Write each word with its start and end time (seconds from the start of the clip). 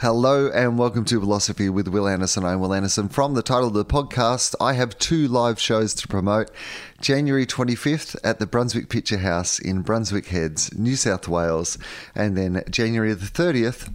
Hello 0.00 0.48
and 0.48 0.78
welcome 0.78 1.04
to 1.04 1.20
Philosophy 1.20 1.68
with 1.68 1.86
Will 1.86 2.08
Anderson. 2.08 2.42
I'm 2.42 2.60
Will 2.60 2.72
Anderson. 2.72 3.10
From 3.10 3.34
the 3.34 3.42
title 3.42 3.66
of 3.66 3.74
the 3.74 3.84
podcast, 3.84 4.54
I 4.58 4.72
have 4.72 4.98
two 4.98 5.28
live 5.28 5.60
shows 5.60 5.92
to 5.96 6.08
promote. 6.08 6.50
January 7.02 7.44
25th 7.44 8.16
at 8.24 8.38
the 8.38 8.46
Brunswick 8.46 8.88
Picture 8.88 9.18
House 9.18 9.58
in 9.58 9.82
Brunswick 9.82 10.28
Heads, 10.28 10.72
New 10.72 10.96
South 10.96 11.28
Wales, 11.28 11.76
and 12.14 12.34
then 12.34 12.64
January 12.70 13.12
the 13.12 13.26
30th 13.26 13.92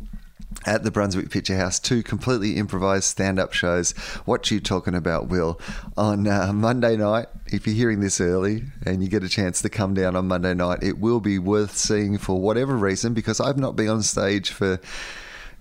at 0.68 0.84
the 0.84 0.92
Brunswick 0.92 1.32
Picture 1.32 1.58
House, 1.58 1.80
two 1.80 2.04
completely 2.04 2.58
improvised 2.58 3.06
stand 3.06 3.40
up 3.40 3.52
shows. 3.52 3.94
What 4.26 4.52
you 4.52 4.60
talking 4.60 4.94
about, 4.94 5.28
Will? 5.28 5.60
On 5.98 6.28
uh, 6.28 6.54
Monday 6.54 6.98
night, 6.98 7.30
if 7.48 7.66
you're 7.66 7.76
hearing 7.76 8.02
this 8.02 8.22
early 8.22 8.66
and 8.86 9.02
you 9.02 9.10
get 9.10 9.24
a 9.24 9.30
chance 9.30 9.60
to 9.64 9.70
come 9.70 9.96
down 9.96 10.16
on 10.16 10.28
Monday 10.28 10.54
night, 10.54 10.84
it 10.84 11.00
will 11.00 11.20
be 11.20 11.40
worth 11.40 11.76
seeing 11.76 12.20
for 12.20 12.40
whatever 12.40 12.78
reason 12.78 13.16
because 13.16 13.40
I've 13.40 13.58
not 13.58 13.76
been 13.76 13.90
on 13.90 14.04
stage 14.04 14.52
for 14.52 14.80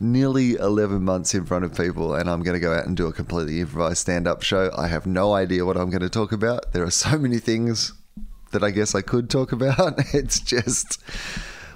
nearly 0.00 0.54
11 0.54 1.02
months 1.02 1.34
in 1.34 1.46
front 1.46 1.64
of 1.64 1.76
people 1.76 2.14
and 2.14 2.28
I'm 2.28 2.42
going 2.42 2.54
to 2.54 2.60
go 2.60 2.74
out 2.74 2.86
and 2.86 2.96
do 2.96 3.06
a 3.06 3.12
completely 3.12 3.60
improvised 3.60 3.98
stand 3.98 4.26
up 4.26 4.42
show. 4.42 4.70
I 4.76 4.88
have 4.88 5.06
no 5.06 5.32
idea 5.34 5.64
what 5.64 5.76
I'm 5.76 5.90
going 5.90 6.02
to 6.02 6.10
talk 6.10 6.32
about. 6.32 6.72
There 6.72 6.84
are 6.84 6.90
so 6.90 7.18
many 7.18 7.38
things 7.38 7.92
that 8.52 8.62
I 8.62 8.70
guess 8.70 8.94
I 8.94 9.02
could 9.02 9.28
talk 9.28 9.52
about. 9.52 10.00
It's 10.14 10.40
just 10.40 11.02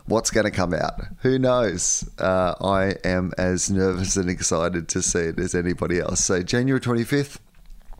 what's 0.07 0.31
going 0.31 0.45
to 0.45 0.51
come 0.51 0.73
out. 0.73 1.01
Who 1.23 1.39
knows? 1.39 2.09
Uh, 2.19 2.55
I 2.61 2.95
am 3.05 3.33
as 3.37 3.71
nervous 3.71 4.17
and 4.17 4.31
excited 4.31 4.89
to 4.89 5.03
see 5.03 5.21
it 5.21 5.39
as 5.39 5.55
anybody 5.55 6.01
else. 6.01 6.25
So, 6.25 6.43
January 6.43 6.81
25th, 6.81 7.39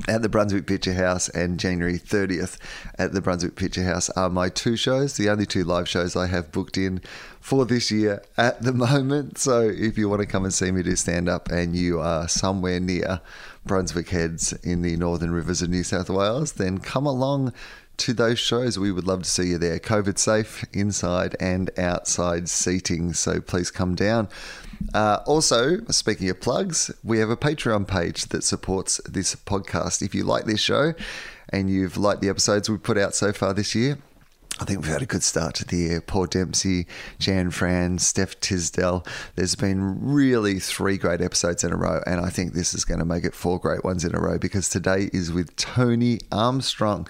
at 0.07 0.23
the 0.23 0.29
Brunswick 0.29 0.67
Picture 0.67 0.93
House 0.93 1.29
and 1.31 1.59
January 1.59 1.99
30th 1.99 2.59
at 2.99 3.13
the 3.13 3.21
Brunswick 3.21 3.57
Picture 3.57 3.83
House 3.83 4.09
are 4.11 4.31
my 4.31 4.49
two 4.49 4.77
shows, 4.77 5.17
the 5.17 5.29
only 5.29 5.47
two 5.47 5.65
live 5.65 5.89
shows 5.89 6.15
I 6.15 6.27
have 6.27 6.53
booked 6.53 6.79
in 6.79 7.01
for 7.41 7.65
this 7.65 7.91
year 7.91 8.23
at 8.37 8.63
the 8.63 8.73
moment. 8.75 9.39
So 9.39 9.63
if 9.63 9.99
you 9.99 10.09
want 10.09 10.21
to 10.21 10.27
come 10.27 10.45
and 10.45 10.55
see 10.55 10.71
me 10.71 10.83
do 10.83 10.95
stand 10.95 11.29
up 11.29 11.51
and 11.51 11.75
you 11.75 12.01
are 12.01 12.29
somewhere 12.29 12.79
near 12.79 13.21
Brunswick 13.67 14.11
Heads 14.11 14.53
in 14.63 14.83
the 14.83 14.97
Northern 14.97 15.33
Rivers 15.33 15.63
of 15.63 15.71
New 15.71 15.83
South 15.83 16.09
Wales, 16.11 16.53
then 16.53 16.79
come 16.79 17.07
along 17.07 17.53
to 17.99 18.13
those 18.13 18.39
shows. 18.39 18.79
We 18.79 18.93
would 18.93 19.07
love 19.07 19.25
to 19.25 19.31
see 19.31 19.49
you 19.49 19.59
there. 19.59 19.79
COVID 19.79 20.19
safe, 20.19 20.65
inside 20.73 21.37
and 21.41 21.71
outside 21.79 22.49
seating. 22.49 23.13
So 23.13 23.41
please 23.41 23.71
come 23.71 23.95
down. 23.95 24.29
Uh, 24.95 25.21
also, 25.27 25.79
speaking 25.89 26.29
of 26.31 26.41
plugs, 26.41 26.91
we 27.03 27.19
have 27.19 27.31
a 27.31 27.37
Patreon 27.37 27.87
page 27.87 28.27
that 28.27 28.45
supports 28.45 29.01
this 29.09 29.35
podcast. 29.35 30.03
If 30.03 30.15
you 30.15 30.25
like 30.25 30.45
this 30.45 30.61
show 30.61 30.95
and 31.51 31.71
you've 31.71 31.97
liked 31.97 32.21
the 32.21 32.29
episodes 32.29 32.69
we've 32.69 32.83
put 32.83 32.99
out 32.99 33.15
so 33.15 33.33
far 33.33 33.55
this 33.55 33.75
year, 33.75 33.99
I 34.61 34.65
think 34.65 34.81
we've 34.81 34.91
had 34.91 35.03
a 35.03 35.07
good 35.07 35.23
start 35.23 35.55
to 35.57 35.65
the 35.65 35.77
year. 35.77 36.01
Paul 36.01 36.27
Dempsey, 36.27 36.87
Jan 37.19 37.51
Fran, 37.51 37.99
Steph 37.99 38.41
Tisdell. 38.41 39.07
There's 39.37 39.55
been 39.55 40.05
really 40.05 40.59
three 40.59 40.99
great 40.99 41.21
episodes 41.21 41.63
in 41.63 41.73
a 41.73 41.77
row, 41.77 42.03
and 42.07 42.21
I 42.21 42.31
think 42.31 42.55
this 42.55 42.75
is 42.75 42.85
going 42.85 42.99
to 42.99 43.05
make 43.05 43.25
it 43.25 43.35
four 43.35 43.61
great 43.61 43.85
ones 43.85 44.05
in 44.05 44.17
a 44.17 44.21
row 44.21 44.37
because 44.37 44.69
today 44.69 45.11
is 45.13 45.31
with 45.31 45.55
Tony 45.57 46.19
Armstrong. 46.33 47.07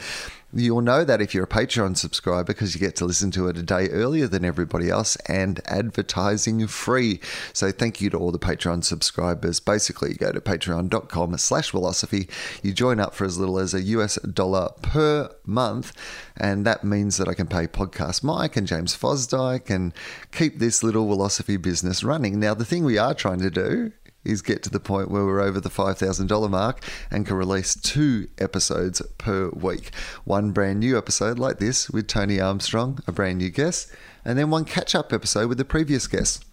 You'll 0.51 0.81
know 0.81 1.05
that 1.05 1.21
if 1.21 1.35
you're 1.35 1.45
a 1.45 1.49
Patreon 1.49 1.99
subscriber 1.99 2.45
because 2.45 2.75
you 2.75 2.81
get 2.81 2.97
to 2.97 3.05
listen 3.05 3.31
to 3.33 3.49
it 3.49 3.59
a 3.59 3.63
day 3.63 3.89
earlier 3.91 4.27
than 4.27 4.47
everybody 4.47 4.89
else 4.89 5.17
and 5.27 5.61
advertising 5.67 6.67
free. 6.67 7.21
So 7.53 7.71
thank 7.71 8.01
you 8.01 8.09
to 8.11 8.17
all 8.17 8.33
the 8.33 8.39
Patreon 8.39 8.83
subscribers. 8.83 9.61
Basically, 9.61 10.11
you 10.11 10.17
go 10.17 10.33
to 10.33 10.41
patreon.com 10.41 11.37
slash 11.37 11.71
philosophy. 11.71 12.31
You 12.63 12.73
join 12.73 12.99
up 12.99 13.15
for 13.15 13.27
as 13.27 13.39
little 13.39 13.59
as 13.59 13.75
a 13.75 13.83
US 13.83 14.17
dollar 14.23 14.71
per 14.81 15.31
month. 15.45 15.93
And 16.35 16.65
that 16.65 16.83
means 16.83 17.19
that 17.19 17.29
I 17.29 17.35
can 17.35 17.47
pay 17.47 17.67
Podcast 17.67 18.23
Mike 18.23 18.57
and 18.57 18.67
James 18.67 18.97
Fosdyke 18.97 19.69
and 19.69 19.93
keep 20.33 20.59
this 20.59 20.83
little 20.83 21.07
philosophy 21.07 21.59
business 21.59 22.03
running. 22.03 22.41
Now, 22.41 22.55
the 22.55 22.65
thing 22.65 22.85
we 22.85 22.97
are 22.97 23.13
trying 23.13 23.41
to 23.41 23.51
do 23.51 23.93
is 24.25 24.43
get 24.43 24.63
to 24.63 24.71
the 24.71 24.81
point 24.81 25.11
where 25.11 25.25
we're 25.25 25.41
over 25.41 25.61
the 25.61 25.69
$5,000 25.69 26.51
mark 26.51 26.83
and 27.11 27.27
can 27.27 27.37
release 27.37 27.75
two 27.75 28.29
episodes 28.39 29.01
per 29.17 29.51
week. 29.51 29.95
One 30.25 30.53
brand 30.53 30.81
new 30.81 30.99
episode 30.99 31.39
like 31.39 31.59
this 31.59 31.89
with 31.91 32.09
Tony 32.09 32.41
Armstrong, 32.41 32.99
a 33.07 33.13
brand 33.13 33.39
new 33.39 33.51
guest, 33.51 33.93
and 34.25 34.39
then 34.39 34.51
one 34.51 34.65
catch 34.65 34.95
up 34.95 35.13
episode 35.13 35.49
with 35.49 35.59
the 35.59 35.65
previous 35.65 36.07
guest. 36.07 36.45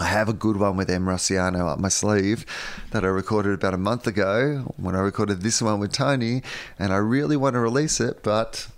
I 0.00 0.06
have 0.06 0.28
a 0.28 0.32
good 0.32 0.56
one 0.56 0.76
with 0.76 0.88
Em 0.90 1.06
Rusciano 1.06 1.68
up 1.68 1.80
my 1.80 1.88
sleeve 1.88 2.46
that 2.92 3.04
I 3.04 3.08
recorded 3.08 3.54
about 3.54 3.74
a 3.74 3.78
month 3.78 4.06
ago 4.06 4.72
when 4.76 4.94
I 4.94 5.00
recorded 5.00 5.42
this 5.42 5.60
one 5.60 5.80
with 5.80 5.92
Tony, 5.92 6.42
and 6.78 6.92
I 6.92 6.98
really 6.98 7.36
want 7.36 7.54
to 7.54 7.60
release 7.60 8.00
it, 8.00 8.22
but 8.22 8.68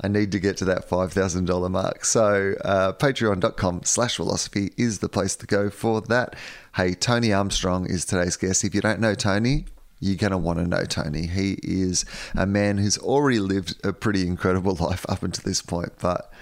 I 0.00 0.08
need 0.08 0.32
to 0.32 0.40
get 0.40 0.56
to 0.58 0.64
that 0.64 0.88
$5,000 0.88 1.70
mark. 1.70 2.04
So 2.04 2.54
uh, 2.64 2.92
patreon.com 2.94 3.82
slash 3.84 4.16
philosophy 4.16 4.70
is 4.76 4.98
the 4.98 5.08
place 5.08 5.36
to 5.36 5.46
go 5.46 5.70
for 5.70 6.00
that. 6.02 6.34
Hey, 6.74 6.94
Tony 6.94 7.34
Armstrong 7.34 7.84
is 7.84 8.06
today's 8.06 8.38
guest. 8.38 8.64
If 8.64 8.74
you 8.74 8.80
don't 8.80 8.98
know 8.98 9.14
Tony, 9.14 9.66
you're 10.00 10.16
going 10.16 10.30
to 10.30 10.38
want 10.38 10.58
to 10.58 10.66
know 10.66 10.84
Tony. 10.84 11.26
He 11.26 11.58
is 11.62 12.06
a 12.34 12.46
man 12.46 12.78
who's 12.78 12.96
already 12.96 13.40
lived 13.40 13.78
a 13.84 13.92
pretty 13.92 14.26
incredible 14.26 14.74
life 14.80 15.04
up 15.06 15.22
until 15.22 15.44
this 15.44 15.60
point, 15.60 15.92
but 16.00 16.32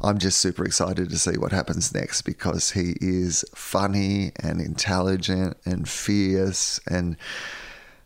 I'm 0.00 0.18
just 0.18 0.40
super 0.40 0.64
excited 0.64 1.08
to 1.08 1.18
see 1.18 1.38
what 1.38 1.52
happens 1.52 1.94
next 1.94 2.22
because 2.22 2.72
he 2.72 2.96
is 3.00 3.44
funny 3.54 4.32
and 4.42 4.60
intelligent 4.60 5.56
and 5.64 5.88
fierce 5.88 6.80
and 6.88 7.16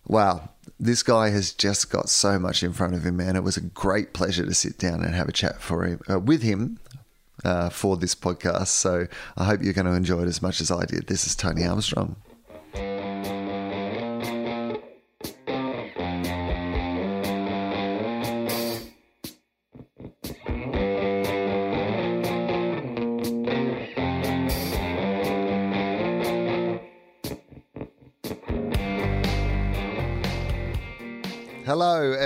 wow, 0.06 0.50
this 0.78 1.02
guy 1.02 1.30
has 1.30 1.50
just 1.50 1.88
got 1.88 2.10
so 2.10 2.38
much 2.38 2.62
in 2.62 2.74
front 2.74 2.92
of 2.92 3.06
him, 3.06 3.16
man. 3.16 3.36
It 3.36 3.42
was 3.42 3.56
a 3.56 3.62
great 3.62 4.12
pleasure 4.12 4.44
to 4.44 4.52
sit 4.52 4.76
down 4.76 5.02
and 5.02 5.14
have 5.14 5.30
a 5.30 5.32
chat 5.32 5.62
for 5.62 5.84
him 5.84 6.00
uh, 6.10 6.20
with 6.20 6.42
him 6.42 6.78
uh, 7.44 7.70
for 7.70 7.96
this 7.96 8.14
podcast. 8.14 8.68
So 8.68 9.06
I 9.36 9.44
hope 9.44 9.62
you're 9.62 9.72
going 9.72 9.86
to 9.86 9.92
enjoy 9.92 10.22
it 10.22 10.28
as 10.28 10.42
much 10.42 10.60
as 10.60 10.70
I 10.70 10.84
did. 10.84 11.06
This 11.06 11.26
is 11.26 11.34
Tony 11.34 11.64
Armstrong. 11.64 12.16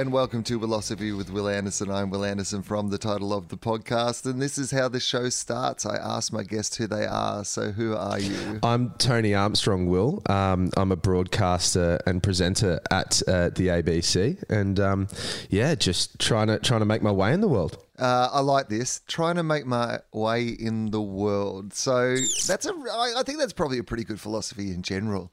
And 0.09 0.15
welcome 0.15 0.43
to 0.43 0.59
Philosophy 0.59 1.13
with 1.13 1.29
Will 1.29 1.51
Anderson. 1.51 1.91
I'm 1.91 2.09
Will 2.09 2.25
Anderson 2.25 2.63
from 2.63 2.89
the 2.89 2.97
title 2.97 3.31
of 3.35 3.49
the 3.49 3.59
podcast, 3.59 4.25
and 4.25 4.41
this 4.41 4.57
is 4.57 4.71
how 4.71 4.89
the 4.89 5.01
show 5.01 5.29
starts. 5.29 5.85
I 5.85 5.97
ask 5.97 6.33
my 6.33 6.45
guests 6.45 6.79
who 6.79 6.87
they 6.87 7.05
are. 7.05 7.45
So, 7.45 7.73
who 7.73 7.95
are 7.95 8.19
you? 8.19 8.59
I'm 8.63 8.95
Tony 8.97 9.35
Armstrong. 9.35 9.87
Will 9.87 10.23
um, 10.31 10.71
I'm 10.79 10.93
a 10.93 10.97
broadcaster 10.97 12.01
and 12.07 12.23
presenter 12.23 12.81
at 12.91 13.21
uh, 13.29 13.51
the 13.51 13.67
ABC, 13.67 14.43
and 14.49 14.81
um, 14.81 15.09
yeah, 15.51 15.75
just 15.75 16.19
trying 16.19 16.47
to 16.47 16.59
trying 16.59 16.81
to 16.81 16.87
make 16.87 17.03
my 17.03 17.13
way 17.13 17.35
in 17.35 17.43
the 17.43 17.49
world. 17.49 17.77
Uh, 17.99 18.31
I 18.33 18.41
like 18.41 18.71
this. 18.71 19.03
Trying 19.09 19.37
to 19.37 19.43
make 19.43 19.67
my 19.67 19.99
way 20.15 20.47
in 20.49 20.91
the 20.91 21.03
world. 21.03 21.75
So 21.75 22.17
that's 22.47 22.65
a. 22.65 22.73
I 22.73 23.13
I 23.19 23.23
think 23.25 23.41
that's 23.41 23.53
probably 23.53 23.77
a 23.77 23.85
pretty 23.85 24.05
good 24.05 24.23
philosophy 24.23 24.71
in 24.71 24.81
general 24.81 25.31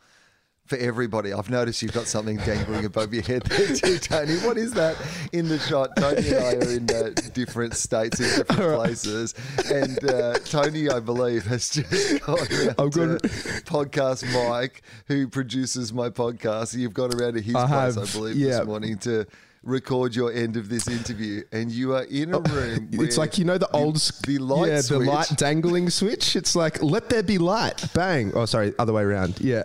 for 0.66 0.78
everybody. 0.78 1.31
I've 1.31 1.50
noticed 1.50 1.81
you've 1.81 1.94
got 1.94 2.08
something 2.08 2.38
dangling 2.38 2.86
above 2.86 3.14
your 3.14 3.24
head 3.24 3.44
there 3.44 3.76
too, 3.76 4.00
Tony. 4.00 4.38
What 4.38 4.58
is 4.58 4.74
that 4.74 4.98
in 5.31 5.48
the 5.48 5.59
shot? 5.59 5.96
Tony 5.96 6.28
and 6.28 6.38
I 6.38 6.53
are 6.56 6.72
in 6.72 6.90
uh, 6.90 7.12
different 7.34 7.76
states, 7.76 8.20
in 8.20 8.26
different 8.38 8.62
right. 8.62 8.76
places. 8.78 9.36
And 9.72 10.03
uh, 10.09 10.40
Tony, 10.40 10.90
I 10.90 11.00
believe, 11.00 11.46
has 11.46 11.70
just 11.70 12.26
got 12.26 12.52
around 12.52 12.70
I've 12.80 12.92
got 12.92 13.22
to 13.22 13.30
podcast 13.66 14.26
Mike, 14.50 14.81
who 15.08 15.28
produces 15.28 15.94
my 15.94 16.09
podcast. 16.09 16.76
You've 16.76 16.94
got 16.94 17.14
around 17.14 17.34
to 17.34 17.42
his 17.42 17.56
I 17.56 17.68
place, 17.68 17.96
have, 17.96 18.09
I 18.09 18.12
believe, 18.12 18.36
yeah. 18.36 18.58
this 18.58 18.66
morning 18.66 18.97
to 19.00 19.28
record 19.66 20.16
your 20.16 20.31
end 20.31 20.56
of 20.56 20.70
this 20.70 20.88
interview, 20.88 21.44
and 21.52 21.72
you 21.72 21.94
are 21.96 22.03
in 22.03 22.34
a 22.34 22.38
oh, 22.38 22.42
room. 22.42 22.90
it's 22.94 23.18
like 23.18 23.38
you 23.38 23.46
know 23.46 23.58
the, 23.58 23.68
the 23.68 23.78
old 23.78 23.96
the 24.26 24.38
light, 24.38 24.70
yeah, 24.70 24.81
switch. 24.81 25.00
the 25.00 25.06
light 25.06 25.34
dangling 25.36 25.90
switch. 25.90 26.36
It's 26.36 26.56
like 26.56 26.81
let 26.81 27.09
there 27.09 27.24
be 27.24 27.38
light, 27.38 27.84
bang. 27.94 28.31
Oh, 28.36 28.46
sorry, 28.46 28.74
other 28.80 28.94
way 28.94 29.03
around. 29.03 29.40
Yeah. 29.42 29.64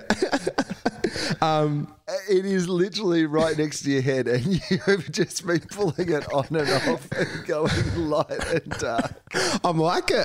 um, 1.42 1.94
it 2.28 2.44
is 2.44 2.68
literally 2.68 3.26
right 3.26 3.56
next 3.56 3.82
to 3.82 3.90
your 3.90 4.02
head, 4.02 4.26
and 4.26 4.46
you 4.70 4.78
have 4.78 5.10
just 5.12 5.46
been 5.46 5.60
pulling 5.60 6.10
it 6.10 6.32
on 6.32 6.46
and 6.50 6.70
off 6.88 7.06
and 7.12 7.46
going 7.46 8.08
light 8.08 8.52
and 8.52 8.70
dark. 8.78 9.14
I'm 9.62 9.78
like 9.78 10.10
a, 10.10 10.24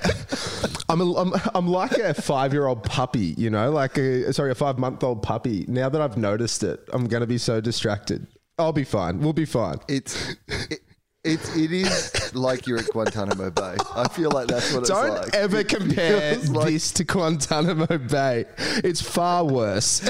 I'm 0.90 1.02
a, 1.02 1.14
I'm, 1.14 1.34
I'm 1.54 1.68
like 1.68 1.98
a 1.98 2.14
five 2.14 2.54
year 2.54 2.68
old 2.68 2.84
puppy, 2.84 3.36
you 3.38 3.50
know, 3.50 3.72
like 3.72 3.98
a 3.98 4.32
sorry, 4.34 4.52
a 4.52 4.56
five 4.56 4.80
month 4.80 5.04
old 5.04 5.22
puppy. 5.22 5.66
Now 5.68 5.90
that 5.90 6.02
I've 6.02 6.18
noticed 6.18 6.64
it, 6.64 6.80
I'm 6.94 7.08
going 7.08 7.22
to 7.22 7.28
be 7.28 7.38
so 7.38 7.62
distracted. 7.62 8.28
I'll 8.58 8.74
be 8.74 8.84
fine. 8.84 9.20
We'll 9.20 9.34
be 9.34 9.46
fine. 9.46 9.80
It's. 9.88 10.36
It, 10.48 10.82
it, 11.26 11.40
it 11.58 11.72
is 11.72 12.36
like 12.36 12.68
you're 12.68 12.78
at 12.78 12.86
Guantanamo 12.86 13.50
Bay. 13.50 13.76
I 13.96 14.08
feel 14.10 14.30
like 14.30 14.48
that's 14.48 14.72
what 14.72 14.86
Don't 14.86 15.08
it's 15.08 15.18
like. 15.18 15.32
Don't 15.32 15.42
ever 15.42 15.64
compare 15.64 16.38
like 16.38 16.68
this 16.68 16.92
to 16.92 17.04
Guantanamo 17.04 17.98
Bay. 17.98 18.46
It's 18.84 19.02
far 19.02 19.44
worse. 19.44 20.00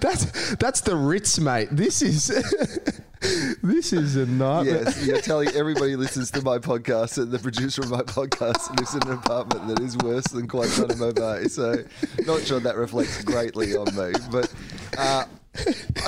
that's 0.00 0.56
that's 0.56 0.80
the 0.80 0.96
Ritz, 0.96 1.38
mate. 1.38 1.68
This 1.70 2.02
is 2.02 2.32
This 3.20 3.92
is 3.92 4.16
a 4.16 4.26
nightmare. 4.26 4.84
Yes, 4.84 5.06
you're 5.06 5.20
telling 5.20 5.48
everybody 5.48 5.96
listens 5.96 6.30
to 6.32 6.42
my 6.42 6.58
podcast 6.58 7.14
that 7.16 7.26
the 7.26 7.38
producer 7.38 7.82
of 7.82 7.90
my 7.90 8.02
podcast 8.02 8.76
lives 8.78 8.94
in 8.94 9.02
an 9.10 9.18
apartment 9.18 9.66
that 9.68 9.80
is 9.82 9.96
worse 9.98 10.24
than 10.28 10.46
Guantanamo 10.46 11.12
Bay. 11.12 11.48
So, 11.48 11.82
not 12.26 12.42
sure 12.42 12.60
that 12.60 12.76
reflects 12.76 13.22
greatly 13.24 13.74
on 13.76 13.86
me. 13.96 14.12
But 14.30 14.52
uh, 14.96 15.24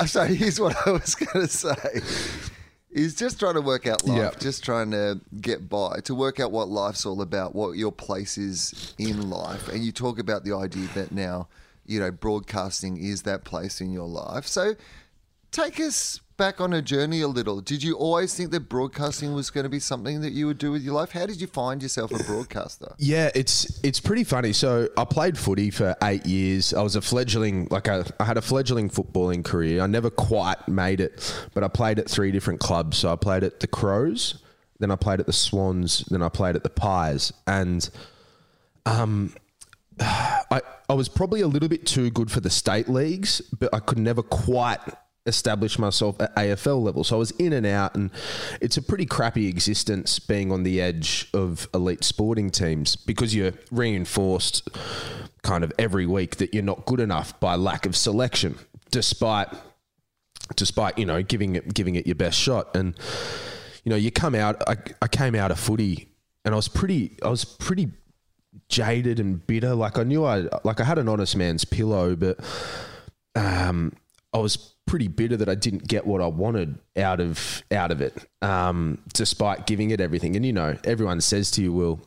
so 0.05 0.23
here's 0.25 0.59
what 0.59 0.75
I 0.87 0.91
was 0.91 1.15
going 1.15 1.45
to 1.45 1.51
say. 1.51 2.01
Is 2.91 3.15
just 3.15 3.39
trying 3.39 3.53
to 3.55 3.61
work 3.61 3.87
out 3.87 4.05
life, 4.05 4.17
Yep. 4.17 4.39
just 4.39 4.63
trying 4.65 4.91
to 4.91 5.19
get 5.39 5.69
by, 5.69 5.99
to 6.03 6.13
work 6.15 6.39
out 6.41 6.51
what 6.51 6.67
life's 6.67 7.05
all 7.05 7.21
about, 7.21 7.55
what 7.55 7.77
your 7.77 7.91
place 7.91 8.37
is 8.37 8.93
in 8.97 9.29
life. 9.29 9.69
And 9.69 9.83
you 9.83 9.91
talk 9.93 10.19
about 10.19 10.43
the 10.43 10.53
idea 10.53 10.87
that 10.95 11.11
now, 11.13 11.47
you 11.85 11.99
know, 12.01 12.11
broadcasting 12.11 12.97
is 12.97 13.21
that 13.21 13.43
place 13.45 13.79
in 13.81 13.91
your 13.93 14.07
life. 14.09 14.45
So 14.45 14.75
take 15.51 15.79
us 15.79 16.19
back 16.41 16.59
on 16.59 16.73
a 16.73 16.81
journey 16.81 17.21
a 17.21 17.27
little. 17.27 17.61
Did 17.61 17.83
you 17.83 17.93
always 17.93 18.33
think 18.33 18.49
that 18.49 18.61
broadcasting 18.61 19.35
was 19.35 19.51
going 19.51 19.63
to 19.63 19.69
be 19.69 19.79
something 19.79 20.21
that 20.21 20.31
you 20.31 20.47
would 20.47 20.57
do 20.57 20.71
with 20.71 20.81
your 20.81 20.95
life? 20.95 21.11
How 21.11 21.27
did 21.27 21.39
you 21.39 21.45
find 21.45 21.83
yourself 21.83 22.09
a 22.09 22.23
broadcaster? 22.23 22.95
Yeah, 22.97 23.29
it's 23.35 23.79
it's 23.83 23.99
pretty 23.99 24.23
funny. 24.23 24.51
So 24.51 24.89
I 24.97 25.05
played 25.05 25.37
footy 25.37 25.69
for 25.69 25.95
eight 26.01 26.25
years. 26.25 26.73
I 26.73 26.81
was 26.81 26.95
a 26.95 27.01
fledgling, 27.01 27.67
like 27.69 27.87
I, 27.87 28.03
I 28.19 28.23
had 28.23 28.37
a 28.37 28.41
fledgling 28.41 28.89
footballing 28.89 29.45
career. 29.45 29.83
I 29.83 29.85
never 29.85 30.09
quite 30.09 30.67
made 30.67 30.99
it, 30.99 31.31
but 31.53 31.63
I 31.63 31.67
played 31.67 31.99
at 31.99 32.09
three 32.09 32.31
different 32.31 32.59
clubs. 32.59 32.97
So 32.97 33.13
I 33.13 33.17
played 33.17 33.43
at 33.43 33.59
the 33.59 33.67
Crows, 33.67 34.41
then 34.79 34.89
I 34.89 34.95
played 34.95 35.19
at 35.19 35.27
the 35.27 35.33
Swans, 35.33 35.99
then 36.09 36.23
I 36.23 36.29
played 36.29 36.55
at 36.55 36.63
the 36.63 36.71
Pies, 36.71 37.31
and 37.45 37.87
um, 38.87 39.35
I 39.99 40.59
I 40.89 40.93
was 40.95 41.07
probably 41.07 41.41
a 41.41 41.47
little 41.47 41.69
bit 41.69 41.85
too 41.85 42.09
good 42.09 42.31
for 42.31 42.39
the 42.39 42.49
state 42.49 42.89
leagues, 42.89 43.41
but 43.59 43.69
I 43.75 43.77
could 43.77 43.99
never 43.99 44.23
quite 44.23 44.79
establish 45.25 45.77
myself 45.77 46.19
at 46.19 46.35
AFL 46.35 46.81
level. 46.81 47.03
So 47.03 47.15
I 47.15 47.19
was 47.19 47.31
in 47.31 47.53
and 47.53 47.65
out, 47.65 47.95
and 47.95 48.11
it's 48.59 48.77
a 48.77 48.81
pretty 48.81 49.05
crappy 49.05 49.47
existence 49.47 50.19
being 50.19 50.51
on 50.51 50.63
the 50.63 50.81
edge 50.81 51.29
of 51.33 51.67
elite 51.73 52.03
sporting 52.03 52.49
teams 52.49 52.95
because 52.95 53.35
you're 53.35 53.53
reinforced 53.71 54.67
kind 55.43 55.63
of 55.63 55.71
every 55.77 56.05
week 56.05 56.37
that 56.37 56.53
you're 56.53 56.63
not 56.63 56.85
good 56.85 56.99
enough 56.99 57.39
by 57.39 57.55
lack 57.55 57.85
of 57.85 57.95
selection, 57.95 58.57
despite 58.89 59.47
despite 60.55 60.97
you 60.97 61.05
know 61.05 61.21
giving 61.23 61.55
it 61.55 61.73
giving 61.73 61.95
it 61.95 62.05
your 62.05 62.15
best 62.15 62.37
shot 62.37 62.75
and 62.75 62.97
you 63.83 63.89
know 63.89 63.95
you 63.95 64.11
come 64.11 64.35
out 64.35 64.61
I, 64.67 64.75
I 65.01 65.07
came 65.07 65.33
out 65.35 65.51
of 65.51 65.59
footy 65.59 66.09
and 66.43 66.53
I 66.53 66.57
was 66.57 66.67
pretty 66.67 67.17
I 67.23 67.29
was 67.29 67.45
pretty 67.45 67.89
jaded 68.67 69.19
and 69.19 69.45
bitter 69.45 69.75
like 69.75 69.97
I 69.97 70.03
knew 70.03 70.25
I 70.25 70.47
like 70.63 70.79
I 70.79 70.83
had 70.83 70.97
an 70.97 71.07
honest 71.07 71.37
man's 71.37 71.63
pillow 71.63 72.15
but 72.15 72.39
um 73.35 73.93
I 74.33 74.37
was 74.37 74.55
pretty 74.87 75.07
bitter 75.07 75.37
that 75.37 75.47
I 75.49 75.55
didn't 75.55 75.87
get 75.87 76.05
what 76.05 76.21
I 76.21 76.27
wanted 76.27 76.77
out 76.97 77.19
of 77.19 77.63
out 77.71 77.91
of 77.91 78.01
it 78.01 78.13
um 78.41 78.97
despite 79.13 79.65
giving 79.67 79.91
it 79.91 80.01
everything 80.01 80.35
and 80.35 80.45
you 80.45 80.51
know 80.51 80.75
everyone 80.83 81.21
says 81.21 81.49
to 81.51 81.61
you 81.61 81.71
will 81.71 82.01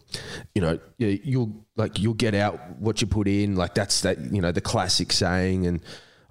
you 0.54 0.60
know 0.60 0.78
you- 0.98 1.20
you'll 1.22 1.64
like 1.76 1.98
you'll 1.98 2.14
get 2.14 2.34
out 2.34 2.58
what 2.78 3.00
you 3.00 3.06
put 3.06 3.26
in 3.28 3.56
like 3.56 3.74
that's 3.74 4.02
that 4.02 4.18
you 4.32 4.42
know 4.42 4.52
the 4.52 4.60
classic 4.60 5.12
saying 5.12 5.66
and 5.66 5.80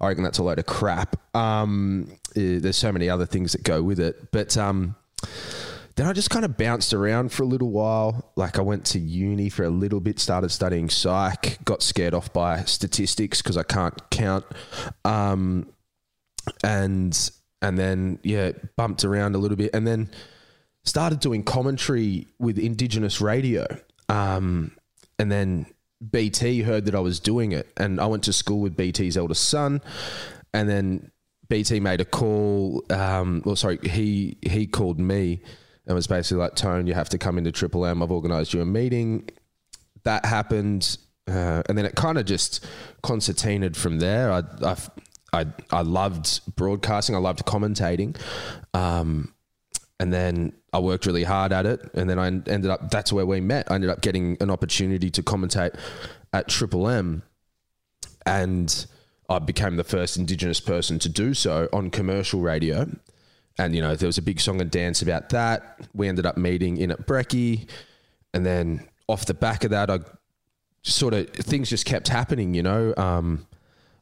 I 0.00 0.08
reckon 0.08 0.24
that's 0.24 0.38
a 0.38 0.42
load 0.42 0.58
of 0.58 0.66
crap. 0.66 1.16
Um, 1.34 2.08
eh, 2.36 2.58
there's 2.60 2.76
so 2.76 2.92
many 2.92 3.08
other 3.08 3.24
things 3.26 3.52
that 3.52 3.62
go 3.62 3.82
with 3.82 3.98
it, 4.00 4.32
but 4.32 4.54
um, 4.56 4.96
then 5.96 6.06
I 6.06 6.12
just 6.12 6.28
kind 6.30 6.44
of 6.44 6.56
bounced 6.58 6.92
around 6.92 7.32
for 7.32 7.44
a 7.44 7.46
little 7.46 7.70
while. 7.70 8.30
Like 8.36 8.58
I 8.58 8.62
went 8.62 8.84
to 8.86 8.98
uni 8.98 9.48
for 9.48 9.62
a 9.64 9.70
little 9.70 10.00
bit, 10.00 10.18
started 10.18 10.50
studying 10.50 10.90
psych, 10.90 11.64
got 11.64 11.80
scared 11.82 12.12
off 12.12 12.32
by 12.32 12.64
statistics 12.64 13.40
because 13.40 13.56
I 13.56 13.62
can't 13.62 13.94
count, 14.10 14.44
um, 15.04 15.68
and 16.62 17.30
and 17.62 17.78
then 17.78 18.18
yeah, 18.22 18.52
bumped 18.76 19.04
around 19.04 19.34
a 19.34 19.38
little 19.38 19.56
bit, 19.56 19.70
and 19.74 19.86
then 19.86 20.10
started 20.84 21.20
doing 21.20 21.42
commentary 21.42 22.26
with 22.38 22.58
Indigenous 22.58 23.20
radio, 23.20 23.66
um, 24.08 24.72
and 25.18 25.30
then 25.32 25.66
BT 26.10 26.62
heard 26.62 26.84
that 26.86 26.94
I 26.94 27.00
was 27.00 27.20
doing 27.20 27.52
it, 27.52 27.68
and 27.76 28.00
I 28.00 28.06
went 28.06 28.24
to 28.24 28.32
school 28.32 28.60
with 28.60 28.76
BT's 28.76 29.16
eldest 29.16 29.48
son, 29.48 29.80
and 30.52 30.68
then 30.68 31.10
BT 31.48 31.80
made 31.80 32.00
a 32.00 32.04
call. 32.04 32.84
Um, 32.90 33.42
well, 33.44 33.56
sorry, 33.56 33.78
he 33.82 34.36
he 34.42 34.66
called 34.66 34.98
me 34.98 35.40
and 35.86 35.94
was 35.94 36.06
basically 36.06 36.38
like, 36.38 36.54
"Tone, 36.54 36.86
you 36.86 36.94
have 36.94 37.08
to 37.10 37.18
come 37.18 37.38
into 37.38 37.52
Triple 37.52 37.84
M. 37.84 38.02
I've 38.02 38.10
organised 38.10 38.54
you 38.54 38.60
a 38.60 38.66
meeting." 38.66 39.28
That 40.04 40.24
happened, 40.24 40.98
uh, 41.28 41.62
and 41.68 41.76
then 41.76 41.84
it 41.84 41.94
kind 41.94 42.18
of 42.18 42.26
just 42.26 42.64
concertinaed 43.02 43.76
from 43.76 43.98
there. 43.98 44.32
I 44.32 44.42
I 44.62 44.76
I, 45.34 45.46
I 45.70 45.82
loved 45.82 46.54
broadcasting. 46.56 47.14
I 47.14 47.18
loved 47.18 47.44
commentating. 47.44 48.16
Um, 48.72 49.34
and 50.00 50.12
then 50.12 50.52
I 50.72 50.78
worked 50.78 51.06
really 51.06 51.24
hard 51.24 51.52
at 51.52 51.66
it, 51.66 51.80
and 51.94 52.10
then 52.10 52.18
I 52.18 52.26
ended 52.26 52.66
up. 52.66 52.90
That's 52.90 53.12
where 53.12 53.26
we 53.26 53.40
met. 53.40 53.70
I 53.70 53.76
ended 53.76 53.90
up 53.90 54.00
getting 54.00 54.36
an 54.40 54.50
opportunity 54.50 55.10
to 55.10 55.22
commentate 55.22 55.78
at 56.32 56.48
Triple 56.48 56.88
M, 56.88 57.22
and 58.26 58.86
I 59.28 59.38
became 59.38 59.76
the 59.76 59.84
first 59.84 60.16
Indigenous 60.16 60.60
person 60.60 60.98
to 61.00 61.08
do 61.08 61.32
so 61.32 61.68
on 61.72 61.90
commercial 61.90 62.40
radio. 62.40 62.88
And 63.56 63.74
you 63.74 63.82
know, 63.82 63.94
there 63.94 64.08
was 64.08 64.18
a 64.18 64.22
big 64.22 64.40
song 64.40 64.60
and 64.60 64.70
dance 64.70 65.00
about 65.00 65.28
that. 65.28 65.88
We 65.94 66.08
ended 66.08 66.26
up 66.26 66.36
meeting 66.36 66.76
in 66.76 66.90
at 66.90 67.06
Brecky, 67.06 67.68
and 68.32 68.44
then 68.44 68.88
off 69.06 69.26
the 69.26 69.34
back 69.34 69.62
of 69.62 69.70
that, 69.70 69.90
I 69.90 70.00
sort 70.82 71.14
of 71.14 71.30
things 71.30 71.70
just 71.70 71.86
kept 71.86 72.08
happening. 72.08 72.54
You 72.54 72.64
know, 72.64 72.94
um, 72.96 73.46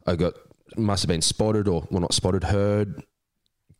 I 0.06 0.16
got 0.16 0.34
must 0.76 1.02
have 1.02 1.08
been 1.08 1.22
spotted 1.22 1.68
or 1.68 1.86
well, 1.90 2.00
not 2.00 2.14
spotted, 2.14 2.44
heard 2.44 3.02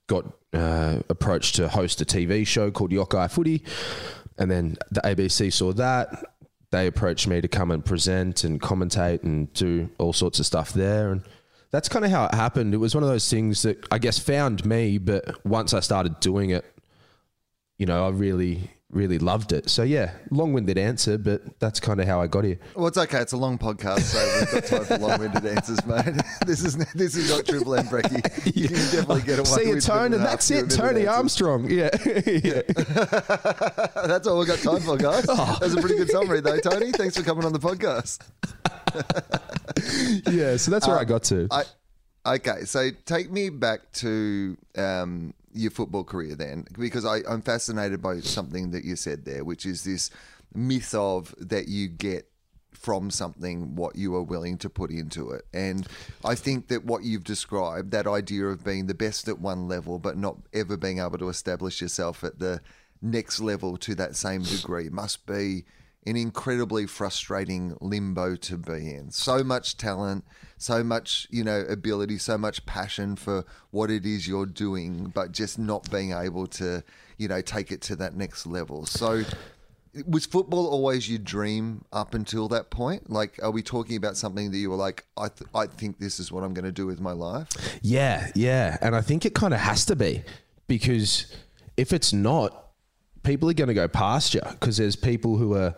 got 0.07 0.25
uh, 0.53 1.01
approached 1.09 1.55
to 1.57 1.69
host 1.69 2.01
a 2.01 2.05
TV 2.05 2.47
show 2.47 2.71
called 2.71 2.91
Yokayi 2.91 3.31
Footy, 3.31 3.65
and 4.39 4.51
then 4.51 4.77
the 4.91 5.01
ABC 5.01 5.53
saw 5.53 5.73
that. 5.73 6.25
They 6.71 6.87
approached 6.87 7.29
me 7.29 7.41
to 7.43 7.49
come 7.49 7.71
and 7.71 7.85
present 7.85 8.45
and 8.45 8.61
commentate 8.61 9.23
and 9.25 9.53
do 9.53 9.91
all 9.99 10.13
sorts 10.13 10.39
of 10.41 10.47
stuff 10.47 10.73
there, 10.73 11.13
and 11.13 11.23
that's 11.71 11.89
kind 11.89 12.05
of 12.05 12.11
how 12.11 12.27
it 12.27 12.35
happened. 12.35 12.75
It 12.75 12.79
was 12.79 12.95
one 12.95 13.03
of 13.03 13.11
those 13.11 13.29
things 13.29 13.63
that 13.63 13.87
I 13.91 13.99
guess 13.99 14.19
found 14.19 14.65
me, 14.65 14.99
but 14.99 15.45
once 15.45 15.75
I 15.75 15.81
started 15.81 16.21
doing 16.21 16.51
it, 16.51 16.65
you 17.79 17.87
know, 17.87 18.07
I 18.07 18.11
really, 18.11 18.71
really 18.93 19.19
loved 19.19 19.53
it. 19.53 19.69
So 19.69 19.83
yeah, 19.83 20.13
long-winded 20.31 20.79
answer, 20.79 21.19
but 21.19 21.59
that's 21.59 21.81
kind 21.81 22.01
of 22.01 22.07
how 22.07 22.21
I 22.21 22.27
got 22.27 22.45
here. 22.45 22.59
Well, 22.75 22.87
it's 22.87 22.99
okay. 22.99 23.19
It's 23.19 23.33
a 23.33 23.37
long 23.37 23.59
podcast, 23.59 24.01
so 24.01 24.39
we've 24.41 24.63
got 24.63 24.65
time 24.65 24.85
for 24.85 24.99
long-winded 24.99 25.47
answers, 25.47 25.85
mate. 25.87 26.23
this 26.47 26.65
is 26.65 26.77
this 26.93 27.17
is 27.17 27.31
not 27.31 27.47
Triple 27.47 27.75
M 27.75 27.87
Brecky. 27.87 28.57
You 28.57 28.69
can 28.69 28.77
definitely 28.77 29.23
get 29.23 29.39
away 29.39 29.45
See 29.45 29.69
you, 29.69 29.75
with 29.75 29.85
Tone, 29.85 29.97
minute 29.97 30.07
and 30.07 30.15
and 30.15 30.25
that's 30.25 30.51
it. 30.51 30.71
Tony. 30.71 31.07
Armstrong. 31.07 31.71
Yeah. 31.71 31.91
yeah. 32.27 32.63
That's 34.07 34.27
all 34.27 34.39
we've 34.39 34.49
got 34.49 34.59
time 34.59 34.81
for, 34.81 34.97
guys. 34.97 35.27
Oh. 35.29 35.59
That's 35.61 35.75
a 35.75 35.81
pretty 35.81 35.97
good 35.97 36.11
summary, 36.11 36.41
though, 36.41 36.59
Tony. 36.59 36.93
Thanks 36.93 37.17
for 37.17 37.23
coming 37.23 37.45
on 37.45 37.53
the 37.53 37.59
podcast. 37.59 38.21
Yeah. 40.31 40.57
So 40.57 40.71
that's 40.71 40.87
where 40.87 40.99
I 40.99 41.03
um, 41.03 41.07
got 41.07 41.23
to. 41.25 41.49
I 41.51 41.65
okay, 42.27 42.65
so 42.65 42.91
take 43.05 43.31
me 43.31 43.51
back 43.51 43.93
to 43.93 44.57
um, 44.77 45.35
your 45.53 45.71
football 45.71 46.05
career 46.05 46.35
then, 46.35 46.67
because 46.79 47.05
I, 47.05 47.19
I'm 47.29 47.43
fascinated 47.43 48.01
by 48.03 48.21
something 48.21 48.71
that 48.71 48.85
you 48.85 48.97
said 48.97 49.25
there, 49.25 49.45
which 49.45 49.67
is 49.67 49.85
this 49.85 50.11
myth 50.55 50.95
of 50.95 51.35
that 51.39 51.69
you 51.69 51.89
get 51.89 52.29
from 52.73 53.11
something 53.11 53.77
what 53.77 53.95
you 53.97 54.15
are 54.17 54.23
willing 54.23 54.59
to 54.59 54.69
put 54.69 54.91
into 54.91 55.31
it. 55.31 55.45
And 55.53 55.87
I 56.25 56.35
think 56.35 56.69
that 56.69 56.85
what 56.85 57.05
you've 57.05 57.23
described, 57.23 57.93
that 57.93 58.07
idea 58.07 58.47
of 58.47 58.65
being 58.65 58.87
the 58.87 58.95
best 58.95 59.29
at 59.29 59.39
one 59.39 59.69
level, 59.69 59.99
but 59.99 60.17
not 60.17 60.39
ever 60.53 60.77
being 60.77 60.99
able 60.99 61.19
to 61.19 61.29
establish 61.29 61.81
yourself 61.81 62.25
at 62.25 62.39
the 62.39 62.61
next 63.01 63.41
level 63.41 63.77
to 63.77 63.95
that 63.97 64.17
same 64.17 64.43
degree, 64.43 64.89
must 64.89 65.27
be 65.27 65.65
an 66.07 66.17
incredibly 66.17 66.87
frustrating 66.87 67.77
limbo 67.81 68.35
to 68.35 68.57
be 68.57 68.91
in. 68.95 69.11
So 69.11 69.45
much 69.45 69.77
talent, 69.77 70.25
so 70.63 70.85
much, 70.85 71.27
you 71.31 71.43
know, 71.43 71.65
ability, 71.69 72.19
so 72.19 72.39
much 72.39 72.65
passion 72.67 73.17
for 73.17 73.45
what 73.73 73.91
it 73.91 74.07
is 74.07 74.29
you're 74.29 74.47
doing, 74.47 75.11
but 75.13 75.33
just 75.33 75.59
not 75.59 75.91
being 75.91 76.13
able 76.13 76.47
to, 76.47 76.85
you 77.19 77.27
know, 77.27 77.41
take 77.41 77.73
it 77.73 77.81
to 77.83 77.97
that 77.97 78.15
next 78.15 78.47
level. 78.47 78.87
So 78.87 79.25
was 80.07 80.25
football 80.25 80.69
always 80.69 81.11
your 81.11 81.19
dream 81.19 81.85
up 81.93 82.15
until 82.15 82.47
that 82.49 82.71
point? 82.71 83.11
Like, 83.11 83.41
are 83.43 83.51
we 83.51 83.63
talking 83.63 83.97
about 83.97 84.17
something 84.17 84.53
that 84.53 84.57
you 84.57 84.71
were 84.71 84.77
like, 84.77 85.05
I, 85.17 85.29
th- 85.29 85.51
I 85.53 85.67
think 85.67 85.99
this 85.99 86.21
is 86.21 86.31
what 86.31 86.45
I'm 86.45 86.55
going 86.55 86.65
to 86.65 86.73
do 86.73 86.87
with 86.87 87.01
my 87.01 87.13
life? 87.13 87.49
Yeah, 87.83 88.31
yeah. 88.37 88.79
And 88.81 88.95
I 88.95 89.01
think 89.01 89.27
it 89.27 89.35
kind 89.35 89.53
of 89.53 89.61
has 89.61 89.85
to 89.87 89.97
be 89.97 90.23
because 90.69 91.35
if 91.77 91.93
it's 91.93 92.13
not, 92.13 92.71
people 93.25 93.51
are 93.51 93.55
going 93.55 93.69
to 93.69 93.75
go 93.75 93.89
past 93.89 94.33
you 94.33 94.41
because 94.53 94.77
there's 94.77 94.97
people 94.97 95.37
who 95.37 95.55
are 95.55 95.75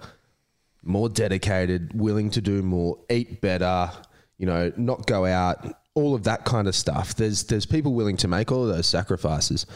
more 0.82 1.08
dedicated, 1.08 1.98
willing 1.98 2.28
to 2.30 2.42
do 2.42 2.62
more, 2.62 2.98
eat 3.08 3.40
better, 3.40 3.90
you 4.38 4.46
know, 4.46 4.72
not 4.76 5.06
go 5.06 5.24
out, 5.24 5.64
all 5.94 6.14
of 6.14 6.24
that 6.24 6.44
kind 6.44 6.66
of 6.68 6.74
stuff. 6.74 7.14
There's 7.14 7.44
there's 7.44 7.66
people 7.66 7.94
willing 7.94 8.16
to 8.18 8.28
make 8.28 8.50
all 8.50 8.68
of 8.68 8.74
those 8.74 8.86
sacrifices. 8.86 9.66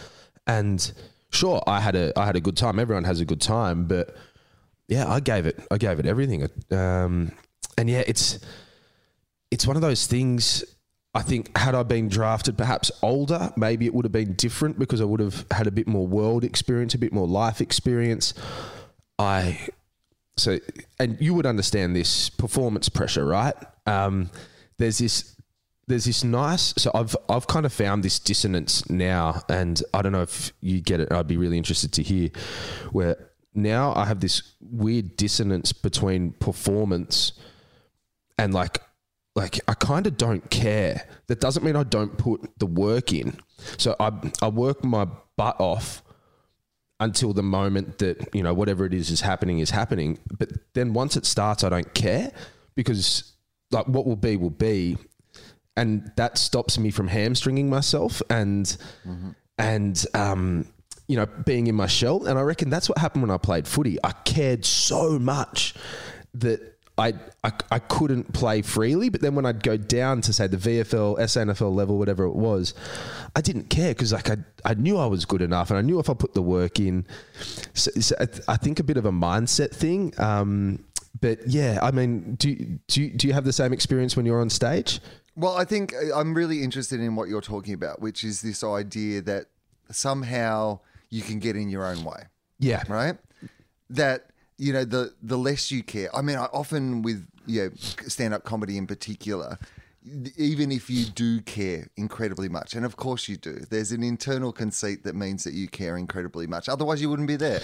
And 0.47 0.93
sure, 1.31 1.63
I 1.67 1.81
had 1.81 1.95
a 1.95 2.19
I 2.19 2.27
had 2.27 2.37
a 2.37 2.41
good 2.41 2.57
time. 2.57 2.79
Everyone 2.79 3.05
has 3.05 3.21
a 3.21 3.25
good 3.25 3.41
time, 3.41 3.87
but 3.87 4.17
yeah, 4.89 5.09
I 5.09 5.21
gave 5.21 5.47
it 5.47 5.61
I 5.71 5.79
gave 5.79 5.99
it 5.99 6.07
everything. 6.07 6.49
Um, 6.71 7.33
and 7.77 7.89
yeah, 7.89 8.03
it's 8.07 8.39
it's 9.51 9.67
one 9.67 9.77
of 9.77 9.83
those 9.83 10.07
things. 10.07 10.65
I 11.15 11.23
think 11.23 11.57
had 11.57 11.75
I 11.75 11.83
been 11.85 12.09
drafted 12.09 12.59
perhaps 12.59 12.91
older, 13.03 13.53
maybe 13.57 13.87
it 13.87 13.95
would 13.95 14.05
have 14.05 14.13
been 14.13 14.35
different 14.35 14.79
because 14.79 15.01
I 15.01 15.05
would 15.05 15.21
have 15.21 15.47
had 15.51 15.67
a 15.67 15.71
bit 15.71 15.87
more 15.87 16.07
world 16.07 16.45
experience, 16.45 16.95
a 16.95 16.99
bit 16.99 17.13
more 17.13 17.27
life 17.27 17.61
experience. 17.61 18.35
I 19.19 19.69
so 20.39 20.59
and 20.99 21.21
you 21.21 21.35
would 21.35 21.47
understand 21.47 21.95
this 21.95 22.31
performance 22.31 22.89
pressure, 22.89 23.25
right? 23.25 23.55
Um, 23.87 24.31
there's 24.79 24.99
this 24.99 25.37
there's 25.87 26.05
this 26.05 26.23
nice 26.23 26.75
so 26.77 26.91
I've 26.95 27.17
I've 27.29 27.47
kind 27.47 27.65
of 27.67 27.73
found 27.73 28.03
this 28.03 28.19
dissonance 28.19 28.89
now 28.91 29.43
and 29.49 29.83
I 29.95 30.03
don't 30.03 30.13
know 30.13 30.23
if 30.23 30.53
you 30.61 30.81
get 30.81 31.01
it 31.01 31.11
I'd 31.11 31.27
be 31.27 31.39
really 31.39 31.57
interested 31.57 31.93
to 31.95 32.03
hear 32.03 32.29
where 32.93 33.17
now 33.55 33.95
I 33.95 34.05
have 34.05 34.21
this 34.21 34.55
weird 34.61 35.17
dissonance 35.17 35.73
between 35.73 36.33
performance 36.33 37.33
and 38.39 38.55
like 38.55 38.81
like 39.35 39.61
I 39.69 39.75
kind 39.75 40.07
of 40.07 40.17
don't 40.17 40.51
care. 40.51 41.07
That 41.29 41.41
doesn't 41.41 41.65
mean 41.65 41.77
I 41.77 41.85
don't 41.85 42.19
put 42.19 42.59
the 42.59 42.67
work 42.67 43.13
in. 43.13 43.39
So 43.77 43.95
I 44.01 44.13
I 44.43 44.49
work 44.49 44.85
my 44.85 45.07
butt 45.37 45.57
off 45.61 46.03
until 47.01 47.33
the 47.33 47.43
moment 47.43 47.99
that 47.99 48.35
you 48.35 48.43
know 48.43 48.53
whatever 48.53 48.85
it 48.85 48.93
is 48.93 49.11
is 49.11 49.21
happening 49.21 49.59
is 49.61 49.71
happening. 49.71 50.19
But 50.39 50.51
then 50.75 50.93
once 50.93 51.17
it 51.17 51.27
starts, 51.27 51.65
I 51.65 51.69
don't 51.69 51.93
care 51.95 52.33
because 52.75 53.33
like 53.71 53.87
what 53.87 54.07
will 54.07 54.17
be 54.17 54.37
will 54.37 54.51
be, 54.51 54.99
and 55.77 56.11
that 56.17 56.39
stops 56.39 56.79
me 56.79 56.91
from 56.91 57.09
hamstringing 57.09 57.71
myself 57.71 58.23
and 58.31 58.65
mm-hmm. 59.07 59.31
and 59.59 60.07
um 60.15 60.67
you 61.07 61.17
know 61.17 61.27
being 61.45 61.67
in 61.67 61.75
my 61.75 61.87
shell. 61.87 62.27
And 62.27 62.39
I 62.39 62.43
reckon 62.43 62.71
that's 62.71 62.89
what 62.89 62.99
happened 62.99 63.23
when 63.23 63.31
I 63.31 63.39
played 63.39 63.67
footy. 63.69 63.99
I 64.03 64.13
cared 64.13 64.65
so 64.65 65.19
much 65.19 65.75
that 66.35 66.78
I, 66.99 67.15
I, 67.45 67.53
I 67.71 67.79
couldn't 67.79 68.33
play 68.33 68.63
freely, 68.63 69.09
but 69.09 69.21
then 69.21 69.35
when 69.35 69.47
I'd 69.47 69.63
go 69.63 69.77
down 69.77 70.21
to 70.23 70.33
say 70.33 70.49
the 70.49 70.57
VFL, 70.57 71.19
SANFL 71.19 71.73
level, 71.75 71.97
whatever 71.97 72.25
it 72.25 72.35
was, 72.35 72.75
I 73.37 73.41
didn't 73.41 73.71
care 73.71 73.93
because 73.95 74.13
like 74.13 74.29
I, 74.29 74.39
I 74.65 74.75
knew 74.75 74.99
I 74.99 75.07
was 75.07 75.25
good 75.25 75.43
enough, 75.43 75.71
and 75.71 75.79
I 75.79 75.83
knew 75.83 76.01
if 76.01 76.11
I 76.11 76.15
put 76.15 76.35
the 76.35 76.43
work 76.43 76.81
in. 76.81 77.07
So, 77.75 77.91
so 78.01 78.17
I, 78.21 78.27
I, 78.53 78.57
think 78.57 78.81
a 78.81 78.83
bit 78.83 78.97
of 78.97 79.07
a 79.07 79.13
mindset 79.13 79.71
thing. 79.71 80.13
Um, 80.19 80.85
but 81.21 81.47
yeah, 81.47 81.79
I 81.83 81.91
mean, 81.93 82.35
do 82.35 82.55
do 82.89 83.11
do 83.11 83.29
you 83.29 83.33
have 83.33 83.45
the 83.45 83.53
same 83.53 83.73
experience 83.73 84.17
when 84.17 84.27
you're 84.27 84.41
on 84.41 84.51
stage? 84.51 85.01
Well, 85.37 85.57
I 85.57 85.65
think 85.65 85.95
uh, 85.95 86.19
I'm 86.19 86.35
really 86.35 86.65
interested 86.65 87.01
in 87.01 87.15
what 87.15 87.29
you're 87.29 87.41
talking 87.41 87.75
about, 87.75 88.01
which 88.01 88.25
is 88.25 88.43
this 88.43 88.65
idea 88.65 89.23
that 89.23 89.47
somehow 89.91 90.81
you 91.11 91.23
can 91.23 91.39
get 91.39 91.55
in 91.55 91.69
your 91.69 91.87
own 91.87 92.05
way. 92.05 92.25
Yeah. 92.59 92.83
Right. 92.89 93.17
That 93.91 94.31
you 94.59 94.73
know, 94.73 94.85
the 94.85 95.15
the 95.23 95.39
less 95.39 95.71
you 95.71 95.83
care. 95.83 96.15
I 96.15 96.21
mean, 96.21 96.37
I 96.37 96.47
often 96.47 97.03
with 97.03 97.27
you 97.47 97.65
know, 97.65 97.71
stand 97.77 98.35
up 98.35 98.45
comedy 98.45 98.77
in 98.77 98.87
particular, 98.87 99.59
even 100.37 100.71
if 100.71 100.91
you 100.91 101.07
do 101.07 101.41
care 101.41 101.89
incredibly 101.97 102.49
much, 102.49 102.75
and 102.75 102.85
of 102.85 102.97
course 102.97 103.29
you 103.29 103.37
do, 103.37 103.61
there's 103.71 103.93
an 103.93 104.03
internal 104.03 104.53
conceit 104.53 105.05
that 105.05 105.15
means 105.15 105.45
that 105.45 105.55
you 105.55 105.69
care 105.69 105.97
incredibly 105.97 106.47
much. 106.47 106.69
Otherwise, 106.69 107.01
you 107.01 107.09
wouldn't 107.09 107.29
be 107.29 107.37
there 107.37 107.63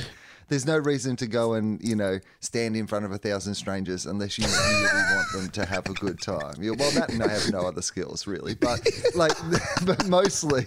there's 0.48 0.66
no 0.66 0.76
reason 0.76 1.16
to 1.16 1.26
go 1.26 1.54
and 1.54 1.80
you 1.82 1.96
know 1.96 2.18
stand 2.40 2.76
in 2.76 2.86
front 2.86 3.04
of 3.04 3.12
a 3.12 3.18
thousand 3.18 3.54
strangers 3.54 4.06
unless 4.06 4.38
you 4.38 4.46
really 4.46 5.02
want 5.14 5.32
them 5.32 5.48
to 5.50 5.64
have 5.64 5.86
a 5.88 5.94
good 5.94 6.20
time. 6.20 6.54
Well, 6.58 6.90
that 6.92 7.10
and 7.10 7.22
I 7.22 7.28
have 7.28 7.50
no 7.50 7.66
other 7.66 7.82
skills 7.82 8.26
really, 8.26 8.54
but 8.54 8.86
like, 9.14 9.32
but 9.86 10.06
mostly 10.06 10.66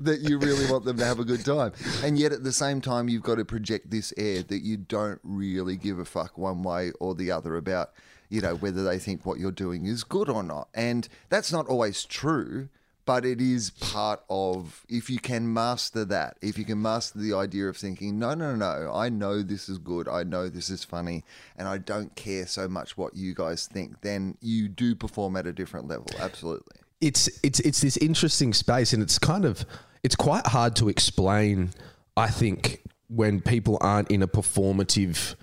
that 0.00 0.20
you 0.20 0.38
really 0.38 0.70
want 0.70 0.84
them 0.84 0.96
to 0.98 1.04
have 1.04 1.18
a 1.18 1.24
good 1.24 1.44
time, 1.44 1.72
and 2.02 2.18
yet 2.18 2.32
at 2.32 2.44
the 2.44 2.52
same 2.52 2.80
time 2.80 3.08
you've 3.08 3.22
got 3.22 3.36
to 3.36 3.44
project 3.44 3.90
this 3.90 4.12
air 4.16 4.42
that 4.42 4.62
you 4.62 4.76
don't 4.76 5.20
really 5.22 5.76
give 5.76 5.98
a 5.98 6.04
fuck 6.04 6.38
one 6.38 6.62
way 6.62 6.92
or 7.00 7.14
the 7.14 7.30
other 7.30 7.56
about 7.56 7.92
you 8.28 8.40
know 8.40 8.54
whether 8.56 8.84
they 8.84 8.98
think 8.98 9.24
what 9.24 9.38
you're 9.38 9.50
doing 9.50 9.86
is 9.86 10.04
good 10.04 10.28
or 10.28 10.42
not, 10.42 10.68
and 10.74 11.08
that's 11.28 11.52
not 11.52 11.66
always 11.66 12.04
true 12.04 12.68
but 13.08 13.24
it 13.24 13.40
is 13.40 13.70
part 13.70 14.20
of 14.28 14.84
if 14.90 15.08
you 15.08 15.18
can 15.18 15.50
master 15.50 16.04
that 16.04 16.36
if 16.42 16.58
you 16.58 16.64
can 16.66 16.80
master 16.82 17.18
the 17.18 17.32
idea 17.32 17.66
of 17.66 17.74
thinking 17.74 18.18
no 18.18 18.34
no 18.34 18.54
no 18.54 18.92
i 18.92 19.08
know 19.08 19.40
this 19.40 19.70
is 19.70 19.78
good 19.78 20.06
i 20.06 20.22
know 20.22 20.46
this 20.50 20.68
is 20.68 20.84
funny 20.84 21.24
and 21.56 21.66
i 21.66 21.78
don't 21.78 22.14
care 22.16 22.46
so 22.46 22.68
much 22.68 22.98
what 22.98 23.16
you 23.16 23.34
guys 23.34 23.66
think 23.66 23.98
then 24.02 24.36
you 24.42 24.68
do 24.68 24.94
perform 24.94 25.36
at 25.36 25.46
a 25.46 25.52
different 25.54 25.88
level 25.88 26.06
absolutely. 26.18 26.76
It's 27.00 27.30
it's 27.42 27.60
it's 27.60 27.80
this 27.80 27.96
interesting 27.96 28.52
space 28.52 28.92
and 28.92 29.02
it's 29.02 29.18
kind 29.18 29.46
of 29.46 29.64
it's 30.02 30.16
quite 30.16 30.46
hard 30.48 30.76
to 30.76 30.88
explain 30.88 31.70
i 32.16 32.26
think 32.26 32.82
when 33.08 33.40
people 33.40 33.78
aren't 33.80 34.10
in 34.10 34.20
a 34.20 34.28
performative 34.28 35.34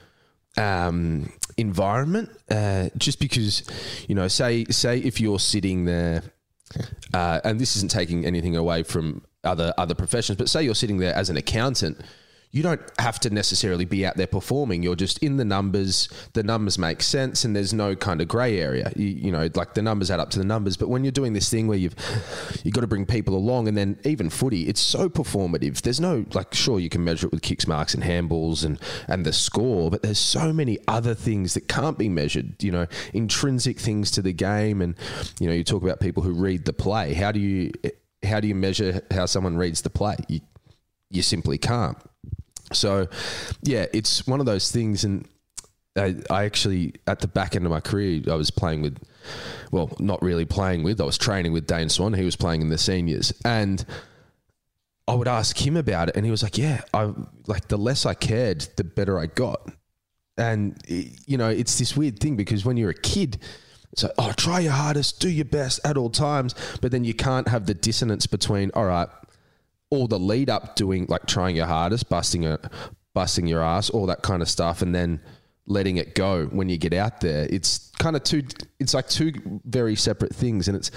um, 0.58 1.32
environment 1.58 2.30
uh, 2.52 2.90
just 2.98 3.20
because 3.20 3.64
you 4.08 4.14
know 4.14 4.28
say 4.28 4.66
say 4.66 5.00
if 5.00 5.20
you're 5.20 5.40
sitting 5.40 5.86
there 5.86 6.22
uh, 7.14 7.40
and 7.44 7.60
this 7.60 7.76
isn't 7.76 7.92
taking 7.92 8.26
anything 8.26 8.56
away 8.56 8.84
from 8.84 9.24
other 9.44 9.74
other 9.78 9.96
professions, 9.96 10.38
but 10.38 10.50
say 10.50 10.64
you're 10.64 10.76
sitting 10.76 10.98
there 10.98 11.14
as 11.16 11.30
an 11.30 11.38
accountant 11.38 12.02
you 12.56 12.64
don't 12.64 12.82
have 13.00 13.20
to 13.20 13.30
necessarily 13.30 13.84
be 13.84 14.06
out 14.06 14.16
there 14.16 14.28
performing. 14.28 14.82
You're 14.82 14.96
just 14.96 15.18
in 15.18 15.36
the 15.36 15.44
numbers. 15.44 16.08
The 16.32 16.42
numbers 16.42 16.80
make 16.80 17.04
sense, 17.04 17.44
and 17.44 17.54
there's 17.54 17.74
no 17.74 17.98
kind 17.98 18.22
of 18.22 18.30
grey 18.30 18.62
area. 18.62 18.94
You, 18.96 19.08
you, 19.08 19.32
know, 19.32 19.50
like 19.56 19.74
the 19.74 19.82
numbers 19.82 20.10
add 20.10 20.22
up 20.22 20.30
to 20.30 20.40
the 20.40 20.46
numbers. 20.46 20.78
But 20.78 20.88
when 20.88 21.04
you're 21.04 21.12
doing 21.12 21.34
this 21.34 21.50
thing 21.50 21.68
where 21.68 21.78
you've 21.78 21.96
you 22.64 22.72
got 22.72 22.80
to 22.80 22.88
bring 22.88 23.06
people 23.06 23.36
along, 23.36 23.68
and 23.68 23.76
then 23.76 24.00
even 24.06 24.30
footy, 24.30 24.70
it's 24.70 24.80
so 24.80 25.10
performative. 25.10 25.82
There's 25.82 26.00
no 26.00 26.24
like, 26.34 26.54
sure, 26.54 26.80
you 26.80 26.88
can 26.88 27.04
measure 27.04 27.28
it 27.28 27.34
with 27.34 27.42
kicks, 27.42 27.68
marks, 27.68 27.94
and 27.94 28.02
handballs, 28.02 28.64
and 28.64 28.80
and 29.10 29.26
the 29.26 29.34
score, 29.34 29.92
but 29.92 30.02
there's 30.02 30.18
so 30.18 30.54
many 30.54 30.78
other 30.88 31.14
things 31.14 31.56
that 31.56 31.68
can't 31.68 31.98
be 31.98 32.08
measured. 32.08 32.64
You 32.64 32.72
know, 32.72 32.88
intrinsic 33.14 33.82
things 33.82 34.12
to 34.12 34.22
the 34.22 34.32
game, 34.32 34.82
and 34.82 34.96
you 35.42 35.48
know, 35.48 35.54
you 35.54 35.66
talk 35.66 35.84
about 35.84 36.00
people 36.00 36.24
who 36.24 36.32
read 36.32 36.64
the 36.64 36.72
play. 36.72 37.16
How 37.16 37.34
do 37.34 37.40
you 37.42 37.74
how 38.24 38.40
do 38.40 38.48
you 38.48 38.56
measure 38.56 39.02
how 39.12 39.26
someone 39.26 39.58
reads 39.58 39.82
the 39.82 39.90
play? 39.90 40.16
You, 40.30 40.40
you 41.10 41.22
simply 41.22 41.58
can't. 41.58 41.98
So, 42.76 43.08
yeah, 43.62 43.86
it's 43.94 44.28
one 44.28 44.40
of 44.40 44.46
those 44.46 44.72
things. 44.72 45.04
And 45.04 45.28
I, 45.96 46.16
I 46.30 46.46
actually, 46.46 46.94
at 47.08 47.20
the 47.20 47.28
back 47.28 47.56
end 47.56 47.66
of 47.66 47.72
my 47.72 47.80
career, 47.80 48.22
I 48.30 48.36
was 48.36 48.52
playing 48.52 48.82
with, 48.82 48.98
well, 49.72 49.96
not 50.00 50.22
really 50.22 50.46
playing 50.46 50.84
with, 50.84 51.02
I 51.02 51.06
was 51.06 51.18
training 51.18 51.54
with 51.54 51.68
Dane 51.68 51.90
Swan. 51.90 52.14
He 52.14 52.26
was 52.26 52.36
playing 52.36 52.62
in 52.62 52.70
the 52.70 52.78
seniors. 52.78 53.34
And 53.44 53.86
I 55.08 55.14
would 55.14 55.28
ask 55.28 55.58
him 55.66 55.78
about 55.78 56.10
it. 56.10 56.16
And 56.16 56.26
he 56.26 56.32
was 56.32 56.44
like, 56.44 56.58
yeah, 56.58 56.82
I 56.94 57.14
like 57.48 57.68
the 57.68 57.78
less 57.78 58.06
I 58.06 58.14
cared, 58.14 58.68
the 58.76 58.84
better 58.84 59.20
I 59.20 59.28
got. 59.28 59.72
And, 60.38 60.78
you 60.88 61.38
know, 61.38 61.50
it's 61.50 61.80
this 61.80 61.96
weird 61.96 62.20
thing 62.20 62.36
because 62.36 62.66
when 62.66 62.76
you're 62.76 62.90
a 62.90 62.94
kid, 62.94 63.40
it's 63.94 64.04
like, 64.04 64.12
oh, 64.18 64.34
try 64.34 64.60
your 64.60 64.74
hardest, 64.74 65.22
do 65.22 65.30
your 65.30 65.46
best 65.46 65.80
at 65.86 65.96
all 65.96 66.10
times. 66.10 66.54
But 66.82 66.92
then 66.92 67.06
you 67.06 67.14
can't 67.14 67.48
have 67.48 67.66
the 67.66 67.74
dissonance 67.74 68.28
between, 68.28 68.72
all 68.74 68.86
right, 68.86 69.08
all 69.96 70.08
the 70.08 70.20
lead 70.20 70.50
up 70.50 70.76
doing 70.76 71.06
like 71.10 71.26
trying 71.26 71.56
your 71.56 71.66
hardest, 71.66 72.10
busting 72.10 72.46
a 72.46 72.60
busting 73.14 73.48
your 73.48 73.64
ass, 73.64 73.90
all 73.90 74.06
that 74.06 74.22
kind 74.22 74.42
of 74.42 74.50
stuff, 74.50 74.82
and 74.82 74.94
then 74.94 75.20
letting 75.68 75.98
it 75.98 76.14
go 76.14 76.46
when 76.48 76.70
you 76.70 76.78
get 76.78 76.94
out 76.94 77.22
there. 77.22 77.48
It's 77.50 77.92
kind 77.98 78.16
of 78.16 78.24
two 78.24 78.44
it's 78.80 78.94
like 78.94 79.08
two 79.08 79.32
very 79.66 79.96
separate 79.96 80.36
things 80.36 80.68
and 80.68 80.78
it's 80.78 80.92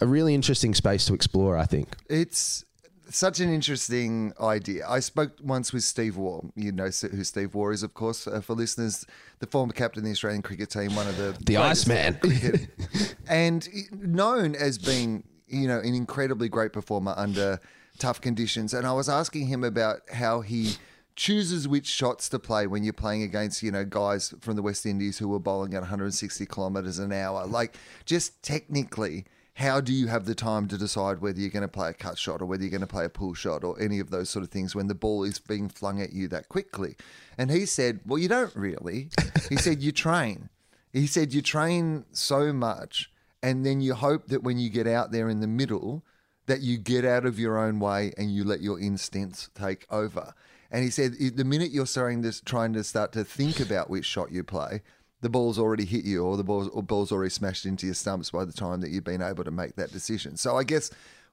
a 0.00 0.06
really 0.06 0.34
interesting 0.34 0.74
space 0.74 1.04
to 1.06 1.14
explore, 1.14 1.58
I 1.58 1.66
think. 1.66 1.94
It's 2.08 2.64
such 3.10 3.40
an 3.40 3.52
interesting 3.52 4.32
idea. 4.40 4.86
I 4.88 5.00
spoke 5.00 5.32
once 5.42 5.72
with 5.72 5.84
Steve 5.84 6.16
Waugh. 6.16 6.42
You 6.56 6.72
know 6.72 6.84
who 6.84 7.24
Steve 7.24 7.54
Waugh 7.54 7.70
is, 7.70 7.82
of 7.82 7.94
course, 7.94 8.26
uh, 8.26 8.40
for 8.40 8.54
listeners, 8.54 9.04
the 9.40 9.46
former 9.46 9.72
captain 9.72 10.00
of 10.00 10.04
the 10.06 10.10
Australian 10.10 10.42
cricket 10.42 10.70
team, 10.70 10.94
one 10.96 11.06
of 11.06 11.16
the 11.16 11.36
the 11.44 11.56
Iceman, 11.58 12.18
and 13.28 13.68
known 13.92 14.54
as 14.54 14.78
being 14.78 15.24
you 15.46 15.68
know 15.68 15.78
an 15.78 15.94
incredibly 15.94 16.48
great 16.48 16.72
performer 16.72 17.14
under 17.16 17.60
tough 17.98 18.20
conditions. 18.20 18.74
And 18.74 18.86
I 18.86 18.92
was 18.92 19.08
asking 19.08 19.46
him 19.46 19.64
about 19.64 20.00
how 20.12 20.40
he 20.40 20.76
chooses 21.16 21.68
which 21.68 21.86
shots 21.86 22.28
to 22.28 22.38
play 22.38 22.66
when 22.66 22.82
you're 22.82 22.92
playing 22.92 23.22
against, 23.22 23.62
you 23.62 23.70
know, 23.70 23.84
guys 23.84 24.34
from 24.40 24.56
the 24.56 24.62
West 24.62 24.84
Indies 24.84 25.18
who 25.18 25.32
are 25.34 25.38
bowling 25.38 25.74
at 25.74 25.80
160 25.82 26.46
kilometres 26.46 26.98
an 26.98 27.12
hour. 27.12 27.46
Like, 27.46 27.76
just 28.04 28.42
technically, 28.42 29.24
how 29.54 29.80
do 29.80 29.92
you 29.92 30.08
have 30.08 30.24
the 30.24 30.34
time 30.34 30.66
to 30.68 30.76
decide 30.76 31.20
whether 31.20 31.38
you're 31.38 31.50
going 31.50 31.62
to 31.62 31.68
play 31.68 31.90
a 31.90 31.94
cut 31.94 32.18
shot 32.18 32.42
or 32.42 32.46
whether 32.46 32.62
you're 32.62 32.70
going 32.70 32.80
to 32.80 32.86
play 32.86 33.04
a 33.04 33.08
pull 33.08 33.34
shot 33.34 33.62
or 33.62 33.80
any 33.80 34.00
of 34.00 34.10
those 34.10 34.28
sort 34.28 34.44
of 34.44 34.50
things 34.50 34.74
when 34.74 34.88
the 34.88 34.94
ball 34.94 35.22
is 35.22 35.38
being 35.38 35.68
flung 35.68 36.00
at 36.00 36.12
you 36.12 36.26
that 36.28 36.48
quickly? 36.48 36.96
And 37.38 37.50
he 37.50 37.64
said, 37.64 38.00
Well, 38.04 38.18
you 38.18 38.28
don't 38.28 38.54
really. 38.56 39.10
he 39.48 39.56
said, 39.56 39.80
You 39.80 39.92
train. 39.92 40.48
He 40.92 41.06
said, 41.06 41.32
You 41.32 41.42
train 41.42 42.04
so 42.10 42.52
much, 42.52 43.12
and 43.42 43.64
then 43.64 43.80
you 43.80 43.94
hope 43.94 44.26
that 44.28 44.42
when 44.42 44.58
you 44.58 44.70
get 44.70 44.88
out 44.88 45.12
there 45.12 45.28
in 45.28 45.40
the 45.40 45.46
middle, 45.46 46.04
that 46.46 46.60
you 46.60 46.78
get 46.78 47.04
out 47.04 47.24
of 47.24 47.38
your 47.38 47.58
own 47.58 47.80
way 47.80 48.12
and 48.18 48.34
you 48.34 48.44
let 48.44 48.60
your 48.60 48.78
instincts 48.78 49.50
take 49.54 49.86
over. 49.90 50.34
And 50.70 50.82
he 50.82 50.90
said, 50.90 51.14
the 51.36 51.44
minute 51.44 51.70
you're 51.70 51.86
starting 51.86 52.22
this, 52.22 52.40
trying 52.40 52.72
to 52.72 52.84
start 52.84 53.12
to 53.12 53.24
think 53.24 53.60
about 53.60 53.88
which 53.88 54.04
shot 54.04 54.32
you 54.32 54.42
play, 54.42 54.82
the 55.20 55.30
ball's 55.30 55.58
already 55.58 55.84
hit 55.84 56.04
you 56.04 56.24
or 56.24 56.36
the 56.36 56.44
ball's, 56.44 56.68
or 56.68 56.82
ball's 56.82 57.12
already 57.12 57.30
smashed 57.30 57.64
into 57.64 57.86
your 57.86 57.94
stumps 57.94 58.30
by 58.30 58.44
the 58.44 58.52
time 58.52 58.80
that 58.80 58.90
you've 58.90 59.04
been 59.04 59.22
able 59.22 59.44
to 59.44 59.50
make 59.50 59.76
that 59.76 59.92
decision. 59.92 60.36
So 60.36 60.58
I 60.58 60.64
guess 60.64 60.90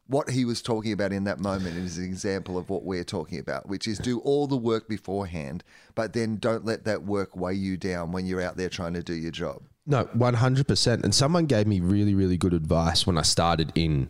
what 0.08 0.30
he 0.30 0.46
was 0.46 0.62
talking 0.62 0.94
about 0.94 1.12
in 1.12 1.24
that 1.26 1.40
moment 1.40 1.78
is 1.78 1.98
an 1.98 2.06
example 2.06 2.58
of 2.58 2.70
what 2.70 2.84
we're 2.84 3.04
talking 3.04 3.40
about, 3.40 3.68
which 3.68 3.88
is 3.88 3.98
do 3.98 4.20
all 4.20 4.48
the 4.48 4.58
work 4.58 4.88
beforehand, 4.88 5.64
but 5.96 6.14
then 6.14 6.38
don't 6.38 6.66
let 6.66 6.86
that 6.86 7.04
work 7.04 7.36
weigh 7.36 7.54
you 7.54 7.78
down 7.78 8.12
when 8.12 8.26
you're 8.26 8.42
out 8.42 8.58
there 8.58 8.70
trying 8.70 8.94
to 8.94 9.04
do 9.04 9.14
your 9.14 9.32
job. 9.32 9.62
No, 9.86 10.04
one 10.14 10.36
hundred 10.36 10.68
percent. 10.68 11.04
And 11.04 11.16
someone 11.16 11.46
gave 11.46 11.66
me 11.66 11.80
really, 11.80 12.14
really 12.14 12.38
good 12.38 12.54
advice 12.54 13.08
when 13.08 13.18
I 13.18 13.24
started 13.24 13.72
in, 13.74 14.10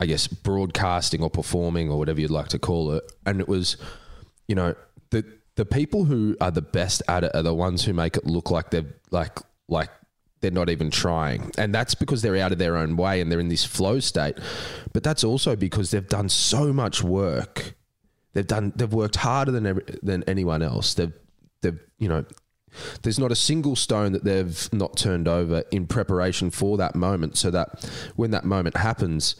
I 0.00 0.06
guess, 0.06 0.26
broadcasting 0.26 1.22
or 1.22 1.30
performing 1.30 1.90
or 1.90 1.98
whatever 1.98 2.20
you'd 2.20 2.30
like 2.30 2.48
to 2.48 2.58
call 2.58 2.92
it. 2.92 3.10
And 3.24 3.40
it 3.40 3.48
was, 3.48 3.76
you 4.48 4.54
know, 4.54 4.74
the 5.10 5.24
the 5.56 5.64
people 5.64 6.04
who 6.04 6.36
are 6.40 6.50
the 6.50 6.62
best 6.62 7.02
at 7.08 7.24
it 7.24 7.34
are 7.34 7.42
the 7.42 7.54
ones 7.54 7.84
who 7.84 7.92
make 7.92 8.16
it 8.16 8.26
look 8.26 8.50
like 8.50 8.70
they're 8.70 8.94
like 9.10 9.38
like 9.68 9.90
they're 10.40 10.50
not 10.50 10.68
even 10.68 10.90
trying. 10.90 11.50
And 11.56 11.74
that's 11.74 11.94
because 11.94 12.22
they're 12.22 12.36
out 12.36 12.52
of 12.52 12.58
their 12.58 12.76
own 12.76 12.96
way 12.96 13.20
and 13.20 13.32
they're 13.32 13.40
in 13.40 13.48
this 13.48 13.64
flow 13.64 14.00
state. 14.00 14.38
But 14.92 15.02
that's 15.02 15.24
also 15.24 15.56
because 15.56 15.90
they've 15.90 16.06
done 16.06 16.28
so 16.28 16.72
much 16.72 17.02
work. 17.02 17.74
They've 18.34 18.46
done 18.46 18.72
they've 18.76 18.92
worked 18.92 19.16
harder 19.16 19.50
than 19.50 19.66
every, 19.66 19.84
than 20.02 20.22
anyone 20.24 20.62
else. 20.62 20.94
They've 20.94 21.12
they've 21.62 21.80
you 21.98 22.08
know 22.08 22.24
there's 23.02 23.18
not 23.18 23.32
a 23.32 23.36
single 23.36 23.74
stone 23.76 24.12
that 24.12 24.24
they've 24.24 24.68
not 24.72 24.96
turned 24.96 25.26
over 25.26 25.64
in 25.70 25.86
preparation 25.86 26.50
for 26.50 26.76
that 26.76 26.94
moment 26.94 27.38
so 27.38 27.50
that 27.50 27.90
when 28.16 28.30
that 28.32 28.44
moment 28.44 28.76
happens 28.76 29.36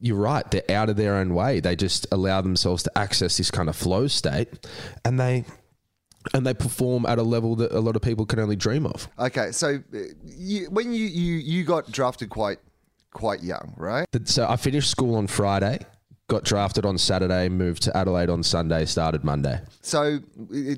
you're 0.00 0.16
right 0.16 0.50
they're 0.50 0.70
out 0.70 0.88
of 0.88 0.96
their 0.96 1.16
own 1.16 1.34
way. 1.34 1.60
They 1.60 1.76
just 1.76 2.06
allow 2.10 2.40
themselves 2.40 2.82
to 2.84 2.98
access 2.98 3.36
this 3.36 3.50
kind 3.50 3.68
of 3.68 3.76
flow 3.76 4.06
state 4.06 4.66
and 5.04 5.20
they 5.20 5.44
and 6.34 6.46
they 6.46 6.54
perform 6.54 7.06
at 7.06 7.18
a 7.18 7.22
level 7.22 7.56
that 7.56 7.72
a 7.72 7.80
lot 7.80 7.96
of 7.96 8.02
people 8.02 8.26
can 8.26 8.38
only 8.38 8.56
dream 8.56 8.84
of. 8.86 9.08
Okay, 9.18 9.52
so 9.52 9.82
uh, 9.94 9.98
you, 10.24 10.68
when 10.70 10.92
you, 10.92 11.06
you 11.06 11.36
you 11.36 11.64
got 11.64 11.90
drafted 11.90 12.30
quite 12.30 12.58
quite 13.12 13.42
young, 13.42 13.74
right? 13.76 14.06
So 14.24 14.46
i 14.48 14.56
finished 14.56 14.90
school 14.90 15.16
on 15.16 15.26
friday 15.26 15.78
got 16.30 16.44
drafted 16.44 16.84
on 16.86 16.96
saturday 16.96 17.48
moved 17.48 17.82
to 17.82 17.94
adelaide 17.96 18.30
on 18.30 18.42
sunday 18.42 18.84
started 18.84 19.24
monday 19.24 19.60
So 19.82 20.20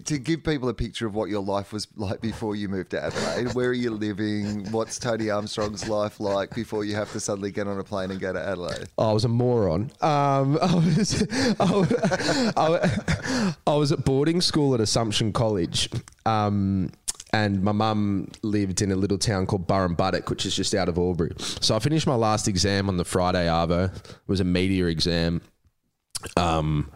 to 0.05 0.19
give 0.19 0.43
people 0.45 0.69
a 0.69 0.75
picture 0.75 1.07
of 1.07 1.15
what 1.15 1.29
your 1.29 1.43
life 1.43 1.73
was 1.73 1.87
like 1.97 2.21
before 2.21 2.57
you 2.57 2.69
moved 2.69 2.91
to 2.91 3.03
Adelaide, 3.05 3.53
where 3.55 3.69
are 3.69 3.73
you 3.75 3.91
living? 3.91 4.71
What's 4.71 4.99
Tony 4.99 5.29
Armstrong's 5.29 5.89
life 5.89 6.21
like 6.21 6.55
before 6.55 6.85
you 6.85 6.95
have 6.95 7.11
to 7.13 7.21
suddenly 7.21 7.51
get 7.51 7.67
on 7.67 7.79
a 7.79 7.85
plane 7.85 8.11
and 8.13 8.21
go 8.21 8.33
to 8.33 8.41
Adelaide? 8.41 8.89
I 8.97 9.13
was 9.13 9.25
a 9.25 9.29
moron. 9.29 9.91
Um, 10.01 10.57
I 10.63 10.75
was, 10.75 11.23
I 11.61 11.71
was, 11.73 11.93
I 12.57 12.69
was- 12.71 13.57
I 13.67 13.75
was 13.75 13.93
at 13.93 14.05
boarding 14.05 14.41
school 14.41 14.73
at 14.75 14.81
Assumption 14.81 15.33
College. 15.33 15.91
Um, 16.25 16.91
and 17.33 17.63
my 17.63 17.73
mum 17.73 18.29
lived 18.43 18.83
in 18.83 18.93
a 18.93 18.97
little 18.97 19.19
town 19.19 19.47
called 19.47 19.67
Burrumbuttock, 19.67 20.29
which 20.29 20.45
is 20.45 20.55
just 20.55 20.75
out 20.75 20.89
of 20.89 20.99
Albury. 20.99 21.33
So 21.39 21.75
I 21.75 21.79
finished 21.79 22.07
my 22.07 22.15
last 22.15 22.47
exam 22.47 22.89
on 22.89 22.99
the 22.99 23.05
Friday 23.05 23.47
Arvo. 23.47 23.95
It 23.95 24.19
was 24.27 24.41
a 24.41 24.45
media 24.45 24.87
exam. 24.87 25.41
Um, 26.37 26.91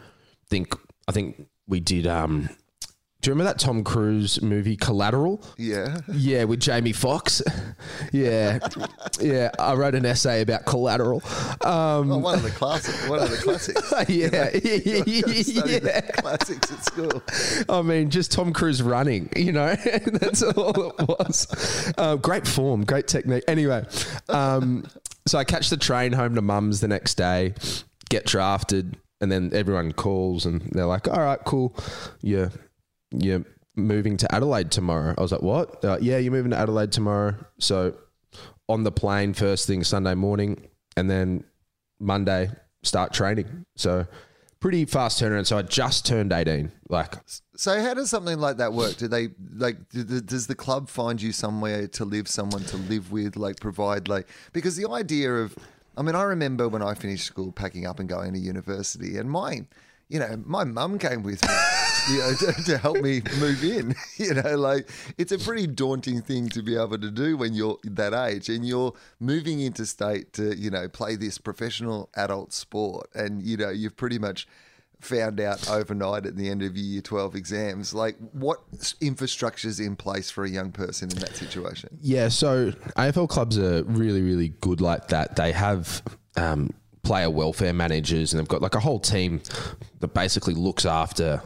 think 0.48 0.74
I 1.08 1.12
think 1.12 1.48
we 1.66 1.80
did. 1.80 2.06
Um, 2.06 2.50
do 3.22 3.30
you 3.30 3.32
remember 3.34 3.50
that 3.52 3.58
Tom 3.58 3.82
Cruise 3.82 4.40
movie 4.40 4.76
Collateral? 4.76 5.42
Yeah. 5.56 5.98
Yeah, 6.12 6.44
with 6.44 6.60
Jamie 6.60 6.92
Foxx. 6.92 7.42
yeah, 8.12 8.58
yeah. 9.20 9.50
I 9.58 9.74
wrote 9.74 9.94
an 9.96 10.06
essay 10.06 10.42
about 10.42 10.64
Collateral. 10.64 11.22
Um, 11.64 12.12
Oh, 12.12 12.18
one 12.18 12.36
of 12.36 12.42
the 12.44 12.50
classics. 12.50 13.08
One 13.08 13.20
of 13.20 13.30
the 13.30 13.36
classics. 13.38 13.92
yeah, 14.08 14.50
Studied 15.42 15.82
yeah. 15.82 16.00
the 16.02 16.12
classics 16.18 16.70
at 16.70 16.84
school. 16.84 17.22
I 17.68 17.82
mean, 17.82 18.10
just 18.10 18.30
Tom 18.30 18.52
Cruise 18.52 18.80
running, 18.82 19.28
you 19.34 19.50
know, 19.52 19.74
that's 19.74 20.42
all 20.42 20.90
it 20.98 21.08
was. 21.08 21.92
Um, 21.98 22.18
great 22.18 22.46
form, 22.46 22.84
great 22.84 23.08
technique. 23.08 23.44
Anyway, 23.48 23.84
um, 24.28 24.86
so 25.26 25.38
I 25.38 25.44
catch 25.44 25.70
the 25.70 25.76
train 25.76 26.12
home 26.12 26.36
to 26.36 26.42
mum's 26.42 26.80
the 26.80 26.88
next 26.88 27.14
day, 27.16 27.54
get 28.08 28.26
drafted, 28.26 28.96
and 29.20 29.32
then 29.32 29.50
everyone 29.52 29.92
calls 29.92 30.46
and 30.46 30.60
they're 30.72 30.86
like, 30.86 31.08
all 31.08 31.20
right, 31.20 31.40
cool. 31.44 31.74
Yeah, 32.20 32.50
you're 33.10 33.44
moving 33.74 34.16
to 34.18 34.34
Adelaide 34.34 34.70
tomorrow. 34.70 35.14
I 35.16 35.22
was 35.22 35.32
like, 35.32 35.42
what? 35.42 35.82
Like, 35.84 36.02
yeah, 36.02 36.18
you're 36.18 36.32
moving 36.32 36.50
to 36.50 36.56
Adelaide 36.58 36.92
tomorrow. 36.92 37.34
So 37.58 37.96
on 38.68 38.84
the 38.84 38.92
plane 38.92 39.34
first 39.34 39.66
thing 39.66 39.84
Sunday 39.84 40.14
morning, 40.14 40.68
and 40.96 41.10
then 41.10 41.44
Monday 42.00 42.50
start 42.82 43.12
training. 43.12 43.64
So 43.76 44.06
pretty 44.60 44.84
fast 44.84 45.20
turnaround. 45.20 45.46
So 45.46 45.58
I 45.58 45.62
just 45.62 46.06
turned 46.06 46.32
18. 46.32 46.72
Like, 46.88 47.14
So 47.56 47.80
how 47.80 47.94
does 47.94 48.10
something 48.10 48.38
like 48.38 48.56
that 48.56 48.72
work? 48.72 48.96
Do 48.96 49.08
they 49.08 49.28
like? 49.54 49.88
Do 49.90 50.02
the, 50.02 50.20
does 50.20 50.46
the 50.46 50.54
club 50.54 50.88
find 50.88 51.20
you 51.20 51.32
somewhere 51.32 51.86
to 51.88 52.04
live, 52.04 52.28
someone 52.28 52.64
to 52.64 52.76
live 52.76 53.12
with, 53.12 53.36
like 53.36 53.60
provide 53.60 54.08
like? 54.08 54.26
Because 54.52 54.76
the 54.76 54.88
idea 54.90 55.32
of, 55.34 55.56
I 55.96 56.02
mean, 56.02 56.14
I 56.14 56.22
remember 56.22 56.68
when 56.68 56.82
I 56.82 56.94
finished 56.94 57.26
school, 57.26 57.52
packing 57.52 57.86
up 57.86 58.00
and 58.00 58.08
going 58.08 58.32
to 58.32 58.38
university, 58.38 59.18
and 59.18 59.30
my, 59.30 59.66
you 60.08 60.18
know, 60.18 60.42
my 60.44 60.64
mum 60.64 60.98
came 60.98 61.22
with 61.22 61.42
me. 61.42 61.54
You 62.08 62.18
know, 62.18 62.34
to, 62.34 62.64
to 62.66 62.78
help 62.78 62.98
me 62.98 63.20
move 63.40 63.64
in. 63.64 63.94
You 64.18 64.32
know, 64.32 64.56
like 64.56 64.88
it's 65.18 65.30
a 65.30 65.38
pretty 65.38 65.66
daunting 65.66 66.22
thing 66.22 66.48
to 66.50 66.62
be 66.62 66.74
able 66.74 66.98
to 66.98 67.10
do 67.10 67.36
when 67.36 67.52
you're 67.52 67.76
that 67.84 68.14
age 68.14 68.48
and 68.48 68.66
you're 68.66 68.94
moving 69.20 69.60
interstate 69.60 70.32
to, 70.34 70.56
you 70.56 70.70
know, 70.70 70.88
play 70.88 71.16
this 71.16 71.36
professional 71.36 72.08
adult 72.14 72.54
sport. 72.54 73.10
And, 73.14 73.42
you 73.42 73.58
know, 73.58 73.68
you've 73.68 73.94
pretty 73.94 74.18
much 74.18 74.48
found 75.00 75.38
out 75.38 75.68
overnight 75.68 76.24
at 76.24 76.36
the 76.36 76.48
end 76.48 76.62
of 76.62 76.76
your 76.76 76.86
year 76.86 77.02
12 77.02 77.34
exams 77.36 77.92
like 77.92 78.16
what 78.32 78.60
infrastructure's 79.02 79.78
in 79.78 79.94
place 79.94 80.30
for 80.30 80.44
a 80.44 80.48
young 80.48 80.72
person 80.72 81.10
in 81.10 81.18
that 81.18 81.36
situation 81.36 81.90
Yeah, 82.00 82.28
so 82.28 82.70
AFL 82.96 83.28
clubs 83.28 83.58
are 83.58 83.84
really, 83.84 84.22
really 84.22 84.48
good 84.48 84.80
like 84.80 85.08
that. 85.08 85.36
They 85.36 85.52
have 85.52 86.02
um, 86.36 86.70
player 87.06 87.30
welfare 87.30 87.72
managers 87.72 88.32
and 88.32 88.40
they've 88.40 88.48
got 88.48 88.60
like 88.60 88.74
a 88.74 88.80
whole 88.80 88.98
team 88.98 89.40
that 90.00 90.08
basically 90.08 90.54
looks 90.54 90.84
after 90.84 91.40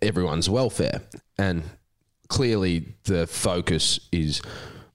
everyone's 0.00 0.48
welfare. 0.48 1.02
And 1.38 1.64
clearly 2.28 2.94
the 3.04 3.26
focus 3.26 3.98
is 4.12 4.40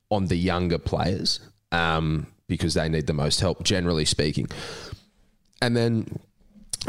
on 0.10 0.28
the 0.28 0.38
younger 0.38 0.78
players 0.78 1.42
um, 1.74 2.28
because 2.48 2.74
they 2.74 2.88
need 2.88 3.06
the 3.06 3.14
most 3.14 3.42
help, 3.42 3.64
generally 3.64 4.06
speaking. 4.06 4.48
And 5.62 5.76
then 5.76 6.20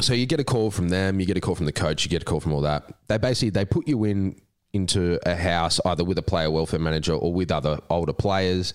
so 0.01 0.15
you 0.15 0.27
get 0.27 0.39
a 0.39 0.45
call 0.45 0.71
from 0.71 0.89
them, 0.89 1.19
you 1.19 1.27
get 1.27 1.37
a 1.37 1.41
call 1.41 1.57
from 1.57 1.67
the 1.67 1.73
coach, 1.73 2.05
you 2.05 2.09
get 2.09 2.23
a 2.23 2.25
call 2.25 2.41
from 2.41 2.53
all 2.53 2.63
that. 2.63 2.85
They 3.09 3.19
basically 3.19 3.51
they 3.51 3.65
put 3.65 3.89
you 3.89 4.05
in 4.05 4.41
into 4.73 5.19
a 5.29 5.35
house 5.35 5.81
either 5.85 6.05
with 6.05 6.17
a 6.19 6.23
player 6.23 6.51
welfare 6.51 6.81
manager 6.81 7.15
or 7.15 7.33
with 7.33 7.51
other 7.51 7.81
older 7.91 8.13
players. 8.13 8.75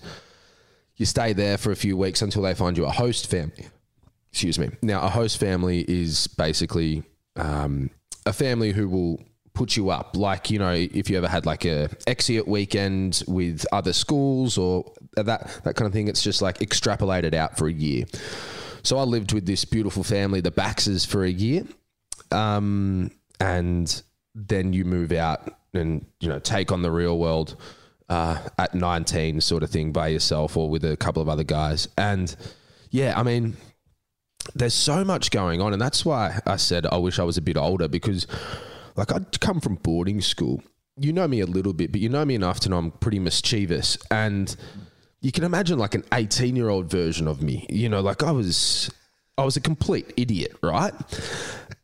You 0.96 1.06
stay 1.06 1.32
there 1.32 1.56
for 1.56 1.72
a 1.72 1.76
few 1.76 1.96
weeks 1.96 2.20
until 2.22 2.42
they 2.42 2.54
find 2.54 2.76
you 2.76 2.84
a 2.84 2.90
host 2.90 3.28
family. 3.30 3.68
Excuse 4.30 4.58
me. 4.58 4.70
Now, 4.82 5.02
a 5.02 5.08
host 5.08 5.38
family 5.38 5.84
is 5.88 6.26
basically 6.26 7.02
um, 7.36 7.90
a 8.26 8.32
family 8.32 8.72
who 8.72 8.88
will 8.88 9.22
put 9.54 9.76
you 9.76 9.90
up. 9.90 10.16
Like 10.16 10.50
you 10.50 10.58
know, 10.58 10.72
if 10.72 11.10
you 11.10 11.16
ever 11.16 11.28
had 11.28 11.44
like 11.44 11.64
a 11.64 11.90
exit 12.06 12.46
weekend 12.46 13.24
with 13.26 13.66
other 13.72 13.92
schools 13.92 14.56
or 14.56 14.92
that 15.16 15.60
that 15.64 15.74
kind 15.74 15.86
of 15.86 15.92
thing, 15.92 16.08
it's 16.08 16.22
just 16.22 16.40
like 16.40 16.58
extrapolated 16.58 17.34
out 17.34 17.58
for 17.58 17.66
a 17.66 17.72
year. 17.72 18.04
So 18.82 18.98
I 18.98 19.02
lived 19.02 19.32
with 19.32 19.46
this 19.46 19.64
beautiful 19.64 20.04
family, 20.04 20.40
the 20.40 20.52
Baxers, 20.52 21.04
for 21.04 21.24
a 21.24 21.30
year, 21.30 21.64
um, 22.30 23.10
and 23.40 24.02
then 24.34 24.72
you 24.72 24.84
move 24.84 25.10
out 25.12 25.52
and 25.74 26.06
you 26.20 26.28
know 26.28 26.38
take 26.38 26.70
on 26.70 26.82
the 26.82 26.90
real 26.90 27.18
world 27.18 27.56
uh, 28.08 28.38
at 28.58 28.74
19, 28.74 29.40
sort 29.40 29.62
of 29.62 29.70
thing, 29.70 29.92
by 29.92 30.08
yourself 30.08 30.56
or 30.56 30.70
with 30.70 30.84
a 30.84 30.96
couple 30.96 31.20
of 31.20 31.28
other 31.28 31.44
guys. 31.44 31.88
And 31.98 32.34
yeah, 32.90 33.18
I 33.18 33.22
mean, 33.22 33.56
there's 34.54 34.74
so 34.74 35.04
much 35.04 35.30
going 35.30 35.60
on, 35.60 35.72
and 35.72 35.80
that's 35.80 36.04
why 36.04 36.40
I 36.46 36.56
said 36.56 36.86
I 36.86 36.96
wish 36.96 37.18
I 37.18 37.24
was 37.24 37.36
a 37.36 37.42
bit 37.42 37.56
older 37.56 37.88
because, 37.88 38.26
like, 38.96 39.12
I'd 39.12 39.40
come 39.40 39.60
from 39.60 39.76
boarding 39.76 40.20
school. 40.20 40.62
You 40.96 41.12
know 41.12 41.28
me 41.28 41.40
a 41.40 41.46
little 41.46 41.72
bit, 41.72 41.92
but 41.92 42.00
you 42.00 42.08
know 42.08 42.24
me 42.24 42.34
enough 42.34 42.60
to 42.60 42.68
know 42.68 42.78
I'm 42.78 42.90
pretty 42.90 43.20
mischievous. 43.20 43.98
And 44.10 44.54
you 45.20 45.32
can 45.32 45.44
imagine 45.44 45.78
like 45.78 45.94
an 45.94 46.04
18 46.12 46.56
year 46.56 46.68
old 46.68 46.90
version 46.90 47.28
of 47.28 47.42
me. 47.42 47.66
You 47.68 47.88
know 47.88 48.00
like 48.00 48.22
i 48.22 48.30
was 48.30 48.90
i 49.36 49.44
was 49.44 49.56
a 49.56 49.60
complete 49.60 50.12
idiot 50.16 50.56
right? 50.62 50.94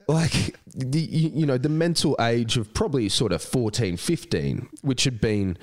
Like 0.06 0.54
the 0.66 1.00
you, 1.00 1.46
know 1.46 1.56
the 1.56 1.70
mental 1.70 2.14
age 2.20 2.58
of 2.58 2.74
probably 2.74 3.08
sort 3.08 3.32
of 3.32 3.40
14 3.42 3.96
15 3.96 4.68
which 4.82 5.04
had 5.04 5.18
been 5.18 5.56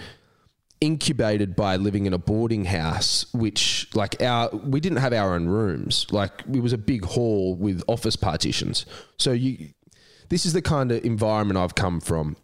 incubated 0.82 1.56
by 1.56 1.76
living 1.76 2.08
in 2.08 2.13
a 2.13 2.17
boarding 2.17 2.65
house 2.65 3.32
which 3.34 3.88
like 3.94 4.22
our 4.22 4.50
we 4.50 4.80
didn't 4.80 4.98
have 4.98 5.13
our 5.13 5.36
own 5.36 5.48
rooms 5.48 6.08
like 6.12 6.44
it 6.52 6.62
was 6.62 6.74
a 6.74 6.78
big 6.78 7.06
hall 7.06 7.56
with 7.56 7.84
office 7.88 8.15
partitions 8.15 8.86
so 9.17 9.32
you 9.32 9.70
this 10.30 10.46
is 10.46 10.54
the 10.54 10.62
kind 10.62 10.91
of 10.91 11.06
environment 11.06 11.58
i've 11.58 11.76
come 11.76 12.02
from 12.02 12.36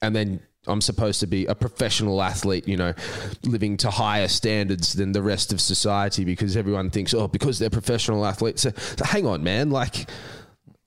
and 0.00 0.16
then 0.16 0.40
I'm 0.66 0.80
supposed 0.80 1.18
to 1.20 1.26
be 1.26 1.46
a 1.46 1.56
professional 1.56 2.22
athlete, 2.22 2.68
you 2.68 2.76
know, 2.76 2.94
living 3.42 3.76
to 3.78 3.90
higher 3.90 4.28
standards 4.28 4.92
than 4.92 5.10
the 5.10 5.22
rest 5.22 5.52
of 5.52 5.60
society 5.60 6.24
because 6.24 6.56
everyone 6.56 6.90
thinks, 6.90 7.12
oh, 7.14 7.26
because 7.26 7.58
they're 7.58 7.70
professional 7.70 8.24
athletes. 8.24 8.62
So, 8.62 8.70
so 8.76 9.04
hang 9.04 9.26
on, 9.26 9.42
man. 9.42 9.70
Like, 9.70 10.08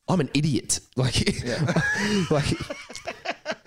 I'm 0.07 0.21
an 0.21 0.29
idiot. 0.33 0.79
Like, 0.95 1.15
like, 2.31 2.53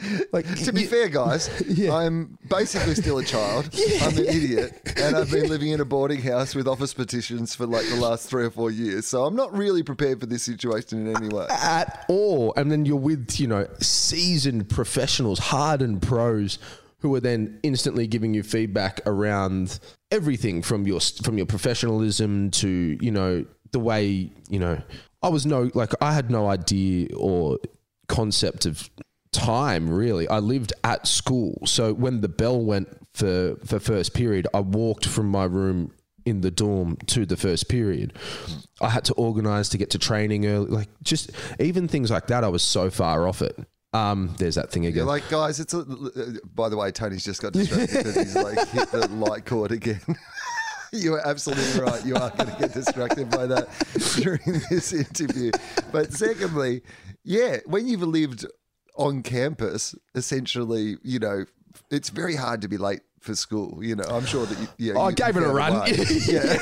like, 0.33 0.47
to 0.65 0.73
be 0.73 0.83
you- 0.83 0.87
fair 0.89 1.09
guys 1.09 1.51
Yeah. 1.69 1.95
i'm 1.97 2.39
basically 2.49 2.95
still 2.95 3.19
a 3.19 3.25
child 3.25 3.69
i'm 4.03 4.17
an 4.17 4.25
idiot 4.27 4.81
and 4.97 5.17
i've 5.17 5.31
been 5.31 5.49
living 5.49 5.71
in 5.71 5.81
a 5.81 5.85
boarding 5.85 6.23
house 6.23 6.55
with 6.55 6.69
office 6.69 6.95
petitions 6.95 7.55
for 7.55 7.67
like 7.67 7.87
the 7.89 7.97
last 7.97 8.29
three 8.29 8.45
or 8.45 8.51
four 8.51 8.71
years 8.71 9.07
so 9.07 9.25
i'm 9.25 9.35
not 9.37 9.53
really 9.57 9.83
prepared 9.83 10.21
for 10.21 10.27
this 10.27 10.43
situation 10.43 11.07
in 11.07 11.17
any 11.17 11.29
way 11.29 11.47
at 11.51 12.05
all. 12.09 12.53
And 12.57 12.71
then 12.71 12.85
you're 12.85 12.97
with, 12.97 13.39
you 13.39 13.47
know, 13.47 13.67
seasoned 13.81 14.69
professionals, 14.69 15.39
hardened 15.39 16.03
pros 16.03 16.59
who 17.01 17.15
are 17.15 17.21
then 17.21 17.59
instantly 17.63 18.07
giving 18.07 18.35
you 18.35 18.43
feedback 18.43 19.01
around 19.07 19.79
everything 20.11 20.63
from 20.63 20.87
your 20.87 21.01
from 21.01 21.37
your 21.37 21.47
professionalism 21.47 22.51
to 22.51 22.97
you 23.01 23.11
know 23.11 23.45
the 23.73 23.79
way 23.79 24.31
you 24.49 24.59
know 24.59 24.81
I 25.23 25.29
was 25.29 25.47
no 25.47 25.71
like 25.75 25.93
I 26.01 26.13
had 26.15 26.31
no 26.31 26.49
idea 26.49 27.09
or 27.17 27.59
concept 28.09 28.67
of 28.67 28.89
time 29.33 29.91
really. 29.91 30.29
I 30.29 30.39
lived 30.39 30.73
at 30.85 31.07
school, 31.07 31.61
so 31.65 31.93
when 31.93 32.21
the 32.21 32.29
bell 32.29 32.61
went 32.61 32.89
for 33.15 33.57
for 33.65 33.79
first 33.79 34.15
period, 34.15 34.47
I 34.55 34.61
walked 34.61 35.07
from 35.07 35.29
my 35.29 35.45
room 35.45 35.93
in 36.25 36.43
the 36.43 36.51
dorm 36.51 36.97
to 37.07 37.25
the 37.25 37.37
first 37.37 37.69
period. 37.69 38.13
I 38.81 38.91
had 38.91 39.05
to 39.07 39.15
organize 39.15 39.69
to 39.71 39.79
get 39.79 39.91
to 39.91 39.99
training 39.99 40.47
early, 40.47 40.71
like 40.71 40.89
just 41.03 41.31
even 41.59 41.89
things 41.89 42.11
like 42.11 42.27
that. 42.29 42.45
I 42.45 42.49
was 42.49 42.63
so 42.63 42.91
far 42.91 43.27
off 43.27 43.43
it. 43.43 43.59
Um, 43.95 44.35
there's 44.39 44.57
that 44.57 44.71
thing 44.71 44.85
again. 44.85 44.99
You're 44.99 45.07
like, 45.07 45.29
guys, 45.31 45.61
it's 45.61 45.73
a. 45.73 45.85
By 46.55 46.69
the 46.69 46.77
way, 46.77 46.93
Tony's 46.93 47.25
just 47.25 47.41
got 47.41 47.55
distracted 47.55 47.97
because 47.97 48.15
he's 48.15 48.37
like 48.37 48.69
hit 48.69 48.91
the 48.91 49.09
light 49.09 49.47
cord 49.47 49.73
again. 49.73 50.01
you 50.93 51.15
are 51.15 51.27
absolutely 51.27 51.81
right. 51.81 52.05
You 52.05 52.17
are 52.17 52.31
going 52.31 52.51
to 52.51 52.57
get 52.59 52.75
distracted 52.75 53.31
by 53.31 53.47
that 53.47 53.69
during 54.17 54.63
this 54.71 54.93
interview. 54.93 55.51
But 55.91 56.13
secondly, 56.13 56.83
yeah, 57.25 57.59
when 57.67 57.87
you've 57.87 58.03
lived 58.03 58.47
on 58.99 59.23
campus, 59.23 59.95
essentially, 60.15 60.99
you 61.03 61.19
know, 61.19 61.45
it's 61.91 62.11
very 62.11 62.35
hard 62.37 62.61
to 62.63 62.69
be 62.69 62.77
late 62.77 63.01
for 63.21 63.35
school. 63.35 63.83
You 63.83 63.97
know, 63.97 64.05
I'm 64.05 64.27
sure 64.27 64.45
that 64.45 64.59
you. 64.59 64.69
Yeah, 64.79 64.95
Oh, 64.97 65.03
I 65.03 65.13
gave 65.13 65.37
it 65.37 65.43
a 65.43 65.49
run. 65.49 65.83
Yeah. 66.27 66.59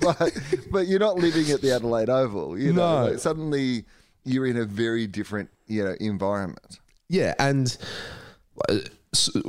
but, 0.00 0.32
but 0.70 0.86
you're 0.86 0.98
not 0.98 1.16
living 1.16 1.50
at 1.50 1.60
the 1.62 1.72
Adelaide 1.74 2.10
Oval. 2.10 2.58
You 2.58 2.72
know, 2.72 3.04
No. 3.04 3.10
Like, 3.10 3.18
suddenly 3.20 3.84
you're 4.24 4.46
in 4.46 4.56
a 4.56 4.64
very 4.64 5.06
different, 5.06 5.50
you 5.66 5.84
know, 5.84 5.94
environment. 6.00 6.80
Yeah, 7.08 7.34
and 7.38 7.76
uh, 8.68 8.78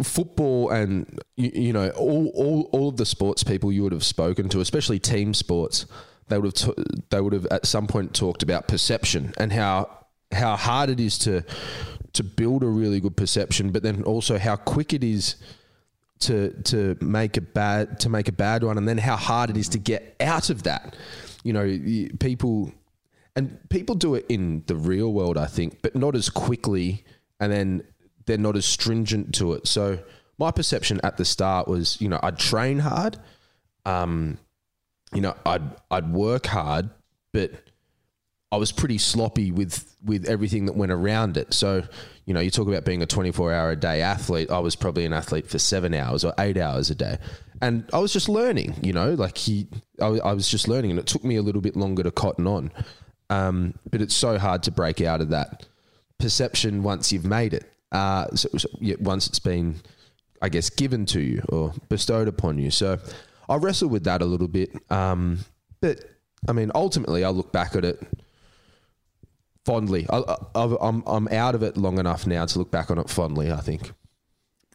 football 0.04 0.70
and 0.70 1.20
you, 1.36 1.52
you 1.54 1.74
know 1.74 1.90
all, 1.90 2.28
all 2.34 2.70
all 2.72 2.88
of 2.90 2.96
the 2.98 3.06
sports 3.06 3.44
people 3.44 3.72
you 3.72 3.84
would 3.84 3.92
have 3.92 4.04
spoken 4.06 4.48
to, 4.50 4.62
especially 4.62 5.00
team 5.00 5.34
sports, 5.34 5.86
they 6.30 6.38
would 6.38 6.46
have 6.58 6.76
t- 6.76 6.84
they 7.10 7.20
would 7.20 7.34
have 7.34 7.46
at 7.48 7.66
some 7.66 7.86
point 7.88 8.14
talked 8.14 8.44
about 8.44 8.68
perception 8.70 9.34
and 9.38 9.52
how 9.52 9.90
how 10.32 10.56
hard 10.56 10.90
it 10.90 11.00
is 11.00 11.18
to 11.20 11.44
to 12.14 12.24
build 12.24 12.64
a 12.64 12.68
really 12.68 13.00
good 13.00 13.16
perception, 13.16 13.72
but 13.72 13.84
then 13.84 14.04
also 14.04 14.38
how 14.38 14.56
quick 14.56 14.94
it 14.94 15.04
is 15.04 15.36
to 16.20 16.52
to 16.64 16.98
make 17.02 17.38
a 17.38 17.42
bad 17.42 18.00
to 18.02 18.10
make 18.10 18.28
a 18.28 18.32
bad 18.32 18.64
one, 18.64 18.78
and 18.78 18.88
then 18.88 18.98
how 18.98 19.16
hard 19.16 19.50
it 19.50 19.58
is 19.58 19.70
to 19.70 19.80
get 19.80 20.16
out 20.20 20.50
of 20.50 20.64
that. 20.64 20.96
You 21.44 21.54
know, 21.54 22.10
people 22.20 22.72
and 23.36 23.58
people 23.70 23.96
do 23.96 24.16
it 24.16 24.26
in 24.30 24.64
the 24.68 24.76
real 24.76 25.14
world, 25.14 25.38
I 25.38 25.46
think, 25.46 25.82
but 25.82 25.96
not 25.96 26.16
as 26.16 26.30
quickly, 26.30 27.06
and 27.40 27.52
then 27.52 27.84
they're 28.26 28.38
not 28.38 28.58
as 28.58 28.66
stringent 28.66 29.34
to 29.36 29.54
it. 29.54 29.68
So 29.68 30.00
my 30.38 30.52
perception 30.52 31.00
at 31.04 31.18
the 31.18 31.26
start 31.26 31.68
was, 31.68 32.00
you 32.02 32.10
know, 32.10 32.20
I'd 32.22 32.38
train 32.38 32.80
hard, 32.80 33.18
um, 33.86 34.38
you 35.14 35.22
know, 35.22 35.36
I'd 35.46 35.64
I'd 35.90 36.12
work 36.12 36.48
hard, 36.48 36.90
but 37.32 37.52
I 38.52 38.58
was 38.58 38.72
pretty 38.72 38.98
sloppy 38.98 39.52
with 39.52 39.96
with 40.04 40.28
everything 40.28 40.66
that 40.66 40.76
went 40.76 40.92
around 40.92 41.38
it. 41.38 41.54
So, 41.54 41.84
you 42.26 42.34
know, 42.34 42.40
you 42.40 42.50
talk 42.50 42.68
about 42.68 42.86
being 42.86 43.02
a 43.04 43.06
24 43.06 43.54
hour 43.54 43.72
a 43.72 43.76
day 43.76 44.02
athlete. 44.02 44.50
I 44.50 44.60
was 44.60 44.76
probably 44.76 45.06
an 45.06 45.14
athlete 45.14 45.48
for 45.48 45.60
seven 45.60 45.94
hours 45.94 46.24
or 46.24 46.34
eight 46.40 46.58
hours 46.58 46.90
a 46.90 46.96
day. 46.96 47.18
And 47.62 47.88
I 47.94 48.00
was 48.00 48.14
just 48.14 48.30
learning, 48.30 48.76
you 48.82 48.94
know, 48.94 49.14
like 49.14 49.38
he, 49.38 49.68
I, 50.02 50.06
I 50.06 50.34
was 50.34 50.48
just 50.48 50.68
learning 50.68 50.92
and 50.92 51.00
it 51.00 51.06
took 51.06 51.24
me 51.24 51.36
a 51.36 51.42
little 51.42 51.62
bit 51.62 51.76
longer 51.76 52.04
to 52.04 52.12
cotton 52.12 52.48
on. 52.48 52.72
Um, 53.30 53.74
but 53.92 54.02
it's 54.02 54.16
so 54.16 54.40
hard 54.40 54.64
to 54.64 54.72
break 54.72 55.02
out 55.02 55.22
of 55.22 55.30
that 55.30 55.68
perception 56.18 56.82
once 56.82 57.12
you've 57.12 57.26
made 57.26 57.54
it. 57.54 57.72
Uh, 57.92 58.28
so, 58.34 58.50
so 58.58 58.70
yeah, 58.80 58.96
once 59.00 59.28
it's 59.28 59.40
been, 59.40 59.76
I 60.42 60.50
guess, 60.50 60.70
given 60.70 61.06
to 61.08 61.20
you 61.20 61.44
or 61.50 61.74
bestowed 61.90 62.30
upon 62.30 62.58
you. 62.58 62.72
So 62.72 62.98
I 63.50 63.58
wrestle 63.58 63.90
with 63.90 64.06
that 64.06 64.22
a 64.22 64.26
little 64.26 64.48
bit. 64.48 64.72
Um, 64.90 65.40
but 65.82 66.06
I 66.48 66.54
mean, 66.54 66.72
ultimately, 66.74 67.26
I 67.26 67.30
look 67.30 67.52
back 67.52 67.76
at 67.76 67.84
it 67.84 68.02
fondly. 69.70 70.06
I, 70.10 70.18
I, 70.56 70.76
I'm 70.82 71.04
I'm 71.06 71.28
out 71.30 71.56
of 71.56 71.64
it 71.64 71.78
long 71.78 72.00
enough 72.00 72.26
now 72.26 72.46
to 72.46 72.60
look 72.60 72.72
back 72.72 72.90
on 72.92 72.98
it 72.98 73.10
fondly. 73.10 73.52
I 73.52 73.62
think. 73.62 73.92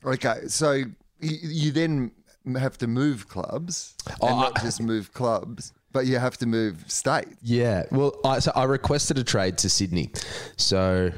Okay, 0.05 0.43
so 0.49 0.83
you, 1.21 1.73
then 1.73 2.13
have 2.57 2.77
to 2.79 2.87
move 2.87 3.29
clubs, 3.29 3.95
and 4.07 4.19
Oh, 4.21 4.41
not 4.41 4.61
just 4.61 4.81
move 4.81 5.13
clubs, 5.13 5.73
but 5.93 6.07
you 6.07 6.19
have 6.19 6.37
to 6.39 6.47
move 6.47 6.85
state. 6.89 7.29
Yeah. 7.43 7.85
Well, 7.91 8.19
I, 8.25 8.39
so 8.39 8.53
I 8.55 8.65
requested 8.65 9.19
a 9.19 9.25
trade 9.25 9.57
to 9.59 9.71
Sydney. 9.71 10.11
So 10.57 11.11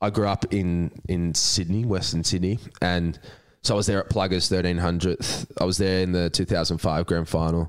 I 0.00 0.10
grew 0.10 0.26
up 0.26 0.52
in 0.52 0.90
in 1.08 1.34
Sydney, 1.34 1.84
Western 1.84 2.24
Sydney, 2.24 2.58
and 2.80 3.18
so 3.62 3.74
I 3.74 3.76
was 3.76 3.86
there 3.86 4.00
at 4.00 4.10
Pluggers 4.10 4.50
1300th. 4.50 5.46
I 5.60 5.64
was 5.64 5.78
there 5.78 6.02
in 6.02 6.12
the 6.12 6.28
2005 6.30 7.06
grand 7.06 7.28
final. 7.28 7.68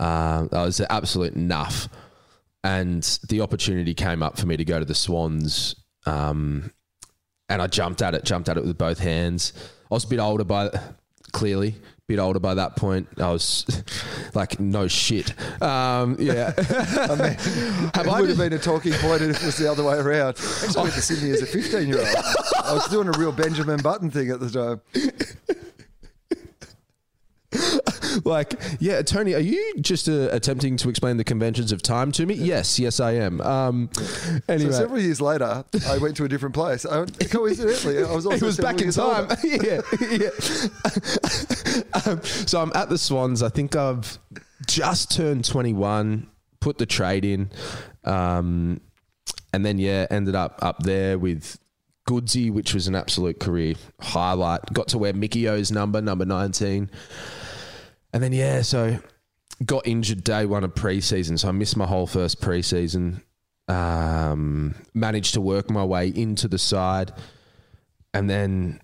Um, 0.00 0.48
I 0.52 0.64
was 0.64 0.80
an 0.80 0.86
absolute 0.90 1.36
nuff. 1.36 1.88
And 2.64 3.02
the 3.28 3.40
opportunity 3.40 3.94
came 3.94 4.22
up 4.22 4.38
for 4.38 4.46
me 4.46 4.56
to 4.56 4.64
go 4.64 4.78
to 4.78 4.84
the 4.84 4.94
Swans. 4.94 5.76
Um, 6.06 6.72
and 7.48 7.62
I 7.62 7.66
jumped 7.66 8.02
at 8.02 8.14
it, 8.14 8.24
jumped 8.24 8.48
at 8.48 8.56
it 8.56 8.64
with 8.64 8.76
both 8.76 8.98
hands. 8.98 9.52
I 9.90 9.94
was 9.94 10.04
a 10.04 10.08
bit 10.08 10.18
older 10.18 10.44
by, 10.44 10.68
clearly, 11.32 11.68
a 11.68 12.02
bit 12.06 12.18
older 12.18 12.40
by 12.40 12.54
that 12.54 12.76
point. 12.76 13.08
I 13.18 13.30
was 13.30 13.64
like, 14.34 14.60
no 14.60 14.86
shit. 14.88 15.32
Um, 15.62 16.16
yeah. 16.18 16.52
I 16.58 17.14
mean, 17.14 17.34
Have 17.94 18.06
it 18.06 18.12
I 18.12 18.20
would 18.20 18.28
have 18.28 18.38
been 18.38 18.52
a 18.52 18.58
talking 18.58 18.92
point 18.94 19.22
if 19.22 19.40
it 19.40 19.46
was 19.46 19.56
the 19.56 19.70
other 19.70 19.84
way 19.84 19.96
around. 19.96 20.36
I 20.76 20.82
went 20.82 20.94
to 20.94 21.00
Sydney 21.00 21.30
as 21.30 21.42
a 21.42 21.46
15 21.46 21.88
year 21.88 22.00
old. 22.00 22.08
I 22.64 22.74
was 22.74 22.86
doing 22.88 23.08
a 23.08 23.12
real 23.12 23.32
Benjamin 23.32 23.80
Button 23.80 24.10
thing 24.10 24.30
at 24.30 24.40
the 24.40 24.50
time. 24.50 24.80
like, 28.24 28.54
yeah, 28.80 29.02
Tony, 29.02 29.34
are 29.34 29.40
you 29.40 29.74
just 29.80 30.08
uh, 30.08 30.28
attempting 30.32 30.76
to 30.78 30.88
explain 30.88 31.16
the 31.16 31.24
conventions 31.24 31.72
of 31.72 31.82
time 31.82 32.12
to 32.12 32.26
me? 32.26 32.34
Yes, 32.34 32.78
yes, 32.78 33.00
I 33.00 33.12
am. 33.12 33.40
Um, 33.40 33.90
anyway, 34.48 34.72
So 34.72 34.78
several 34.78 35.00
years 35.00 35.20
later, 35.20 35.64
I 35.86 35.98
went 35.98 36.16
to 36.16 36.24
a 36.24 36.28
different 36.28 36.54
place. 36.54 36.84
I, 36.84 37.06
coincidentally, 37.06 38.02
I 38.04 38.14
was 38.14 38.26
also 38.26 38.36
it 38.36 38.42
was 38.42 38.56
back 38.58 38.80
in 38.80 38.90
time. 38.90 39.28
yeah, 39.44 39.80
yeah. 40.10 40.30
um, 42.06 42.22
so 42.22 42.60
I'm 42.60 42.72
at 42.74 42.88
the 42.88 42.98
Swans. 42.98 43.42
I 43.42 43.48
think 43.48 43.76
I've 43.76 44.18
just 44.66 45.12
turned 45.12 45.44
21. 45.44 46.28
Put 46.60 46.78
the 46.78 46.86
trade 46.86 47.24
in, 47.24 47.50
um, 48.02 48.80
and 49.52 49.64
then 49.64 49.78
yeah, 49.78 50.06
ended 50.10 50.34
up 50.34 50.58
up 50.60 50.82
there 50.82 51.16
with 51.16 51.56
Goodsy, 52.08 52.50
which 52.50 52.72
was 52.72 52.88
an 52.88 52.94
absolute 52.94 53.38
career 53.38 53.74
highlight. 54.00 54.60
Got 54.72 54.88
to 54.88 54.98
wear 54.98 55.12
Mickey 55.12 55.46
O's 55.46 55.70
number, 55.70 56.00
number 56.00 56.24
19. 56.24 56.90
And 58.12 58.22
then, 58.22 58.32
yeah, 58.32 58.62
so 58.62 58.98
got 59.64 59.86
injured 59.86 60.24
day 60.24 60.46
one 60.46 60.64
of 60.64 60.74
preseason. 60.74 61.38
So 61.38 61.48
I 61.48 61.52
missed 61.52 61.76
my 61.76 61.86
whole 61.86 62.06
first 62.06 62.40
preseason. 62.40 63.22
Um, 63.68 64.74
managed 64.94 65.34
to 65.34 65.40
work 65.40 65.68
my 65.68 65.84
way 65.84 66.08
into 66.08 66.48
the 66.48 66.58
side. 66.58 67.12
And 68.14 68.30
then, 68.30 68.80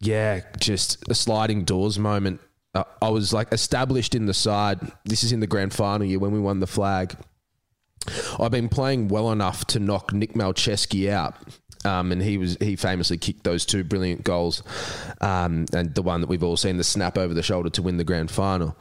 yeah, 0.00 0.40
just 0.58 1.08
a 1.08 1.14
sliding 1.14 1.64
doors 1.64 1.98
moment. 1.98 2.40
Uh, 2.74 2.84
I 3.00 3.08
was 3.08 3.32
like 3.32 3.52
established 3.52 4.14
in 4.14 4.26
the 4.26 4.34
side. 4.34 4.80
This 5.04 5.24
is 5.24 5.32
in 5.32 5.40
the 5.40 5.46
grand 5.46 5.72
final 5.72 6.06
year 6.06 6.18
when 6.18 6.32
we 6.32 6.40
won 6.40 6.60
the 6.60 6.66
flag. 6.66 7.16
I've 8.38 8.50
been 8.50 8.68
playing 8.68 9.08
well 9.08 9.30
enough 9.30 9.64
to 9.66 9.78
knock 9.78 10.12
Nick 10.12 10.34
Malceski 10.34 11.08
out. 11.08 11.36
Um, 11.84 12.12
and 12.12 12.22
he 12.22 12.38
was 12.38 12.56
he 12.60 12.76
famously 12.76 13.18
kicked 13.18 13.44
those 13.44 13.66
two 13.66 13.82
brilliant 13.82 14.24
goals, 14.24 14.62
um, 15.20 15.66
and 15.72 15.94
the 15.94 16.02
one 16.02 16.20
that 16.20 16.28
we've 16.28 16.42
all 16.42 16.56
seen 16.56 16.76
the 16.76 16.84
snap 16.84 17.18
over 17.18 17.34
the 17.34 17.42
shoulder 17.42 17.70
to 17.70 17.82
win 17.82 17.96
the 17.96 18.04
grand 18.04 18.30
final. 18.30 18.76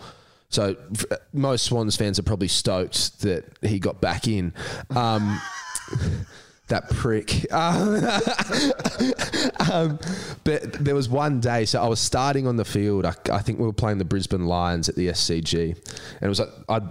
So 0.50 0.76
most 1.34 1.66
Swans 1.66 1.96
fans 1.96 2.20
are 2.20 2.24
probably 2.24 2.50
stoked 2.50 3.22
that 3.22 3.46
he 3.62 3.80
got 3.80 4.02
back 4.02 4.28
in. 4.28 4.54
Um, 4.90 5.40
that 6.68 6.90
prick. 6.90 7.46
Um, 9.72 10.00
but 10.44 10.74
there 10.74 10.96
was 10.96 11.08
one 11.08 11.40
day, 11.40 11.66
so 11.66 11.82
I 11.82 11.88
was 11.88 12.00
starting 12.00 12.48
on 12.48 12.56
the 12.56 12.66
field. 12.66 13.06
I, 13.06 13.14
I 13.32 13.40
think 13.40 13.60
we 13.60 13.66
were 13.66 13.74
playing 13.74 14.00
the 14.00 14.06
Brisbane 14.06 14.46
Lions 14.46 14.90
at 14.90 14.96
the 14.96 15.10
SCG, 15.10 15.76
and 15.76 16.22
it 16.22 16.28
was 16.28 16.40
like 16.40 16.50
I, 16.68 16.82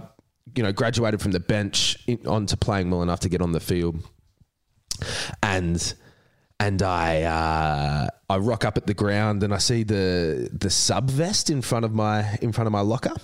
you 0.55 0.63
know, 0.63 0.71
graduated 0.71 1.21
from 1.21 1.31
the 1.31 1.39
bench 1.39 1.97
in, 2.07 2.25
onto 2.25 2.55
playing 2.55 2.89
well 2.89 3.03
enough 3.03 3.19
to 3.21 3.29
get 3.29 3.41
on 3.41 3.51
the 3.51 3.59
field, 3.59 4.01
and 5.43 5.93
and 6.61 6.83
I 6.83 7.23
uh, 7.23 8.07
I 8.29 8.37
rock 8.37 8.65
up 8.65 8.77
at 8.77 8.85
the 8.85 8.93
ground 8.93 9.41
and 9.41 9.51
I 9.51 9.57
see 9.57 9.83
the 9.83 10.47
the 10.53 10.69
sub 10.69 11.09
vest 11.09 11.49
in 11.49 11.63
front 11.63 11.85
of 11.85 11.93
my 11.93 12.37
in 12.39 12.51
front 12.51 12.67
of 12.67 12.71
my 12.71 12.81
locker, 12.81 13.15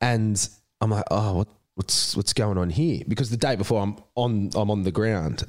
and 0.00 0.48
I'm 0.80 0.90
like, 0.90 1.04
oh, 1.10 1.34
what, 1.34 1.48
what's 1.74 2.16
what's 2.16 2.32
going 2.32 2.56
on 2.56 2.70
here? 2.70 3.02
Because 3.06 3.28
the 3.28 3.36
day 3.36 3.54
before 3.54 3.82
I'm 3.82 3.96
on 4.14 4.50
I'm 4.56 4.70
on 4.70 4.82
the 4.82 4.90
ground, 4.90 5.44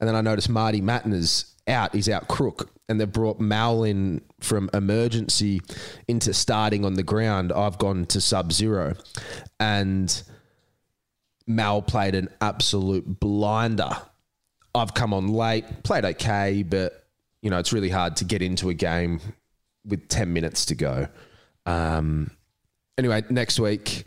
and 0.00 0.08
then 0.08 0.16
I 0.16 0.22
notice 0.22 0.48
Marty 0.48 0.80
Mattner's 0.80 1.54
out. 1.68 1.94
He's 1.94 2.08
out 2.08 2.28
crook, 2.28 2.70
and 2.88 2.98
they've 2.98 3.12
brought 3.12 3.38
Mal 3.38 3.84
in 3.84 4.22
from 4.40 4.70
emergency 4.72 5.60
into 6.08 6.32
starting 6.32 6.86
on 6.86 6.94
the 6.94 7.02
ground. 7.02 7.52
I've 7.52 7.76
gone 7.76 8.06
to 8.06 8.22
sub 8.22 8.52
zero, 8.52 8.94
and 9.60 10.22
Mal 11.46 11.82
played 11.82 12.14
an 12.14 12.30
absolute 12.40 13.20
blinder. 13.20 13.98
I've 14.74 14.94
come 14.94 15.12
on 15.14 15.28
late, 15.28 15.82
played 15.82 16.04
okay, 16.04 16.62
but 16.62 17.04
you 17.42 17.50
know, 17.50 17.58
it's 17.58 17.72
really 17.72 17.88
hard 17.88 18.16
to 18.16 18.24
get 18.24 18.42
into 18.42 18.68
a 18.68 18.74
game 18.74 19.20
with 19.84 20.08
10 20.08 20.32
minutes 20.32 20.66
to 20.66 20.74
go. 20.74 21.08
Um, 21.66 22.30
anyway, 22.96 23.22
next 23.30 23.60
week, 23.60 24.04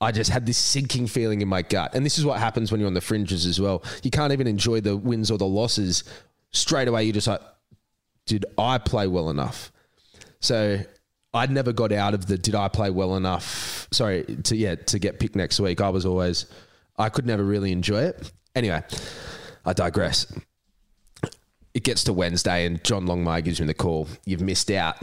I 0.00 0.10
just 0.10 0.30
had 0.30 0.46
this 0.46 0.58
sinking 0.58 1.06
feeling 1.06 1.42
in 1.42 1.48
my 1.48 1.62
gut. 1.62 1.94
And 1.94 2.04
this 2.04 2.18
is 2.18 2.24
what 2.24 2.40
happens 2.40 2.72
when 2.72 2.80
you're 2.80 2.88
on 2.88 2.94
the 2.94 3.00
fringes 3.00 3.46
as 3.46 3.60
well. 3.60 3.84
You 4.02 4.10
can't 4.10 4.32
even 4.32 4.46
enjoy 4.46 4.80
the 4.80 4.96
wins 4.96 5.30
or 5.30 5.38
the 5.38 5.46
losses. 5.46 6.04
Straight 6.50 6.88
away, 6.88 7.04
you're 7.04 7.12
just 7.12 7.28
like, 7.28 7.40
did 8.26 8.46
I 8.58 8.78
play 8.78 9.06
well 9.06 9.30
enough? 9.30 9.70
So 10.40 10.80
I'd 11.34 11.50
never 11.50 11.72
got 11.72 11.92
out 11.92 12.14
of 12.14 12.26
the 12.26 12.36
did 12.36 12.54
I 12.54 12.68
play 12.68 12.90
well 12.90 13.16
enough? 13.16 13.88
Sorry, 13.90 14.24
to 14.44 14.56
yeah, 14.56 14.74
to 14.74 14.98
get 14.98 15.20
picked 15.20 15.36
next 15.36 15.60
week. 15.60 15.80
I 15.80 15.88
was 15.88 16.04
always 16.04 16.46
I 16.98 17.08
could 17.08 17.26
never 17.26 17.42
really 17.42 17.72
enjoy 17.72 18.02
it. 18.02 18.32
Anyway, 18.54 18.82
I 19.64 19.72
digress. 19.72 20.32
It 21.74 21.84
gets 21.84 22.04
to 22.04 22.12
Wednesday 22.12 22.66
and 22.66 22.82
John 22.84 23.06
Longmire 23.06 23.42
gives 23.44 23.60
me 23.60 23.66
the 23.66 23.74
call. 23.74 24.08
You've 24.24 24.42
missed 24.42 24.70
out. 24.70 24.96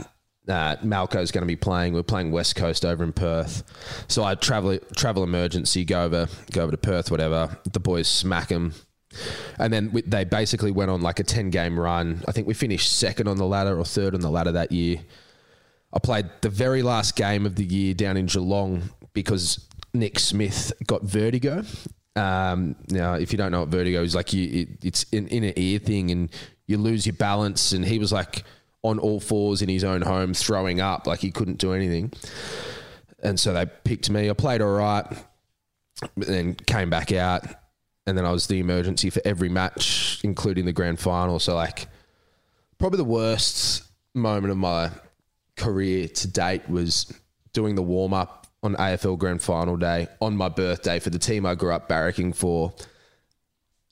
Uh, 0.48 0.76
Malco's 0.82 1.30
going 1.30 1.42
to 1.42 1.46
be 1.46 1.56
playing. 1.56 1.92
We're 1.94 2.02
playing 2.02 2.32
West 2.32 2.56
Coast 2.56 2.84
over 2.84 3.04
in 3.04 3.12
Perth, 3.12 3.62
so 4.08 4.24
I 4.24 4.34
travel 4.34 4.78
travel 4.96 5.22
emergency. 5.22 5.84
Go 5.84 6.02
over 6.04 6.28
go 6.50 6.62
over 6.62 6.72
to 6.72 6.78
Perth, 6.78 7.10
whatever. 7.10 7.56
The 7.70 7.78
boys 7.78 8.08
smack 8.08 8.48
them, 8.48 8.74
and 9.58 9.72
then 9.72 9.92
we, 9.92 10.02
they 10.02 10.24
basically 10.24 10.70
went 10.72 10.90
on 10.90 11.02
like 11.02 11.20
a 11.20 11.24
ten 11.24 11.50
game 11.50 11.78
run. 11.78 12.24
I 12.26 12.32
think 12.32 12.48
we 12.48 12.54
finished 12.54 12.90
second 12.90 13.28
on 13.28 13.36
the 13.36 13.46
ladder 13.46 13.78
or 13.78 13.84
third 13.84 14.14
on 14.14 14.22
the 14.22 14.30
ladder 14.30 14.50
that 14.52 14.72
year. 14.72 15.02
I 15.92 15.98
played 15.98 16.30
the 16.40 16.48
very 16.48 16.82
last 16.82 17.16
game 17.16 17.46
of 17.46 17.56
the 17.56 17.64
year 17.64 17.94
down 17.94 18.16
in 18.16 18.26
Geelong 18.26 18.90
because 19.12 19.68
Nick 19.92 20.18
Smith 20.18 20.72
got 20.86 21.02
vertigo. 21.02 21.64
Um, 22.16 22.76
now, 22.88 23.14
if 23.14 23.32
you 23.32 23.38
don't 23.38 23.52
know 23.52 23.60
what 23.60 23.68
vertigo 23.68 24.02
is, 24.02 24.14
like 24.14 24.32
you, 24.32 24.62
it, 24.62 24.68
it's 24.82 25.06
an 25.12 25.28
inner 25.28 25.52
ear 25.56 25.78
thing, 25.78 26.10
and 26.10 26.30
you 26.66 26.78
lose 26.78 27.06
your 27.06 27.14
balance. 27.14 27.72
And 27.72 27.84
he 27.84 27.98
was 27.98 28.12
like 28.12 28.44
on 28.82 28.98
all 28.98 29.20
fours 29.20 29.62
in 29.62 29.68
his 29.68 29.84
own 29.84 30.02
home, 30.02 30.34
throwing 30.34 30.80
up, 30.80 31.06
like 31.06 31.20
he 31.20 31.30
couldn't 31.30 31.58
do 31.58 31.72
anything. 31.72 32.12
And 33.22 33.38
so 33.38 33.52
they 33.52 33.66
picked 33.66 34.10
me. 34.10 34.30
I 34.30 34.32
played 34.32 34.62
all 34.62 34.70
right, 34.70 35.06
then 36.16 36.54
came 36.54 36.90
back 36.90 37.12
out, 37.12 37.44
and 38.06 38.16
then 38.16 38.24
I 38.24 38.32
was 38.32 38.46
the 38.46 38.58
emergency 38.58 39.10
for 39.10 39.20
every 39.24 39.48
match, 39.48 40.20
including 40.24 40.64
the 40.64 40.72
grand 40.72 40.98
final. 40.98 41.38
So 41.38 41.54
like, 41.54 41.86
probably 42.78 42.96
the 42.96 43.04
worst 43.04 43.84
moment 44.14 44.50
of 44.50 44.56
my 44.56 44.90
career 45.56 46.08
to 46.08 46.28
date 46.28 46.68
was 46.68 47.12
doing 47.52 47.74
the 47.74 47.82
warm 47.82 48.14
up 48.14 48.39
on 48.62 48.74
AFL 48.76 49.18
Grand 49.18 49.42
Final 49.42 49.76
day 49.76 50.08
on 50.20 50.36
my 50.36 50.48
birthday 50.48 50.98
for 50.98 51.10
the 51.10 51.18
team 51.18 51.46
I 51.46 51.54
grew 51.54 51.72
up 51.72 51.88
barracking 51.88 52.34
for. 52.34 52.72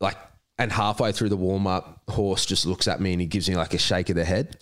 Like, 0.01 0.17
and 0.59 0.71
halfway 0.71 1.13
through 1.13 1.31
the 1.31 1.37
warm 1.37 1.67
up, 1.67 2.03
Horse 2.09 2.45
just 2.45 2.67
looks 2.67 2.89
at 2.89 3.01
me 3.01 3.13
and 3.13 3.21
he 3.21 3.27
gives 3.27 3.49
me 3.49 3.57
like 3.57 3.75
a 3.75 3.79
shake 3.79 4.11
of 4.11 4.17
the 4.17 4.25
head. 4.25 4.59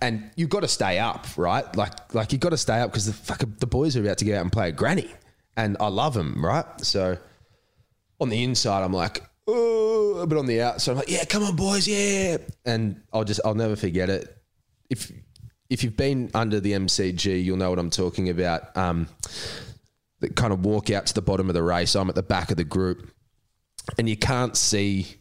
And 0.00 0.30
you've 0.36 0.50
got 0.50 0.60
to 0.60 0.68
stay 0.68 0.98
up, 0.98 1.26
right? 1.36 1.64
Like, 1.76 2.14
like 2.14 2.32
you've 2.32 2.40
got 2.40 2.50
to 2.50 2.56
stay 2.56 2.80
up 2.80 2.90
because 2.90 3.06
the 3.06 3.12
fuck 3.12 3.42
the 3.58 3.66
boys 3.66 3.96
are 3.96 4.00
about 4.00 4.18
to 4.18 4.24
get 4.24 4.36
out 4.36 4.42
and 4.42 4.52
play 4.52 4.68
a 4.68 4.72
granny, 4.72 5.10
and 5.56 5.76
I 5.80 5.88
love 5.88 6.14
them, 6.14 6.44
right? 6.44 6.64
So, 6.82 7.18
on 8.20 8.28
the 8.28 8.44
inside, 8.44 8.84
I'm 8.84 8.92
like, 8.92 9.22
oh, 9.48 10.24
but 10.24 10.38
on 10.38 10.46
the 10.46 10.62
outside, 10.62 10.92
I'm 10.92 10.98
like, 10.98 11.10
yeah, 11.10 11.24
come 11.24 11.42
on, 11.42 11.56
boys, 11.56 11.88
yeah. 11.88 12.36
And 12.64 13.02
I'll 13.12 13.24
just, 13.24 13.40
I'll 13.44 13.56
never 13.56 13.74
forget 13.74 14.08
it. 14.08 14.36
If 14.88 15.10
if 15.72 15.82
you've 15.82 15.96
been 15.96 16.30
under 16.34 16.60
the 16.60 16.72
MCG, 16.72 17.42
you'll 17.42 17.56
know 17.56 17.70
what 17.70 17.78
I'm 17.78 17.88
talking 17.88 18.28
about. 18.28 18.76
Um, 18.76 19.08
that 20.20 20.36
kind 20.36 20.52
of 20.52 20.66
walk 20.66 20.90
out 20.90 21.06
to 21.06 21.14
the 21.14 21.22
bottom 21.22 21.48
of 21.48 21.54
the 21.54 21.62
race. 21.62 21.96
I'm 21.96 22.10
at 22.10 22.14
the 22.14 22.22
back 22.22 22.50
of 22.50 22.58
the 22.58 22.64
group, 22.64 23.10
and 23.96 24.06
you 24.06 24.16
can't 24.16 24.54
see 24.54 25.16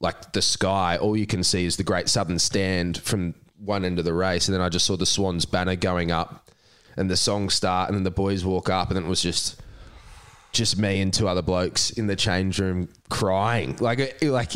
like 0.00 0.32
the 0.32 0.42
sky. 0.42 0.96
All 0.96 1.16
you 1.16 1.26
can 1.26 1.44
see 1.44 1.64
is 1.64 1.76
the 1.76 1.84
Great 1.84 2.08
Southern 2.08 2.40
Stand 2.40 2.98
from 2.98 3.36
one 3.56 3.84
end 3.84 4.00
of 4.00 4.04
the 4.04 4.12
race, 4.12 4.48
and 4.48 4.54
then 4.54 4.60
I 4.60 4.68
just 4.68 4.86
saw 4.86 4.96
the 4.96 5.06
Swans 5.06 5.46
banner 5.46 5.76
going 5.76 6.10
up, 6.10 6.50
and 6.96 7.08
the 7.08 7.16
song 7.16 7.48
start, 7.48 7.88
and 7.88 7.96
then 7.96 8.02
the 8.02 8.10
boys 8.10 8.44
walk 8.44 8.68
up, 8.68 8.90
and 8.90 8.98
it 8.98 9.08
was 9.08 9.22
just 9.22 9.62
just 10.50 10.76
me 10.76 11.00
and 11.00 11.14
two 11.14 11.28
other 11.28 11.42
blokes 11.42 11.90
in 11.90 12.08
the 12.08 12.16
change 12.16 12.58
room 12.58 12.88
crying, 13.08 13.76
like 13.78 14.20
like 14.20 14.54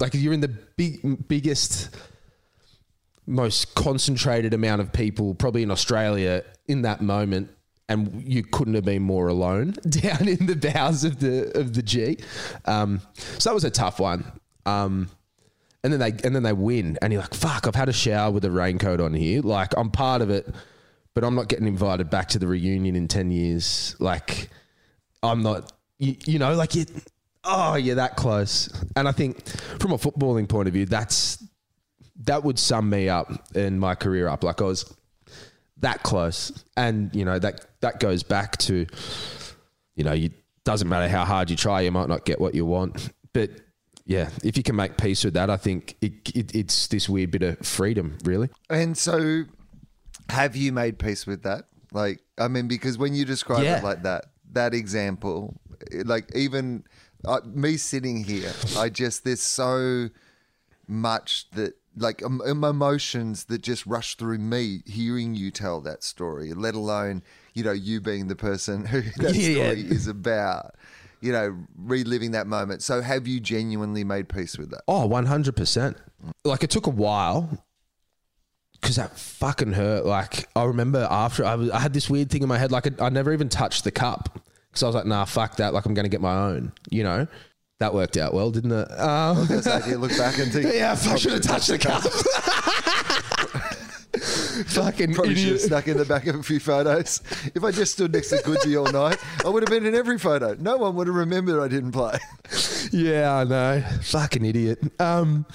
like 0.00 0.14
you're 0.14 0.32
in 0.32 0.40
the 0.40 0.48
big 0.48 1.28
biggest 1.28 1.94
most 3.30 3.74
concentrated 3.74 4.52
amount 4.52 4.80
of 4.80 4.92
people 4.92 5.34
probably 5.34 5.62
in 5.62 5.70
Australia 5.70 6.44
in 6.68 6.82
that 6.82 7.00
moment 7.00 7.50
and 7.90 8.22
you 8.24 8.44
couldn't 8.44 8.74
have 8.74 8.84
been 8.84 9.02
more 9.02 9.28
alone 9.28 9.72
down 9.88 10.28
in 10.28 10.46
the 10.46 10.54
bowels 10.54 11.04
of 11.04 11.18
the 11.18 11.50
of 11.58 11.74
the 11.74 11.82
G. 11.82 12.18
Um, 12.64 13.00
so 13.38 13.50
that 13.50 13.54
was 13.54 13.64
a 13.64 13.70
tough 13.70 13.98
one. 13.98 14.24
Um, 14.64 15.10
and 15.82 15.92
then 15.92 16.00
they 16.00 16.10
and 16.24 16.34
then 16.34 16.44
they 16.44 16.52
win, 16.52 16.98
and 17.02 17.12
you're 17.12 17.20
like, 17.22 17.34
"Fuck! 17.34 17.66
I've 17.66 17.74
had 17.74 17.88
a 17.88 17.92
shower 17.92 18.30
with 18.30 18.44
a 18.44 18.50
raincoat 18.50 19.00
on 19.00 19.12
here. 19.12 19.42
Like 19.42 19.76
I'm 19.76 19.90
part 19.90 20.22
of 20.22 20.30
it, 20.30 20.48
but 21.14 21.24
I'm 21.24 21.34
not 21.34 21.48
getting 21.48 21.66
invited 21.66 22.10
back 22.10 22.28
to 22.28 22.38
the 22.38 22.46
reunion 22.46 22.94
in 22.94 23.08
ten 23.08 23.30
years. 23.30 23.96
Like 23.98 24.50
I'm 25.22 25.42
not, 25.42 25.72
you, 25.98 26.16
you 26.26 26.38
know, 26.38 26.54
like 26.54 26.74
you. 26.74 26.84
Oh, 27.42 27.74
you're 27.74 27.96
that 27.96 28.16
close. 28.16 28.68
And 28.94 29.08
I 29.08 29.12
think 29.12 29.48
from 29.80 29.92
a 29.92 29.96
footballing 29.96 30.46
point 30.46 30.68
of 30.68 30.74
view, 30.74 30.84
that's 30.84 31.42
that 32.24 32.44
would 32.44 32.58
sum 32.58 32.90
me 32.90 33.08
up 33.08 33.30
and 33.54 33.80
my 33.80 33.94
career 33.94 34.28
up. 34.28 34.44
Like 34.44 34.60
I 34.60 34.64
was 34.64 34.94
that 35.78 36.02
close, 36.02 36.64
and 36.76 37.14
you 37.14 37.24
know 37.24 37.38
that 37.38 37.66
that 37.80 38.00
goes 38.00 38.22
back 38.22 38.56
to, 38.58 38.86
you 39.96 40.04
know, 40.04 40.12
you 40.12 40.30
doesn't 40.64 40.88
matter 40.88 41.08
how 41.08 41.24
hard 41.24 41.48
you 41.50 41.56
try, 41.56 41.80
you 41.80 41.90
might 41.90 42.08
not 42.08 42.24
get 42.26 42.40
what 42.40 42.54
you 42.54 42.66
want, 42.66 43.08
but 43.32 43.50
yeah, 44.04 44.28
if 44.44 44.56
you 44.56 44.62
can 44.62 44.76
make 44.76 44.98
peace 44.98 45.24
with 45.24 45.34
that, 45.34 45.48
I 45.50 45.56
think 45.56 45.96
it, 46.02 46.34
it, 46.34 46.54
it's 46.54 46.88
this 46.88 47.08
weird 47.08 47.30
bit 47.30 47.42
of 47.42 47.58
freedom, 47.60 48.18
really. 48.24 48.50
And 48.68 48.98
so, 48.98 49.44
have 50.28 50.56
you 50.56 50.72
made 50.72 50.98
peace 50.98 51.26
with 51.26 51.44
that? 51.44 51.64
Like, 51.92 52.20
I 52.36 52.48
mean, 52.48 52.68
because 52.68 52.98
when 52.98 53.14
you 53.14 53.24
describe 53.24 53.64
Yeah. 53.64 53.78
it 53.78 53.84
like 53.84 54.02
that, 54.02 54.26
that 54.52 54.74
example, 54.74 55.60
like 56.04 56.30
even 56.34 56.84
uh, 57.24 57.40
me 57.46 57.76
sitting 57.76 58.24
here, 58.24 58.52
I 58.76 58.90
just 58.90 59.24
there's 59.24 59.40
so 59.40 60.08
much 60.88 61.48
that 61.52 61.74
like 61.96 62.22
um, 62.24 62.40
emotions 62.44 63.44
that 63.46 63.62
just 63.62 63.84
rush 63.86 64.16
through 64.16 64.38
me 64.38 64.82
hearing 64.86 65.34
you 65.34 65.50
tell 65.50 65.80
that 65.82 66.02
story, 66.04 66.52
let 66.52 66.74
alone 66.74 67.22
you 67.54 67.64
know 67.64 67.72
you 67.72 68.00
being 68.00 68.28
the 68.28 68.36
person 68.36 68.84
who 68.86 69.02
that 69.22 69.34
Yeah. 69.34 69.54
story 69.54 69.80
is 69.82 70.06
about. 70.06 70.74
You 71.22 71.32
know, 71.32 71.54
reliving 71.76 72.30
that 72.30 72.46
moment. 72.46 72.80
So, 72.82 73.02
have 73.02 73.26
you 73.28 73.40
genuinely 73.40 74.04
made 74.04 74.30
peace 74.30 74.56
with 74.56 74.70
that? 74.70 74.80
Oh, 74.88 75.06
100%. 75.06 75.94
Like 76.46 76.64
it 76.64 76.70
took 76.70 76.86
a 76.86 76.90
while 76.90 77.62
because 78.80 78.96
that 78.96 79.18
fucking 79.18 79.72
hurt. 79.72 80.06
Like 80.06 80.48
I 80.56 80.64
remember 80.64 81.06
after 81.10 81.44
I, 81.44 81.56
was, 81.56 81.70
I 81.70 81.78
had 81.78 81.92
this 81.92 82.08
weird 82.08 82.30
thing 82.30 82.42
in 82.42 82.48
my 82.48 82.56
head, 82.56 82.72
like 82.72 82.86
I, 83.02 83.06
I 83.06 83.08
never 83.10 83.32
even 83.34 83.50
touched 83.50 83.84
the 83.84 83.90
cup 83.90 84.40
because 84.70 84.82
I 84.82 84.86
was 84.86 84.94
like, 84.94 85.04
nah, 85.04 85.26
fuck 85.26 85.56
that. 85.56 85.74
Like 85.74 85.84
I'm 85.84 85.92
going 85.92 86.04
to 86.04 86.10
get 86.10 86.22
my 86.22 86.34
own, 86.34 86.72
you 86.90 87.02
know? 87.02 87.26
That 87.80 87.94
worked 87.94 88.16
out 88.18 88.34
well, 88.34 88.50
didn't 88.50 88.72
it? 88.72 88.90
Um, 89.00 89.46
do 89.46 89.54
you 89.88 89.96
look 89.96 90.16
back 90.18 90.38
and 90.38 90.52
think, 90.52 90.66
yeah, 90.74 90.92
I 90.92 91.16
should 91.16 91.32
have 91.32 91.40
touched 91.42 91.68
the 91.68 91.78
cup. 91.78 92.02
fucking 94.66 95.14
Probably 95.14 95.34
should 95.34 95.44
have 95.44 95.54
idiot. 95.54 95.60
snuck 95.62 95.88
in 95.88 95.96
the 95.96 96.04
back 96.04 96.26
of 96.26 96.36
a 96.36 96.42
few 96.42 96.60
photos. 96.60 97.22
If 97.54 97.64
I 97.64 97.70
just 97.70 97.94
stood 97.94 98.12
next 98.12 98.28
to 98.28 98.36
Goodsy 98.36 98.78
all 98.78 98.92
night, 98.92 99.18
I 99.44 99.48
would 99.48 99.62
have 99.62 99.70
been 99.70 99.86
in 99.86 99.94
every 99.94 100.18
photo. 100.18 100.54
No 100.60 100.76
one 100.76 100.94
would 100.96 101.06
have 101.06 101.16
remembered 101.16 101.58
I 101.62 101.68
didn't 101.68 101.92
play. 101.92 102.18
Yeah, 102.92 103.34
I 103.34 103.44
know. 103.44 103.82
Fucking 104.02 104.44
idiot. 104.44 104.80
Um, 105.00 105.46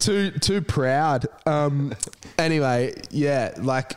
too 0.00 0.30
too 0.32 0.60
proud. 0.60 1.26
Um, 1.46 1.94
anyway, 2.38 2.94
yeah, 3.10 3.54
like 3.58 3.92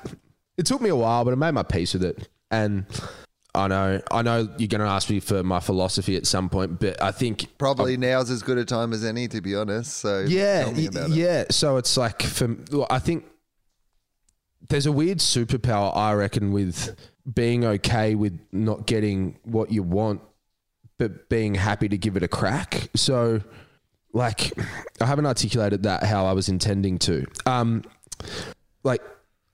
it 0.57 0.65
took 0.67 0.81
me 0.81 0.89
a 0.89 0.95
while, 0.95 1.23
but 1.25 1.31
I 1.31 1.35
made 1.35 1.55
my 1.55 1.63
peace 1.63 1.93
with 1.93 2.03
it. 2.03 2.27
And 2.51 2.85
I 3.57 3.67
know, 3.67 4.01
I 4.11 4.21
know 4.21 4.47
you're 4.57 4.67
going 4.67 4.81
to 4.81 4.87
ask 4.87 5.09
me 5.09 5.19
for 5.19 5.43
my 5.43 5.59
philosophy 5.59 6.15
at 6.15 6.25
some 6.27 6.47
point, 6.49 6.79
but 6.79 7.01
I 7.01 7.11
think 7.11 7.57
Probably 7.57 7.97
now's 7.97 8.29
as 8.29 8.43
good 8.43 8.57
a 8.57 8.65
time 8.65 8.93
as 8.93 9.03
any, 9.03 9.27
to 9.29 9.41
be 9.41 9.55
honest. 9.55 9.97
So 9.97 10.19
yeah, 10.27 10.63
tell 10.65 10.73
me 10.73 10.89
y- 10.93 11.01
it. 11.01 11.09
yeah. 11.09 11.43
So 11.49 11.77
it's 11.77 11.97
like 11.97 12.21
for 12.21 12.55
well, 12.71 12.87
I 12.89 12.99
think 12.99 13.25
there's 14.69 14.85
a 14.85 14.91
weird 14.91 15.17
superpower 15.19 15.95
I 15.95 16.13
reckon 16.13 16.51
with 16.51 16.95
being 17.33 17.65
okay 17.65 18.15
with 18.15 18.39
not 18.51 18.85
getting 18.85 19.37
what 19.43 19.71
you 19.71 19.81
want, 19.83 20.21
but 20.97 21.27
being 21.29 21.55
happy 21.55 21.89
to 21.89 21.97
give 21.97 22.15
it 22.15 22.23
a 22.23 22.27
crack. 22.27 22.89
So, 22.95 23.41
like, 24.13 24.51
I 25.01 25.05
haven't 25.05 25.25
articulated 25.25 25.83
that 25.83 26.03
how 26.03 26.25
I 26.25 26.33
was 26.33 26.47
intending 26.49 26.99
to. 26.99 27.25
Um, 27.45 27.83
like. 28.83 29.01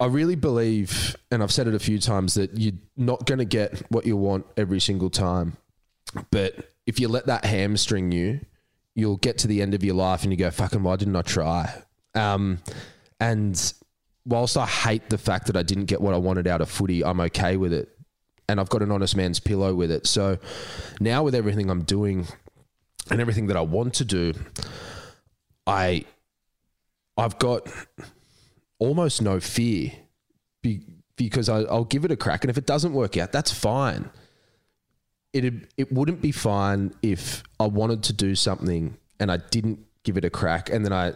I 0.04 0.08
really 0.08 0.36
believe, 0.36 1.16
and 1.32 1.42
I've 1.42 1.52
said 1.54 1.66
it 1.66 1.74
a 1.74 1.80
few 1.80 1.98
times, 1.98 2.34
that 2.34 2.58
you're 2.58 2.74
not 2.98 3.26
going 3.26 3.38
to 3.40 3.46
get 3.46 3.90
what 3.90 4.06
you 4.06 4.18
want 4.18 4.46
every 4.58 4.82
single 4.82 5.10
time. 5.10 5.56
But 6.30 6.74
if 6.86 7.00
you 7.00 7.08
let 7.08 7.28
that 7.28 7.46
hamstring 7.46 8.12
you, 8.12 8.42
you'll 8.96 9.16
get 9.16 9.38
to 9.38 9.48
the 9.48 9.62
end 9.62 9.74
of 9.74 9.82
your 9.82 9.96
life 9.96 10.24
and 10.24 10.34
you 10.34 10.36
go, 10.36 10.52
fucking, 10.52 10.84
why 10.84 10.98
didn't 10.98 11.16
I 11.16 11.22
try? 11.22 11.84
Um, 12.16 12.60
and 13.22 13.74
whilst 14.26 14.58
I 14.58 14.66
hate 14.66 15.10
the 15.10 15.18
fact 15.18 15.48
that 15.48 15.56
I 15.56 15.64
didn't 15.64 15.86
get 15.86 16.02
what 16.02 16.14
I 16.14 16.18
wanted 16.18 16.48
out 16.48 16.60
of 16.60 16.70
footy, 16.70 17.02
I'm 17.02 17.22
okay 17.22 17.56
with 17.56 17.72
it. 17.72 17.88
And 18.50 18.60
I've 18.60 18.68
got 18.68 18.82
an 18.82 18.92
honest 18.92 19.16
man's 19.16 19.40
pillow 19.40 19.74
with 19.74 19.90
it. 19.90 20.06
So 20.06 20.38
now, 21.00 21.24
with 21.24 21.34
everything 21.34 21.70
I'm 21.70 21.84
doing 21.84 22.28
and 23.10 23.22
everything 23.22 23.48
that 23.48 23.56
I 23.56 23.62
want 23.62 23.94
to 23.96 24.04
do, 24.04 24.34
I 25.66 26.04
I've 27.16 27.40
got 27.40 27.70
almost 28.84 29.22
no 29.22 29.40
fear 29.40 29.92
be, 30.62 30.82
because 31.16 31.48
I, 31.48 31.62
I'll 31.62 31.86
give 31.86 32.04
it 32.04 32.12
a 32.12 32.18
crack, 32.18 32.44
and 32.44 32.52
if 32.52 32.58
it 32.58 32.66
doesn't 32.66 32.94
work 32.94 33.16
out, 33.18 33.32
that's 33.32 33.52
fine. 33.52 34.10
It 35.32 35.70
it 35.78 35.92
wouldn't 35.92 36.22
be 36.22 36.32
fine 36.32 36.94
if 37.02 37.44
I 37.60 37.68
wanted 37.68 38.04
to 38.04 38.14
do 38.14 38.36
something 38.36 38.98
and 39.20 39.32
I 39.32 39.38
didn't 39.38 39.80
give 40.04 40.18
it 40.18 40.26
a 40.26 40.30
crack, 40.30 40.70
and 40.70 40.86
then 40.86 40.94
I. 40.94 41.14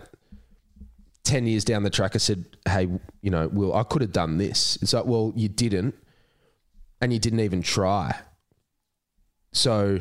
10 1.23 1.45
years 1.45 1.65
down 1.65 1.83
the 1.83 1.89
track, 1.89 2.11
I 2.15 2.19
said, 2.19 2.45
Hey, 2.65 2.87
you 3.21 3.29
know, 3.29 3.49
Will, 3.49 3.75
I 3.75 3.83
could 3.83 4.01
have 4.01 4.13
done 4.13 4.37
this. 4.37 4.77
It's 4.81 4.93
like, 4.93 5.03
well, 5.03 5.33
you 5.35 5.49
didn't, 5.49 5.93
and 7.01 7.11
you 7.11 7.19
didn't 7.19 7.41
even 7.41 7.61
try. 7.61 8.17
So, 9.51 9.99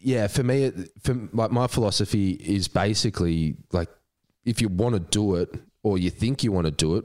yeah, 0.00 0.28
for 0.28 0.44
me, 0.44 0.70
for 1.02 1.28
like 1.32 1.50
my 1.50 1.66
philosophy 1.66 2.34
is 2.34 2.68
basically 2.68 3.56
like 3.72 3.88
if 4.44 4.62
you 4.62 4.68
want 4.68 4.94
to 4.94 5.00
do 5.00 5.34
it 5.34 5.50
or 5.82 5.98
you 5.98 6.10
think 6.10 6.44
you 6.44 6.52
want 6.52 6.66
to 6.66 6.70
do 6.70 6.96
it, 6.96 7.04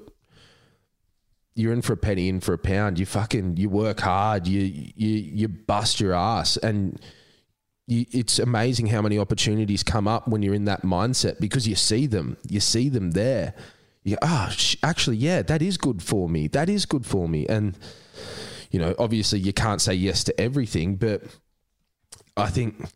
you're 1.56 1.74
in 1.74 1.82
for 1.82 1.94
a 1.94 1.98
penny, 1.98 2.28
in 2.28 2.42
for 2.42 2.54
a 2.54 2.58
pound. 2.58 3.00
You 3.00 3.06
fucking 3.06 3.58
you 3.58 3.70
work 3.70 4.02
hard, 4.02 4.48
you 4.48 4.62
you 4.96 5.10
you 5.10 5.48
bust 5.48 6.00
your 6.00 6.14
ass, 6.14 6.58
and 6.58 7.00
you, 7.88 8.06
it's 8.12 8.40
amazing 8.40 8.88
how 8.88 9.02
many 9.02 9.18
opportunities 9.18 9.84
come 9.84 10.08
up 10.08 10.28
when 10.28 10.42
you're 10.42 10.54
in 10.54 10.66
that 10.66 10.82
mindset 10.82 11.40
because 11.40 11.68
you 11.68 11.76
see 11.76 12.08
them, 12.08 12.38
you 12.50 12.60
see 12.60 12.90
them 12.90 13.12
there. 13.12 13.54
You 14.04 14.18
ah, 14.22 14.50
sh- 14.52 14.76
actually, 14.84 15.18
yeah, 15.18 15.42
that 15.44 15.62
is 15.62 15.78
good 15.78 16.04
for 16.04 16.28
me. 16.28 16.48
That 16.48 16.70
is 16.70 16.86
good 16.86 17.06
for 17.06 17.30
me, 17.30 17.48
and 17.48 17.78
you 18.70 18.80
know, 18.80 18.94
obviously, 19.00 19.40
you 19.40 19.54
can't 19.54 19.82
say 19.82 19.94
yes 19.94 20.24
to 20.26 20.40
everything, 20.40 20.98
but 20.98 21.24
I 22.36 22.50
think 22.50 22.90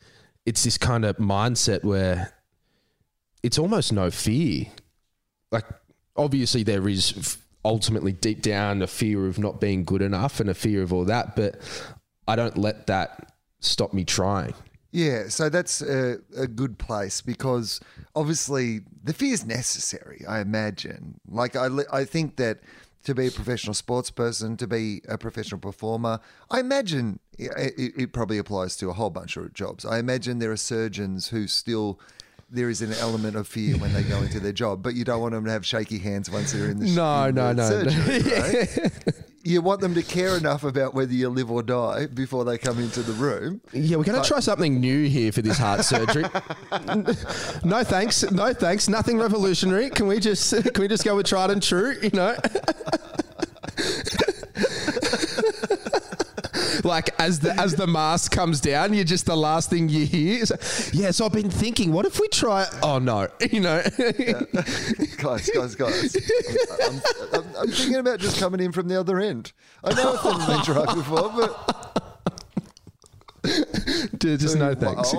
it's 0.46 0.64
this 0.64 0.78
kind 0.78 1.06
of 1.06 1.18
mindset 1.18 1.84
where 1.84 2.34
it's 3.42 3.58
almost 3.58 3.94
no 3.94 4.12
fear. 4.12 4.66
Like, 5.52 5.66
obviously, 6.16 6.64
there 6.64 6.88
is 6.88 7.38
ultimately 7.66 8.12
deep 8.12 8.42
down 8.42 8.82
a 8.82 8.88
fear 8.88 9.28
of 9.28 9.40
not 9.40 9.60
being 9.60 9.84
good 9.84 10.02
enough 10.02 10.40
and 10.40 10.50
a 10.50 10.54
fear 10.54 10.82
of 10.82 10.94
all 10.94 11.06
that, 11.06 11.36
but 11.36 11.60
I 12.28 12.36
don't 12.36 12.58
let 12.58 12.88
that 12.88 13.34
stop 13.60 13.94
me 13.94 14.06
trying. 14.06 14.54
Yeah, 14.92 15.28
so 15.28 15.50
that's 15.50 15.82
a, 15.82 16.18
a 16.36 16.48
good 16.48 16.80
place 16.80 17.22
because 17.22 17.80
obviously 18.16 18.82
the 19.04 19.14
fear 19.14 19.34
is 19.34 19.46
necessary, 19.46 20.24
I 20.28 20.40
imagine. 20.40 21.20
Like, 21.28 21.56
I, 21.56 21.68
I 21.92 22.06
think 22.06 22.38
that 22.38 22.60
to 23.04 23.14
be 23.14 23.28
a 23.28 23.32
professional 23.32 23.74
sports 23.74 24.10
person, 24.10 24.58
to 24.58 24.68
be 24.68 25.02
a 25.08 25.18
professional 25.18 25.60
performer, 25.60 26.20
I 26.50 26.60
imagine 26.60 27.20
it, 27.38 27.52
it, 27.78 27.94
it 27.98 28.14
probably 28.14 28.38
applies 28.38 28.76
to 28.78 28.90
a 28.90 28.94
whole 28.94 29.10
bunch 29.10 29.38
of 29.38 29.54
jobs. 29.54 29.86
I 29.86 30.00
imagine 30.00 30.40
there 30.40 30.52
are 30.52 30.58
surgeons 30.58 31.30
who 31.30 31.48
still. 31.48 32.00
There 32.52 32.70
is 32.70 32.82
an 32.82 32.94
element 32.94 33.36
of 33.36 33.48
fear 33.48 33.78
when 33.78 33.94
they 33.94 34.04
go 34.04 34.18
into 34.18 34.40
their 34.40 34.52
job, 34.52 34.82
but 34.82 34.96
you 34.96 35.04
don't 35.04 35.22
want 35.22 35.34
them 35.34 35.46
to 35.46 35.52
have 35.52 35.66
shaky 35.66 36.00
hands 36.00 36.32
once 36.32 36.52
they're 36.52 36.70
in 36.70 36.80
the 36.80 36.88
No, 36.88 37.26
in 37.26 37.36
no, 37.36 37.54
the 37.54 37.84
no, 37.84 37.84
no. 37.84 39.04
right? 39.06 39.14
You 39.44 39.62
want 39.62 39.80
them 39.82 39.94
to 39.94 40.04
care 40.04 40.36
enough 40.36 40.64
about 40.64 40.94
whether 40.94 41.14
you 41.14 41.30
live 41.30 41.50
or 41.50 41.64
die 41.64 42.08
before 42.08 42.44
they 42.44 42.58
come 42.58 42.78
into 42.78 43.02
the 43.02 43.14
room. 43.14 43.62
Yeah, 43.72 43.96
we're 43.96 44.04
going 44.04 44.22
to 44.22 44.28
try 44.28 44.42
something 44.42 44.82
new 44.82 45.08
here 45.08 45.32
for 45.32 45.42
this 45.42 45.58
heart 45.58 45.86
surgery. 45.86 46.24
no 47.64 47.84
thanks, 47.84 48.30
no 48.32 48.54
thanks, 48.54 48.90
nothing 48.90 49.18
revolutionary. 49.18 49.90
Can 49.92 50.08
we 50.08 50.20
just 50.20 50.52
can 50.74 50.82
we 50.82 50.88
just 50.88 51.06
go 51.06 51.16
with 51.16 51.26
tried 51.26 51.52
and 51.52 51.64
true? 51.64 51.96
You 52.02 52.10
know, 52.12 52.36
like 56.84 57.10
as 57.20 57.40
the 57.40 57.54
as 57.60 57.76
the 57.76 57.88
mask 57.88 58.32
comes 58.32 58.62
down, 58.62 58.94
you're 58.94 59.04
just 59.04 59.26
the 59.26 59.38
last 59.38 59.70
thing 59.70 59.90
you 59.90 60.06
hear. 60.06 60.44
is, 60.44 60.92
yeah, 60.94 61.12
so 61.12 61.26
I've 61.26 61.34
been 61.34 61.50
thinking, 61.50 61.92
what 61.92 62.06
if 62.06 62.20
we 62.20 62.28
try? 62.28 62.66
Oh 62.84 63.00
no, 63.00 63.28
you 63.52 63.60
know. 63.60 63.82
guys, 65.18 65.50
guys, 65.50 65.76
guys. 65.76 66.16
I'm, 66.84 67.02
I'm, 67.34 67.56
I'm 67.58 67.72
thinking 67.72 67.96
about 67.96 68.20
just 68.20 68.40
coming 68.40 68.60
in 68.60 68.72
from 68.72 68.88
the 68.88 69.00
other 69.00 69.20
end. 69.20 69.54
I 69.84 69.94
know 69.94 70.14
never 70.24 70.54
been 70.54 70.64
tried 70.64 70.96
before, 70.96 71.32
but 71.36 71.90
Dude, 74.18 74.40
just 74.40 74.58
no 74.58 74.76
thanks. 74.76 75.14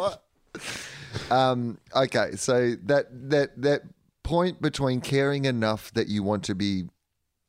Um, 1.30 1.78
okay, 1.94 2.32
so 2.36 2.74
that 2.84 3.06
that 3.30 3.60
that 3.60 3.82
point 4.22 4.60
between 4.60 5.00
caring 5.00 5.44
enough 5.44 5.92
that 5.94 6.08
you 6.08 6.22
want 6.22 6.44
to 6.44 6.54
be 6.54 6.84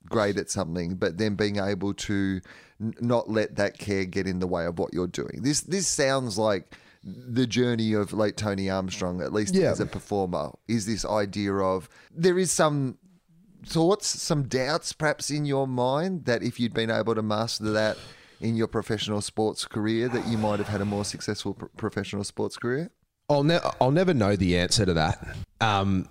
great 0.10 0.38
at 0.38 0.50
something, 0.50 0.96
but 0.96 1.18
then 1.18 1.36
being 1.36 1.58
able 1.58 1.94
to 1.94 2.42
n- 2.82 2.94
not 3.00 3.30
let 3.30 3.56
that 3.58 3.78
care 3.78 4.06
get 4.06 4.28
in 4.28 4.40
the 4.40 4.48
way 4.48 4.66
of 4.66 4.80
what 4.80 4.94
you're 4.94 5.08
doing. 5.08 5.40
This 5.44 5.62
this 5.62 5.88
sounds 5.88 6.38
like 6.38 6.76
the 7.04 7.48
journey 7.48 7.94
of 7.94 8.14
late 8.14 8.38
Tony 8.38 8.70
Armstrong, 8.70 9.22
at 9.22 9.34
least 9.34 9.54
Yeah. 9.56 9.72
as 9.72 9.80
a 9.80 9.86
performer, 9.86 10.52
is 10.68 10.86
this 10.86 11.04
idea 11.06 11.54
of 11.54 11.90
there 12.16 12.38
is 12.38 12.52
some 12.52 12.98
thoughts, 13.66 14.08
some 14.08 14.44
doubts 14.44 14.94
perhaps 14.94 15.30
in 15.32 15.46
your 15.46 15.68
mind 15.68 16.26
that 16.26 16.44
if 16.44 16.60
you'd 16.60 16.74
been 16.74 16.92
able 16.92 17.16
to 17.16 17.22
master 17.22 17.72
that 17.72 17.98
in 18.40 18.56
your 18.56 18.68
professional 18.68 19.22
sports 19.22 19.66
career, 19.66 20.10
that 20.10 20.28
you 20.28 20.38
might 20.38 20.58
have 20.60 20.68
had 20.68 20.82
a 20.82 20.86
more 20.86 21.06
successful 21.06 21.54
pro- 21.54 21.70
professional 21.78 22.24
sports 22.24 22.58
career? 22.58 22.90
I'll 23.30 23.44
ne- 23.44 23.60
I'll 23.80 23.92
never 23.92 24.14
know 24.14 24.36
the 24.36 24.58
answer 24.58 24.86
to 24.86 24.94
that. 24.96 25.36
Um, 25.60 26.08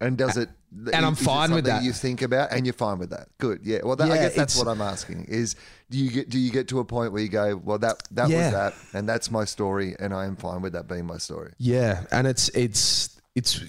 And 0.00 0.16
does 0.16 0.36
it? 0.36 0.48
And 0.74 1.04
I'm 1.04 1.14
fine 1.14 1.52
with 1.52 1.66
that. 1.66 1.82
You 1.82 1.92
think 1.92 2.22
about, 2.22 2.50
and 2.52 2.64
you're 2.64 2.72
fine 2.72 2.98
with 2.98 3.10
that. 3.10 3.28
Good, 3.38 3.60
yeah. 3.62 3.80
Well, 3.84 3.94
that, 3.96 4.10
I 4.10 4.16
guess 4.16 4.34
that's 4.34 4.56
what 4.56 4.68
I'm 4.68 4.80
asking. 4.80 5.26
Is 5.28 5.54
do 5.90 5.98
you 5.98 6.10
get 6.10 6.30
do 6.30 6.38
you 6.38 6.50
get 6.50 6.68
to 6.68 6.78
a 6.78 6.84
point 6.84 7.12
where 7.12 7.20
you 7.20 7.28
go, 7.28 7.56
well, 7.62 7.78
that 7.78 8.02
that 8.12 8.30
Yeah. 8.30 8.44
was 8.44 8.52
that, 8.52 8.74
and 8.98 9.06
that's 9.08 9.30
my 9.30 9.44
story, 9.44 9.94
and 9.98 10.14
I 10.14 10.24
am 10.24 10.34
fine 10.36 10.62
with 10.62 10.72
that 10.72 10.88
being 10.88 11.04
my 11.04 11.18
story. 11.18 11.52
Yeah, 11.58 12.04
and 12.10 12.26
it's 12.26 12.48
it's 12.50 13.20
it's 13.34 13.60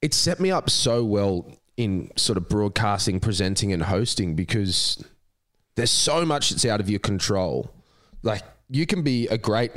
it's 0.00 0.16
set 0.16 0.38
me 0.38 0.50
up 0.50 0.70
so 0.70 1.04
well 1.04 1.50
in 1.76 2.10
sort 2.16 2.36
of 2.36 2.48
broadcasting, 2.48 3.18
presenting, 3.18 3.72
and 3.72 3.82
hosting 3.82 4.34
because 4.36 5.02
there's 5.74 5.90
so 5.90 6.24
much 6.24 6.50
that's 6.50 6.64
out 6.64 6.80
of 6.80 6.88
your 6.88 7.00
control. 7.00 7.74
Like 8.22 8.42
you 8.70 8.86
can 8.86 9.02
be 9.02 9.26
a 9.28 9.36
great 9.38 9.72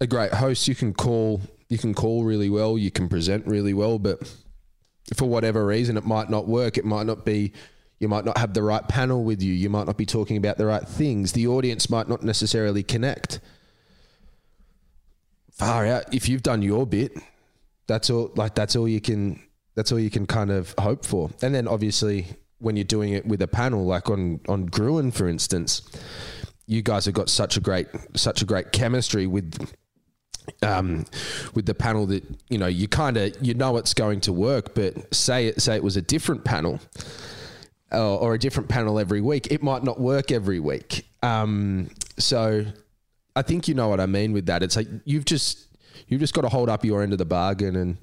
a 0.00 0.06
great 0.06 0.34
host, 0.34 0.68
you 0.68 0.74
can 0.74 0.92
call 0.92 1.40
you 1.70 1.78
can 1.78 1.94
call 1.94 2.24
really 2.24 2.50
well, 2.50 2.76
you 2.76 2.90
can 2.90 3.08
present 3.08 3.46
really 3.46 3.72
well, 3.72 3.98
but 3.98 4.20
for 5.14 5.28
whatever 5.28 5.66
reason 5.66 5.96
it 5.96 6.04
might 6.04 6.30
not 6.30 6.46
work. 6.46 6.78
It 6.78 6.84
might 6.84 7.06
not 7.06 7.24
be 7.24 7.52
you 7.98 8.08
might 8.08 8.24
not 8.24 8.36
have 8.38 8.52
the 8.52 8.64
right 8.64 8.86
panel 8.88 9.22
with 9.22 9.40
you. 9.42 9.52
You 9.52 9.70
might 9.70 9.86
not 9.86 9.96
be 9.96 10.06
talking 10.06 10.36
about 10.36 10.58
the 10.58 10.66
right 10.66 10.86
things. 10.86 11.32
The 11.32 11.46
audience 11.46 11.88
might 11.88 12.08
not 12.08 12.22
necessarily 12.22 12.82
connect 12.82 13.38
far 15.52 15.86
out. 15.86 16.12
If 16.12 16.28
you've 16.28 16.42
done 16.42 16.62
your 16.62 16.84
bit, 16.86 17.12
that's 17.86 18.10
all. 18.10 18.32
Like 18.34 18.56
that's 18.56 18.74
all 18.74 18.88
you 18.88 19.00
can. 19.00 19.40
That's 19.74 19.92
all 19.92 20.00
you 20.00 20.10
can 20.10 20.26
kind 20.26 20.50
of 20.50 20.74
hope 20.78 21.04
for. 21.04 21.30
And 21.42 21.54
then 21.54 21.68
obviously 21.68 22.26
when 22.58 22.76
you're 22.76 22.84
doing 22.84 23.12
it 23.12 23.26
with 23.26 23.40
a 23.42 23.48
panel, 23.48 23.86
like 23.86 24.10
on 24.10 24.40
on 24.48 24.66
Gruen, 24.66 25.12
for 25.12 25.28
instance, 25.28 25.82
you 26.66 26.82
guys 26.82 27.04
have 27.04 27.14
got 27.14 27.28
such 27.28 27.56
a 27.56 27.60
great 27.60 27.86
such 28.16 28.42
a 28.42 28.44
great 28.44 28.72
chemistry 28.72 29.26
with. 29.26 29.72
Um, 30.62 31.04
with 31.54 31.66
the 31.66 31.74
panel 31.74 32.06
that 32.06 32.24
you 32.48 32.58
know, 32.58 32.66
you 32.66 32.88
kind 32.88 33.16
of 33.16 33.34
you 33.40 33.54
know 33.54 33.76
it's 33.76 33.94
going 33.94 34.20
to 34.22 34.32
work, 34.32 34.74
but 34.74 35.14
say 35.14 35.46
it 35.46 35.60
say 35.60 35.76
it 35.76 35.82
was 35.82 35.96
a 35.96 36.02
different 36.02 36.44
panel, 36.44 36.80
or, 37.92 37.98
or 37.98 38.34
a 38.34 38.38
different 38.38 38.68
panel 38.68 38.98
every 38.98 39.20
week, 39.20 39.48
it 39.50 39.62
might 39.62 39.84
not 39.84 40.00
work 40.00 40.32
every 40.32 40.60
week. 40.60 41.06
Um, 41.22 41.90
so 42.18 42.64
I 43.36 43.42
think 43.42 43.68
you 43.68 43.74
know 43.74 43.88
what 43.88 44.00
I 44.00 44.06
mean 44.06 44.32
with 44.32 44.46
that. 44.46 44.62
It's 44.62 44.76
like 44.76 44.88
you've 45.04 45.24
just 45.24 45.66
you've 46.08 46.20
just 46.20 46.34
got 46.34 46.42
to 46.42 46.48
hold 46.48 46.68
up 46.68 46.84
your 46.84 47.02
end 47.02 47.12
of 47.12 47.18
the 47.18 47.24
bargain 47.24 47.76
and 47.76 47.96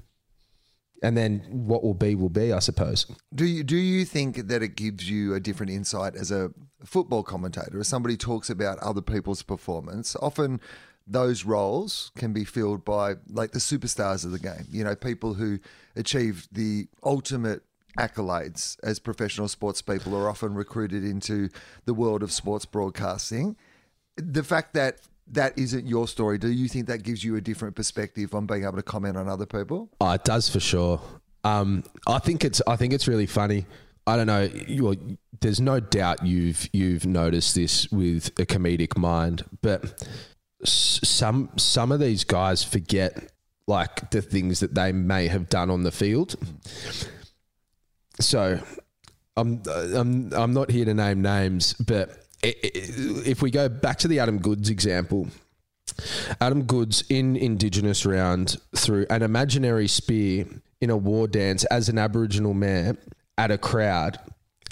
and 1.02 1.16
then 1.16 1.40
what 1.50 1.84
will 1.84 1.94
be 1.94 2.16
will 2.16 2.30
be, 2.30 2.52
I 2.52 2.60
suppose. 2.60 3.06
Do 3.34 3.46
you 3.46 3.64
do 3.64 3.78
you 3.78 4.06
think 4.06 4.48
that 4.48 4.62
it 4.62 4.76
gives 4.76 5.10
you 5.10 5.34
a 5.34 5.40
different 5.40 5.72
insight 5.72 6.16
as 6.16 6.32
a 6.32 6.52
football 6.84 7.24
commentator, 7.24 7.80
as 7.80 7.88
somebody 7.88 8.18
talks 8.18 8.50
about 8.50 8.80
other 8.80 9.02
people's 9.02 9.42
performance? 9.42 10.16
Often 10.22 10.60
those 11.10 11.44
roles 11.44 12.12
can 12.16 12.32
be 12.32 12.46
filled 12.46 12.86
by 12.86 13.16
like 13.28 13.52
the 13.52 13.60
superstars 13.60 14.24
of 14.24 14.32
the 14.32 14.40
game. 14.40 14.66
You 14.72 14.84
know, 14.84 14.96
people 14.96 15.34
who 15.34 15.60
achieve 15.96 16.48
the 16.52 16.88
ultimate 17.04 17.64
accolades 17.98 18.78
as 18.84 19.00
professional 19.00 19.48
sports 19.48 19.82
people 19.82 20.16
are 20.16 20.30
often 20.30 20.54
recruited 20.54 21.04
into 21.04 21.50
the 21.86 21.94
world 21.94 22.22
of 22.22 22.32
sports 22.32 22.66
broadcasting. 22.66 23.58
The 24.16 24.44
fact 24.44 24.76
that 24.76 25.00
that 25.32 25.58
isn't 25.58 25.88
your 25.88 26.08
story, 26.08 26.38
do 26.38 26.50
you 26.52 26.68
think 26.68 26.88
that 26.88 27.04
gives 27.04 27.24
you 27.24 27.36
a 27.36 27.42
different 27.42 27.76
perspective 27.76 28.34
on 28.36 28.46
being 28.46 28.64
able 28.64 28.78
to 28.78 28.84
comment 28.84 29.18
on 29.18 29.28
other 29.28 29.46
people? 29.46 29.90
Oh, 30.00 30.12
it 30.12 30.24
does 30.24 30.48
for 30.48 30.60
sure. 30.60 31.02
Um, 31.44 31.84
I 32.08 32.20
think 32.20 32.46
it's 32.46 32.62
I 32.68 32.76
think 32.76 32.94
it's 32.94 33.08
really 33.08 33.26
funny. 33.26 33.66
I 34.06 34.18
don't 34.18 34.28
know. 34.28 34.50
You, 34.68 35.18
there's 35.40 35.62
no 35.62 35.80
doubt 35.80 36.26
you've 36.26 36.68
you've 36.74 37.06
noticed 37.06 37.56
this 37.56 37.90
with 37.92 38.28
a 38.40 38.46
comedic 38.46 38.98
mind, 38.98 39.46
but 39.62 40.04
some 40.64 41.50
some 41.58 41.92
of 41.92 42.00
these 42.00 42.24
guys 42.24 42.64
forget 42.64 43.32
like 43.68 44.10
the 44.10 44.22
things 44.22 44.60
that 44.60 44.74
they 44.74 44.92
may 44.92 45.28
have 45.28 45.48
done 45.48 45.70
on 45.70 45.84
the 45.84 45.92
field. 45.92 46.36
So, 48.20 48.60
I'm 49.38 49.62
I'm 49.68 50.34
I'm 50.34 50.54
not 50.54 50.72
here 50.72 50.86
to 50.86 50.94
name 50.94 51.22
names, 51.22 51.74
but 51.74 52.26
if 52.44 53.42
we 53.42 53.52
go 53.52 53.70
back 53.70 54.00
to 54.00 54.08
the 54.08 54.20
Adam 54.20 54.40
Goodes 54.40 54.70
example, 54.70 55.28
Adam 56.42 56.64
Goodes 56.64 57.04
in 57.10 57.36
Indigenous 57.36 58.06
round 58.06 58.58
through 58.76 59.06
an 59.10 59.22
imaginary 59.22 59.88
spear 59.88 60.46
in 60.82 60.90
a 60.90 60.98
war 60.98 61.28
dance 61.28 61.64
as 61.66 61.90
an 61.90 61.98
Aboriginal 61.98 62.54
man 62.54 62.98
at 63.38 63.52
a 63.52 63.58
crowd, 63.58 64.20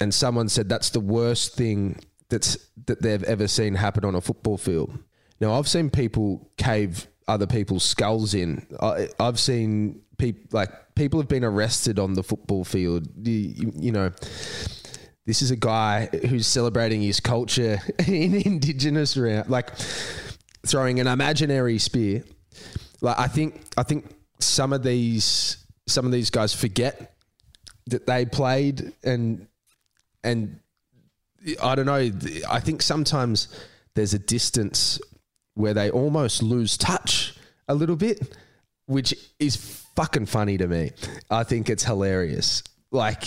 and 0.00 0.12
someone 0.12 0.48
said 0.48 0.68
that's 0.68 0.90
the 0.90 1.00
worst 1.00 1.54
thing 1.54 1.98
that's 2.28 2.58
that 2.86 3.00
they've 3.00 3.24
ever 3.24 3.48
seen 3.48 3.74
happen 3.74 4.04
on 4.04 4.14
a 4.14 4.20
football 4.20 4.58
field. 4.58 4.98
Now 5.40 5.54
I've 5.54 5.68
seen 5.68 5.90
people 5.90 6.50
cave 6.56 7.06
other 7.26 7.46
people's 7.46 7.84
skulls 7.84 8.34
in. 8.34 8.66
I, 8.80 9.08
I've 9.20 9.38
seen 9.38 10.02
people 10.16 10.42
like 10.52 10.70
people 10.94 11.20
have 11.20 11.28
been 11.28 11.44
arrested 11.44 11.98
on 11.98 12.14
the 12.14 12.22
football 12.22 12.64
field. 12.64 13.06
You, 13.22 13.72
you 13.76 13.92
know, 13.92 14.10
this 15.26 15.42
is 15.42 15.50
a 15.50 15.56
guy 15.56 16.06
who's 16.06 16.46
celebrating 16.46 17.02
his 17.02 17.20
culture 17.20 17.78
in 18.06 18.34
Indigenous 18.34 19.16
round, 19.16 19.48
like 19.48 19.70
throwing 20.66 21.00
an 21.00 21.06
imaginary 21.06 21.78
spear. 21.78 22.24
Like 23.00 23.18
I 23.18 23.28
think, 23.28 23.62
I 23.76 23.82
think 23.82 24.06
some 24.40 24.72
of 24.72 24.82
these 24.82 25.64
some 25.86 26.04
of 26.04 26.12
these 26.12 26.30
guys 26.30 26.54
forget 26.54 27.14
that 27.86 28.06
they 28.06 28.26
played 28.26 28.92
and 29.02 29.46
and 30.24 30.60
I 31.62 31.74
don't 31.74 31.86
know. 31.86 32.10
I 32.50 32.60
think 32.60 32.82
sometimes 32.82 33.48
there's 33.94 34.14
a 34.14 34.18
distance 34.18 35.00
where 35.58 35.74
they 35.74 35.90
almost 35.90 36.40
lose 36.40 36.76
touch 36.76 37.34
a 37.66 37.74
little 37.74 37.96
bit, 37.96 38.32
which 38.86 39.12
is 39.40 39.56
fucking 39.96 40.26
funny 40.26 40.56
to 40.56 40.68
me. 40.68 40.92
I 41.30 41.42
think 41.42 41.68
it's 41.68 41.82
hilarious. 41.82 42.62
Like, 42.92 43.24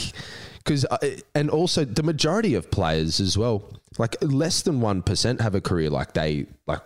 because, 0.57 0.85
uh, 0.85 0.97
and 1.35 1.49
also 1.49 1.83
the 1.83 2.03
majority 2.03 2.55
of 2.55 2.71
players 2.71 3.19
as 3.19 3.37
well, 3.37 3.69
like 3.99 4.15
less 4.21 4.61
than 4.61 4.79
1% 4.79 5.41
have 5.41 5.55
a 5.55 5.61
career 5.61 5.89
like 5.89 6.13
they, 6.13 6.45
like, 6.67 6.81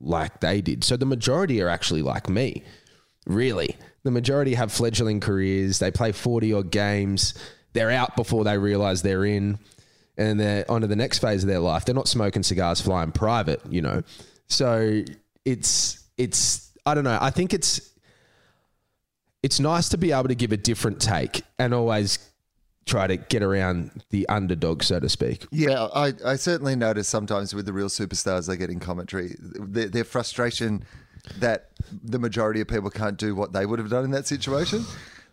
like 0.00 0.40
they 0.40 0.60
did. 0.60 0.82
So 0.82 0.96
the 0.96 1.06
majority 1.06 1.62
are 1.62 1.68
actually 1.68 2.02
like 2.02 2.28
me, 2.28 2.64
really. 3.24 3.76
The 4.02 4.10
majority 4.10 4.54
have 4.54 4.72
fledgling 4.72 5.20
careers. 5.20 5.78
They 5.78 5.92
play 5.92 6.10
40 6.10 6.52
odd 6.54 6.70
games. 6.72 7.34
They're 7.72 7.92
out 7.92 8.16
before 8.16 8.42
they 8.42 8.58
realize 8.58 9.02
they're 9.02 9.24
in 9.24 9.60
and 10.16 10.40
they're 10.40 10.68
on 10.68 10.80
to 10.80 10.88
the 10.88 10.96
next 10.96 11.20
phase 11.20 11.44
of 11.44 11.48
their 11.48 11.60
life. 11.60 11.84
They're 11.84 11.94
not 11.94 12.08
smoking 12.08 12.42
cigars, 12.42 12.80
flying 12.80 13.12
private, 13.12 13.62
you 13.70 13.80
know. 13.80 14.02
So 14.48 15.02
it's 15.44 16.04
it's 16.16 16.72
I 16.84 16.94
don't 16.94 17.04
know. 17.04 17.18
I 17.20 17.30
think 17.30 17.52
it's 17.54 17.92
it's 19.42 19.60
nice 19.60 19.88
to 19.90 19.98
be 19.98 20.12
able 20.12 20.28
to 20.28 20.34
give 20.34 20.52
a 20.52 20.56
different 20.56 21.00
take 21.00 21.42
and 21.58 21.72
always 21.72 22.18
try 22.86 23.06
to 23.06 23.16
get 23.16 23.42
around 23.42 24.02
the 24.10 24.28
underdog, 24.28 24.82
so 24.82 24.98
to 24.98 25.08
speak. 25.08 25.46
Yeah, 25.52 25.88
I, 25.94 26.14
I 26.24 26.36
certainly 26.36 26.74
notice 26.74 27.06
sometimes 27.06 27.54
with 27.54 27.66
the 27.66 27.72
real 27.72 27.88
superstars 27.88 28.48
they 28.48 28.56
get 28.56 28.70
in 28.70 28.80
commentary, 28.80 29.36
their, 29.38 29.88
their 29.88 30.04
frustration 30.04 30.84
that 31.38 31.70
the 32.02 32.18
majority 32.18 32.60
of 32.60 32.68
people 32.68 32.90
can't 32.90 33.18
do 33.18 33.34
what 33.34 33.52
they 33.52 33.66
would 33.66 33.78
have 33.78 33.90
done 33.90 34.04
in 34.04 34.10
that 34.12 34.26
situation. 34.26 34.84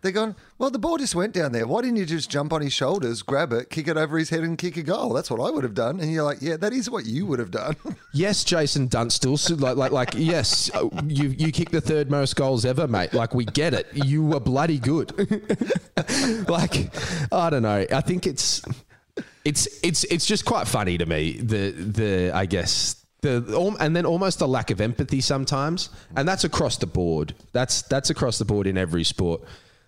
They're 0.02 0.12
going, 0.12 0.36
well, 0.58 0.70
the 0.70 0.78
ball 0.78 0.98
just 0.98 1.14
went 1.14 1.32
down 1.32 1.52
there. 1.52 1.66
Why 1.66 1.82
didn't 1.82 1.96
you 1.96 2.06
just 2.06 2.30
jump 2.30 2.52
on 2.52 2.62
his 2.62 2.72
shoulders, 2.72 3.22
grab 3.22 3.52
it, 3.52 3.70
kick 3.70 3.88
it 3.88 3.96
over 3.96 4.18
his 4.18 4.30
head, 4.30 4.40
and 4.40 4.56
kick 4.56 4.76
a 4.76 4.82
goal? 4.82 5.12
That's 5.12 5.30
what 5.30 5.40
I 5.40 5.50
would 5.50 5.64
have 5.64 5.74
done. 5.74 6.00
And 6.00 6.12
you're 6.12 6.24
like, 6.24 6.38
yeah, 6.40 6.56
that 6.58 6.72
is 6.72 6.88
what 6.90 7.06
you 7.06 7.26
would 7.26 7.38
have 7.38 7.50
done. 7.50 7.76
yes, 8.12 8.44
Jason 8.44 8.88
Dunstall. 8.88 9.36
So 9.36 9.54
like, 9.54 9.76
like, 9.76 9.92
like, 9.92 10.14
yes, 10.16 10.70
you 11.06 11.28
you 11.30 11.52
kicked 11.52 11.72
the 11.72 11.80
third 11.80 12.10
most 12.10 12.36
goals 12.36 12.64
ever, 12.64 12.86
mate. 12.86 13.14
Like, 13.14 13.34
we 13.34 13.44
get 13.44 13.74
it. 13.74 13.88
You 13.92 14.24
were 14.24 14.40
bloody 14.40 14.78
good. 14.78 15.12
like, 16.48 16.94
I 17.32 17.50
don't 17.50 17.62
know. 17.62 17.86
I 17.92 18.00
think 18.00 18.26
it's 18.26 18.62
it's 19.44 19.68
it's 19.82 20.04
it's 20.04 20.26
just 20.26 20.44
quite 20.44 20.68
funny 20.68 20.98
to 20.98 21.06
me. 21.06 21.32
The 21.32 21.70
the 21.70 22.30
I 22.34 22.46
guess 22.46 23.04
the 23.22 23.76
and 23.80 23.94
then 23.94 24.04
almost 24.06 24.40
a 24.40 24.46
lack 24.46 24.70
of 24.70 24.80
empathy 24.80 25.20
sometimes, 25.20 25.90
and 26.16 26.28
that's 26.28 26.44
across 26.44 26.76
the 26.76 26.86
board. 26.86 27.34
That's 27.52 27.82
that's 27.82 28.10
across 28.10 28.38
the 28.38 28.44
board 28.44 28.66
in 28.66 28.76
every 28.76 29.04
sport 29.04 29.42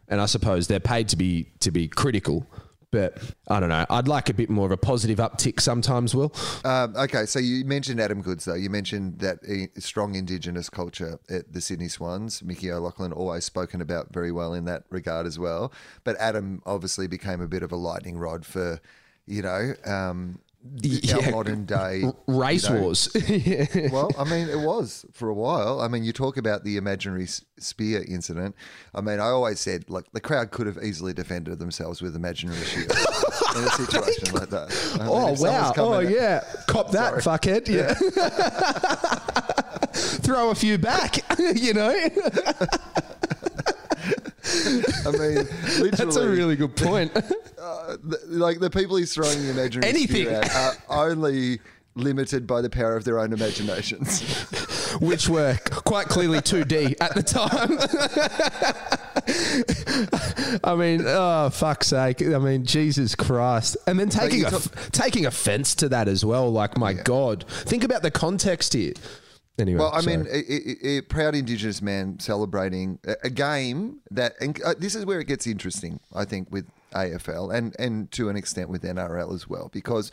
and 0.09 0.21
I 0.21 0.27
suppose 0.27 0.67
they're 0.67 0.81
paid 0.81 1.09
to 1.11 1.17
be 1.17 1.53
to 1.61 1.71
be 1.71 1.89
critical. 1.89 2.47
But 2.91 3.19
I 3.49 3.61
don't 3.61 3.69
know. 3.69 3.85
I'd 3.91 4.09
like 4.09 4.31
a 4.31 4.35
bit 4.35 4.49
more 4.49 4.65
of 4.65 4.73
a 4.73 4.79
positive 4.79 5.19
uptick 5.19 5.61
sometimes, 5.61 6.15
Will. 6.15 6.33
Um, 6.65 6.97
okay, 6.97 7.27
so 7.27 7.39
you 7.39 7.67
mentioned 7.67 8.01
Adam 8.01 8.23
Goodes, 8.23 8.47
though. 8.47 8.55
You 8.55 8.71
mentioned 8.71 9.19
that 9.19 9.41
strong 9.77 10.15
Indigenous 10.15 10.71
culture 10.71 11.21
at 11.29 11.53
the 11.53 11.61
Sydney 11.61 11.89
Swans. 11.89 12.43
Mickey 12.43 12.73
O'Loughlin 12.73 13.13
always 13.13 13.45
spoken 13.45 13.83
about 13.83 14.11
very 14.11 14.33
well 14.33 14.55
in 14.55 14.65
that 14.65 14.85
regard 14.89 15.27
as 15.27 15.39
well. 15.39 15.71
But 16.03 16.17
Adam 16.19 16.63
obviously 16.65 17.07
became 17.09 17.43
a 17.43 17.47
bit 17.47 17.63
of 17.63 17.73
a 17.73 17.77
lightning 17.77 18.17
rod 18.17 18.47
for, 18.47 18.81
you 19.27 19.43
know, 19.43 19.75
um, 19.85 20.39
yeah. 20.81 21.17
our 21.17 21.31
modern 21.31 21.65
day 21.65 22.05
race 22.27 22.69
you 22.69 22.75
know, 22.75 22.83
wars. 22.83 23.09
well, 23.93 24.11
I 24.19 24.25
mean, 24.25 24.49
it 24.49 24.59
was 24.59 25.07
for 25.13 25.29
a 25.29 25.35
while. 25.35 25.81
I 25.81 25.89
mean, 25.89 26.05
you 26.05 26.13
talk 26.13 26.37
about 26.37 26.65
the 26.65 26.77
imaginary 26.77 27.27
spear 27.27 28.05
incident. 28.07 28.55
I 28.95 29.01
mean, 29.01 29.21
I 29.21 29.29
always 29.29 29.61
said 29.61 29.89
like 29.89 30.05
the 30.13 30.21
crowd 30.21 30.51
could 30.51 30.67
have 30.67 30.79
easily 30.83 31.13
defended 31.13 31.59
themselves 31.59 32.03
with 32.03 32.17
imaginary 32.17 32.65
shields 32.65 32.95
in 33.57 33.65
a 33.65 33.71
situation 33.71 34.35
like 34.35 34.51
that. 34.51 34.95
I 34.95 34.99
mean, 34.99 35.09
oh 35.09 35.35
wow! 35.39 35.73
Oh 35.77 36.01
yeah, 36.01 36.43
cop 36.67 36.91
that, 36.93 37.23
Sorry. 37.23 37.39
fuckhead. 37.39 37.69
Yeah. 37.69 37.95
yeah. 38.17 38.29
Throw 39.93 40.51
a 40.51 40.55
few 40.55 40.79
back, 40.79 41.19
you 41.39 41.75
know. 41.75 41.89
I 45.07 45.11
mean, 45.13 45.49
that's 45.91 46.17
a 46.17 46.29
really 46.29 46.57
good 46.57 46.77
point. 46.77 47.13
Uh, 47.69 47.97
the, 48.03 48.19
like 48.27 48.61
the 48.61 48.71
people 48.71 48.97
he's 48.97 49.13
throwing 49.13 49.43
the 49.43 49.51
imaginary 49.51 49.89
anything 49.89 50.27
at 50.29 50.83
are 50.89 51.11
only 51.11 51.61
limited 51.95 52.47
by 52.47 52.63
the 52.63 52.71
power 52.71 52.97
of 52.97 53.05
their 53.05 53.19
own 53.19 53.33
imaginations, 53.33 54.23
which 55.01 55.29
were 55.29 55.59
quite 55.71 56.07
clearly 56.07 56.39
2D 56.39 56.97
at 57.01 57.15
the 57.15 57.23
time. 57.23 57.79
I 60.65 60.75
mean, 60.75 61.03
oh 61.07 61.51
fuck's 61.51 61.89
sake! 61.89 62.23
I 62.23 62.39
mean, 62.39 62.65
Jesus 62.65 63.15
Christ! 63.15 63.77
And 63.87 63.99
then 63.99 64.09
taking 64.09 64.45
a, 64.47 64.59
taking 64.93 65.27
offence 65.27 65.75
to 65.77 65.89
that 65.91 66.09
as 66.09 66.25
well. 66.25 66.51
Like, 66.51 66.79
my 66.79 66.93
yeah. 66.93 67.03
God, 67.03 67.45
think 67.49 67.85
about 67.85 68.03
the 68.03 68.11
context 68.11 68.73
here. 68.73 68.95
Anyway, 69.59 69.81
well, 69.81 69.93
I 69.93 70.01
sorry. 70.01 70.19
mean, 70.19 70.27
a, 70.31 70.87
a, 70.89 71.01
proud 71.03 71.35
Indigenous 71.35 71.83
man 71.83 72.21
celebrating 72.21 73.01
a, 73.05 73.17
a 73.25 73.31
game 73.31 74.01
that, 74.13 74.35
and 74.41 74.61
uh, 74.63 74.75
this 74.79 74.95
is 74.95 75.05
where 75.05 75.19
it 75.19 75.27
gets 75.27 75.49
interesting, 75.49 75.99
I 76.15 76.25
think, 76.25 76.53
with 76.53 76.67
AFL 76.93 77.55
and 77.55 77.75
and 77.79 78.11
to 78.13 78.29
an 78.29 78.37
extent 78.37 78.69
with 78.69 78.83
NRL 78.83 79.35
as 79.35 79.49
well, 79.49 79.71
because 79.73 80.11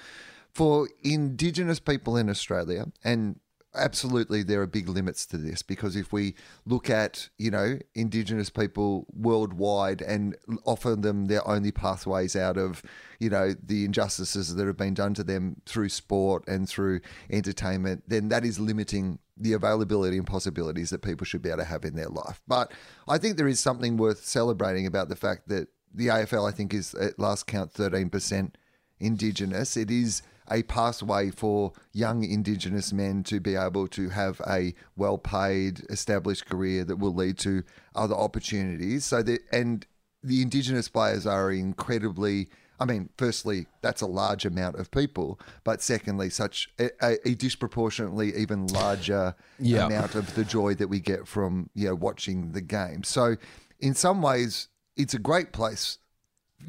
for 0.52 0.90
Indigenous 1.04 1.80
people 1.80 2.18
in 2.18 2.30
Australia 2.30 2.86
and 3.04 3.40
absolutely 3.78 4.42
there 4.42 4.62
are 4.62 4.68
big 4.68 4.88
limits 4.88 5.26
to 5.26 5.38
this 5.38 5.62
because 5.62 5.96
if 5.96 6.14
we 6.14 6.34
look 6.66 6.90
at 6.90 7.30
you 7.38 7.52
know 7.52 7.78
indigenous 7.94 8.50
people 8.50 9.06
worldwide 9.14 10.02
and 10.02 10.36
offer 10.64 10.96
them 10.96 11.26
their 11.26 11.46
only 11.48 11.72
pathways 11.72 12.36
out 12.36 12.58
of 12.58 12.82
you 13.20 13.30
know 13.30 13.54
the 13.62 13.86
injustices 13.86 14.56
that 14.56 14.66
have 14.66 14.78
been 14.78 14.94
done 14.94 15.14
to 15.14 15.24
them 15.24 15.62
through 15.66 15.90
sport 15.90 16.48
and 16.48 16.70
through 16.70 17.00
entertainment 17.30 18.04
then 18.08 18.30
that 18.30 18.46
is 18.46 18.60
limiting 18.60 19.20
the 19.38 19.54
availability 19.54 20.18
and 20.18 20.28
possibilities 20.28 20.90
that 20.90 21.02
people 21.02 21.26
should 21.26 21.42
be 21.42 21.50
able 21.50 21.60
to 21.60 21.66
have 21.66 21.84
in 21.84 21.96
their 21.96 22.08
life. 22.08 22.42
But 22.48 22.72
I 23.08 23.18
think 23.18 23.36
there 23.36 23.48
is 23.48 23.60
something 23.60 23.98
worth 23.98 24.26
celebrating 24.26 24.88
about 24.88 25.10
the 25.10 25.16
fact 25.16 25.50
that 25.50 25.68
the 25.96 26.08
AFL, 26.08 26.48
I 26.48 26.52
think, 26.52 26.74
is 26.74 26.94
at 26.96 27.20
last 27.20 27.48
count 27.48 27.74
13% 27.74 28.52
Indigenous. 29.00 29.78
It 29.78 29.92
is 29.92 30.22
a 30.50 30.64
pathway 30.64 31.32
for 31.32 31.74
young 31.92 32.24
Indigenous 32.24 32.94
men 32.94 33.24
to 33.24 33.40
be 33.40 33.56
able 33.56 33.88
to 33.90 34.10
have 34.10 34.42
a 34.48 34.74
well 34.96 35.18
paid, 35.18 35.82
established 35.90 36.46
career 36.46 36.84
that 36.84 36.98
will 36.98 37.14
lead 37.14 37.38
to 37.40 37.64
other 37.96 38.16
opportunities. 38.16 39.06
So 39.06 39.24
that, 39.24 39.42
and 39.52 39.86
the 40.24 40.42
Indigenous 40.42 40.88
players 40.88 41.26
are 41.26 41.52
incredibly 41.52 42.50
I 42.80 42.86
mean, 42.86 43.10
firstly, 43.18 43.68
that's 43.82 44.02
a 44.02 44.06
large 44.06 44.46
amount 44.46 44.76
of 44.76 44.92
people, 44.92 45.40
but 45.64 45.82
secondly, 45.82 46.30
such 46.30 46.70
a, 46.78 47.18
a 47.26 47.34
disproportionately 47.36 48.36
even 48.36 48.68
larger 48.68 49.34
yeah. 49.60 49.86
amount 49.86 50.16
of 50.16 50.36
the 50.36 50.44
joy 50.44 50.74
that 50.76 50.88
we 50.88 51.00
get 51.00 51.28
from 51.28 51.70
you 51.74 51.88
know 51.88 51.96
watching 51.96 52.52
the 52.52 52.62
game. 52.62 53.04
So, 53.04 53.38
in 53.80 53.94
some 53.94 54.22
ways, 54.22 54.68
it's 54.96 55.14
a 55.14 55.20
great 55.20 55.52
place 55.52 56.00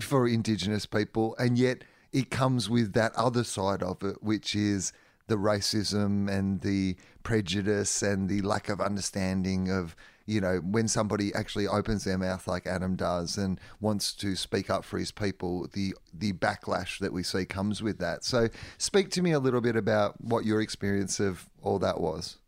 for 0.01 0.27
Indigenous 0.27 0.87
people, 0.87 1.37
and 1.39 1.59
yet 1.59 1.85
it 2.13 2.31
comes 2.31 2.69
with 2.69 2.93
that 2.95 3.15
other 3.15 3.45
side 3.45 3.83
of 3.83 4.03
it, 4.03 4.23
which 4.23 4.55
is 4.55 4.93
the 5.29 5.37
racism 5.37 6.31
and 6.31 6.61
the 6.61 6.97
prejudice 7.23 8.03
and 8.03 8.29
the 8.29 8.41
lack 8.43 8.69
of 8.69 8.81
understanding 8.81 9.71
of 9.71 9.97
you 10.27 10.41
know, 10.41 10.57
when 10.57 10.89
somebody 10.89 11.33
actually 11.35 11.69
opens 11.69 12.05
their 12.05 12.19
mouth 12.19 12.47
like 12.49 12.67
Adam 12.67 12.97
does 12.97 13.39
and 13.39 13.61
wants 13.81 14.13
to 14.15 14.35
speak 14.35 14.69
up 14.69 14.85
for 14.85 14.99
his 14.99 15.13
people, 15.13 15.69
the 15.73 15.95
the 16.13 16.33
backlash 16.33 16.99
that 16.99 17.13
we 17.13 17.23
see 17.23 17.45
comes 17.45 17.83
with 17.83 17.99
that. 17.99 18.25
So, 18.25 18.49
speak 18.77 19.11
to 19.13 19.23
me 19.23 19.31
a 19.33 19.39
little 19.39 19.61
bit 19.61 19.77
about 19.77 20.21
what 20.21 20.45
your 20.45 20.61
experience 20.61 21.21
of 21.21 21.49
all 21.63 21.79
that 21.79 22.01
was. 22.01 22.39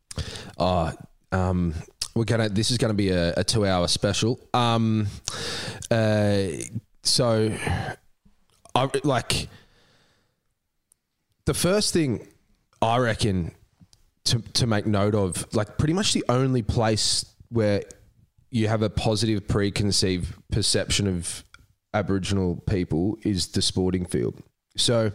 Uh, 0.59 0.93
um, 1.31 1.75
we're 2.19 2.25
gonna. 2.25 2.49
This 2.49 2.71
is 2.71 2.79
gonna 2.79 2.95
be 2.95 3.11
a, 3.11 3.33
a 3.37 3.45
two-hour 3.45 3.89
special. 3.89 4.41
Um, 4.53 5.07
uh, 5.91 6.39
so, 7.03 7.57
I 8.75 8.91
like 9.05 9.49
the 11.45 11.55
first 11.55 11.93
thing 11.93 12.27
I 12.83 12.99
reckon 12.99 13.53
to 14.25 14.41
to 14.55 14.67
make 14.67 14.87
note 14.87 15.15
of, 15.15 15.47
like 15.55 15.79
pretty 15.79 15.95
much 15.95 16.13
the 16.13 16.25
only 16.29 16.63
place 16.63 17.25
where 17.51 17.83
you 18.51 18.69
have 18.69 18.83
a 18.83 18.91
positive 18.91 19.47
preconceived 19.47 20.35
perception 20.51 21.07
of 21.07 21.45
Aboriginal 21.95 22.57
people 22.67 23.17
is 23.23 23.49
the 23.49 23.63
sporting 23.63 24.05
field. 24.05 24.43
So 24.77 25.13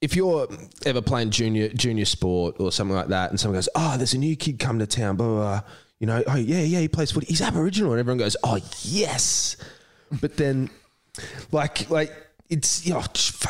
if 0.00 0.16
you're 0.16 0.48
ever 0.86 1.02
playing 1.02 1.30
junior 1.30 1.68
junior 1.68 2.04
sport 2.04 2.56
or 2.58 2.72
something 2.72 2.96
like 2.96 3.08
that, 3.08 3.30
and 3.30 3.38
someone 3.38 3.56
goes, 3.58 3.68
"Oh, 3.74 3.96
there's 3.96 4.14
a 4.14 4.18
new 4.18 4.36
kid 4.36 4.58
come 4.58 4.78
to 4.78 4.86
town," 4.86 5.16
blah, 5.16 5.26
blah, 5.26 5.36
blah. 5.36 5.60
you 5.98 6.06
know, 6.06 6.22
oh 6.26 6.36
yeah, 6.36 6.60
yeah, 6.60 6.80
he 6.80 6.88
plays 6.88 7.10
footy. 7.12 7.26
He's 7.26 7.42
Aboriginal, 7.42 7.92
and 7.92 8.00
everyone 8.00 8.18
goes, 8.18 8.36
"Oh 8.42 8.58
yes," 8.82 9.56
but 10.20 10.36
then, 10.36 10.70
like, 11.52 11.90
like 11.90 12.12
it's 12.48 12.86
you 12.86 12.94
know, 12.94 13.02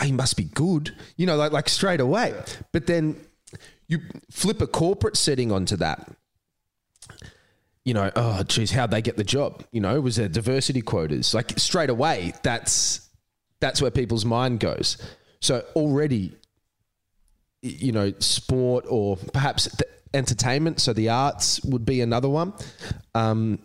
he 0.03 0.13
must 0.13 0.37
be 0.37 0.45
good, 0.45 0.95
you 1.17 1.27
know, 1.27 1.37
like 1.37 1.53
like 1.53 1.69
straight 1.69 2.01
away. 2.01 2.35
But 2.73 2.87
then 2.87 3.17
you 3.87 4.01
flip 4.31 4.61
a 4.61 4.67
corporate 4.67 5.17
setting 5.17 5.53
onto 5.53 5.77
that. 5.77 6.11
You 7.85 7.95
know, 7.95 8.11
oh 8.15 8.43
geez, 8.43 8.73
how'd 8.73 8.91
they 8.91 9.03
get 9.03 9.17
the 9.17 9.25
job? 9.25 9.65
You 9.73 9.81
know, 9.81 10.01
was 10.01 10.17
there 10.17 10.29
diversity 10.29 10.83
quotas? 10.83 11.33
Like 11.33 11.59
straight 11.59 11.91
away, 11.91 12.35
that's 12.43 13.09
that's 13.61 13.81
where 13.81 13.91
people's 13.91 14.25
mind 14.25 14.61
goes. 14.61 14.97
So 15.41 15.65
already 15.75 16.37
you 17.63 17.93
know, 17.93 18.13
sport 18.19 18.85
or 18.89 19.17
perhaps 19.17 19.69
entertainment. 20.15 20.81
So 20.81 20.93
the 20.93 21.09
arts 21.11 21.63
would 21.65 21.85
be 21.85 22.01
another 22.01 22.29
one. 22.29 22.53
Um, 23.15 23.61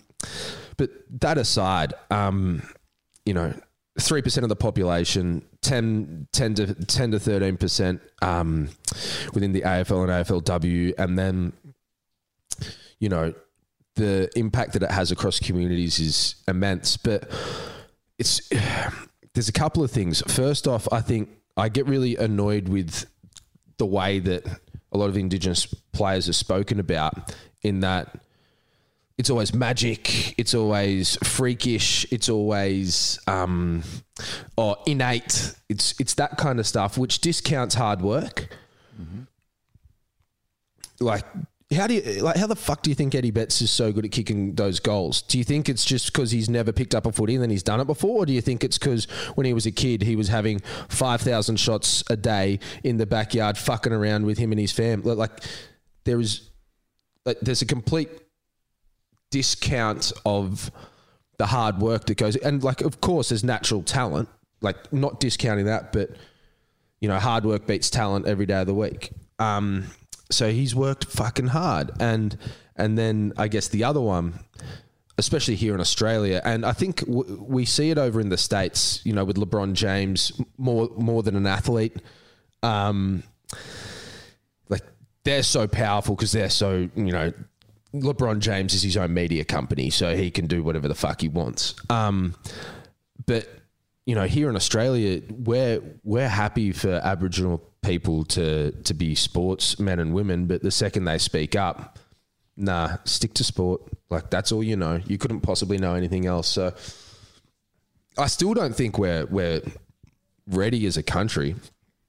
but 0.77 0.89
that 1.21 1.37
aside, 1.37 1.93
um, 2.11 2.61
you 3.25 3.33
know, 3.33 3.53
3% 3.99 4.43
of 4.43 4.49
the 4.49 4.55
population, 4.55 5.45
10, 5.61 6.27
10 6.33 6.53
to 6.55 6.73
10 6.73 7.11
to 7.11 7.17
13% 7.17 7.99
um, 8.21 8.69
within 9.33 9.53
the 9.53 9.61
AFL 9.61 10.03
and 10.03 10.45
AFLW. 10.45 10.93
And 10.97 11.17
then, 11.17 11.53
you 12.99 13.07
know, 13.07 13.33
the 13.95 14.29
impact 14.37 14.73
that 14.73 14.83
it 14.83 14.91
has 14.91 15.11
across 15.11 15.39
communities 15.39 15.99
is 15.99 16.35
immense. 16.49 16.97
But 16.97 17.31
it's, 18.19 18.49
there's 19.33 19.47
a 19.47 19.53
couple 19.53 19.81
of 19.81 19.91
things. 19.91 20.21
First 20.27 20.67
off, 20.67 20.91
I 20.91 20.99
think 20.99 21.29
I 21.57 21.69
get 21.69 21.85
really 21.87 22.15
annoyed 22.15 22.67
with 22.67 23.05
the 23.77 23.85
way 23.85 24.19
that 24.19 24.45
a 24.91 24.97
lot 24.97 25.09
of 25.09 25.17
Indigenous 25.17 25.65
players 25.93 26.29
are 26.29 26.33
spoken 26.33 26.79
about, 26.79 27.35
in 27.61 27.81
that 27.81 28.19
it's 29.17 29.29
always 29.29 29.53
magic, 29.53 30.37
it's 30.37 30.53
always 30.53 31.17
freakish, 31.23 32.05
it's 32.11 32.27
always 32.27 33.19
um, 33.27 33.83
or 34.57 34.77
innate. 34.85 35.55
It's 35.69 35.99
it's 35.99 36.15
that 36.15 36.37
kind 36.37 36.59
of 36.59 36.67
stuff 36.67 36.97
which 36.97 37.19
discounts 37.21 37.75
hard 37.75 38.01
work. 38.01 38.49
Mm-hmm. 39.01 39.21
Like 40.99 41.25
how 41.75 41.87
do 41.87 41.93
you 41.93 42.23
like? 42.23 42.37
How 42.37 42.47
the 42.47 42.55
fuck 42.55 42.81
do 42.81 42.89
you 42.89 42.95
think 42.95 43.13
Eddie 43.13 43.31
Betts 43.31 43.61
is 43.61 43.71
so 43.71 43.91
good 43.91 44.05
at 44.05 44.11
kicking 44.11 44.55
those 44.55 44.79
goals? 44.79 45.21
Do 45.21 45.37
you 45.37 45.43
think 45.43 45.69
it's 45.69 45.85
just 45.85 46.07
because 46.07 46.31
he's 46.31 46.49
never 46.49 46.71
picked 46.71 46.95
up 46.95 47.05
a 47.05 47.11
footy 47.11 47.35
and 47.35 47.43
then 47.43 47.49
he's 47.49 47.63
done 47.63 47.79
it 47.79 47.85
before, 47.85 48.23
or 48.23 48.25
do 48.25 48.33
you 48.33 48.41
think 48.41 48.63
it's 48.63 48.77
because 48.77 49.05
when 49.35 49.45
he 49.45 49.53
was 49.53 49.65
a 49.65 49.71
kid 49.71 50.01
he 50.01 50.15
was 50.15 50.27
having 50.27 50.59
five 50.89 51.21
thousand 51.21 51.57
shots 51.57 52.03
a 52.09 52.17
day 52.17 52.59
in 52.83 52.97
the 52.97 53.05
backyard, 53.05 53.57
fucking 53.57 53.93
around 53.93 54.25
with 54.25 54.37
him 54.37 54.51
and 54.51 54.59
his 54.59 54.71
family? 54.71 55.13
Like 55.13 55.31
there 56.05 56.19
is, 56.19 56.49
like, 57.25 57.39
there's 57.41 57.61
a 57.61 57.65
complete 57.65 58.09
discount 59.31 60.11
of 60.25 60.71
the 61.37 61.45
hard 61.45 61.79
work 61.79 62.05
that 62.05 62.17
goes, 62.17 62.35
and 62.37 62.63
like 62.63 62.81
of 62.81 63.01
course 63.01 63.29
there's 63.29 63.43
natural 63.43 63.83
talent, 63.83 64.29
like 64.61 64.91
not 64.93 65.19
discounting 65.19 65.65
that, 65.65 65.91
but 65.93 66.11
you 67.01 67.09
know 67.09 67.19
hard 67.19 67.45
work 67.45 67.67
beats 67.67 67.89
talent 67.89 68.27
every 68.27 68.45
day 68.45 68.61
of 68.61 68.67
the 68.67 68.73
week. 68.73 69.11
Um, 69.37 69.85
so 70.29 70.51
he's 70.51 70.75
worked 70.75 71.05
fucking 71.05 71.47
hard, 71.47 71.91
and 71.99 72.37
and 72.75 72.97
then 72.97 73.33
I 73.37 73.47
guess 73.47 73.67
the 73.67 73.83
other 73.83 74.01
one, 74.01 74.39
especially 75.17 75.55
here 75.55 75.73
in 75.73 75.79
Australia, 75.79 76.41
and 76.43 76.65
I 76.65 76.73
think 76.73 76.99
w- 77.05 77.45
we 77.47 77.65
see 77.65 77.89
it 77.89 77.97
over 77.97 78.19
in 78.19 78.29
the 78.29 78.37
states. 78.37 79.01
You 79.03 79.13
know, 79.13 79.23
with 79.23 79.37
LeBron 79.37 79.73
James 79.73 80.31
more 80.57 80.89
more 80.97 81.23
than 81.23 81.35
an 81.35 81.47
athlete, 81.47 81.97
um, 82.63 83.23
like 84.69 84.83
they're 85.23 85.43
so 85.43 85.67
powerful 85.67 86.15
because 86.15 86.31
they're 86.31 86.49
so 86.49 86.89
you 86.95 87.11
know. 87.11 87.31
LeBron 87.93 88.39
James 88.39 88.73
is 88.73 88.81
his 88.81 88.97
own 88.97 89.13
media 89.13 89.45
company, 89.45 89.89
so 89.89 90.17
he 90.17 90.29
can 90.29 90.47
do 90.47 90.61
whatever 90.61 90.89
the 90.89 90.95
fuck 90.95 91.21
he 91.21 91.29
wants. 91.29 91.75
Um, 91.89 92.35
but 93.25 93.47
you 94.05 94.15
know, 94.15 94.25
here 94.25 94.49
in 94.49 94.57
Australia, 94.57 95.21
we're 95.29 95.81
we're 96.03 96.27
happy 96.27 96.73
for 96.73 96.91
Aboriginal 96.91 97.61
people 97.85 98.25
to 98.25 98.71
to 98.71 98.93
be 98.93 99.15
sports 99.15 99.79
men 99.79 99.99
and 99.99 100.13
women, 100.13 100.45
but 100.47 100.61
the 100.61 100.71
second 100.71 101.05
they 101.05 101.17
speak 101.17 101.55
up, 101.55 101.99
nah, 102.57 102.97
stick 103.05 103.33
to 103.35 103.43
sport. 103.43 103.81
Like 104.09 104.29
that's 104.29 104.51
all 104.51 104.63
you 104.63 104.75
know. 104.75 105.01
You 105.05 105.17
couldn't 105.17 105.41
possibly 105.41 105.77
know 105.77 105.95
anything 105.95 106.25
else. 106.25 106.47
So 106.47 106.73
I 108.17 108.27
still 108.27 108.53
don't 108.53 108.75
think 108.75 108.97
we're 108.97 109.25
we're 109.25 109.61
ready 110.47 110.85
as 110.85 110.97
a 110.97 111.03
country. 111.03 111.55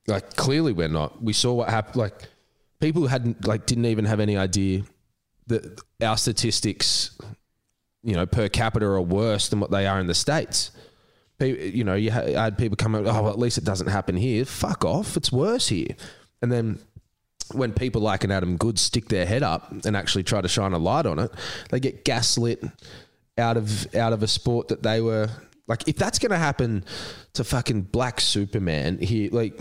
Like 0.07 0.37
clearly 0.37 0.73
we're 0.73 0.89
not. 0.89 1.23
We 1.23 1.33
saw 1.33 1.55
what 1.55 1.69
happened. 1.69 1.97
Like 1.97 2.15
people 2.81 3.07
hadn't 3.07 3.47
like 3.47 3.67
didn't 3.67 3.87
even 3.87 4.05
have 4.05 4.21
any 4.21 4.37
idea 4.37 4.83
that 5.49 5.81
our 6.03 6.17
statistics, 6.17 7.17
you 8.03 8.15
know, 8.15 8.27
per 8.27 8.49
capita 8.49 8.87
are 8.87 9.01
worse 9.01 9.49
than 9.49 9.61
what 9.61 9.71
they 9.71 9.87
are 9.87 10.01
in 10.01 10.07
the 10.07 10.15
states 10.15 10.71
you 11.41 11.85
know, 11.85 11.95
you 11.95 12.11
had 12.11 12.57
people 12.57 12.77
come 12.77 12.95
out, 12.95 13.07
oh, 13.07 13.23
well, 13.23 13.29
at 13.29 13.39
least 13.39 13.59
it 13.59 13.65
doesn't 13.65 13.89
happen 13.89 14.17
here. 14.17 14.45
Fuck 14.45 14.85
off. 14.85 15.17
It's 15.17 15.31
worse 15.31 15.69
here. 15.69 15.89
And 16.41 16.51
then 16.51 16.79
when 17.53 17.73
people 17.73 18.01
like 18.01 18.25
an 18.25 18.31
Adam 18.31 18.57
Good 18.57 18.79
stick 18.79 19.09
their 19.09 19.27
head 19.27 19.43
up 19.43 19.71
and 19.85 19.97
actually 19.97 20.25
try 20.25 20.41
to 20.41 20.49
shine 20.49 20.73
a 20.73 20.79
light 20.79 21.07
on 21.07 21.19
it, 21.19 21.31
they 21.71 21.81
get 21.81 22.05
gaslit 22.05 22.65
out 23.39 23.57
of 23.57 23.95
out 23.95 24.13
of 24.13 24.23
a 24.23 24.29
sport 24.29 24.69
that 24.69 24.83
they 24.83 25.01
were 25.01 25.29
like. 25.67 25.87
If 25.87 25.97
that's 25.97 26.19
going 26.19 26.31
to 26.31 26.39
happen 26.39 26.85
to 27.35 27.45
fucking 27.45 27.83
Black 27.83 28.21
Superman 28.21 28.99
here, 28.99 29.29
like, 29.31 29.61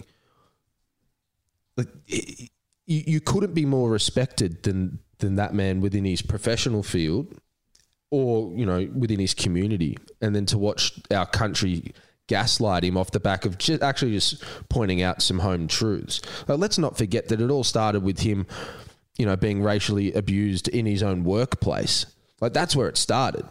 like 1.76 1.90
you, 2.08 2.48
you 2.86 3.20
couldn't 3.20 3.54
be 3.54 3.66
more 3.66 3.90
respected 3.90 4.64
than 4.64 5.00
than 5.20 5.36
that 5.36 5.54
man 5.54 5.82
within 5.82 6.06
his 6.06 6.22
professional 6.22 6.84
field 6.84 7.40
or 8.16 8.52
you 8.56 8.66
know 8.66 8.90
within 8.96 9.20
his 9.20 9.34
community, 9.34 9.98
and 10.22 10.36
then 10.36 10.46
to 10.48 10.58
watch 10.58 10.94
our 11.12 11.26
country 11.26 11.94
gaslight 12.28 12.84
him 12.84 12.98
off 12.98 13.12
the 13.12 13.20
back 13.20 13.46
of 13.46 13.58
just 13.58 13.84
actually 13.84 14.12
just 14.14 14.44
pointing 14.70 15.02
out 15.02 15.22
some 15.22 15.40
home 15.40 15.68
truths. 15.68 16.22
Let's 16.48 16.78
not 16.78 16.98
forget 16.98 17.28
that 17.28 17.42
it 17.42 17.52
all 17.52 17.64
started 17.64 18.04
with 18.04 18.20
him, 18.20 18.48
you 19.18 19.26
know, 19.26 19.36
being 19.36 19.62
racially 19.62 20.12
abused 20.14 20.68
in 20.68 20.86
his 20.86 21.04
own 21.04 21.24
workplace. 21.24 22.06
Like 22.42 22.54
that's 22.54 22.76
where 22.76 22.88
it 22.88 22.98
started, 22.98 23.46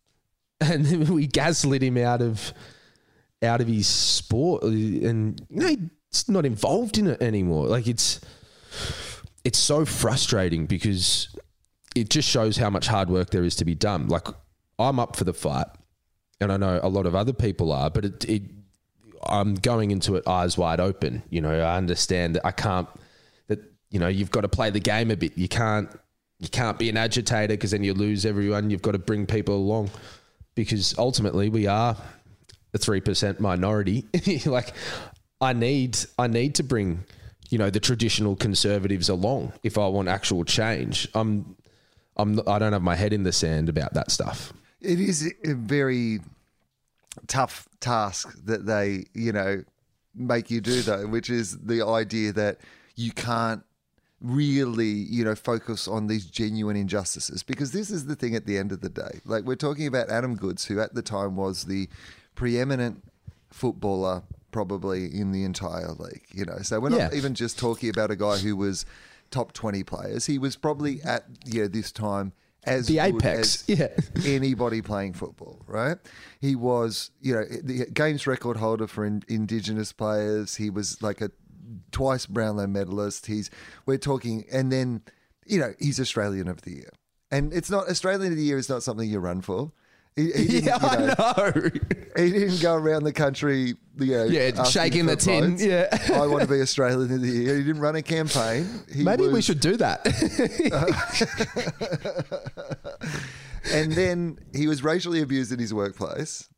and 0.60 1.08
we 1.08 1.26
gaslit 1.26 1.82
him 1.82 1.96
out 1.96 2.22
of 2.22 2.52
out 3.42 3.60
of 3.60 3.68
his 3.68 3.86
sport, 3.86 4.64
and 4.64 5.40
you 5.48 5.60
know 5.60 5.76
he's 6.10 6.28
not 6.28 6.44
involved 6.44 6.98
in 6.98 7.06
it 7.06 7.22
anymore. 7.22 7.66
Like 7.66 7.86
it's 7.86 8.20
it's 9.44 9.58
so 9.58 9.84
frustrating 9.84 10.66
because 10.66 11.34
it 12.00 12.10
just 12.10 12.28
shows 12.28 12.56
how 12.56 12.70
much 12.70 12.86
hard 12.86 13.10
work 13.10 13.30
there 13.30 13.44
is 13.44 13.56
to 13.56 13.64
be 13.64 13.74
done. 13.74 14.08
Like 14.08 14.28
I'm 14.78 14.98
up 14.98 15.16
for 15.16 15.24
the 15.24 15.34
fight, 15.34 15.66
and 16.40 16.52
I 16.52 16.56
know 16.56 16.80
a 16.82 16.88
lot 16.88 17.06
of 17.06 17.14
other 17.14 17.32
people 17.32 17.72
are, 17.72 17.90
but 17.90 18.04
it, 18.04 18.24
it 18.24 18.42
I'm 19.26 19.54
going 19.54 19.90
into 19.90 20.16
it 20.16 20.26
eyes 20.26 20.56
wide 20.56 20.80
open. 20.80 21.22
You 21.30 21.40
know, 21.40 21.60
I 21.60 21.76
understand 21.76 22.36
that 22.36 22.46
I 22.46 22.52
can't 22.52 22.88
that 23.48 23.60
you 23.90 23.98
know 23.98 24.08
you've 24.08 24.30
got 24.30 24.42
to 24.42 24.48
play 24.48 24.70
the 24.70 24.80
game 24.80 25.10
a 25.10 25.16
bit. 25.16 25.36
You 25.36 25.48
can't 25.48 25.88
you 26.38 26.48
can't 26.48 26.78
be 26.78 26.88
an 26.88 26.96
agitator 26.96 27.54
because 27.54 27.72
then 27.72 27.84
you 27.84 27.94
lose 27.94 28.24
everyone. 28.24 28.70
You've 28.70 28.82
got 28.82 28.92
to 28.92 28.98
bring 28.98 29.26
people 29.26 29.56
along 29.56 29.90
because 30.54 30.96
ultimately 30.98 31.48
we 31.48 31.66
are 31.66 31.96
a 32.74 32.78
three 32.78 33.00
percent 33.00 33.40
minority. 33.40 34.06
like 34.46 34.72
I 35.40 35.52
need 35.52 35.98
I 36.18 36.28
need 36.28 36.54
to 36.56 36.62
bring 36.62 37.04
you 37.50 37.58
know 37.58 37.70
the 37.70 37.80
traditional 37.80 38.36
conservatives 38.36 39.08
along 39.08 39.52
if 39.62 39.78
I 39.78 39.88
want 39.88 40.08
actual 40.08 40.44
change. 40.44 41.08
I'm 41.14 41.56
I'm 42.18 42.40
I 42.46 42.58
don't 42.58 42.72
have 42.72 42.82
my 42.82 42.96
head 42.96 43.12
in 43.12 43.22
the 43.22 43.32
sand 43.32 43.68
about 43.68 43.94
that 43.94 44.10
stuff. 44.10 44.52
It 44.80 45.00
is 45.00 45.32
a 45.44 45.54
very 45.54 46.20
tough 47.26 47.68
task 47.80 48.36
that 48.44 48.66
they, 48.66 49.06
you 49.14 49.32
know, 49.32 49.64
make 50.14 50.50
you 50.50 50.60
do 50.60 50.82
though, 50.82 51.06
which 51.06 51.30
is 51.30 51.58
the 51.58 51.84
idea 51.84 52.32
that 52.32 52.58
you 52.96 53.12
can't 53.12 53.62
really, 54.20 54.86
you 54.86 55.24
know, 55.24 55.34
focus 55.34 55.86
on 55.86 56.08
these 56.08 56.26
genuine 56.26 56.76
injustices 56.76 57.42
because 57.42 57.72
this 57.72 57.90
is 57.90 58.06
the 58.06 58.16
thing 58.16 58.34
at 58.34 58.46
the 58.46 58.58
end 58.58 58.72
of 58.72 58.80
the 58.80 58.88
day. 58.88 59.20
Like 59.24 59.44
we're 59.44 59.56
talking 59.56 59.86
about 59.86 60.10
Adam 60.10 60.36
Goodes 60.36 60.64
who 60.64 60.80
at 60.80 60.94
the 60.94 61.02
time 61.02 61.36
was 61.36 61.64
the 61.64 61.88
preeminent 62.34 63.04
footballer 63.50 64.22
probably 64.50 65.04
in 65.06 65.32
the 65.32 65.44
entire 65.44 65.92
league, 65.92 66.24
you 66.32 66.44
know. 66.44 66.58
So 66.62 66.80
we're 66.80 66.88
not 66.88 67.12
yeah. 67.12 67.14
even 67.14 67.34
just 67.34 67.58
talking 67.58 67.90
about 67.90 68.10
a 68.10 68.16
guy 68.16 68.38
who 68.38 68.56
was 68.56 68.86
top 69.30 69.52
20 69.52 69.82
players. 69.84 70.26
He 70.26 70.38
was 70.38 70.56
probably 70.56 71.02
at 71.02 71.24
yeah 71.44 71.66
this 71.68 71.92
time 71.92 72.32
as 72.64 72.86
the 72.86 72.98
apex, 72.98 73.64
yeah. 73.68 73.88
anybody 74.24 74.82
playing 74.82 75.14
football, 75.14 75.62
right? 75.66 75.96
He 76.40 76.54
was, 76.54 77.10
you 77.20 77.34
know, 77.34 77.44
the 77.44 77.86
games 77.86 78.26
record 78.26 78.56
holder 78.56 78.86
for 78.86 79.04
in, 79.04 79.22
Indigenous 79.28 79.92
players. 79.92 80.56
He 80.56 80.70
was 80.70 81.02
like 81.02 81.20
a 81.20 81.30
twice 81.92 82.26
Brownlow 82.26 82.66
medalist. 82.66 83.26
He's 83.26 83.50
we're 83.86 83.98
talking, 83.98 84.44
and 84.52 84.72
then 84.72 85.02
you 85.46 85.58
know 85.58 85.72
he's 85.78 86.00
Australian 86.00 86.48
of 86.48 86.62
the 86.62 86.72
year. 86.72 86.90
And 87.30 87.52
it's 87.52 87.70
not 87.70 87.88
Australian 87.88 88.32
of 88.32 88.38
the 88.38 88.44
Year 88.44 88.56
is 88.56 88.68
not 88.68 88.82
something 88.82 89.08
you 89.08 89.18
run 89.18 89.42
for. 89.42 89.72
He, 90.18 90.32
he 90.32 90.46
didn't, 90.60 90.64
Yeah, 90.64 91.00
you 91.00 91.06
know, 91.06 91.14
I 91.18 91.50
know. 91.50 91.70
he 92.16 92.30
didn't 92.32 92.60
go 92.60 92.74
around 92.74 93.04
the 93.04 93.12
country, 93.12 93.74
you 93.98 94.06
know, 94.12 94.24
Yeah, 94.24 94.64
shaking 94.64 95.06
the 95.06 95.14
tin, 95.16 95.52
votes. 95.52 95.64
yeah. 95.64 95.86
I 96.12 96.26
want 96.26 96.42
to 96.42 96.48
be 96.48 96.60
Australian 96.60 97.02
of 97.02 97.08
the 97.20 97.28
Year. 97.28 97.56
He 97.56 97.62
didn't 97.62 97.80
run 97.80 97.94
a 97.96 98.02
campaign. 98.02 98.66
He 98.92 99.04
Maybe 99.04 99.28
we 99.28 99.40
should 99.42 99.60
do 99.60 99.76
that. 99.76 100.04
And 103.72 103.92
then 103.92 104.38
he 104.54 104.66
was 104.66 104.82
racially 104.82 105.20
abused 105.20 105.52
in 105.52 105.58
his 105.58 105.74
workplace. 105.74 106.48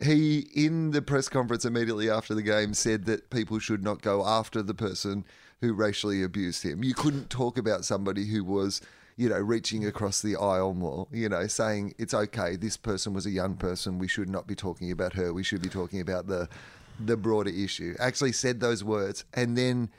He, 0.00 0.40
in 0.54 0.92
the 0.92 1.02
press 1.02 1.28
conference 1.28 1.64
immediately 1.64 2.08
after 2.08 2.32
the 2.34 2.42
game, 2.42 2.74
said 2.74 3.06
that 3.06 3.30
people 3.30 3.58
should 3.58 3.82
not 3.82 4.02
go 4.02 4.24
after 4.24 4.62
the 4.62 4.74
person 4.74 5.24
who 5.60 5.72
racially 5.72 6.22
abused 6.22 6.62
him. 6.62 6.84
You 6.84 6.94
couldn't 6.94 7.28
talk 7.30 7.58
about 7.58 7.84
somebody 7.84 8.26
who 8.26 8.44
was, 8.44 8.80
you 9.16 9.28
know, 9.28 9.38
reaching 9.38 9.86
across 9.86 10.22
the 10.22 10.36
aisle 10.36 10.74
more, 10.74 11.06
you 11.12 11.28
know, 11.28 11.46
saying 11.46 11.94
it's 11.98 12.14
okay. 12.14 12.56
This 12.56 12.76
person 12.76 13.12
was 13.14 13.26
a 13.26 13.30
young 13.30 13.56
person. 13.56 13.98
We 13.98 14.08
should 14.08 14.28
not 14.28 14.46
be 14.46 14.54
talking 14.54 14.90
about 14.90 15.12
her. 15.14 15.32
We 15.32 15.42
should 15.42 15.62
be 15.62 15.68
talking 15.68 16.00
about 16.00 16.26
the 16.26 16.48
the 16.98 17.16
broader 17.16 17.50
issue. 17.50 17.94
Actually, 17.98 18.32
said 18.32 18.60
those 18.60 18.82
words, 18.84 19.24
and 19.34 19.56
then 19.56 19.90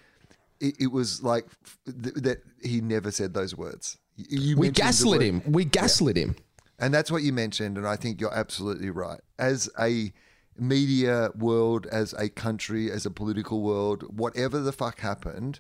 it, 0.60 0.76
it 0.80 0.92
was 0.92 1.24
like 1.24 1.46
th- 1.86 2.16
that 2.16 2.44
he 2.62 2.82
never 2.82 3.12
said 3.12 3.34
those 3.34 3.56
words. 3.56 3.98
You 4.18 4.58
we 4.58 4.70
gaslit 4.70 5.22
him. 5.22 5.42
We 5.46 5.66
gaslit 5.66 6.18
him. 6.18 6.36
and 6.80 6.94
that's 6.94 7.12
what 7.12 7.24
you 7.24 7.34
mentioned, 7.34 7.78
and 7.78 7.88
I 7.88 7.96
think 7.96 8.20
you're 8.22 8.34
absolutely 8.34 8.90
right. 8.90 9.20
As 9.40 9.70
a 9.80 10.14
media 10.58 11.30
world, 11.38 11.86
as 11.88 12.14
a 12.14 12.30
country, 12.30 12.90
as 12.92 13.06
a 13.06 13.12
political 13.12 13.62
world, 13.62 14.04
whatever 14.18 14.60
the 14.60 14.72
fuck 14.72 15.00
happened, 15.00 15.60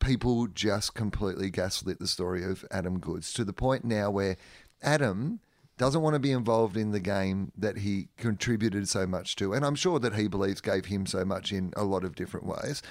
people 0.00 0.46
just 0.46 0.94
completely 0.94 1.50
gaslit 1.50 1.98
the 1.98 2.06
story 2.06 2.44
of 2.44 2.64
Adam 2.70 2.98
Goodes 2.98 3.32
to 3.34 3.44
the 3.44 3.52
point 3.52 3.84
now 3.84 4.10
where 4.10 4.36
Adam 4.82 5.40
doesn't 5.76 6.02
want 6.02 6.14
to 6.14 6.20
be 6.20 6.32
involved 6.32 6.76
in 6.76 6.90
the 6.90 7.00
game 7.00 7.52
that 7.56 7.78
he 7.78 8.08
contributed 8.16 8.88
so 8.88 9.06
much 9.06 9.36
to, 9.36 9.52
and 9.52 9.64
I'm 9.64 9.76
sure 9.76 9.98
that 10.00 10.14
he 10.14 10.28
believes 10.28 10.60
gave 10.60 10.86
him 10.86 11.06
so 11.06 11.24
much 11.24 11.52
in 11.52 11.72
a 11.76 11.84
lot 11.84 12.04
of 12.04 12.16
different 12.16 12.46
ways, 12.46 12.82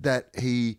that 0.00 0.28
he 0.38 0.78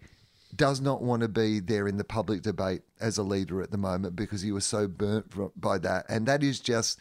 does 0.55 0.81
not 0.81 1.01
want 1.01 1.21
to 1.21 1.27
be 1.27 1.59
there 1.59 1.87
in 1.87 1.97
the 1.97 2.03
public 2.03 2.41
debate 2.41 2.81
as 2.99 3.17
a 3.17 3.23
leader 3.23 3.61
at 3.61 3.71
the 3.71 3.77
moment 3.77 4.15
because 4.15 4.41
he 4.41 4.51
was 4.51 4.65
so 4.65 4.87
burnt 4.87 5.31
by 5.59 5.77
that. 5.77 6.05
And 6.09 6.25
that 6.25 6.43
is 6.43 6.59
just 6.59 6.99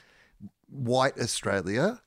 white 0.68 1.18
Australia 1.18 2.00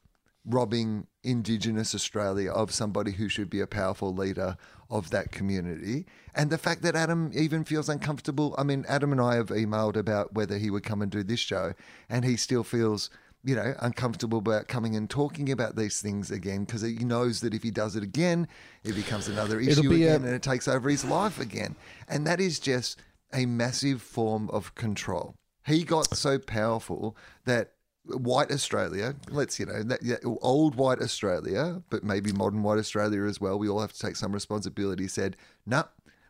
robbing 0.45 1.07
Indigenous 1.23 1.95
Australia 1.95 2.51
of 2.51 2.71
somebody 2.71 3.11
who 3.11 3.29
should 3.29 3.49
be 3.49 3.61
a 3.61 3.67
powerful 3.67 4.13
leader 4.13 4.57
of 4.89 5.09
that 5.09 5.31
community. 5.31 6.05
And 6.35 6.49
the 6.49 6.57
fact 6.57 6.81
that 6.81 6.95
Adam 6.95 7.31
even 7.33 7.63
feels 7.63 7.89
uncomfortable. 7.89 8.53
I 8.57 8.63
mean, 8.63 8.85
Adam 8.87 9.11
and 9.11 9.21
I 9.21 9.35
have 9.35 9.47
emailed 9.47 9.95
about 9.95 10.33
whether 10.33 10.57
he 10.57 10.69
would 10.69 10.83
come 10.83 11.01
and 11.01 11.11
do 11.11 11.23
this 11.23 11.39
show, 11.39 11.73
and 12.09 12.25
he 12.25 12.37
still 12.37 12.63
feels. 12.63 13.09
You 13.45 13.57
know, 13.57 13.75
uncomfortable 13.81 14.37
about 14.37 14.69
coming 14.69 14.95
and 14.95 15.09
talking 15.09 15.51
about 15.51 15.75
these 15.75 15.99
things 15.99 16.31
again 16.31 16.63
because 16.63 16.81
he 16.81 16.93
knows 16.93 17.41
that 17.41 17.53
if 17.53 17.61
he 17.61 17.71
does 17.71 17.97
it 17.97 18.01
again, 18.01 18.47
it 18.85 18.95
becomes 18.95 19.27
another 19.27 19.59
issue 19.59 19.89
be 19.89 20.05
a- 20.05 20.15
again 20.15 20.23
and 20.25 20.33
it 20.33 20.41
takes 20.41 20.65
over 20.65 20.89
his 20.89 21.03
life 21.03 21.41
again. 21.41 21.75
And 22.07 22.25
that 22.25 22.39
is 22.39 22.57
just 22.57 23.01
a 23.33 23.45
massive 23.45 24.01
form 24.01 24.49
of 24.51 24.75
control. 24.75 25.35
He 25.65 25.83
got 25.83 26.15
so 26.15 26.39
powerful 26.39 27.17
that 27.43 27.72
white 28.05 28.51
Australia, 28.51 29.15
let's, 29.29 29.59
you 29.59 29.65
know, 29.65 29.81
that, 29.83 30.03
yeah, 30.03 30.17
old 30.41 30.75
white 30.75 31.01
Australia, 31.01 31.81
but 31.89 32.03
maybe 32.03 32.31
modern 32.31 32.63
white 32.63 32.77
Australia 32.77 33.23
as 33.23 33.39
well, 33.39 33.57
we 33.57 33.69
all 33.69 33.79
have 33.79 33.93
to 33.93 33.99
take 33.99 34.15
some 34.15 34.31
responsibility, 34.33 35.07
said, 35.07 35.37
no, 35.65 35.85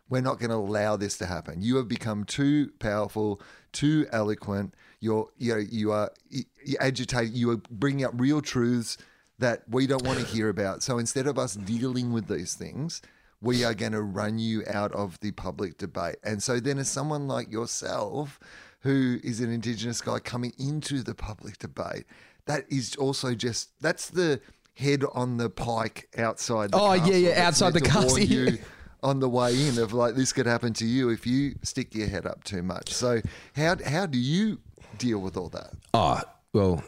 we're 0.08 0.20
not 0.20 0.38
going 0.38 0.50
to 0.50 0.56
allow 0.56 0.96
this 0.96 1.16
to 1.18 1.26
happen. 1.26 1.62
You 1.62 1.76
have 1.76 1.88
become 1.88 2.24
too 2.24 2.70
powerful, 2.78 3.40
too 3.72 4.06
eloquent. 4.12 4.74
You're, 5.00 5.28
you 5.38 5.54
know, 5.54 5.60
you 5.60 5.92
are 5.92 6.10
you 6.28 6.44
you 6.64 6.76
agitate. 6.78 7.32
You 7.32 7.50
are 7.52 7.56
bringing 7.70 8.04
up 8.04 8.12
real 8.14 8.40
truths 8.40 8.98
that 9.38 9.62
we 9.68 9.86
don't 9.86 10.04
want 10.04 10.20
to 10.20 10.24
hear 10.34 10.48
about. 10.48 10.82
So 10.82 10.98
instead 10.98 11.26
of 11.26 11.38
us 11.38 11.54
dealing 11.54 12.12
with 12.12 12.28
these 12.28 12.54
things, 12.54 13.00
we 13.40 13.64
are 13.64 13.74
going 13.74 13.92
to 13.92 14.02
run 14.02 14.38
you 14.38 14.62
out 14.70 14.92
of 14.92 15.18
the 15.20 15.32
public 15.32 15.78
debate. 15.78 16.16
And 16.22 16.42
so 16.42 16.60
then, 16.60 16.78
as 16.78 16.88
someone 16.88 17.26
like 17.26 17.50
yourself, 17.50 18.38
who 18.84 19.18
is 19.24 19.40
an 19.40 19.50
Indigenous 19.50 20.00
guy 20.02 20.18
coming 20.18 20.52
into 20.58 21.02
the 21.02 21.14
public 21.14 21.58
debate, 21.58 22.04
that 22.44 22.66
is 22.68 22.94
also 22.96 23.34
just 23.34 23.70
that's 23.80 24.10
the 24.10 24.40
head 24.74 25.02
on 25.14 25.38
the 25.38 25.48
pike 25.48 26.08
outside. 26.18 26.70
The 26.70 26.78
Oh, 26.78 26.92
yeah, 26.92 27.16
yeah, 27.16 27.46
outside 27.46 27.72
the 27.72 27.80
castle, 27.80 28.18
you 28.20 28.58
on 29.02 29.20
the 29.20 29.28
way 29.28 29.68
in 29.68 29.78
of 29.78 29.94
like 29.94 30.14
this 30.14 30.32
could 30.32 30.46
happen 30.46 30.74
to 30.74 30.86
you 30.86 31.08
if 31.08 31.26
you 31.26 31.54
stick 31.62 31.94
your 31.94 32.08
head 32.08 32.26
up 32.26 32.44
too 32.44 32.62
much. 32.62 32.92
So 32.92 33.20
how 33.56 33.76
how 33.84 34.04
do 34.04 34.18
you 34.18 34.58
deal 34.98 35.18
with 35.18 35.38
all 35.38 35.48
that? 35.48 35.72
Oh 35.94 36.20
well, 36.52 36.84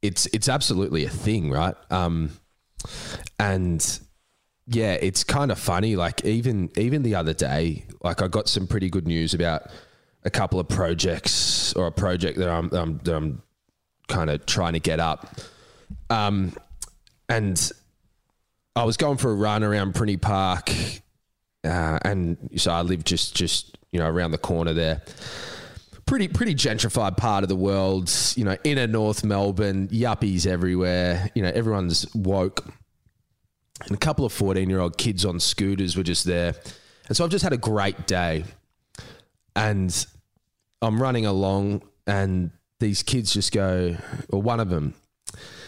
it's 0.00 0.24
it's 0.32 0.48
absolutely 0.48 1.04
a 1.04 1.10
thing, 1.10 1.50
right? 1.50 1.74
Um, 1.90 2.30
and 3.38 4.00
yeah, 4.66 4.94
it's 4.94 5.22
kind 5.22 5.50
of 5.52 5.58
funny. 5.58 5.96
Like 5.96 6.24
even 6.24 6.70
even 6.78 7.02
the 7.02 7.14
other 7.14 7.34
day, 7.34 7.84
like 8.02 8.22
I 8.22 8.28
got 8.28 8.48
some 8.48 8.66
pretty 8.66 8.88
good 8.88 9.06
news 9.06 9.34
about 9.34 9.70
a 10.26 10.30
couple 10.30 10.60
of 10.60 10.68
projects 10.68 11.72
or 11.74 11.86
a 11.86 11.92
project 11.92 12.38
that 12.38 12.48
I'm 12.48 12.70
I'm, 12.72 12.98
that 12.98 13.14
I'm 13.14 13.42
kind 14.08 14.28
of 14.28 14.44
trying 14.44 14.74
to 14.74 14.80
get 14.80 15.00
up. 15.00 15.34
Um, 16.10 16.52
and 17.28 17.72
I 18.74 18.84
was 18.84 18.96
going 18.96 19.16
for 19.16 19.30
a 19.30 19.34
run 19.34 19.64
around 19.64 19.94
Prinny 19.94 20.20
Park, 20.20 20.70
uh, 21.64 21.98
and 22.02 22.36
so 22.56 22.72
I 22.72 22.82
live 22.82 23.04
just 23.04 23.34
just 23.34 23.78
you 23.92 24.00
know 24.00 24.08
around 24.08 24.32
the 24.32 24.38
corner 24.38 24.74
there 24.74 25.02
pretty 26.06 26.28
pretty 26.28 26.54
gentrified 26.54 27.16
part 27.16 27.42
of 27.42 27.48
the 27.48 27.56
world. 27.56 28.10
You 28.36 28.44
know, 28.44 28.56
inner 28.64 28.86
North 28.86 29.24
Melbourne, 29.24 29.88
yuppies 29.88 30.46
everywhere. 30.46 31.30
You 31.34 31.42
know, 31.42 31.50
everyone's 31.54 32.12
woke. 32.14 32.64
And 33.82 33.90
a 33.90 33.98
couple 33.98 34.24
of 34.24 34.32
fourteen 34.32 34.70
year 34.70 34.80
old 34.80 34.96
kids 34.96 35.24
on 35.24 35.38
scooters 35.38 35.96
were 35.96 36.02
just 36.02 36.24
there, 36.24 36.54
and 37.08 37.16
so 37.16 37.24
I've 37.24 37.30
just 37.30 37.42
had 37.42 37.52
a 37.52 37.58
great 37.58 38.06
day. 38.06 38.44
And 39.54 40.06
I'm 40.82 41.00
running 41.00 41.26
along, 41.26 41.82
and 42.06 42.50
these 42.80 43.02
kids 43.02 43.32
just 43.32 43.52
go, 43.52 43.96
or 44.30 44.42
one 44.42 44.60
of 44.60 44.68
them, 44.68 44.94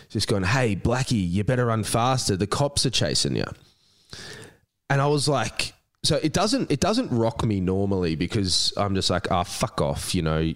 just 0.09 0.29
going, 0.29 0.45
"Hey, 0.45 0.77
Blackie, 0.77 1.31
you 1.31 1.45
better 1.45 1.67
run 1.67 1.85
faster. 1.85 2.37
The 2.37 2.47
cops 2.47 2.85
are 2.87 2.91
chasing 2.91 3.37
you." 3.37 3.47
And 4.91 5.01
I 5.01 5.07
was 5.07 5.29
like, 5.29 5.75
so 6.03 6.17
it 6.17 6.33
doesn't 6.33 6.71
it 6.71 6.81
doesn't 6.81 7.11
rock 7.11 7.45
me 7.45 7.61
normally 7.61 8.15
because 8.15 8.73
I'm 8.77 8.95
just 8.95 9.11
like, 9.11 9.31
ah, 9.31 9.43
fuck 9.43 9.81
off, 9.81 10.15
you 10.15 10.23
know. 10.23 10.53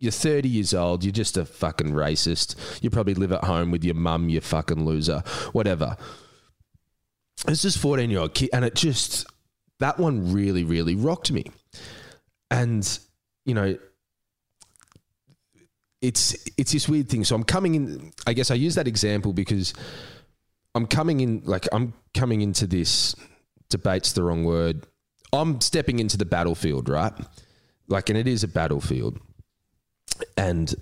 You're 0.00 0.12
30 0.12 0.48
years 0.48 0.74
old. 0.74 1.02
You're 1.02 1.10
just 1.10 1.36
a 1.36 1.44
fucking 1.44 1.90
racist. 1.90 2.54
You 2.80 2.88
probably 2.88 3.14
live 3.14 3.32
at 3.32 3.42
home 3.42 3.72
with 3.72 3.82
your 3.82 3.96
mum. 3.96 4.28
You 4.28 4.40
fucking 4.40 4.84
loser. 4.84 5.24
Whatever. 5.50 5.96
It's 7.48 7.62
just 7.62 7.78
14 7.78 8.08
year 8.08 8.20
old 8.20 8.32
kid, 8.32 8.50
and 8.52 8.64
it 8.64 8.76
just 8.76 9.26
that 9.80 9.98
one 9.98 10.32
really, 10.32 10.62
really 10.62 10.94
rocked 10.94 11.32
me. 11.32 11.46
And 12.48 12.98
you 13.48 13.54
know, 13.54 13.78
it's 16.02 16.36
it's 16.58 16.70
this 16.70 16.86
weird 16.86 17.08
thing. 17.08 17.24
So 17.24 17.34
I'm 17.34 17.44
coming 17.44 17.74
in. 17.74 18.12
I 18.26 18.34
guess 18.34 18.50
I 18.50 18.54
use 18.54 18.74
that 18.74 18.86
example 18.86 19.32
because 19.32 19.72
I'm 20.74 20.86
coming 20.86 21.20
in 21.20 21.40
like 21.44 21.66
I'm 21.72 21.94
coming 22.12 22.42
into 22.42 22.66
this 22.66 23.16
debate's 23.70 24.12
the 24.12 24.22
wrong 24.22 24.44
word. 24.44 24.86
I'm 25.32 25.62
stepping 25.62 25.98
into 25.98 26.18
the 26.18 26.26
battlefield, 26.26 26.90
right? 26.90 27.12
Like, 27.88 28.10
and 28.10 28.18
it 28.18 28.28
is 28.28 28.44
a 28.44 28.48
battlefield. 28.48 29.18
And 30.36 30.74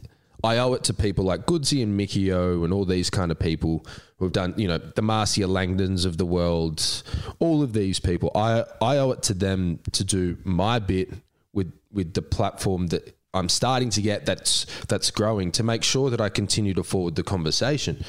I 0.43 0.59
owe 0.59 0.75
it 0.75 0.83
to 0.85 0.95
people 0.95 1.25
like 1.25 1.47
Goodsy 1.47 1.85
and 1.85 1.97
Mickey 1.97 2.33
O 2.33 2.64
and 2.64 2.73
all 2.73 2.85
these 2.85 3.11
kind 3.11 3.31
of 3.31 3.39
people 3.39 3.87
who 4.19 4.25
have 4.25 4.33
done, 4.33 4.55
you 4.57 4.67
know, 4.67 4.79
the 4.79 5.03
Marcia 5.03 5.43
Langtons 5.43 6.05
of 6.05 6.19
the 6.19 6.27
world, 6.27 7.03
all 7.39 7.62
of 7.62 7.73
these 7.73 8.01
people. 8.01 8.33
I, 8.35 8.64
I 8.81 8.99
owe 8.99 9.12
it 9.12 9.23
to 9.25 9.35
them 9.35 9.81
to 9.93 10.05
do 10.05 10.37
my 10.45 10.81
bit 10.81 11.12
with 11.57 11.72
with 11.90 12.14
the 12.14 12.22
platform 12.22 12.86
that 12.88 13.16
I'm 13.34 13.48
starting 13.48 13.90
to 13.90 14.02
get 14.02 14.26
that's 14.26 14.66
that's 14.86 15.11
growing 15.11 15.50
to 15.52 15.64
make 15.64 15.82
sure 15.82 16.11
that 16.11 16.20
I 16.20 16.28
continue 16.28 16.74
to 16.74 16.84
forward 16.84 17.16
the 17.16 17.24
conversation. 17.24 18.04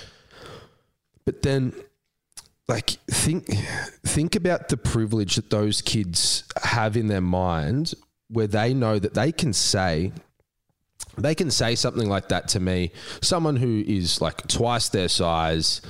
But 1.26 1.42
then 1.42 1.74
like 2.68 2.92
think 3.10 3.48
think 4.06 4.36
about 4.36 4.70
the 4.70 4.78
privilege 4.78 5.36
that 5.36 5.50
those 5.50 5.82
kids 5.82 6.44
have 6.62 6.96
in 6.96 7.08
their 7.08 7.22
mind 7.22 7.94
where 8.30 8.48
they 8.48 8.74
know 8.74 9.00
that 9.00 9.14
they 9.14 9.32
can 9.32 9.54
say 9.54 10.12
they 11.18 11.34
can 11.34 11.50
say 11.50 11.76
something 11.76 12.10
like 12.10 12.28
that 12.28 12.50
to 12.50 12.60
me 12.60 12.92
someone 13.22 13.56
who 13.56 13.84
is 13.88 14.22
like 14.22 14.46
twice 14.48 14.90
their 14.90 15.08
size 15.08 15.82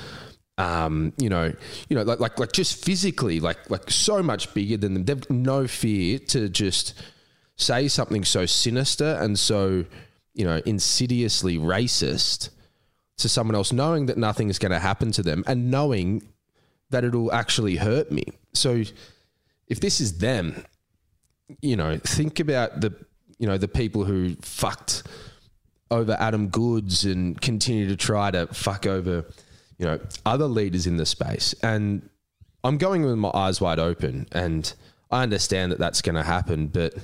um, 0.60 1.14
you 1.18 1.30
know, 1.30 1.54
you 1.88 1.96
know, 1.96 2.02
like, 2.02 2.20
like, 2.20 2.40
like 2.40 2.52
just 2.52 2.84
physically, 2.84 3.40
like, 3.40 3.70
like 3.70 3.92
so 3.92 4.24
much 4.24 4.52
bigger 4.56 4.78
than 4.78 4.96
them. 4.96 5.06
They've 5.06 5.30
no 5.30 5.68
fear 5.68 6.18
to 6.30 6.50
just 6.50 7.00
say 7.58 7.88
something 7.88 8.24
so 8.24 8.46
sinister 8.46 9.18
and 9.20 9.38
so, 9.38 9.84
you 10.34 10.46
know, 10.46 10.62
insidiously 10.66 11.58
racist 11.58 12.50
to 13.18 13.28
someone 13.28 13.56
else, 13.56 13.74
knowing 13.74 14.06
that 14.06 14.18
nothing 14.18 14.50
is 14.50 14.60
going 14.60 14.72
to 14.72 14.80
happen 14.80 15.12
to 15.12 15.24
them 15.24 15.44
and 15.48 15.70
knowing 15.70 16.22
that 16.92 17.04
it'll 17.04 17.34
actually 17.34 17.76
hurt 17.76 18.12
me. 18.12 18.24
So 18.54 18.84
if 19.68 19.80
this 19.80 20.00
is 20.00 20.20
them, 20.20 20.64
you 21.62 21.76
know, 21.76 21.98
think 21.98 22.40
about 22.40 22.82
the 22.82 22.94
you 23.40 23.48
know 23.48 23.58
the 23.58 23.68
people 23.68 24.04
who 24.04 24.36
fucked 24.42 25.04
over 25.92 26.18
Adam 26.20 26.48
Goodes 26.50 27.06
and 27.06 27.40
continue 27.40 27.88
to 27.88 27.96
try 27.96 28.32
to 28.32 28.48
fuck 28.48 28.86
over 28.86 29.26
you 29.78 29.86
know 29.86 30.00
other 30.26 30.46
leaders 30.46 30.88
in 30.88 30.98
the 30.98 31.06
space. 31.06 31.54
And 31.64 32.10
I'm 32.64 32.78
going 32.78 33.04
with 33.04 33.18
my 33.18 33.32
eyes 33.34 33.62
wide 33.62 33.80
open, 33.80 34.28
and 34.32 34.72
I 35.12 35.24
understand 35.24 35.72
that 35.72 35.80
that's 35.80 36.02
going 36.02 36.16
to 36.16 36.24
happen, 36.24 36.68
but 36.68 36.96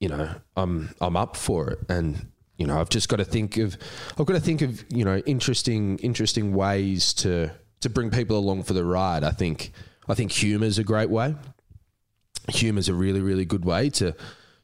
you 0.00 0.08
know 0.08 0.34
I'm 0.56 0.94
I'm 1.00 1.16
up 1.16 1.36
for 1.36 1.70
it, 1.70 1.78
and 1.88 2.26
you 2.56 2.66
know 2.66 2.80
I've 2.80 2.88
just 2.88 3.08
got 3.08 3.16
to 3.16 3.24
think 3.24 3.56
of 3.58 3.76
I've 4.18 4.26
got 4.26 4.34
to 4.34 4.40
think 4.40 4.62
of 4.62 4.84
you 4.88 5.04
know 5.04 5.18
interesting 5.18 5.98
interesting 5.98 6.54
ways 6.54 7.14
to 7.14 7.52
to 7.80 7.90
bring 7.90 8.10
people 8.10 8.36
along 8.36 8.64
for 8.64 8.72
the 8.72 8.84
ride. 8.84 9.22
I 9.22 9.30
think 9.30 9.72
I 10.08 10.14
think 10.14 10.32
humor 10.32 10.66
is 10.66 10.78
a 10.78 10.84
great 10.84 11.10
way. 11.10 11.36
Humor 12.48 12.80
is 12.80 12.88
a 12.88 12.94
really 12.94 13.20
really 13.20 13.44
good 13.44 13.64
way 13.64 13.90
to 13.90 14.16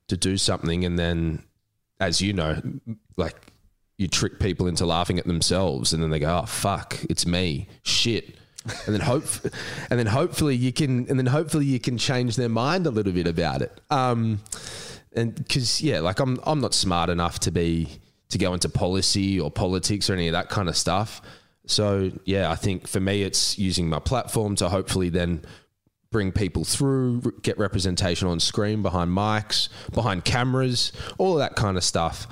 to 0.08 0.16
do 0.16 0.36
something, 0.36 0.84
and 0.84 0.98
then 0.98 1.44
as 2.00 2.20
you 2.20 2.32
know, 2.32 2.60
like 3.16 3.52
you 3.98 4.08
trick 4.08 4.38
people 4.38 4.66
into 4.66 4.86
laughing 4.86 5.18
at 5.18 5.26
themselves, 5.26 5.92
and 5.92 6.02
then 6.02 6.10
they 6.10 6.18
go, 6.18 6.40
"Oh 6.42 6.46
fuck, 6.46 6.98
it's 7.08 7.26
me, 7.26 7.68
shit." 7.82 8.36
and 8.86 8.94
then 8.94 9.00
hope, 9.00 9.24
and 9.90 9.98
then 9.98 10.06
hopefully 10.06 10.56
you 10.56 10.72
can, 10.72 11.08
and 11.08 11.18
then 11.18 11.26
hopefully 11.26 11.66
you 11.66 11.78
can 11.78 11.98
change 11.98 12.36
their 12.36 12.48
mind 12.48 12.86
a 12.86 12.90
little 12.90 13.12
bit 13.12 13.26
about 13.26 13.62
it. 13.62 13.80
Um, 13.90 14.40
and 15.16 15.34
because 15.34 15.82
yeah, 15.82 16.00
like 16.00 16.20
I'm, 16.20 16.38
I'm 16.44 16.60
not 16.60 16.74
smart 16.74 17.10
enough 17.10 17.40
to 17.40 17.50
be 17.50 17.88
to 18.28 18.38
go 18.38 18.52
into 18.54 18.68
policy 18.68 19.40
or 19.40 19.50
politics 19.50 20.10
or 20.10 20.14
any 20.14 20.28
of 20.28 20.32
that 20.32 20.48
kind 20.48 20.68
of 20.68 20.76
stuff. 20.76 21.22
So 21.66 22.12
yeah, 22.24 22.50
I 22.50 22.56
think 22.56 22.86
for 22.86 23.00
me, 23.00 23.22
it's 23.22 23.58
using 23.58 23.88
my 23.88 23.98
platform 23.98 24.56
to 24.56 24.68
hopefully 24.68 25.08
then 25.08 25.44
bring 26.10 26.32
people 26.32 26.64
through, 26.64 27.20
get 27.42 27.58
representation 27.58 28.28
on 28.28 28.40
screen, 28.40 28.82
behind 28.82 29.10
mics, 29.10 29.68
behind 29.92 30.24
cameras, 30.24 30.92
all 31.18 31.32
of 31.32 31.38
that 31.38 31.56
kind 31.56 31.76
of 31.76 31.84
stuff. 31.84 32.26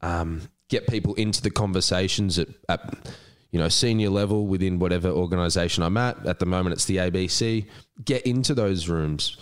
Um, 0.00 0.42
get 0.68 0.86
people 0.86 1.14
into 1.14 1.42
the 1.42 1.50
conversations 1.50 2.38
at, 2.38 2.48
at 2.68 3.10
you 3.50 3.58
know 3.58 3.68
senior 3.68 4.10
level 4.10 4.46
within 4.46 4.78
whatever 4.78 5.08
organization 5.08 5.82
I'm 5.82 5.96
at. 5.96 6.24
At 6.26 6.38
the 6.38 6.46
moment, 6.46 6.74
it's 6.74 6.84
the 6.84 6.98
ABC. 6.98 7.66
Get 8.04 8.22
into 8.26 8.54
those 8.54 8.88
rooms 8.88 9.36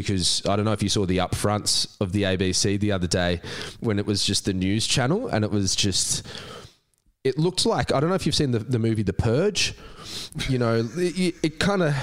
because 0.00 0.42
I 0.46 0.56
don't 0.56 0.64
know 0.64 0.72
if 0.72 0.82
you 0.82 0.88
saw 0.88 1.06
the 1.06 1.18
upfronts 1.18 1.96
of 2.00 2.12
the 2.12 2.22
ABC 2.22 2.78
the 2.78 2.92
other 2.92 3.06
day 3.06 3.40
when 3.80 3.98
it 3.98 4.06
was 4.06 4.24
just 4.24 4.44
the 4.44 4.52
news 4.52 4.86
channel 4.86 5.28
and 5.28 5.44
it 5.44 5.50
was 5.50 5.74
just 5.76 6.26
it 7.24 7.38
looked 7.38 7.66
like 7.66 7.92
I 7.92 8.00
don't 8.00 8.08
know 8.08 8.16
if 8.16 8.26
you've 8.26 8.34
seen 8.34 8.52
the, 8.52 8.60
the 8.60 8.78
movie 8.78 9.02
The 9.02 9.12
Purge. 9.12 9.74
You 10.48 10.58
know, 10.58 10.88
it, 10.96 11.34
it 11.42 11.58
kind 11.58 11.82
of 11.82 11.94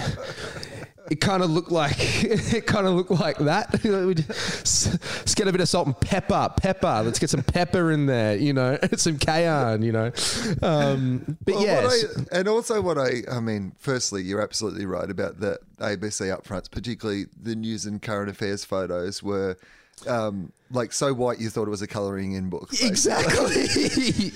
it 1.10 1.22
kind 1.22 1.44
of 1.44 1.50
looked 1.50 1.72
like 1.72 1.96
it 2.00 2.66
kind 2.66 2.88
of 2.88 2.94
looked 2.94 3.12
like 3.12 3.38
that. 3.38 3.84
Let's 3.84 5.36
get 5.36 5.48
a 5.48 5.52
bit 5.52 5.62
of 5.62 5.70
salt 5.70 5.88
and 5.88 6.00
pepper, 6.00 6.50
pepper. 6.58 7.02
Let's 7.04 7.20
get 7.20 7.30
some 7.30 7.44
pepper 7.44 7.92
in 7.92 8.06
there, 8.06 8.36
you 8.36 8.54
know, 8.54 8.78
some 8.96 9.18
cayenne, 9.18 9.82
you 9.82 9.92
know. 9.92 10.12
Um, 10.62 11.38
but 11.46 11.56
well, 11.56 11.64
yes, 11.64 12.06
I, 12.32 12.40
and 12.40 12.48
also 12.48 12.82
what 12.82 12.98
I, 12.98 13.24
I 13.32 13.40
mean, 13.40 13.74
firstly, 13.78 14.24
you're 14.24 14.42
absolutely 14.42 14.86
right 14.86 15.10
about 15.10 15.40
the 15.40 15.60
ABC 15.80 16.36
upfronts, 16.36 16.70
particularly 16.70 17.26
the 17.40 17.56
news 17.56 17.86
and 17.86 18.02
current 18.02 18.30
affairs 18.30 18.66
photos 18.66 19.22
were 19.22 19.58
um, 20.08 20.52
like 20.72 20.92
so 20.92 21.14
white 21.14 21.40
you 21.40 21.50
thought 21.50 21.68
it 21.68 21.72
was 21.72 21.82
a 21.82 21.88
coloring 21.88 22.34
in 22.34 22.50
book. 22.50 22.70
Basically. 22.72 22.88
Exactly. 22.88 24.32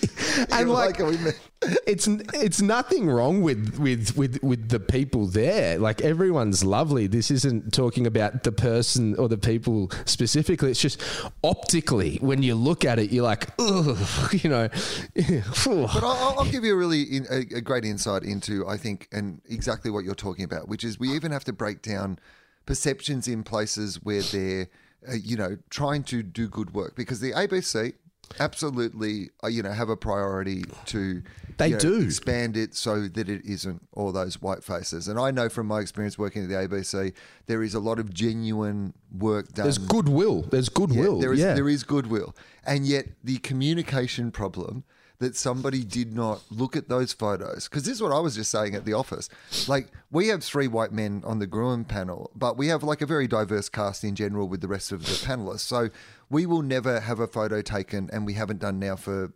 and 0.51 0.69
like, 0.69 0.99
like 0.99 1.39
it's 1.87 2.07
it's 2.07 2.61
nothing 2.61 3.09
wrong 3.09 3.41
with 3.41 3.77
with 3.79 4.15
with 4.15 4.41
with 4.43 4.69
the 4.69 4.79
people 4.79 5.25
there. 5.25 5.77
Like 5.77 6.01
everyone's 6.01 6.63
lovely. 6.63 7.07
This 7.07 7.31
isn't 7.31 7.73
talking 7.73 8.05
about 8.05 8.43
the 8.43 8.51
person 8.51 9.15
or 9.15 9.27
the 9.27 9.37
people 9.37 9.91
specifically. 10.05 10.71
It's 10.71 10.81
just 10.81 11.01
optically 11.43 12.17
when 12.17 12.43
you 12.43 12.55
look 12.55 12.85
at 12.85 12.99
it, 12.99 13.11
you're 13.11 13.23
like, 13.23 13.49
ugh, 13.59 14.33
you 14.43 14.49
know. 14.49 14.69
but 15.15 16.03
I'll, 16.03 16.39
I'll, 16.39 16.45
give 16.45 16.63
you 16.63 16.73
a 16.73 16.77
really 16.77 17.01
in, 17.01 17.25
a, 17.29 17.57
a 17.57 17.61
great 17.61 17.85
insight 17.85 18.23
into 18.23 18.67
I 18.67 18.77
think 18.77 19.07
and 19.11 19.41
exactly 19.49 19.91
what 19.91 20.03
you're 20.03 20.15
talking 20.15 20.45
about, 20.45 20.67
which 20.67 20.83
is 20.83 20.99
we 20.99 21.09
even 21.09 21.31
have 21.31 21.43
to 21.45 21.53
break 21.53 21.81
down 21.81 22.19
perceptions 22.65 23.27
in 23.27 23.43
places 23.43 24.01
where 24.03 24.21
they're 24.21 24.69
uh, 25.07 25.13
you 25.13 25.37
know, 25.37 25.57
trying 25.69 26.03
to 26.03 26.23
do 26.23 26.47
good 26.47 26.73
work 26.73 26.95
because 26.95 27.19
the 27.19 27.31
ABC 27.31 27.93
absolutely, 28.39 29.29
uh, 29.43 29.47
you 29.47 29.63
know, 29.63 29.71
have 29.71 29.89
a 29.89 29.97
priority 29.97 30.63
to 30.85 31.21
they 31.57 31.69
you 31.69 31.73
know, 31.73 31.79
do 31.79 32.01
expand 32.01 32.55
it 32.55 32.75
so 32.75 33.07
that 33.07 33.29
it 33.29 33.43
isn't 33.45 33.87
all 33.93 34.11
those 34.11 34.41
white 34.41 34.63
faces. 34.63 35.07
And 35.07 35.19
I 35.19 35.31
know 35.31 35.49
from 35.49 35.67
my 35.67 35.79
experience 35.79 36.17
working 36.17 36.43
at 36.43 36.49
the 36.49 36.55
ABC, 36.55 37.13
there 37.47 37.63
is 37.63 37.73
a 37.73 37.79
lot 37.79 37.99
of 37.99 38.13
genuine 38.13 38.93
work 39.11 39.53
done. 39.53 39.65
There's 39.65 39.77
goodwill. 39.77 40.43
There's 40.43 40.69
goodwill. 40.69 41.15
Yeah, 41.15 41.21
there 41.21 41.33
is 41.33 41.39
yeah. 41.39 41.53
there 41.53 41.69
is 41.69 41.83
goodwill, 41.83 42.35
and 42.65 42.85
yet 42.85 43.07
the 43.23 43.37
communication 43.37 44.31
problem 44.31 44.83
that 45.19 45.35
somebody 45.35 45.83
did 45.83 46.13
not 46.13 46.41
look 46.49 46.75
at 46.75 46.87
those 46.87 47.11
photos. 47.13 47.67
Because 47.67 47.83
this 47.83 47.95
is 47.95 48.01
what 48.01 48.13
I 48.13 48.19
was 48.19 48.35
just 48.35 48.51
saying 48.51 48.73
at 48.73 48.85
the 48.85 48.93
office. 48.93 49.29
Like, 49.67 49.87
we 50.11 50.29
have 50.29 50.43
three 50.43 50.67
white 50.67 50.93
men 50.93 51.21
on 51.25 51.39
the 51.39 51.47
Gruen 51.47 51.83
panel, 51.83 52.31
but 52.35 52.57
we 52.57 52.67
have 52.67 52.83
like 52.83 53.01
a 53.01 53.05
very 53.05 53.27
diverse 53.27 53.69
cast 53.69 54.03
in 54.03 54.15
general 54.15 54.47
with 54.47 54.61
the 54.61 54.67
rest 54.67 54.91
of 54.91 55.05
the 55.05 55.11
panelists. 55.11 55.59
So 55.59 55.89
we 56.29 56.45
will 56.45 56.61
never 56.61 57.01
have 57.01 57.19
a 57.19 57.27
photo 57.27 57.61
taken, 57.61 58.09
and 58.13 58.25
we 58.25 58.33
haven't 58.33 58.59
done 58.59 58.79
now 58.79 58.95
for 58.95 59.33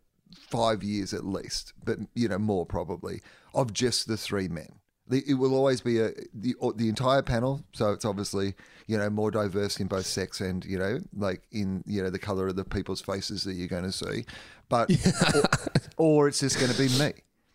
five 0.49 0.83
years 0.83 1.13
at 1.13 1.25
least, 1.25 1.73
but 1.83 1.99
you 2.15 2.27
know, 2.27 2.39
more 2.39 2.65
probably, 2.65 3.21
of 3.53 3.73
just 3.73 4.07
the 4.07 4.17
three 4.17 4.47
men. 4.47 4.79
It 5.11 5.37
will 5.37 5.53
always 5.53 5.81
be 5.81 5.99
a 5.99 6.11
the 6.33 6.55
the 6.77 6.87
entire 6.87 7.21
panel, 7.21 7.65
so 7.73 7.91
it's 7.91 8.05
obviously 8.05 8.55
you 8.87 8.97
know 8.97 9.09
more 9.09 9.31
diverse 9.31 9.79
in 9.79 9.87
both 9.87 10.05
sex 10.05 10.39
and 10.39 10.63
you 10.63 10.79
know 10.79 10.99
like 11.15 11.43
in 11.51 11.83
you 11.85 12.01
know 12.01 12.09
the 12.09 12.17
color 12.17 12.47
of 12.47 12.55
the 12.55 12.63
people's 12.63 13.01
faces 13.01 13.43
that 13.43 13.53
you're 13.53 13.67
going 13.67 13.83
to 13.83 13.91
see 13.91 14.23
but 14.73 14.89
or, 15.35 15.43
or 15.97 16.27
it's 16.27 16.39
just 16.39 16.59
going 16.59 16.71
to 16.71 16.77
be 16.77 16.89
me 16.97 17.13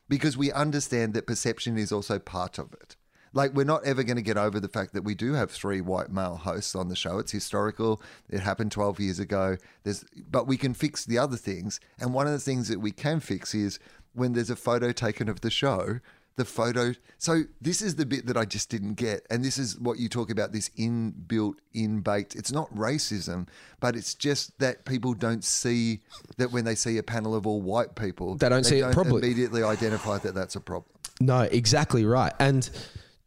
because 0.08 0.36
we 0.36 0.52
understand 0.52 1.14
that 1.14 1.26
perception 1.26 1.76
is 1.76 1.90
also 1.90 2.20
part 2.20 2.58
of 2.58 2.72
it. 2.74 2.94
Like 3.32 3.54
we're 3.54 3.64
not 3.64 3.84
ever 3.84 4.04
going 4.04 4.16
to 4.16 4.22
get 4.22 4.38
over 4.38 4.60
the 4.60 4.68
fact 4.68 4.94
that 4.94 5.02
we 5.02 5.16
do 5.16 5.32
have 5.32 5.50
three 5.50 5.80
white 5.80 6.10
male 6.10 6.36
hosts 6.36 6.76
on 6.76 6.88
the 6.88 6.94
show. 6.94 7.18
It's 7.18 7.32
historical. 7.32 8.00
It 8.30 8.40
happened 8.40 8.70
12 8.70 9.00
years 9.00 9.18
ago. 9.18 9.56
There's 9.82 10.04
but 10.30 10.46
we 10.46 10.56
can 10.56 10.74
fix 10.74 11.04
the 11.04 11.18
other 11.18 11.36
things. 11.36 11.80
And 11.98 12.14
one 12.14 12.26
of 12.26 12.32
the 12.32 12.38
things 12.38 12.68
that 12.68 12.78
we 12.78 12.92
can 12.92 13.18
fix 13.18 13.52
is 13.52 13.80
when 14.12 14.34
there's 14.34 14.50
a 14.50 14.56
photo 14.56 14.92
taken 14.92 15.28
of 15.28 15.40
the 15.40 15.50
show, 15.50 15.98
the 16.38 16.44
photo. 16.46 16.94
So 17.18 17.42
this 17.60 17.82
is 17.82 17.96
the 17.96 18.06
bit 18.06 18.26
that 18.26 18.36
I 18.38 18.46
just 18.46 18.70
didn't 18.70 18.94
get, 18.94 19.26
and 19.28 19.44
this 19.44 19.58
is 19.58 19.78
what 19.78 19.98
you 19.98 20.08
talk 20.08 20.30
about 20.30 20.52
this 20.52 20.70
inbuilt, 20.70 21.56
in 21.74 22.00
baked. 22.00 22.34
It's 22.34 22.52
not 22.52 22.74
racism, 22.74 23.48
but 23.80 23.94
it's 23.94 24.14
just 24.14 24.58
that 24.60 24.86
people 24.86 25.12
don't 25.12 25.44
see 25.44 26.00
that 26.38 26.50
when 26.50 26.64
they 26.64 26.74
see 26.74 26.96
a 26.96 27.02
panel 27.02 27.34
of 27.34 27.46
all 27.46 27.60
white 27.60 27.94
people, 27.94 28.36
they 28.36 28.48
don't 28.48 28.62
they 28.62 28.70
see 28.70 28.80
don't 28.80 28.92
it 28.92 28.94
properly. 28.94 29.18
Immediately 29.18 29.62
identify 29.62 30.16
that 30.18 30.34
that's 30.34 30.56
a 30.56 30.60
problem. 30.60 30.90
No, 31.20 31.40
exactly 31.40 32.04
right, 32.04 32.32
and 32.38 32.70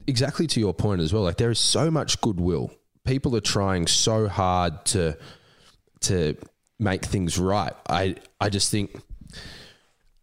exactly 0.07 0.47
to 0.47 0.59
your 0.59 0.74
point 0.74 1.01
as 1.01 1.14
well. 1.14 1.24
Like 1.24 1.38
there 1.38 1.51
is 1.51 1.59
so 1.59 1.91
much 1.91 2.20
goodwill. 2.22 2.72
People 3.03 3.36
are 3.36 3.41
trying 3.41 3.88
so 3.88 4.28
hard 4.28 4.86
to 4.86 5.18
to 6.01 6.36
make 6.80 7.05
things 7.05 7.38
right. 7.38 7.74
I 7.89 8.16
I 8.39 8.49
just 8.49 8.72
think, 8.72 8.95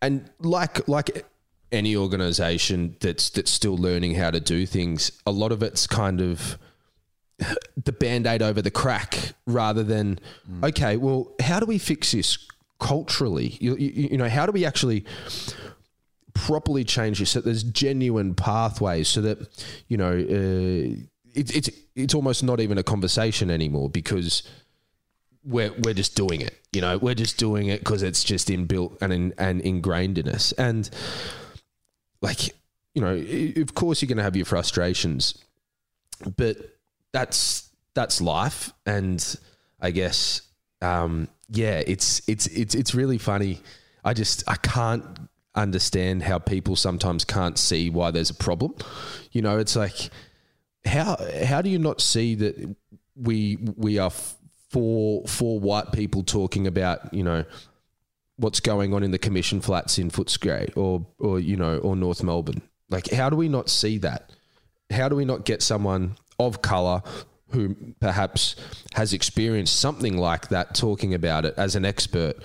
and 0.01 0.31
like 0.41 0.89
like 0.89 1.27
any 1.73 1.97
organization 1.97 2.97
that's 3.01 3.31
that's 3.31 3.51
still 3.51 3.77
learning 3.77 4.15
how 4.15 4.31
to 4.31 4.41
do 4.41 4.67
things, 4.67 5.13
a 5.27 5.31
lot 5.31 5.53
of 5.53 5.63
it's 5.63 5.87
kind 5.87 6.21
of 6.21 6.59
the 7.85 7.93
band-aid 7.93 8.43
over 8.43 8.61
the 8.61 8.71
crack 8.71 9.33
rather 9.47 9.85
than 9.85 10.19
mm. 10.51 10.65
okay, 10.65 10.97
well, 10.97 11.33
how 11.41 11.61
do 11.61 11.67
we 11.67 11.79
fix 11.79 12.13
this 12.13 12.39
culturally? 12.81 13.57
You, 13.61 13.77
you, 13.77 14.09
you 14.11 14.17
know, 14.17 14.29
how 14.29 14.47
do 14.47 14.53
we 14.53 14.65
actually 14.65 15.05
properly 16.35 16.85
change 16.85 17.19
this 17.19 17.31
so 17.31 17.41
there's 17.41 17.65
genuine 17.65 18.33
pathways 18.33 19.09
so 19.09 19.21
that 19.21 19.39
you 19.89 19.97
know 19.97 20.13
uh, 20.13 20.97
it, 21.35 21.57
it's 21.57 21.71
it's 21.97 22.15
almost 22.15 22.45
not 22.45 22.61
even 22.61 22.79
a 22.79 22.83
conversation 22.83 23.51
anymore 23.51 23.91
because 23.91 24.43
we're 25.45 25.73
we're 25.85 25.95
just 25.95 26.15
doing 26.15 26.41
it. 26.41 26.55
You 26.73 26.81
know, 26.81 26.99
we're 26.99 27.15
just 27.15 27.39
doing 27.39 27.69
it 27.69 27.81
because 27.81 28.03
it's 28.03 28.23
just 28.23 28.49
inbuilt 28.49 29.01
and 29.01 29.13
in, 29.13 29.35
and 29.39 29.61
ingrained 29.63 30.19
in 30.19 30.29
us 30.29 30.53
and 30.53 30.89
like 32.21 32.51
you 32.95 33.03
know, 33.03 33.63
of 33.63 33.75
course 33.75 34.03
you're 34.03 34.09
going 34.09 34.19
to 34.19 34.25
have 34.25 34.37
your 34.37 34.47
frustrations, 34.47 35.45
but 36.37 36.57
that's 37.13 37.71
that's 37.95 38.21
life, 38.21 38.73
and 38.87 39.37
I 39.81 39.91
guess 39.91 40.43
um, 40.81 41.29
yeah, 41.49 41.83
it's 41.87 42.27
it's 42.29 42.47
it's 42.49 42.75
it's 42.75 42.95
really 42.95 43.19
funny. 43.19 43.61
I 44.05 44.15
just 44.15 44.45
I 44.49 44.57
can't 44.57 45.05
understand 45.55 46.23
how 46.23 46.39
people 46.39 46.77
sometimes 46.77 47.25
can't 47.25 47.59
see 47.59 47.91
why 47.91 48.11
there's 48.11 48.31
a 48.31 48.35
problem. 48.35 48.75
You 49.33 49.43
know, 49.43 49.59
it's 49.59 49.77
like 49.77 50.11
how 50.85 51.17
how 51.45 51.63
do 51.63 51.71
you 51.71 51.79
not 51.79 52.01
see 52.01 52.35
that 52.37 52.77
we 53.17 53.59
we 53.77 53.99
are 53.99 54.11
four 54.71 55.27
four 55.27 55.59
white 55.59 55.93
people 55.93 56.23
talking 56.23 56.67
about 56.67 57.13
you 57.13 57.23
know 57.23 57.45
what's 58.39 58.61
going 58.61 58.95
on 58.95 59.03
in 59.03 59.11
the 59.11 59.19
commission 59.19 59.61
flats 59.61 59.99
in 59.99 60.11
Footscray 60.11 60.77
or 60.77 61.07
or 61.19 61.39
you 61.39 61.57
know 61.57 61.79
or 61.79 61.95
North 61.95 62.23
Melbourne. 62.23 62.63
Like 62.89 63.11
how 63.11 63.29
do 63.29 63.37
we 63.37 63.49
not 63.49 63.69
see 63.69 63.99
that? 63.99 64.33
How 64.91 65.09
do 65.09 65.17
we 65.17 65.25
not 65.25 65.45
get 65.45 65.63
someone 65.63 66.17
of 66.39 66.63
color 66.63 67.03
who 67.51 67.75
perhaps 68.01 68.57
has 68.95 69.13
experienced 69.13 69.79
something 69.81 70.17
like 70.19 70.49
that 70.49 70.75
talking 70.75 71.15
about 71.15 71.45
it 71.45 71.55
as 71.57 71.75
an 71.77 71.85
expert. 71.85 72.37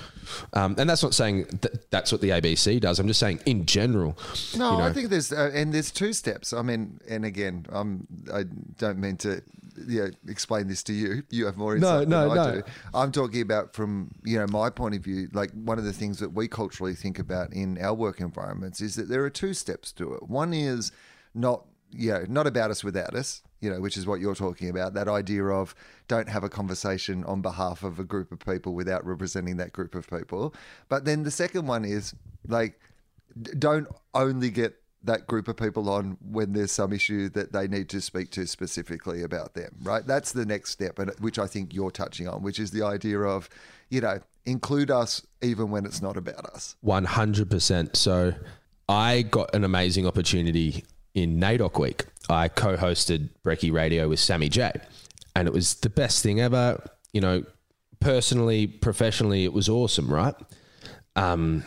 Um, 0.54 0.76
and 0.78 0.90
that's 0.90 1.04
not 1.04 1.14
saying 1.14 1.46
that 1.62 1.92
that's 1.92 2.12
what 2.12 2.22
the 2.22 2.30
ABC 2.30 2.80
does. 2.80 3.00
I'm 3.00 3.08
just 3.08 3.20
saying 3.20 3.42
in 3.46 3.66
general. 3.66 4.18
No, 4.58 4.72
you 4.72 4.78
know, 4.78 4.84
I 4.86 4.94
think 4.94 5.10
there's 5.10 5.32
uh, 5.34 5.52
and 5.54 5.74
there's 5.74 5.92
two 5.92 6.14
steps. 6.14 6.54
I 6.54 6.62
mean, 6.62 7.00
and 7.10 7.26
again, 7.26 7.66
I'm 7.70 8.08
I 8.34 8.44
don't 8.78 9.00
mean 9.00 9.18
to 9.18 9.42
yeah 9.88 10.08
explain 10.28 10.68
this 10.68 10.82
to 10.84 10.94
you. 10.94 11.24
You 11.30 11.46
have 11.48 11.58
more 11.58 11.76
insight 11.76 12.08
No, 12.08 12.30
than 12.30 12.36
no, 12.38 12.42
I 12.44 12.52
no. 12.52 12.62
do. 12.62 12.64
I'm 12.94 13.12
talking 13.12 13.42
about 13.42 13.74
from 13.74 14.12
you 14.24 14.40
know 14.40 14.48
my 14.48 14.70
point 14.70 14.96
of 14.96 15.02
view. 15.04 15.28
Like 15.34 15.52
one 15.52 15.78
of 15.78 15.84
the 15.84 15.94
things 15.94 16.20
that 16.20 16.34
we 16.34 16.48
culturally 16.48 16.96
think 16.96 17.20
about 17.20 17.52
in 17.54 17.78
our 17.80 17.94
work 17.94 18.22
environments 18.22 18.80
is 18.82 18.96
that 18.96 19.10
there 19.10 19.24
are 19.26 19.30
two 19.30 19.54
steps 19.54 19.92
to 19.94 20.14
it. 20.14 20.24
One 20.30 20.54
is 20.54 20.92
not 21.36 21.66
you 21.92 22.12
know 22.14 22.26
not 22.30 22.48
about 22.48 22.72
us 22.72 22.84
without 22.84 23.14
us. 23.14 23.42
You 23.64 23.70
know, 23.70 23.80
which 23.80 23.96
is 23.96 24.06
what 24.06 24.20
you're 24.20 24.36
talking 24.36 24.70
about. 24.70 24.94
That 24.94 25.08
idea 25.08 25.46
of 25.46 25.74
don't 26.08 26.28
have 26.28 26.44
a 26.44 26.50
conversation 26.50 27.24
on 27.24 27.42
behalf 27.42 27.84
of 27.84 27.98
a 27.98 28.04
group 28.04 28.32
of 28.32 28.40
people 28.40 28.74
without 28.74 29.06
representing 29.06 29.58
that 29.58 29.72
group 29.72 29.96
of 29.96 30.10
people. 30.10 30.54
But 30.90 31.06
then 31.06 31.24
the 31.24 31.32
second 31.32 31.66
one 31.68 31.86
is 31.86 32.14
like 32.48 32.80
don't 33.58 33.88
only 34.14 34.50
get 34.50 34.76
that 35.04 35.28
group 35.28 35.48
of 35.48 35.58
people 35.58 35.90
on 35.90 36.18
when 36.22 36.54
there's 36.54 36.72
some 36.72 36.94
issue 36.94 37.30
that 37.30 37.52
they 37.52 37.68
need 37.68 37.90
to 37.90 38.02
speak 38.02 38.32
to 38.32 38.48
specifically 38.48 39.22
about 39.22 39.54
them, 39.54 39.76
right? 39.84 40.06
That's 40.06 40.32
the 40.32 40.46
next 40.46 40.72
step, 40.72 40.98
and 41.00 41.12
which 41.20 41.38
I 41.38 41.48
think 41.48 41.74
you're 41.74 41.92
touching 41.92 42.28
on, 42.28 42.42
which 42.42 42.60
is 42.60 42.72
the 42.72 42.84
idea 42.84 43.20
of, 43.20 43.50
you 43.90 44.02
know, 44.02 44.20
include 44.46 44.92
us 44.92 45.26
even 45.42 45.72
when 45.72 45.86
it's 45.86 46.02
not 46.02 46.16
about 46.16 46.46
us. 46.46 46.76
100%. 46.86 47.96
So 47.96 48.34
I 48.88 49.24
got 49.24 49.54
an 49.54 49.64
amazing 49.64 50.08
opportunity 50.08 50.86
in 51.14 51.40
NAIDOC 51.40 51.80
week. 51.80 52.06
I 52.30 52.48
co 52.48 52.78
hosted 52.78 53.30
Brecky 53.44 53.72
Radio 53.72 54.08
with 54.10 54.20
Sammy 54.20 54.50
J, 54.50 54.72
and 55.36 55.48
it 55.48 55.54
was 55.54 55.76
the 55.76 55.90
best 55.90 56.24
thing 56.24 56.40
ever. 56.40 56.82
You 57.12 57.22
know, 57.22 57.44
personally, 58.00 58.68
professionally, 58.68 59.44
it 59.44 59.54
was 59.54 59.70
awesome, 59.70 60.12
right? 60.12 60.36
Um, 61.16 61.64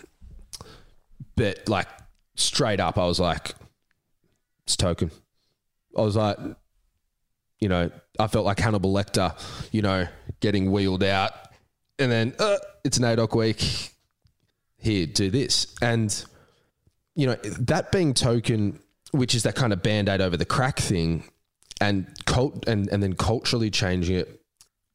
but 1.36 1.68
like 1.68 1.88
straight 2.34 2.80
up, 2.80 2.99
I 2.99 3.07
was 3.07 3.20
like, 3.20 3.55
it's 4.64 4.76
token. 4.76 5.11
I 5.97 6.01
was 6.03 6.16
like, 6.16 6.38
you 7.61 7.68
know, 7.68 7.90
I 8.18 8.26
felt 8.26 8.44
like 8.44 8.59
Hannibal 8.59 8.92
Lecter, 8.92 9.34
you 9.72 9.82
know, 9.82 10.07
getting 10.40 10.72
wheeled 10.72 11.03
out, 11.03 11.32
and 11.99 12.11
then 12.11 12.34
uh, 12.38 12.57
it's 12.84 12.99
NAIDOC 12.99 13.36
week. 13.36 13.92
Here, 14.78 15.07
do 15.07 15.30
this, 15.30 15.74
and 15.82 16.24
you 17.14 17.26
know 17.26 17.34
that 17.42 17.90
being 17.90 18.14
token, 18.14 18.78
which 19.12 19.34
is 19.34 19.42
that 19.44 19.54
kind 19.54 19.72
of 19.72 19.82
band 19.82 20.09
aid 20.09 20.20
over 20.20 20.36
the 20.36 20.44
crack 20.44 20.78
thing, 20.78 21.24
and 21.80 22.07
cult 22.24 22.66
and 22.66 22.88
and 22.88 23.02
then 23.02 23.14
culturally 23.14 23.70
changing 23.70 24.16
it 24.16 24.40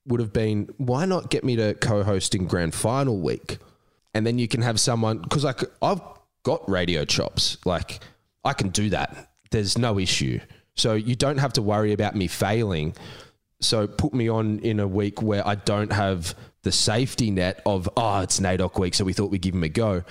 would 0.08 0.20
have 0.20 0.34
been 0.34 0.68
why 0.78 1.06
not 1.06 1.30
get 1.30 1.44
me 1.44 1.56
to 1.56 1.76
co-host 1.76 2.34
in 2.34 2.48
grand 2.48 2.74
final 2.74 3.20
week, 3.22 3.60
and 4.14 4.26
then 4.26 4.40
you 4.40 4.48
can 4.48 4.62
have 4.62 4.80
someone 4.80 5.20
because 5.20 5.44
like 5.44 5.62
I've 5.82 6.02
got 6.44 6.68
radio 6.70 7.06
chops, 7.06 7.58
like 7.66 8.04
I 8.44 8.54
can 8.54 8.70
do 8.70 8.90
that. 8.90 9.32
There's 9.52 9.78
no 9.78 10.00
issue, 10.00 10.40
so 10.76 10.94
you 10.94 11.16
don't 11.16 11.38
have 11.38 11.54
to 11.54 11.62
worry 11.62 11.94
about 11.94 12.16
me 12.16 12.28
failing. 12.28 12.96
So 13.60 13.86
put 13.88 14.14
me 14.14 14.28
on 14.28 14.58
in 14.60 14.80
a 14.80 14.88
week 14.88 15.22
where 15.22 15.48
I 15.48 15.54
don't 15.54 15.92
have 15.92 16.34
the 16.64 16.72
safety 16.72 17.30
net 17.30 17.62
of 17.66 17.88
oh 17.96 18.22
it's 18.22 18.40
NAIDOC 18.40 18.80
week, 18.80 18.96
so 18.96 19.06
we 19.06 19.14
thought 19.14 19.30
we'd 19.30 19.42
give 19.42 19.54
him 19.54 19.64
a 19.64 19.70
go 19.70 20.04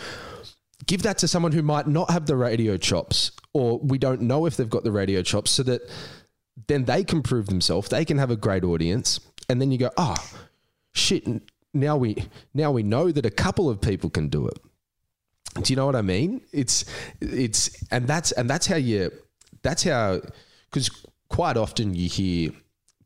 give 0.87 1.03
that 1.03 1.18
to 1.18 1.28
someone 1.28 1.53
who 1.53 1.62
might 1.62 1.87
not 1.87 2.11
have 2.11 2.26
the 2.26 2.37
radio 2.37 2.76
chops 2.76 3.33
or 3.53 3.78
we 3.78 3.99
don't 3.99 4.20
know 4.20 4.47
if 4.47 4.57
they've 4.57 4.70
got 4.70 4.85
the 4.85 4.93
radio 4.93 5.22
chops 5.22 5.51
so 5.51 5.62
that 5.62 5.83
then 6.68 6.85
they 6.85 7.05
can 7.05 7.22
prove 7.22 7.47
themselves 7.47 7.89
they 7.89 8.05
can 8.05 8.18
have 8.18 8.31
a 8.31 8.37
great 8.37 8.64
audience 8.64 9.20
and 9.49 9.61
then 9.61 9.70
you 9.70 9.78
go 9.78 9.91
oh 9.97 10.16
shit 10.93 11.26
now 11.72 11.97
we 11.97 12.26
now 12.55 12.70
we 12.70 12.83
know 12.83 13.11
that 13.11 13.26
a 13.26 13.31
couple 13.31 13.68
of 13.68 13.81
people 13.81 14.11
can 14.11 14.28
do 14.28 14.47
it. 14.49 14.59
Do 15.62 15.72
you 15.72 15.76
know 15.76 15.87
what 15.87 15.97
i 15.97 16.03
mean? 16.03 16.43
It's 16.53 16.85
it's 17.20 17.85
and 17.91 18.07
that's 18.07 18.33
and 18.33 18.49
that's 18.49 18.66
how 18.66 18.76
you 18.76 19.11
that's 19.62 19.85
how 19.85 20.20
because 20.70 20.91
quite 21.28 21.57
often 21.57 21.95
you 21.95 22.09
hear 22.09 22.51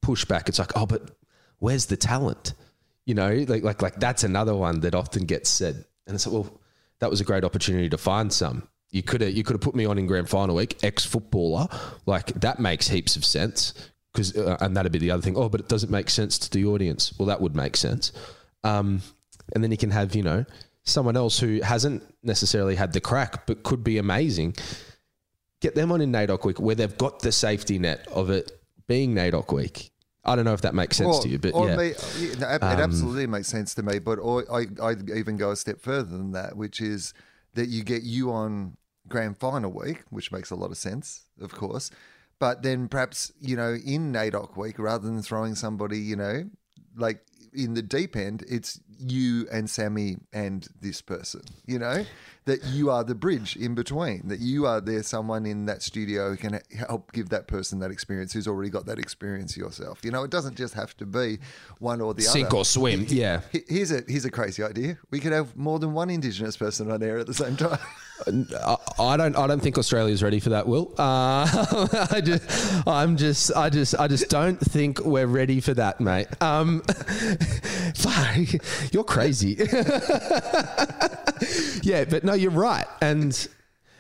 pushback. 0.01 0.49
It's 0.49 0.59
like 0.59 0.73
oh 0.77 0.87
but 0.87 1.11
where's 1.59 1.87
the 1.87 1.97
talent? 1.97 2.55
You 3.07 3.15
know 3.15 3.45
like 3.49 3.63
like 3.63 3.83
like 3.83 3.97
that's 3.97 4.25
another 4.25 4.55
one 4.55 4.81
that 4.81 4.95
often 4.95 5.25
gets 5.25 5.51
said. 5.51 5.85
And 6.07 6.15
it's 6.15 6.27
like 6.27 6.35
well 6.35 6.61
that 7.01 7.11
was 7.11 7.21
a 7.21 7.25
great 7.25 7.45
opportunity 7.45 7.89
to 7.89 7.99
find 7.99 8.33
some. 8.33 8.69
You 8.91 9.03
could 9.03 9.21
have 9.21 9.33
you 9.33 9.43
could 9.43 9.55
have 9.55 9.61
put 9.61 9.75
me 9.75 9.85
on 9.85 9.99
in 9.99 10.07
grand 10.07 10.29
final 10.29 10.57
week, 10.57 10.83
ex 10.85 11.05
footballer, 11.05 11.67
like 12.07 12.27
that 12.41 12.61
makes 12.61 12.89
heaps 12.89 13.17
of 13.17 13.25
sense 13.25 13.75
because 14.13 14.37
uh, 14.37 14.57
and 14.61 14.77
that'd 14.77 14.93
be 14.93 14.99
the 14.99 15.11
other 15.11 15.23
thing. 15.23 15.37
Oh, 15.37 15.49
but 15.49 15.61
it 15.61 15.69
doesn't 15.69 15.91
make 15.91 16.09
sense 16.09 16.39
to 16.39 16.51
the 16.51 16.65
audience. 16.67 17.13
Well, 17.19 17.27
that 17.27 17.41
would 17.41 17.57
make 17.57 17.77
sense. 17.77 18.13
Um, 18.63 19.03
and 19.55 19.63
then 19.63 19.71
you 19.71 19.77
can 19.77 19.91
have 19.91 20.15
you 20.15 20.23
know 20.23 20.45
someone 20.85 21.17
else 21.17 21.39
who 21.39 21.61
hasn't 21.63 22.03
necessarily 22.23 22.77
had 22.77 22.93
the 22.93 23.01
crack 23.01 23.47
but 23.47 23.63
could 23.63 23.83
be 23.83 23.99
amazing. 23.99 24.55
Get 25.61 25.75
them 25.75 25.91
on 25.93 26.01
in 26.01 26.13
NAIDOC 26.13 26.45
week 26.45 26.61
where 26.61 26.75
they've 26.75 26.97
got 26.99 27.21
the 27.21 27.33
safety 27.33 27.79
net 27.79 28.07
of 28.09 28.31
it 28.31 28.53
being 28.87 29.15
NAIDOC 29.15 29.53
week. 29.53 29.91
I 30.25 30.37
don't 30.37 30.45
know 30.45 30.55
if 30.55 30.63
that 30.63 30.75
makes 30.75 30.97
sense 30.97 31.19
to 31.21 31.29
you, 31.29 31.39
but 31.39 31.55
yeah. 31.67 31.77
me- 31.77 31.89
it 31.89 32.43
Um, 32.43 32.63
absolutely 32.63 33.27
makes 33.27 33.49
sense 33.49 33.75
to 33.75 33.83
me. 33.83 33.99
But 33.99 34.19
or, 34.19 34.45
I, 34.53 34.67
I 34.83 34.95
even 35.15 35.37
go 35.37 35.51
a 35.51 35.57
step 35.57 35.81
further 35.81 36.17
than 36.17 36.33
that, 36.33 36.57
which 36.57 36.81
is 36.81 37.13
that 37.55 37.69
you 37.69 37.85
get 37.85 38.03
you 38.03 38.33
on 38.33 38.77
grand 39.09 39.37
final 39.39 39.71
week, 39.71 40.03
which 40.11 40.33
makes 40.33 40.51
a 40.51 40.55
lot 40.55 40.71
of 40.71 40.77
sense, 40.77 41.25
of 41.41 41.53
course. 41.53 41.91
But 42.39 42.63
then 42.63 42.89
perhaps 42.89 43.33
you 43.41 43.57
know 43.57 43.75
in 43.75 44.13
NAIDOC 44.13 44.57
week, 44.57 44.79
rather 44.79 45.07
than 45.07 45.23
throwing 45.23 45.55
somebody, 45.55 45.99
you 45.99 46.17
know, 46.17 46.49
like 46.97 47.25
in 47.53 47.75
the 47.75 47.83
deep 47.83 48.17
end, 48.17 48.45
it's 48.49 48.81
you 48.99 49.47
and 49.53 49.69
Sammy 49.69 50.17
and 50.33 50.67
this 50.81 51.01
person. 51.03 51.43
You 51.67 51.79
know 51.79 52.05
that 52.47 52.63
you 52.67 52.91
are 52.91 53.03
the 53.03 53.15
bridge 53.15 53.57
in 53.57 53.75
between. 53.75 54.29
That 54.29 54.39
you 54.41 54.67
are 54.67 54.81
there, 54.81 55.03
someone 55.03 55.47
in 55.47 55.67
that 55.67 55.83
studio 55.83 56.31
who 56.31 56.37
can 56.37 56.61
help 56.77 57.13
give 57.13 57.31
that 57.31 57.47
person 57.49 57.79
that 57.81 57.91
experience 57.91 58.33
who's 58.33 58.47
already 58.47 58.71
got 58.71 58.87
that 58.87 58.99
experience 58.99 59.57
yourself. 59.57 60.01
You 60.05 60.11
know, 60.11 60.25
it 60.25 60.31
doesn't 60.31 60.57
just 60.57 60.75
have 60.75 60.97
to 60.99 61.07
be 61.07 61.39
one 61.79 62.01
or 62.01 62.13
the 62.15 62.23
Sink 62.23 62.47
other. 62.49 62.51
Sink 62.51 62.55
or 62.55 62.65
swim, 62.65 63.07
yeah. 63.09 63.41
He- 63.51 63.63
Here's 63.69 63.91
a 63.91 64.03
here's 64.07 64.25
a 64.25 64.31
crazy 64.31 64.63
idea. 64.63 64.99
We 65.11 65.21
could 65.21 65.33
have 65.33 65.57
more 65.57 65.79
than 65.79 65.93
one 65.95 66.11
Indigenous 66.11 66.57
person 66.57 66.91
on 66.91 67.03
air 67.03 67.19
at 67.19 67.27
the 67.27 67.35
same 67.35 67.57
time. 67.57 67.79
I, 68.27 68.77
I 69.01 69.17
don't. 69.17 69.37
I 69.37 69.49
don't 69.49 69.59
think 69.61 69.77
Australia's 69.77 70.23
ready 70.23 70.39
for 70.39 70.51
that. 70.51 70.69
Will 70.69 70.95
uh, 70.99 72.07
I 72.13 72.21
just? 72.25 72.87
I'm 72.87 73.17
just. 73.17 73.51
I 73.57 73.71
just. 73.71 73.99
I 73.99 74.07
just 74.07 74.29
don't 74.29 74.57
think 74.61 75.01
we're 75.01 75.27
ready 75.27 75.61
for 75.61 75.75
that, 75.75 76.01
mate. 76.01 76.29
Um, 76.41 76.83
fuck, 77.95 78.93
you're 78.93 79.05
crazy. 79.05 79.57
yeah, 81.83 82.05
but 82.05 82.25
no, 82.25 82.35
you're 82.35 82.51
right. 82.51 82.87
And 83.01 83.49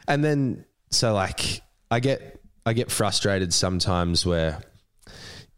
and 0.09 0.24
then 0.24 0.64
so 0.91 1.14
like 1.14 1.62
I 1.91 2.01
get 2.01 2.41
I 2.66 2.72
get 2.72 2.91
frustrated 2.91 3.53
sometimes 3.53 4.24
where 4.24 4.61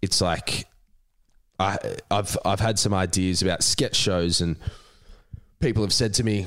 it's 0.03 0.21
like 0.21 0.67
I 1.59 1.79
I've 2.11 2.37
I've 2.45 2.61
had 2.61 2.79
some 2.79 2.95
ideas 2.95 3.43
about 3.43 3.63
sketch 3.63 3.97
shows 3.97 4.41
and 4.41 4.57
people 5.61 5.83
have 5.83 5.93
said 5.93 6.15
to 6.15 6.25
me, 6.25 6.47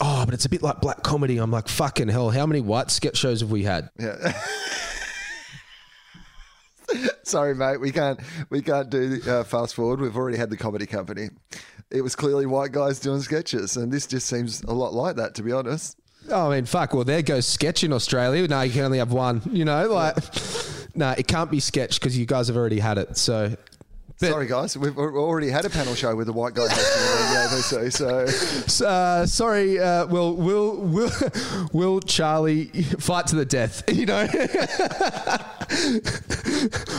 "Oh, 0.00 0.24
but 0.24 0.34
it's 0.34 0.44
a 0.44 0.48
bit 0.48 0.62
like 0.62 0.80
black 0.80 1.02
comedy." 1.02 1.38
I'm 1.38 1.50
like, 1.50 1.68
"Fucking 1.68 2.08
hell! 2.08 2.30
How 2.30 2.46
many 2.46 2.60
white 2.60 2.90
sketch 2.90 3.16
shows 3.16 3.40
have 3.40 3.50
we 3.50 3.62
had?" 3.64 3.90
Yeah. 3.98 4.32
Sorry, 7.22 7.54
mate. 7.54 7.78
We 7.78 7.92
can't 7.92 8.20
we 8.50 8.62
can't 8.62 8.90
do 8.90 9.20
uh, 9.26 9.44
fast 9.44 9.74
forward. 9.74 10.00
We've 10.00 10.16
already 10.16 10.36
had 10.36 10.50
the 10.50 10.56
comedy 10.56 10.86
company. 10.86 11.30
It 11.90 12.02
was 12.02 12.14
clearly 12.14 12.46
white 12.46 12.72
guys 12.72 13.00
doing 13.00 13.20
sketches, 13.20 13.76
and 13.76 13.92
this 13.92 14.06
just 14.06 14.26
seems 14.26 14.62
a 14.62 14.72
lot 14.72 14.94
like 14.94 15.16
that, 15.16 15.34
to 15.36 15.42
be 15.42 15.52
honest. 15.52 15.96
Oh, 16.28 16.50
I 16.50 16.56
mean, 16.56 16.66
fuck. 16.66 16.94
Well, 16.94 17.04
there 17.04 17.22
goes 17.22 17.46
sketch 17.46 17.82
in 17.82 17.92
Australia. 17.92 18.46
No, 18.46 18.60
you 18.60 18.72
can 18.72 18.82
only 18.82 18.98
have 18.98 19.12
one. 19.12 19.42
You 19.50 19.64
know, 19.64 19.88
like, 19.88 20.16
no, 20.94 21.10
it 21.16 21.26
can't 21.26 21.50
be 21.50 21.60
sketch 21.60 21.98
because 21.98 22.16
you 22.16 22.26
guys 22.26 22.46
have 22.48 22.56
already 22.56 22.78
had 22.78 22.98
it. 22.98 23.16
So, 23.16 23.56
But- 24.20 24.28
Sorry, 24.32 24.46
guys. 24.46 24.76
We've 24.76 24.98
already 24.98 25.48
had 25.48 25.64
a 25.64 25.70
panel 25.70 25.94
show 25.94 26.14
with 26.14 26.28
a 26.28 26.32
white 26.32 26.52
guy 26.52 26.66
hosting 26.68 27.80
the 27.80 27.88
ABC, 27.88 28.70
so 28.70 28.84
uh, 28.86 29.24
sorry, 29.24 29.78
uh, 29.78 30.06
will 30.08 30.36
will 30.36 30.76
will 30.76 31.10
will 31.72 32.00
Charlie 32.00 32.66
fight 32.98 33.26
to 33.28 33.36
the 33.36 33.46
death? 33.46 33.82
You 34.00 34.06
know, 34.06 34.26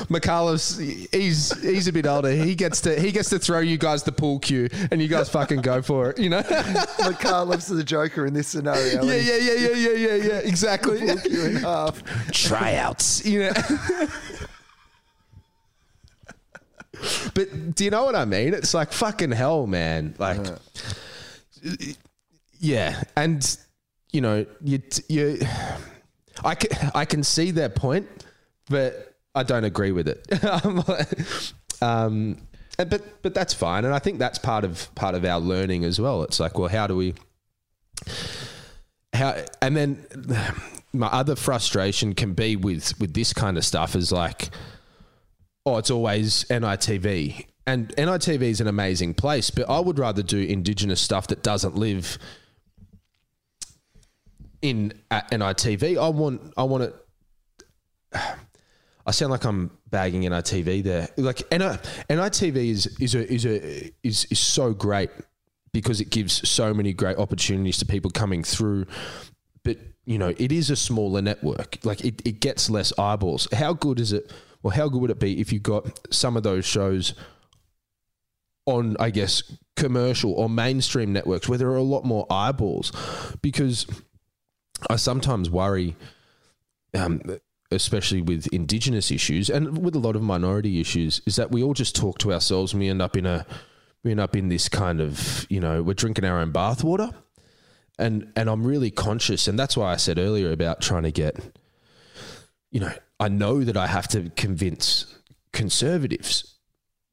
Micallef, 0.09 1.11
he's 1.13 1.51
he's 1.61 1.87
a 1.87 1.93
bit 1.93 2.05
older. 2.05 2.31
He 2.31 2.53
gets 2.55 2.81
to 2.81 2.99
he 2.99 3.11
gets 3.11 3.29
to 3.29 3.39
throw 3.39 3.59
you 3.59 3.77
guys 3.77 4.03
the 4.03 4.11
pool 4.11 4.39
cue, 4.39 4.69
and 4.91 5.01
you 5.01 5.07
guys 5.07 5.29
fucking 5.29 5.61
go 5.61 5.81
for 5.81 6.09
it. 6.11 6.19
You 6.19 6.29
know? 6.29 6.41
Micallef's 6.43 7.67
the 7.67 7.83
Joker 7.83 8.25
in 8.25 8.33
this 8.33 8.47
scenario. 8.47 9.03
yeah, 9.03 9.15
yeah, 9.15 9.37
yeah, 9.37 9.53
yeah, 9.53 9.75
yeah, 9.75 9.93
yeah, 9.93 10.15
yeah. 10.15 10.37
Exactly. 10.39 11.07
Fuck 11.07 11.25
you 11.25 11.45
in 11.45 11.55
half. 11.57 12.03
Tryouts. 12.31 13.25
You 13.25 13.39
know. 13.45 13.51
But 17.33 17.75
do 17.75 17.83
you 17.83 17.91
know 17.91 18.03
what 18.03 18.15
I 18.15 18.25
mean? 18.25 18.53
It's 18.53 18.73
like 18.73 18.91
fucking 18.91 19.31
hell, 19.31 19.67
man. 19.67 20.15
Like, 20.17 20.39
yeah, 22.59 23.03
and 23.15 23.57
you 24.11 24.21
know, 24.21 24.45
you 24.61 24.81
you, 25.09 25.39
I 26.43 26.55
can 26.55 26.91
I 26.93 27.05
can 27.05 27.23
see 27.23 27.51
their 27.51 27.69
point, 27.69 28.07
but 28.69 29.15
I 29.33 29.43
don't 29.43 29.63
agree 29.63 29.91
with 29.91 30.07
it. 30.07 31.53
Um, 31.83 32.37
but 32.77 33.21
but 33.23 33.33
that's 33.33 33.53
fine, 33.53 33.85
and 33.85 33.93
I 33.93 33.99
think 33.99 34.19
that's 34.19 34.37
part 34.37 34.63
of 34.63 34.93
part 34.95 35.15
of 35.15 35.25
our 35.25 35.39
learning 35.39 35.83
as 35.83 35.99
well. 35.99 36.23
It's 36.23 36.39
like, 36.39 36.57
well, 36.57 36.69
how 36.69 36.87
do 36.87 36.95
we? 36.95 37.15
How 39.13 39.43
and 39.61 39.75
then 39.75 40.05
my 40.93 41.07
other 41.07 41.35
frustration 41.35 42.13
can 42.13 42.33
be 42.33 42.55
with 42.55 42.99
with 42.99 43.13
this 43.13 43.33
kind 43.33 43.57
of 43.57 43.65
stuff 43.65 43.95
is 43.95 44.11
like, 44.11 44.51
oh, 45.65 45.77
it's 45.77 45.91
always 45.91 46.45
NITV, 46.45 47.45
and 47.67 47.89
NITV 47.95 48.41
is 48.41 48.61
an 48.61 48.67
amazing 48.67 49.13
place, 49.13 49.49
but 49.49 49.69
I 49.69 49.79
would 49.79 49.99
rather 49.99 50.23
do 50.23 50.39
Indigenous 50.39 51.01
stuff 51.01 51.27
that 51.27 51.43
doesn't 51.43 51.75
live 51.75 52.17
in 54.61 54.93
at 55.09 55.29
NITV. 55.31 56.01
I 56.01 56.09
want 56.09 56.53
I 56.57 56.63
want 56.63 56.83
it. 56.83 56.95
I 59.05 59.11
sound 59.11 59.31
like 59.31 59.45
I'm 59.45 59.71
bagging 59.89 60.21
NITV 60.23 60.83
there. 60.83 61.09
Like 61.17 61.39
NI, 61.51 61.77
NITV 62.09 62.55
is 62.55 62.97
is 62.99 63.15
a, 63.15 63.31
is 63.31 63.45
a 63.45 63.91
is 64.03 64.25
is 64.25 64.39
so 64.39 64.73
great 64.73 65.09
because 65.73 66.01
it 66.01 66.09
gives 66.09 66.47
so 66.47 66.73
many 66.73 66.93
great 66.93 67.17
opportunities 67.17 67.77
to 67.77 67.85
people 67.85 68.11
coming 68.11 68.43
through. 68.43 68.85
But 69.63 69.77
you 70.05 70.17
know, 70.17 70.33
it 70.37 70.51
is 70.51 70.69
a 70.69 70.75
smaller 70.75 71.21
network. 71.21 71.79
Like 71.83 72.03
it, 72.03 72.21
it 72.25 72.39
gets 72.39 72.69
less 72.69 72.97
eyeballs. 72.97 73.47
How 73.53 73.73
good 73.73 73.99
is 73.99 74.13
it? 74.13 74.31
Well, 74.63 74.75
how 74.75 74.89
good 74.89 75.01
would 75.01 75.11
it 75.11 75.19
be 75.19 75.39
if 75.39 75.51
you 75.51 75.59
got 75.59 76.13
some 76.13 76.37
of 76.37 76.43
those 76.43 76.65
shows 76.65 77.13
on, 78.65 78.95
I 78.99 79.09
guess, 79.09 79.43
commercial 79.75 80.33
or 80.33 80.49
mainstream 80.49 81.13
networks 81.13 81.49
where 81.49 81.57
there 81.57 81.69
are 81.69 81.77
a 81.77 81.81
lot 81.81 82.05
more 82.05 82.27
eyeballs? 82.29 82.91
Because 83.41 83.87
I 84.89 84.95
sometimes 84.97 85.49
worry. 85.49 85.95
Um, 86.93 87.21
especially 87.71 88.21
with 88.21 88.47
indigenous 88.47 89.11
issues 89.11 89.49
and 89.49 89.77
with 89.77 89.95
a 89.95 89.99
lot 89.99 90.15
of 90.15 90.21
minority 90.21 90.81
issues, 90.81 91.21
is 91.25 91.37
that 91.37 91.51
we 91.51 91.63
all 91.63 91.73
just 91.73 91.95
talk 91.95 92.17
to 92.19 92.33
ourselves 92.33 92.73
and 92.73 92.81
we 92.81 92.89
end 92.89 93.01
up 93.01 93.15
in 93.15 93.25
a 93.25 93.45
we 94.03 94.11
end 94.11 94.19
up 94.19 94.35
in 94.35 94.49
this 94.49 94.67
kind 94.67 94.99
of 94.99 95.45
you 95.49 95.59
know 95.59 95.81
we're 95.81 95.93
drinking 95.93 96.25
our 96.25 96.39
own 96.39 96.51
bathwater, 96.51 97.13
and 97.97 98.31
and 98.35 98.49
I'm 98.49 98.65
really 98.65 98.91
conscious, 98.91 99.47
and 99.47 99.57
that's 99.57 99.77
why 99.77 99.93
I 99.93 99.95
said 99.95 100.19
earlier 100.19 100.51
about 100.51 100.81
trying 100.81 101.03
to 101.03 101.11
get, 101.11 101.37
you 102.71 102.79
know, 102.79 102.93
I 103.21 103.29
know 103.29 103.63
that 103.63 103.77
I 103.77 103.85
have 103.85 104.07
to 104.09 104.31
convince 104.31 105.05
conservatives. 105.53 106.55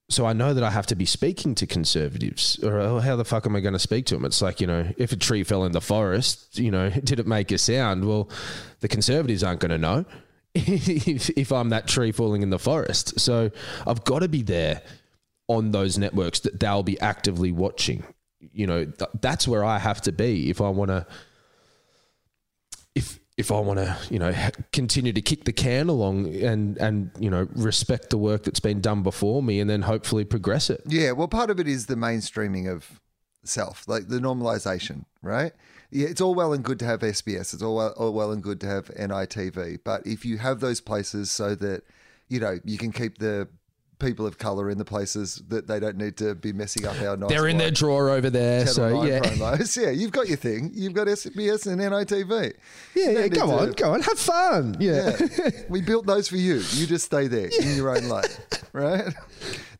So 0.08 0.24
I 0.24 0.32
know 0.32 0.54
that 0.54 0.64
I 0.64 0.70
have 0.70 0.86
to 0.86 0.96
be 0.96 1.04
speaking 1.04 1.54
to 1.56 1.66
conservatives, 1.66 2.58
or 2.64 2.80
oh, 2.80 2.98
how 2.98 3.14
the 3.14 3.26
fuck 3.26 3.44
am 3.44 3.54
I 3.54 3.60
going 3.60 3.74
to 3.74 3.78
speak 3.78 4.06
to 4.06 4.14
them? 4.14 4.24
It's 4.24 4.40
like 4.40 4.58
you 4.58 4.66
know, 4.66 4.90
if 4.96 5.12
a 5.12 5.16
tree 5.16 5.44
fell 5.44 5.64
in 5.64 5.72
the 5.72 5.82
forest, 5.82 6.58
you 6.58 6.70
know, 6.70 6.88
did 7.04 7.20
it 7.20 7.26
make 7.26 7.52
a 7.52 7.58
sound? 7.58 8.06
Well, 8.08 8.30
the 8.80 8.88
conservatives 8.88 9.44
aren't 9.44 9.60
going 9.60 9.70
to 9.70 9.78
know 9.78 10.06
if, 10.54 11.28
if 11.28 11.52
I'm 11.52 11.68
that 11.68 11.86
tree 11.86 12.10
falling 12.10 12.40
in 12.40 12.48
the 12.48 12.58
forest. 12.58 13.20
So 13.20 13.50
I've 13.86 14.02
got 14.04 14.20
to 14.20 14.28
be 14.28 14.40
there 14.40 14.80
on 15.46 15.72
those 15.72 15.98
networks 15.98 16.40
that 16.40 16.58
they'll 16.58 16.82
be 16.82 16.98
actively 17.00 17.52
watching. 17.52 18.02
You 18.40 18.66
know, 18.66 18.84
th- 18.86 19.10
that's 19.20 19.46
where 19.46 19.62
I 19.62 19.78
have 19.78 20.00
to 20.02 20.12
be 20.12 20.48
if 20.48 20.62
I 20.62 20.70
want 20.70 20.88
to. 20.88 21.06
If 23.38 23.50
I 23.52 23.60
want 23.60 23.78
to, 23.78 23.96
you 24.10 24.18
know, 24.18 24.34
continue 24.72 25.12
to 25.12 25.22
kick 25.22 25.44
the 25.44 25.52
can 25.52 25.88
along 25.88 26.34
and 26.34 26.76
and 26.78 27.10
you 27.18 27.30
know 27.30 27.48
respect 27.54 28.10
the 28.10 28.18
work 28.18 28.42
that's 28.42 28.60
been 28.60 28.80
done 28.80 29.02
before 29.02 29.42
me, 29.42 29.60
and 29.60 29.70
then 29.70 29.82
hopefully 29.82 30.24
progress 30.24 30.68
it. 30.68 30.82
Yeah, 30.86 31.12
well, 31.12 31.28
part 31.28 31.48
of 31.48 31.60
it 31.60 31.68
is 31.68 31.86
the 31.86 31.94
mainstreaming 31.94 32.70
of 32.70 33.00
self, 33.44 33.86
like 33.86 34.08
the 34.08 34.18
normalization, 34.18 35.04
right? 35.22 35.52
Yeah, 35.90 36.08
it's 36.08 36.20
all 36.20 36.34
well 36.34 36.52
and 36.52 36.62
good 36.62 36.78
to 36.80 36.84
have 36.84 37.00
SBS. 37.00 37.54
It's 37.54 37.62
all 37.62 37.76
well, 37.76 37.94
all 37.96 38.12
well 38.12 38.32
and 38.32 38.42
good 38.42 38.60
to 38.60 38.66
have 38.66 38.88
NITV, 38.88 39.78
but 39.84 40.06
if 40.06 40.24
you 40.24 40.38
have 40.38 40.60
those 40.60 40.80
places 40.80 41.30
so 41.30 41.54
that 41.54 41.84
you 42.28 42.40
know 42.40 42.58
you 42.64 42.76
can 42.76 42.92
keep 42.92 43.18
the 43.18 43.48
people 43.98 44.26
of 44.26 44.38
color 44.38 44.70
in 44.70 44.78
the 44.78 44.84
places 44.84 45.42
that 45.48 45.66
they 45.66 45.80
don't 45.80 45.96
need 45.96 46.16
to 46.16 46.34
be 46.34 46.52
messing 46.52 46.86
up 46.86 47.00
our 47.00 47.16
nice. 47.16 47.28
They're 47.28 47.48
in 47.48 47.58
their 47.58 47.70
drawer 47.70 48.10
over 48.10 48.30
there, 48.30 48.66
so 48.66 49.02
yeah. 49.02 49.20
Promos. 49.20 49.76
Yeah, 49.78 49.90
you've 49.90 50.12
got 50.12 50.28
your 50.28 50.36
thing. 50.36 50.70
You've 50.74 50.92
got 50.92 51.06
SBS 51.06 51.66
and 51.66 51.80
NITV. 51.80 52.54
Yeah, 52.94 53.10
yeah. 53.10 53.28
Go 53.28 53.50
on, 53.50 53.68
to, 53.68 53.74
go 53.74 53.92
on, 53.92 54.02
have 54.02 54.18
fun. 54.18 54.76
Yeah. 54.80 55.16
yeah. 55.38 55.50
we 55.68 55.80
built 55.80 56.06
those 56.06 56.28
for 56.28 56.36
you. 56.36 56.56
You 56.72 56.86
just 56.86 57.04
stay 57.04 57.28
there 57.28 57.48
yeah. 57.52 57.68
in 57.68 57.76
your 57.76 57.96
own 57.96 58.08
lane, 58.08 58.24
right? 58.72 59.14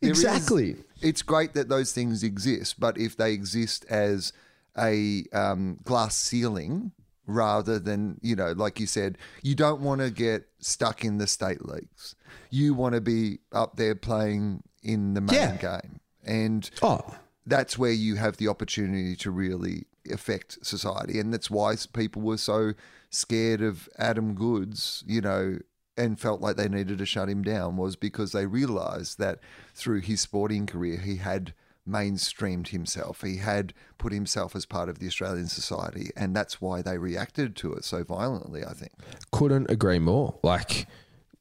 There 0.01 0.09
exactly. 0.09 0.71
Is, 0.71 0.83
it's 1.01 1.21
great 1.21 1.53
that 1.53 1.69
those 1.69 1.91
things 1.91 2.23
exist, 2.23 2.79
but 2.79 2.97
if 2.97 3.17
they 3.17 3.33
exist 3.33 3.85
as 3.89 4.31
a 4.77 5.25
um, 5.33 5.79
glass 5.83 6.15
ceiling 6.15 6.91
rather 7.25 7.79
than, 7.79 8.19
you 8.21 8.35
know, 8.35 8.51
like 8.53 8.79
you 8.79 8.87
said, 8.87 9.17
you 9.43 9.55
don't 9.55 9.81
want 9.81 10.01
to 10.01 10.09
get 10.09 10.47
stuck 10.59 11.05
in 11.05 11.17
the 11.17 11.27
state 11.27 11.65
leagues. 11.65 12.15
You 12.49 12.73
want 12.73 12.95
to 12.95 13.01
be 13.01 13.39
up 13.51 13.75
there 13.75 13.95
playing 13.95 14.63
in 14.83 15.13
the 15.13 15.21
main 15.21 15.35
yeah. 15.35 15.57
game. 15.57 15.99
And 16.23 16.69
oh. 16.81 17.01
that's 17.45 17.77
where 17.77 17.91
you 17.91 18.15
have 18.15 18.37
the 18.37 18.47
opportunity 18.47 19.15
to 19.17 19.31
really 19.31 19.85
affect 20.11 20.65
society. 20.65 21.19
And 21.19 21.33
that's 21.33 21.49
why 21.49 21.75
people 21.93 22.21
were 22.21 22.37
so 22.37 22.73
scared 23.09 23.61
of 23.61 23.89
Adam 23.97 24.35
Goodes, 24.35 25.03
you 25.07 25.21
know, 25.21 25.59
and 25.97 26.19
felt 26.19 26.41
like 26.41 26.55
they 26.55 26.69
needed 26.69 26.97
to 26.99 27.05
shut 27.05 27.29
him 27.29 27.43
down 27.43 27.77
was 27.77 27.95
because 27.95 28.31
they 28.31 28.45
realized 28.45 29.19
that 29.19 29.39
through 29.73 30.01
his 30.01 30.21
sporting 30.21 30.65
career, 30.65 30.97
he 30.97 31.17
had– 31.17 31.53
mainstreamed 31.89 32.69
himself. 32.69 33.21
He 33.21 33.37
had 33.37 33.73
put 33.97 34.13
himself 34.13 34.55
as 34.55 34.65
part 34.65 34.89
of 34.89 34.99
the 34.99 35.07
Australian 35.07 35.47
society, 35.47 36.11
and 36.15 36.35
that's 36.35 36.61
why 36.61 36.81
they 36.81 36.97
reacted 36.97 37.55
to 37.57 37.73
it 37.73 37.83
so 37.83 38.03
violently. 38.03 38.63
I 38.63 38.73
think. 38.73 38.91
Couldn't 39.31 39.69
agree 39.69 39.99
more. 39.99 40.37
Like, 40.43 40.87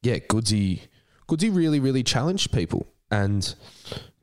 yeah, 0.03 0.19
Goodsy, 0.19 0.83
Goodsy 1.29 1.55
really, 1.55 1.81
really 1.81 2.03
challenged 2.03 2.53
people, 2.53 2.87
and 3.11 3.55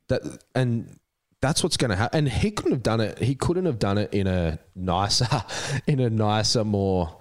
that 0.08 0.22
and 0.54 0.98
that's 1.40 1.62
what's 1.62 1.76
going 1.76 1.90
to 1.90 1.96
happen. 1.96 2.18
And 2.18 2.28
he 2.28 2.50
couldn't 2.50 2.72
have 2.72 2.82
done 2.82 3.00
it. 3.00 3.18
He 3.18 3.34
couldn't 3.34 3.66
have 3.66 3.78
done 3.78 3.98
it 3.98 4.12
in 4.12 4.26
a 4.26 4.58
nicer, 4.74 5.44
in 5.86 6.00
a 6.00 6.10
nicer, 6.10 6.64
more 6.64 7.18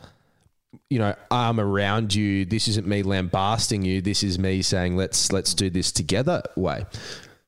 you 0.89 0.99
know, 0.99 1.15
arm 1.31 1.59
around 1.59 2.13
you. 2.13 2.45
This 2.45 2.67
isn't 2.67 2.85
me 2.85 3.01
lambasting 3.01 3.83
you. 3.83 4.01
This 4.01 4.23
is 4.23 4.37
me 4.37 4.61
saying, 4.61 4.97
let's 4.97 5.31
let's 5.31 5.53
do 5.53 5.69
this 5.69 5.91
together 5.91 6.43
way 6.55 6.85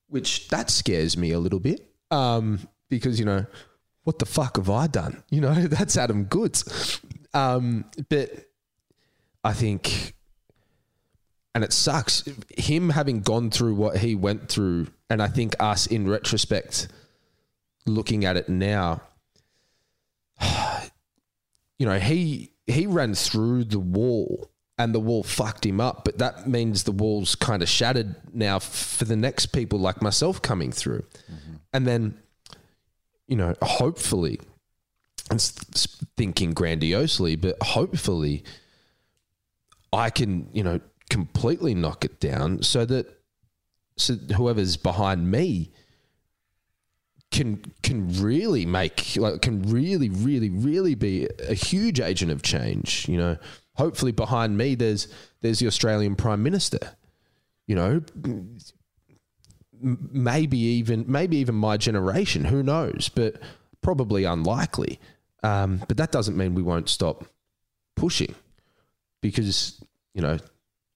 which 0.08 0.48
that 0.50 0.70
scares 0.70 1.18
me 1.18 1.32
a 1.32 1.40
little 1.40 1.60
bit 1.60 1.90
um, 2.12 2.60
because, 2.90 3.20
you 3.20 3.26
know, 3.26 3.46
what 4.04 4.20
the 4.20 4.26
fuck 4.26 4.58
have 4.58 4.70
I 4.70 4.88
done? 4.88 5.24
You 5.30 5.42
know, 5.42 5.54
that's 5.68 5.98
Adam 5.98 6.26
Goodes. 6.26 7.02
Um, 7.34 7.86
but 8.10 8.32
I 9.44 9.54
think, 9.54 10.14
and 11.58 11.64
it 11.64 11.74
sucks, 11.74 12.24
him 12.56 12.92
having 12.92 13.22
gone 13.22 13.50
through 13.50 13.74
what 13.74 13.98
he 13.98 14.14
went 14.14 14.48
through, 14.48 14.86
and 15.10 15.24
I 15.24 15.28
think 15.28 15.56
us 15.60 15.88
in 15.88 16.08
retrospect, 16.08 16.88
looking 17.88 18.26
at 18.26 18.38
it 18.38 18.48
now, 18.48 19.02
you 21.80 21.88
know, 21.88 21.98
he 21.98 22.52
he 22.68 22.86
ran 22.86 23.16
through 23.16 23.64
the 23.64 23.80
wall 23.80 24.52
and 24.78 24.94
the 24.94 25.00
wall 25.00 25.24
fucked 25.24 25.66
him 25.66 25.82
up. 25.82 26.06
But 26.06 26.20
that 26.20 26.48
means 26.48 26.84
the 26.84 26.92
wall's 26.92 27.34
kind 27.34 27.64
of 27.64 27.70
shattered 27.70 28.16
now 28.32 28.60
for 28.60 29.06
the 29.06 29.16
next 29.16 29.48
people 29.48 29.80
like 29.80 30.00
myself 30.00 30.40
coming 30.40 30.72
through. 30.72 31.06
Mm-hmm. 31.32 31.56
And 31.74 31.88
then, 31.88 32.20
you 33.26 33.36
know, 33.36 33.56
hopefully, 33.64 34.40
and 35.32 35.42
thinking 35.42 36.54
grandiosely, 36.54 37.36
but 37.36 37.56
hopefully, 37.64 38.44
I 39.92 40.12
can, 40.12 40.50
you 40.54 40.62
know, 40.62 40.82
completely 41.10 41.74
knock 41.74 42.04
it 42.04 42.20
down 42.20 42.62
so 42.62 42.86
that 42.86 43.08
so 43.98 44.14
whoever's 44.36 44.78
behind 44.78 45.32
me 45.32 45.72
can 47.32 47.62
can 47.84 48.10
really 48.22 48.66
make 48.66 49.16
like 49.18 49.42
can 49.42 49.62
really 49.64 50.10
really 50.10 50.50
really 50.50 50.96
be 50.96 51.28
a 51.48 51.54
huge 51.54 52.00
agent 52.00 52.32
of 52.32 52.42
change 52.42 53.08
you 53.10 53.18
know 53.18 53.38
hopefully 53.76 54.12
behind 54.12 54.58
me 54.58 54.76
there's 54.76 55.08
there's 55.42 55.60
the 55.60 55.68
Australian 55.68 56.16
Prime 56.16 56.44
Minister. 56.44 56.80
You 57.68 57.76
know, 57.76 58.02
maybe 59.82 60.58
even 60.58 61.06
maybe 61.08 61.38
even 61.38 61.56
my 61.56 61.78
generation. 61.78 62.46
Who 62.46 62.64
knows? 62.64 63.10
But 63.14 63.42
probably 63.82 64.24
unlikely. 64.24 65.00
Um, 65.44 65.84
but 65.88 65.98
that 65.98 66.12
doesn't 66.12 66.36
mean 66.36 66.56
we 66.56 66.64
won't 66.64 66.90
stop 66.90 67.26
pushing, 67.96 68.36
because 69.22 69.82
you 70.14 70.22
know 70.22 70.38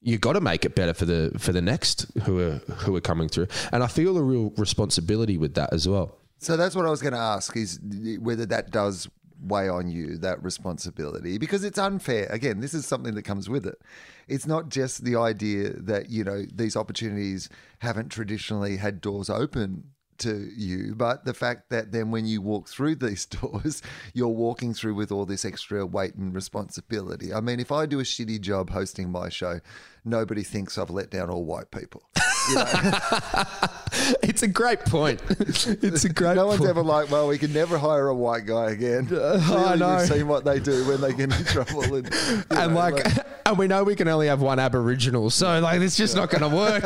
you 0.02 0.18
got 0.18 0.34
to 0.34 0.42
make 0.42 0.66
it 0.66 0.76
better 0.76 0.94
for 0.94 1.06
the 1.06 1.32
for 1.38 1.52
the 1.52 1.62
next 1.62 2.08
who 2.24 2.40
are 2.40 2.58
who 2.84 2.96
are 2.96 3.02
coming 3.02 3.30
through. 3.30 3.48
And 3.72 3.84
I 3.84 3.88
feel 3.88 4.18
a 4.18 4.24
real 4.24 4.52
responsibility 4.58 5.38
with 5.38 5.54
that 5.56 5.72
as 5.74 5.88
well. 5.88 6.18
So 6.40 6.58
that's 6.58 6.76
what 6.76 6.86
I 6.86 6.90
was 6.90 7.02
going 7.02 7.14
to 7.14 7.20
ask 7.20 7.56
is 7.56 7.80
whether 8.20 8.48
that 8.48 8.72
does 8.72 9.08
weigh 9.44 9.70
on 9.70 9.90
you 9.90 10.18
that 10.18 10.42
responsibility 10.44 11.38
because 11.38 11.64
it's 11.64 11.78
unfair. 11.78 12.28
Again, 12.30 12.60
this 12.60 12.74
is 12.74 12.86
something 12.86 13.16
that 13.16 13.24
comes 13.24 13.50
with 13.50 13.66
it. 13.66 13.80
It's 14.28 14.46
not 14.46 14.70
just 14.70 15.04
the 15.04 15.16
idea 15.16 15.74
that, 15.74 16.10
you 16.10 16.24
know, 16.24 16.46
these 16.54 16.76
opportunities 16.76 17.50
haven't 17.80 18.10
traditionally 18.10 18.78
had 18.78 19.02
doors 19.02 19.30
open 19.30 19.84
to 20.22 20.50
you, 20.56 20.96
but 20.96 21.26
the 21.26 21.34
fact 21.34 21.70
that 21.70 21.92
then 21.92 22.12
when 22.12 22.26
you 22.26 22.42
walk 22.42 22.68
through 22.68 22.96
these 22.96 23.26
doors, 23.42 23.82
you're 24.14 24.28
walking 24.28 24.74
through 24.74 24.96
with 24.96 25.12
all 25.12 25.26
this 25.26 25.46
extra 25.46 25.86
weight 25.86 26.16
and 26.16 26.34
responsibility. 26.34 27.34
I 27.34 27.42
mean, 27.42 27.60
if 27.60 27.72
I 27.72 27.86
do 27.86 28.00
a 28.00 28.04
shitty 28.04 28.42
job 28.42 28.70
hosting 28.70 29.10
my 29.12 29.30
show, 29.30 29.60
nobody 30.06 30.44
thinks 30.44 30.78
I've 30.78 30.90
let 30.90 31.10
down 31.12 31.30
all 31.30 31.46
white 31.46 31.72
people. 31.72 32.04
You 32.50 32.56
know? 32.56 32.64
it's 34.24 34.42
a 34.42 34.48
great 34.48 34.80
point. 34.80 35.22
It's 35.30 36.06
a 36.06 36.10
great. 36.10 36.34
no 36.34 36.48
one's 36.48 36.58
point. 36.58 36.72
ever 36.72 36.82
like, 36.82 37.12
well, 37.12 37.28
we 37.28 37.38
can 37.38 37.54
never 37.54 37.78
hire 37.78 38.08
a 38.08 38.16
white 38.16 38.48
guy 38.48 38.72
again. 38.72 39.10
Uh, 39.12 39.40
I 39.40 39.46
Clearly, 39.46 39.78
know. 39.78 39.98
We've 39.98 40.08
seen 40.08 40.28
what 40.28 40.44
they 40.44 40.60
do 40.60 40.84
when 40.88 41.02
they 41.02 41.14
get 41.14 41.32
in 41.32 41.46
trouble, 41.46 41.94
and, 41.94 42.12
and 42.50 42.74
know, 42.74 42.80
like, 42.80 43.06
and 43.46 43.60
we 43.60 43.68
know 43.68 43.84
we 43.84 43.96
can 43.96 44.08
only 44.08 44.26
have 44.26 44.42
one 44.42 44.58
Aboriginal, 44.58 45.30
so 45.30 45.60
like, 45.60 45.82
it's 45.82 45.96
just 45.96 46.16
not 46.16 46.32
going 46.32 46.42
to 46.42 46.50
work. 46.50 46.84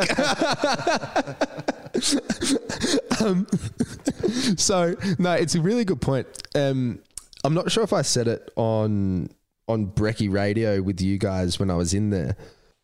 Um, 3.20 3.46
so 4.56 4.94
no, 5.18 5.32
it's 5.32 5.54
a 5.54 5.60
really 5.60 5.84
good 5.84 6.00
point. 6.00 6.26
Um, 6.54 7.00
I'm 7.44 7.54
not 7.54 7.70
sure 7.70 7.84
if 7.84 7.92
I 7.92 8.02
said 8.02 8.28
it 8.28 8.50
on 8.56 9.30
on 9.68 9.88
Brecky 9.88 10.32
Radio 10.32 10.80
with 10.82 11.00
you 11.00 11.18
guys 11.18 11.58
when 11.58 11.70
I 11.70 11.74
was 11.74 11.94
in 11.94 12.10
there, 12.10 12.36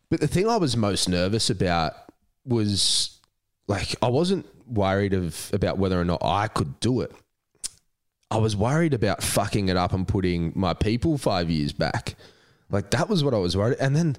but 0.09 0.19
the 0.19 0.27
thing 0.27 0.47
I 0.47 0.57
was 0.57 0.75
most 0.77 1.07
nervous 1.07 1.49
about 1.49 1.93
was 2.45 3.19
like 3.67 3.95
I 4.01 4.09
wasn't 4.09 4.45
worried 4.67 5.13
of 5.13 5.49
about 5.53 5.77
whether 5.77 5.99
or 5.99 6.05
not 6.05 6.21
I 6.23 6.47
could 6.47 6.79
do 6.79 7.01
it. 7.01 7.11
I 8.31 8.37
was 8.37 8.55
worried 8.55 8.93
about 8.93 9.21
fucking 9.21 9.69
it 9.69 9.77
up 9.77 9.93
and 9.93 10.07
putting 10.07 10.53
my 10.55 10.73
people 10.73 11.17
five 11.17 11.51
years 11.51 11.71
back. 11.71 12.15
Like 12.69 12.89
that 12.91 13.07
was 13.07 13.23
what 13.23 13.33
I 13.33 13.37
was 13.37 13.55
worried. 13.55 13.77
And 13.79 13.95
then, 13.95 14.17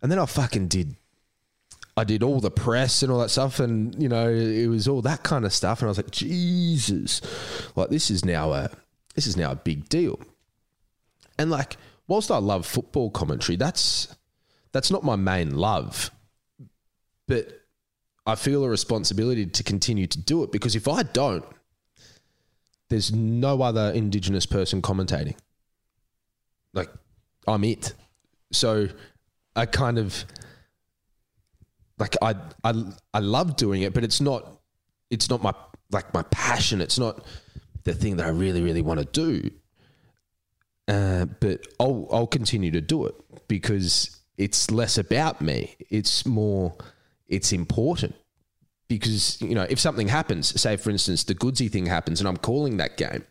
and 0.00 0.10
then 0.10 0.18
I 0.18 0.24
fucking 0.24 0.68
did. 0.68 0.96
I 2.00 2.04
did 2.04 2.22
all 2.22 2.40
the 2.40 2.50
press 2.50 3.02
and 3.02 3.12
all 3.12 3.18
that 3.18 3.28
stuff, 3.28 3.60
and 3.60 4.00
you 4.02 4.08
know 4.08 4.28
it 4.30 4.68
was 4.68 4.88
all 4.88 5.02
that 5.02 5.22
kind 5.22 5.44
of 5.44 5.52
stuff. 5.52 5.80
And 5.80 5.88
I 5.88 5.90
was 5.90 5.98
like, 5.98 6.10
Jesus, 6.10 7.20
like 7.76 7.90
this 7.90 8.10
is 8.10 8.24
now 8.24 8.52
a 8.52 8.70
this 9.14 9.26
is 9.26 9.36
now 9.36 9.52
a 9.52 9.56
big 9.56 9.88
deal. 9.90 10.18
And 11.38 11.50
like, 11.50 11.76
whilst 12.08 12.30
I 12.30 12.38
love 12.38 12.64
football 12.64 13.10
commentary, 13.10 13.56
that's 13.56 14.16
that's 14.72 14.90
not 14.90 15.04
my 15.04 15.16
main 15.16 15.54
love. 15.54 16.10
But 17.28 17.60
I 18.26 18.34
feel 18.34 18.64
a 18.64 18.68
responsibility 18.68 19.44
to 19.44 19.62
continue 19.62 20.06
to 20.06 20.18
do 20.18 20.42
it 20.42 20.52
because 20.52 20.74
if 20.74 20.88
I 20.88 21.02
don't, 21.02 21.44
there's 22.88 23.12
no 23.12 23.60
other 23.60 23.90
Indigenous 23.90 24.46
person 24.46 24.80
commentating. 24.80 25.36
Like, 26.72 26.88
I'm 27.46 27.62
it. 27.64 27.92
So 28.52 28.88
I 29.54 29.66
kind 29.66 29.98
of 29.98 30.24
like 32.00 32.16
I 32.22 32.34
I 32.64 32.72
I 33.14 33.18
love 33.20 33.56
doing 33.56 33.82
it, 33.82 33.92
but 33.92 34.02
it's 34.02 34.20
not 34.20 34.60
it's 35.10 35.28
not 35.28 35.42
my 35.42 35.52
like 35.92 36.12
my 36.14 36.22
passion. 36.24 36.80
It's 36.80 36.98
not 36.98 37.24
the 37.84 37.94
thing 37.94 38.16
that 38.16 38.26
I 38.26 38.30
really 38.30 38.62
really 38.62 38.82
want 38.82 39.00
to 39.00 39.06
do. 39.06 39.50
Uh, 40.88 41.26
but 41.26 41.66
I'll 41.78 42.08
I'll 42.10 42.26
continue 42.26 42.70
to 42.72 42.80
do 42.80 43.06
it 43.06 43.14
because 43.46 44.18
it's 44.36 44.70
less 44.70 44.98
about 44.98 45.40
me. 45.40 45.76
It's 45.90 46.26
more 46.26 46.74
it's 47.28 47.52
important 47.52 48.14
because 48.88 49.40
you 49.40 49.54
know 49.54 49.66
if 49.68 49.78
something 49.78 50.08
happens, 50.08 50.60
say 50.60 50.76
for 50.76 50.90
instance 50.90 51.24
the 51.24 51.34
Goodsy 51.34 51.70
thing 51.70 51.86
happens, 51.86 52.20
and 52.20 52.28
I'm 52.28 52.38
calling 52.38 52.78
that 52.78 52.96
game, 52.96 53.24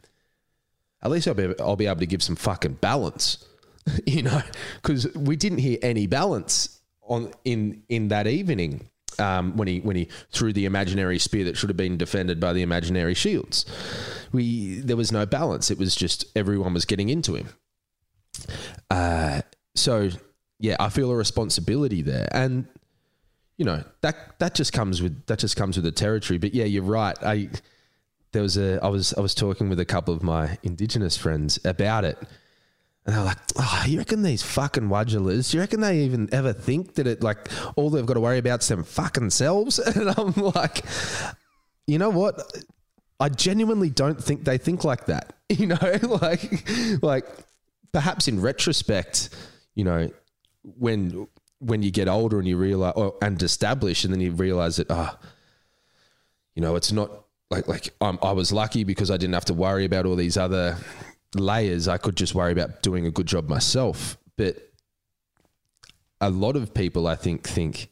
at 1.02 1.12
least 1.12 1.28
I'll 1.28 1.34
be 1.34 1.54
I'll 1.60 1.76
be 1.76 1.88
able 1.88 2.00
to 2.00 2.06
give 2.06 2.24
some 2.24 2.36
fucking 2.36 2.74
balance, 2.74 3.44
you 4.06 4.22
know, 4.22 4.42
because 4.76 5.14
we 5.16 5.36
didn't 5.36 5.58
hear 5.58 5.80
any 5.82 6.06
balance 6.06 6.79
on 7.10 7.32
in 7.44 7.84
in 7.90 8.08
that 8.08 8.28
evening 8.28 8.90
um, 9.20 9.58
when 9.58 9.68
he 9.68 9.80
when 9.80 9.96
he 9.96 10.08
threw 10.32 10.54
the 10.54 10.66
imaginary 10.66 11.20
spear 11.20 11.44
that 11.46 11.58
should 11.58 11.70
have 11.70 11.78
been 11.78 11.98
defended 11.98 12.40
by 12.40 12.54
the 12.54 12.62
imaginary 12.62 13.14
shields. 13.14 13.66
We 14.32 14.80
there 14.80 14.98
was 14.98 15.12
no 15.12 15.26
balance. 15.26 15.70
It 15.72 15.78
was 15.78 15.96
just 15.96 16.26
everyone 16.36 16.74
was 16.74 16.86
getting 16.86 17.10
into 17.10 17.36
him. 17.36 17.50
Uh, 18.90 19.42
so 19.76 20.10
yeah, 20.60 20.76
I 20.80 20.90
feel 20.90 21.12
a 21.12 21.16
responsibility 21.16 22.02
there, 22.02 22.28
and 22.32 22.68
you 23.58 23.66
know 23.66 23.84
that 24.02 24.40
that 24.40 24.56
just 24.56 24.74
comes 24.74 25.02
with 25.02 25.26
that 25.26 25.40
just 25.40 25.56
comes 25.56 25.76
with 25.76 25.86
the 25.86 25.92
territory. 25.92 26.38
But 26.38 26.54
yeah, 26.54 26.66
you're 26.66 26.84
right. 26.84 27.18
I 27.22 27.50
there 28.32 28.42
was 28.42 28.58
a 28.58 28.80
I 28.84 28.88
was 28.88 29.14
I 29.14 29.22
was 29.22 29.34
talking 29.34 29.70
with 29.70 29.80
a 29.80 29.86
couple 29.86 30.14
of 30.14 30.24
my 30.24 30.58
indigenous 30.64 31.18
friends 31.18 31.60
about 31.66 32.06
it. 32.06 32.18
And 33.06 33.16
they're 33.16 33.24
like, 33.24 33.38
oh, 33.58 33.84
you 33.88 33.98
reckon 33.98 34.24
these 34.24 34.44
fucking 34.44 34.90
Wadjalas, 34.90 35.54
you 35.54 35.60
reckon 35.60 35.82
they 35.82 36.00
even 36.00 36.30
ever 36.32 36.54
think 36.54 36.96
that 36.96 37.08
it, 37.08 37.24
like, 37.24 37.50
all 37.76 37.90
they've 37.90 38.06
got 38.06 38.16
to 38.16 38.20
worry 38.20 38.38
about 38.38 38.62
is 38.62 38.68
them 38.68 38.84
fucking 38.84 39.32
selves? 39.32 39.80
And 39.96 40.10
I'm 40.10 40.34
like, 40.34 40.84
you 41.88 41.98
know 41.98 42.10
what? 42.10 42.40
I 43.20 43.30
genuinely 43.30 43.90
don't 43.90 44.22
think 44.24 44.46
they 44.46 44.58
think 44.58 44.84
like 44.84 45.06
that. 45.06 45.34
You 45.50 45.66
know, 45.66 45.78
like, 46.22 46.70
like 47.02 47.26
perhaps 47.92 48.28
in 48.28 48.40
retrospect, 48.40 49.30
you 49.74 49.84
know, 49.84 50.12
when 50.62 51.28
when 51.58 51.82
you 51.82 51.90
get 51.90 52.08
older 52.08 52.38
and 52.38 52.48
you 52.48 52.56
realize 52.56 52.94
or, 52.96 53.16
and 53.22 53.42
establish, 53.42 54.04
and 54.04 54.14
then 54.14 54.22
you 54.22 54.32
realize 54.32 54.78
that, 54.78 54.92
ah, 54.92 55.18
you 56.54 56.62
know, 56.62 56.76
it's 56.76 56.92
not 56.92 57.26
like 57.50 57.68
like 57.68 57.90
I'm, 58.00 58.20
I 58.22 58.32
was 58.34 58.52
lucky 58.52 58.84
because 58.84 59.10
I 59.10 59.18
didn't 59.18 59.34
have 59.34 59.46
to 59.46 59.56
worry 59.56 59.86
about 59.86 60.06
all 60.06 60.16
these 60.16 60.38
other 60.38 60.78
layers. 61.36 61.88
I 61.88 61.98
could 61.98 62.16
just 62.16 62.36
worry 62.36 62.52
about 62.52 62.82
doing 62.82 63.06
a 63.06 63.12
good 63.12 63.28
job 63.28 63.50
myself. 63.50 64.18
But 64.38 64.58
a 66.22 66.30
lot 66.30 66.56
of 66.56 66.74
people, 66.74 67.08
I 67.08 67.16
think, 67.16 67.48
think 67.48 67.90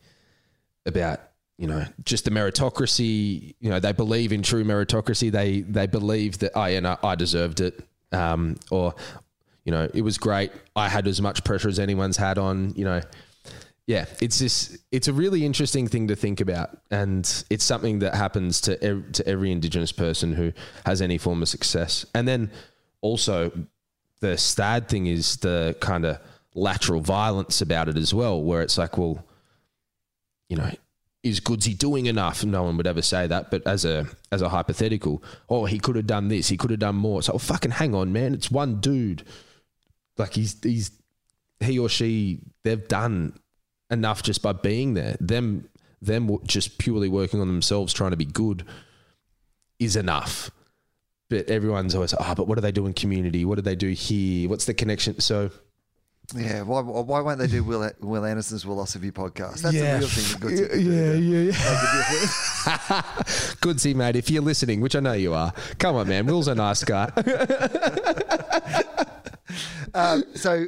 about 0.85 1.19
you 1.57 1.67
know 1.67 1.85
just 2.03 2.25
the 2.25 2.31
meritocracy. 2.31 3.55
You 3.59 3.69
know, 3.69 3.79
they 3.79 3.91
believe 3.91 4.31
in 4.31 4.43
true 4.43 4.63
meritocracy. 4.63 5.31
They 5.31 5.61
they 5.61 5.87
believe 5.87 6.39
that 6.39 6.57
I 6.57 6.69
oh, 6.69 6.73
yeah, 6.73 6.79
no, 6.81 6.97
I 7.03 7.15
deserved 7.15 7.61
it, 7.61 7.79
um, 8.11 8.57
or 8.71 8.95
you 9.65 9.71
know, 9.71 9.89
it 9.93 10.01
was 10.01 10.17
great. 10.17 10.51
I 10.75 10.87
had 10.87 11.07
as 11.07 11.21
much 11.21 11.43
pressure 11.43 11.67
as 11.67 11.79
anyone's 11.79 12.17
had 12.17 12.37
on. 12.37 12.73
You 12.75 12.85
know, 12.85 13.01
yeah, 13.85 14.05
it's 14.21 14.39
this. 14.39 14.77
It's 14.91 15.07
a 15.07 15.13
really 15.13 15.45
interesting 15.45 15.87
thing 15.87 16.07
to 16.07 16.15
think 16.15 16.39
about, 16.39 16.77
and 16.91 17.25
it's 17.49 17.63
something 17.63 17.99
that 17.99 18.15
happens 18.15 18.61
to 18.61 18.81
ev- 18.83 19.11
to 19.13 19.27
every 19.27 19.51
Indigenous 19.51 19.91
person 19.91 20.33
who 20.33 20.53
has 20.85 21.01
any 21.01 21.17
form 21.17 21.41
of 21.41 21.49
success. 21.49 22.05
And 22.13 22.27
then 22.27 22.51
also, 23.01 23.51
the 24.19 24.37
sad 24.37 24.87
thing 24.87 25.07
is 25.07 25.37
the 25.37 25.75
kind 25.79 26.05
of 26.05 26.19
lateral 26.55 27.01
violence 27.01 27.61
about 27.61 27.87
it 27.87 27.97
as 27.97 28.13
well, 28.13 28.41
where 28.41 28.61
it's 28.61 28.77
like, 28.77 28.97
well, 28.97 29.23
you 30.49 30.57
know, 30.57 30.71
is 31.23 31.39
Goodsy 31.39 31.77
doing 31.77 32.05
enough? 32.05 32.43
No 32.43 32.63
one 32.63 32.77
would 32.77 32.87
ever 32.87 33.01
say 33.01 33.27
that, 33.27 33.51
but 33.51 33.65
as 33.67 33.85
a 33.85 34.07
as 34.31 34.41
a 34.41 34.49
hypothetical, 34.49 35.23
oh, 35.49 35.65
he 35.65 35.79
could 35.79 35.95
have 35.95 36.07
done 36.07 36.29
this, 36.29 36.47
he 36.47 36.57
could 36.57 36.71
have 36.71 36.79
done 36.79 36.95
more. 36.95 37.21
So, 37.21 37.33
well, 37.33 37.39
fucking 37.39 37.71
hang 37.71 37.93
on, 37.93 38.11
man, 38.11 38.33
it's 38.33 38.49
one 38.49 38.79
dude. 38.79 39.23
Like 40.17 40.33
he's 40.33 40.55
he's 40.63 40.91
he 41.59 41.79
or 41.79 41.89
she 41.89 42.39
they've 42.63 42.87
done 42.87 43.37
enough 43.89 44.23
just 44.23 44.41
by 44.41 44.53
being 44.53 44.93
there. 44.93 45.17
Them 45.19 45.69
them 46.01 46.37
just 46.45 46.77
purely 46.77 47.09
working 47.09 47.41
on 47.41 47.47
themselves, 47.47 47.93
trying 47.93 48.11
to 48.11 48.17
be 48.17 48.25
good, 48.25 48.63
is 49.79 49.95
enough. 49.95 50.51
But 51.29 51.49
everyone's 51.49 51.93
always, 51.93 52.13
oh, 52.17 52.33
but 52.35 52.47
what 52.47 52.55
do 52.55 52.61
they 52.61 52.71
do 52.71 52.85
in 52.85 52.93
community? 52.93 53.43
What 53.43 53.55
do 53.55 53.61
they 53.61 53.75
do 53.75 53.89
here? 53.89 54.47
What's 54.49 54.63
the 54.65 54.73
connection? 54.73 55.19
So 55.19 55.51
Yeah, 56.35 56.61
why, 56.61 56.79
why 56.81 57.19
won't 57.19 57.39
they 57.39 57.47
do 57.47 57.63
Wil, 57.63 57.91
Wil 57.99 58.25
Anderson's 58.25 58.63
Wilosophy 58.65 59.11
podcast? 59.11 59.61
That's 59.61 59.75
yeah, 59.75 59.93
the 59.93 59.99
real 59.99 60.07
thing. 60.07 60.25
Yeah, 60.57 60.59
Goodsy 60.67 60.67
could 60.71 60.79
do 60.79 60.91
yeah, 60.91 61.13
yeah, 61.13 61.39
a 61.39 61.45
yeah. 61.45 61.51
Goodsy, 63.61 63.93
mate. 63.95 64.15
If 64.15 64.29
you're 64.29 64.41
listening, 64.41 64.79
which 64.81 64.95
I 64.95 64.99
know 65.01 65.13
you 65.13 65.33
are, 65.33 65.53
come 65.79 65.95
on, 65.97 66.07
man. 66.07 66.25
Wil's 66.25 66.47
a 66.47 66.55
nice 66.55 66.83
guy. 66.83 67.11
Um, 69.93 70.23
so, 70.35 70.67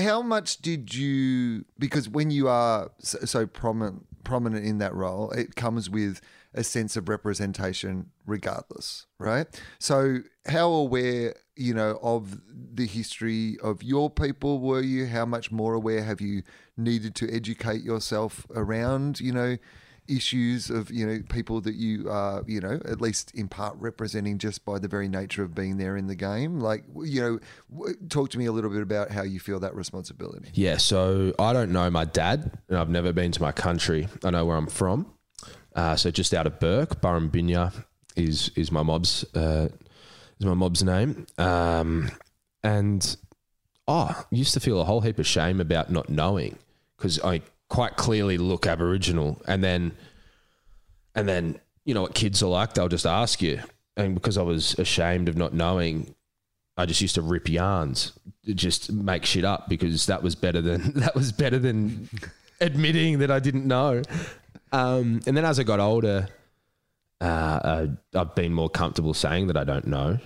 how 0.00 0.22
much 0.22 0.58
did 0.58 0.94
you? 0.94 1.64
Because 1.78 2.08
when 2.08 2.30
you 2.30 2.48
are 2.48 2.90
so, 2.98 3.18
so 3.20 3.46
prominent, 3.46 4.06
prominent 4.24 4.64
in 4.64 4.78
that 4.78 4.94
role, 4.94 5.30
it 5.30 5.54
comes 5.54 5.88
with 5.88 6.20
a 6.54 6.64
sense 6.64 6.96
of 6.96 7.08
representation, 7.08 8.10
regardless, 8.26 9.06
right? 9.18 9.46
So, 9.78 10.18
how 10.46 10.70
aware, 10.70 11.34
you 11.56 11.74
know, 11.74 11.98
of 12.02 12.40
the 12.48 12.86
history 12.86 13.58
of 13.62 13.82
your 13.82 14.10
people 14.10 14.60
were 14.60 14.80
you? 14.80 15.06
How 15.06 15.26
much 15.26 15.50
more 15.50 15.74
aware 15.74 16.02
have 16.02 16.20
you 16.20 16.42
needed 16.76 17.14
to 17.16 17.32
educate 17.34 17.82
yourself 17.82 18.46
around, 18.54 19.20
you 19.20 19.32
know? 19.32 19.56
issues 20.06 20.68
of 20.68 20.90
you 20.90 21.06
know 21.06 21.22
people 21.30 21.62
that 21.62 21.76
you 21.76 22.10
are 22.10 22.44
you 22.46 22.60
know 22.60 22.78
at 22.84 23.00
least 23.00 23.34
in 23.34 23.48
part 23.48 23.74
representing 23.78 24.36
just 24.36 24.62
by 24.62 24.78
the 24.78 24.86
very 24.86 25.08
nature 25.08 25.42
of 25.42 25.54
being 25.54 25.78
there 25.78 25.96
in 25.96 26.06
the 26.08 26.14
game 26.14 26.60
like 26.60 26.84
you 27.04 27.40
know 27.72 27.88
talk 28.10 28.28
to 28.28 28.36
me 28.36 28.44
a 28.44 28.52
little 28.52 28.68
bit 28.68 28.82
about 28.82 29.10
how 29.10 29.22
you 29.22 29.40
feel 29.40 29.58
that 29.58 29.74
responsibility 29.74 30.50
Yeah, 30.52 30.76
so 30.76 31.32
I 31.38 31.52
don't 31.52 31.72
know 31.72 31.90
my 31.90 32.04
dad, 32.04 32.58
and 32.68 32.78
I've 32.78 32.88
never 32.88 33.12
been 33.12 33.32
to 33.32 33.42
my 33.42 33.52
country. 33.52 34.08
I 34.24 34.30
know 34.30 34.44
where 34.44 34.56
I'm 34.56 34.66
from. 34.66 35.12
Uh, 35.74 35.96
so 35.96 36.10
just 36.10 36.32
out 36.32 36.46
of 36.46 36.60
Bourke, 36.60 37.00
Burrumbinya 37.00 37.72
is 38.16 38.50
is 38.56 38.70
my 38.70 38.82
mob's 38.82 39.24
uh, 39.34 39.68
is 40.38 40.46
my 40.46 40.54
mob's 40.54 40.82
name. 40.82 41.26
Um, 41.38 42.10
and 42.62 43.16
oh, 43.88 44.10
I 44.10 44.24
used 44.30 44.54
to 44.54 44.60
feel 44.60 44.80
a 44.80 44.84
whole 44.84 45.00
heap 45.00 45.18
of 45.18 45.26
shame 45.26 45.60
about 45.60 45.90
not 45.90 46.08
knowing 46.08 46.58
because 46.96 47.20
I 47.20 47.42
quite 47.68 47.96
clearly 47.96 48.38
look 48.38 48.66
Aboriginal, 48.66 49.42
and 49.46 49.64
then 49.64 49.92
and 51.14 51.28
then 51.28 51.58
you 51.84 51.94
know 51.94 52.02
what 52.02 52.14
kids 52.14 52.42
are 52.42 52.48
like; 52.48 52.74
they'll 52.74 52.88
just 52.88 53.06
ask 53.06 53.42
you, 53.42 53.60
and 53.96 54.14
because 54.14 54.38
I 54.38 54.42
was 54.42 54.78
ashamed 54.78 55.28
of 55.28 55.36
not 55.36 55.54
knowing, 55.54 56.14
I 56.76 56.86
just 56.86 57.00
used 57.00 57.16
to 57.16 57.22
rip 57.22 57.48
yarns, 57.48 58.12
just 58.46 58.92
make 58.92 59.24
shit 59.24 59.44
up 59.44 59.68
because 59.68 60.06
that 60.06 60.22
was 60.22 60.34
better 60.34 60.62
than 60.62 60.92
that 61.00 61.14
was 61.14 61.32
better 61.32 61.58
than 61.58 62.08
admitting 62.60 63.18
that 63.18 63.30
I 63.30 63.40
didn't 63.40 63.66
know. 63.66 64.02
Um, 64.74 65.20
and 65.24 65.36
then 65.36 65.44
as 65.44 65.60
I 65.60 65.62
got 65.62 65.78
older, 65.78 66.26
uh, 67.20 67.86
I've 68.12 68.34
been 68.34 68.52
more 68.52 68.68
comfortable 68.68 69.14
saying 69.14 69.46
that 69.46 69.56
I 69.56 69.62
don't 69.62 69.86
know. 69.86 70.18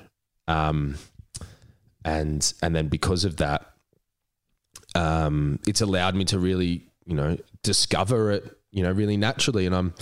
Um, 0.47 0.97
and 2.03 2.51
and 2.63 2.75
then 2.75 2.89
because 2.89 3.27
of 3.27 3.37
that, 3.37 3.71
um, 4.95 5.61
it's 5.67 5.83
allowed 5.83 6.15
me 6.15 6.25
to 6.27 6.39
really, 6.39 6.87
you 7.05 7.15
know, 7.15 7.37
discover 7.63 8.33
it, 8.33 8.59
you 8.71 8.83
know, 8.83 8.91
really 8.91 9.19
naturally. 9.19 9.67
And 9.67 9.77
I'm 9.77 9.95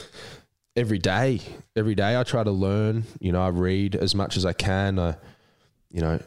every 0.76 0.98
day, 0.98 1.40
every 1.74 1.96
day 1.96 2.16
I 2.16 2.22
try 2.22 2.44
to 2.44 2.52
learn. 2.52 3.02
You 3.18 3.32
know, 3.32 3.42
I 3.42 3.48
read 3.48 3.96
as 3.96 4.14
much 4.14 4.36
as 4.36 4.46
I 4.46 4.52
can. 4.52 5.00
I, 5.00 5.16
you 5.90 6.02
know, 6.02 6.22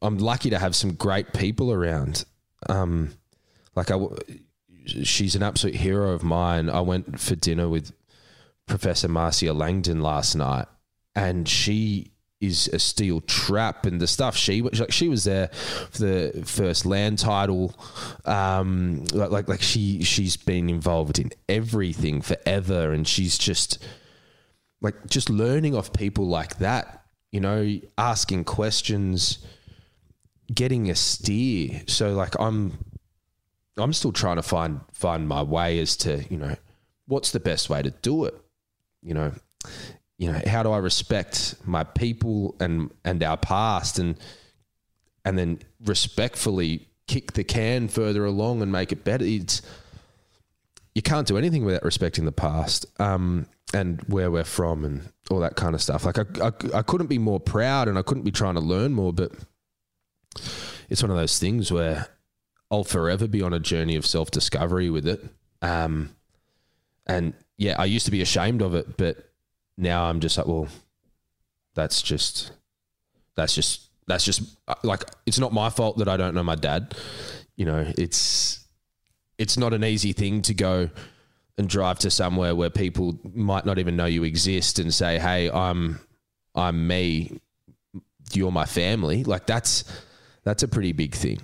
I'm 0.00 0.18
lucky 0.18 0.50
to 0.50 0.58
have 0.60 0.76
some 0.76 0.94
great 0.94 1.32
people 1.32 1.72
around. 1.72 2.26
Um, 2.68 3.10
like 3.74 3.90
I, 3.90 3.98
she's 4.86 5.34
an 5.34 5.42
absolute 5.42 5.76
hero 5.76 6.12
of 6.12 6.22
mine. 6.22 6.68
I 6.70 6.80
went 6.80 7.20
for 7.20 7.34
dinner 7.34 7.68
with 7.68 7.92
Professor 8.66 9.08
Marcia 9.08 9.52
Langton 9.52 10.00
last 10.00 10.34
night, 10.34 10.66
and 11.14 11.48
she 11.48 12.12
is 12.40 12.68
a 12.72 12.78
steel 12.78 13.20
trap 13.22 13.86
and 13.86 14.00
the 14.00 14.06
stuff. 14.06 14.36
She 14.36 14.62
like 14.62 14.92
she 14.92 15.08
was 15.08 15.24
there 15.24 15.48
for 15.48 15.98
the 15.98 16.42
first 16.44 16.84
land 16.86 17.18
title. 17.18 17.74
Um 18.24 19.04
like, 19.12 19.30
like 19.30 19.48
like 19.48 19.62
she 19.62 20.02
she's 20.02 20.36
been 20.36 20.68
involved 20.68 21.18
in 21.18 21.30
everything 21.48 22.20
forever 22.20 22.92
and 22.92 23.06
she's 23.06 23.38
just 23.38 23.82
like 24.80 25.06
just 25.08 25.30
learning 25.30 25.74
off 25.74 25.92
people 25.92 26.26
like 26.26 26.58
that 26.58 27.06
you 27.32 27.40
know 27.40 27.80
asking 27.96 28.44
questions 28.44 29.38
getting 30.52 30.90
a 30.90 30.94
steer. 30.94 31.82
So 31.86 32.14
like 32.14 32.38
i'm 32.38 32.78
i'm 33.76 33.92
still 33.92 34.12
trying 34.12 34.36
to 34.36 34.42
find 34.42 34.80
find 34.92 35.28
my 35.28 35.42
way 35.42 35.78
as 35.78 35.96
to 35.96 36.24
you 36.30 36.36
know 36.36 36.54
what's 37.06 37.32
the 37.32 37.40
best 37.40 37.68
way 37.68 37.82
to 37.82 37.90
do 37.90 38.24
it? 38.24 38.34
You 39.02 39.14
know 39.14 39.32
you 40.16 40.30
know 40.30 40.40
how 40.46 40.62
do 40.62 40.70
i 40.70 40.78
respect 40.78 41.56
my 41.64 41.84
people 41.84 42.54
and 42.60 42.90
and 43.04 43.22
our 43.22 43.36
past 43.36 43.98
and 43.98 44.18
and 45.24 45.38
then 45.38 45.58
respectfully 45.84 46.88
kick 47.06 47.32
the 47.32 47.44
can 47.44 47.88
further 47.88 48.24
along 48.24 48.62
and 48.62 48.70
make 48.70 48.92
it 48.92 49.04
better? 49.04 49.24
It's 49.24 49.62
you 50.94 51.02
can't 51.02 51.26
do 51.26 51.36
anything 51.36 51.64
without 51.64 51.82
respecting 51.82 52.24
the 52.24 52.32
past 52.32 52.86
um, 53.00 53.46
and 53.72 54.00
where 54.02 54.30
we're 54.30 54.44
from 54.44 54.84
and 54.84 55.02
all 55.28 55.40
that 55.40 55.56
kind 55.56 55.74
of 55.74 55.82
stuff. 55.82 56.04
Like 56.04 56.18
I, 56.18 56.24
I, 56.40 56.78
I 56.78 56.82
couldn't 56.82 57.08
be 57.08 57.18
more 57.18 57.40
proud 57.40 57.88
and 57.88 57.98
i 57.98 58.02
couldn't 58.02 58.22
be 58.22 58.30
trying 58.30 58.54
to 58.54 58.60
learn 58.60 58.92
more 58.92 59.12
but 59.12 59.32
it's 60.88 61.02
one 61.02 61.10
of 61.10 61.16
those 61.16 61.38
things 61.38 61.72
where 61.72 62.06
i'll 62.70 62.84
forever 62.84 63.26
be 63.26 63.42
on 63.42 63.52
a 63.52 63.60
journey 63.60 63.96
of 63.96 64.06
self-discovery 64.06 64.90
with 64.90 65.06
it 65.06 65.24
um, 65.62 66.14
and 67.06 67.34
yeah 67.56 67.76
i 67.78 67.84
used 67.84 68.06
to 68.06 68.12
be 68.12 68.22
ashamed 68.22 68.62
of 68.62 68.74
it 68.74 68.96
but 68.96 69.30
now 69.76 70.04
I'm 70.04 70.20
just 70.20 70.38
like, 70.38 70.46
well, 70.46 70.68
that's 71.74 72.02
just, 72.02 72.52
that's 73.36 73.54
just, 73.54 73.88
that's 74.06 74.24
just 74.24 74.42
uh, 74.68 74.74
like, 74.82 75.04
it's 75.26 75.38
not 75.38 75.52
my 75.52 75.70
fault 75.70 75.98
that 75.98 76.08
I 76.08 76.16
don't 76.16 76.34
know 76.34 76.42
my 76.42 76.54
dad. 76.54 76.94
You 77.56 77.66
know, 77.66 77.92
it's, 77.98 78.66
it's 79.38 79.56
not 79.56 79.72
an 79.72 79.84
easy 79.84 80.12
thing 80.12 80.42
to 80.42 80.54
go 80.54 80.90
and 81.58 81.68
drive 81.68 81.98
to 82.00 82.10
somewhere 82.10 82.54
where 82.54 82.70
people 82.70 83.18
might 83.32 83.64
not 83.64 83.78
even 83.78 83.96
know 83.96 84.06
you 84.06 84.24
exist 84.24 84.78
and 84.78 84.92
say, 84.92 85.18
hey, 85.18 85.50
I'm, 85.50 86.00
I'm 86.54 86.86
me, 86.86 87.40
you're 88.32 88.52
my 88.52 88.66
family. 88.66 89.24
Like 89.24 89.46
that's, 89.46 89.84
that's 90.44 90.62
a 90.62 90.68
pretty 90.68 90.92
big 90.92 91.14
thing. 91.14 91.40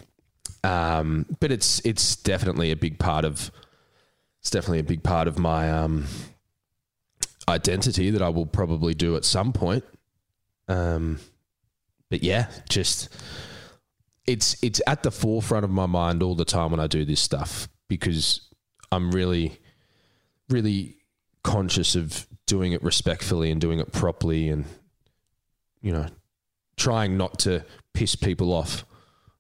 Um, 0.63 1.27
but 1.41 1.51
it's, 1.51 1.81
it's 1.85 2.17
definitely 2.17 2.71
a 2.71 2.77
big 2.77 2.99
part 2.99 3.25
of, 3.25 3.51
it's 4.41 4.51
definitely 4.51 4.81
a 4.81 4.85
big 4.85 5.03
part 5.03 5.29
of 5.29 5.39
my, 5.39 5.71
um, 5.71 6.07
identity 7.49 8.11
that 8.11 8.23
I 8.23 8.29
will 8.29 8.47
probably 8.47 8.95
do 8.95 9.17
at 9.17 9.25
some 9.25 9.53
point. 9.53 9.85
Um, 10.69 11.19
but 12.09 12.23
yeah, 12.23 12.47
just 12.69 13.09
it's 14.27 14.57
it's 14.63 14.81
at 14.87 15.03
the 15.03 15.11
forefront 15.11 15.65
of 15.65 15.71
my 15.71 15.87
mind 15.87 16.23
all 16.23 16.35
the 16.35 16.45
time 16.45 16.71
when 16.71 16.81
I 16.81 16.87
do 16.87 17.05
this 17.05 17.21
stuff 17.21 17.69
because 17.89 18.49
I'm 18.93 19.11
really, 19.11 19.59
really 20.49 20.97
conscious 21.43 21.95
of 21.97 22.27
doing 22.47 22.73
it 22.73 22.83
respectfully 22.83 23.51
and 23.51 23.61
doing 23.61 23.81
it 23.81 23.93
properly, 23.93 24.49
and 24.49 24.65
you 25.83 25.93
know, 25.93 26.07
trying 26.77 27.17
not 27.17 27.39
to 27.41 27.65
piss 27.95 28.15
people 28.15 28.53
off. 28.53 28.85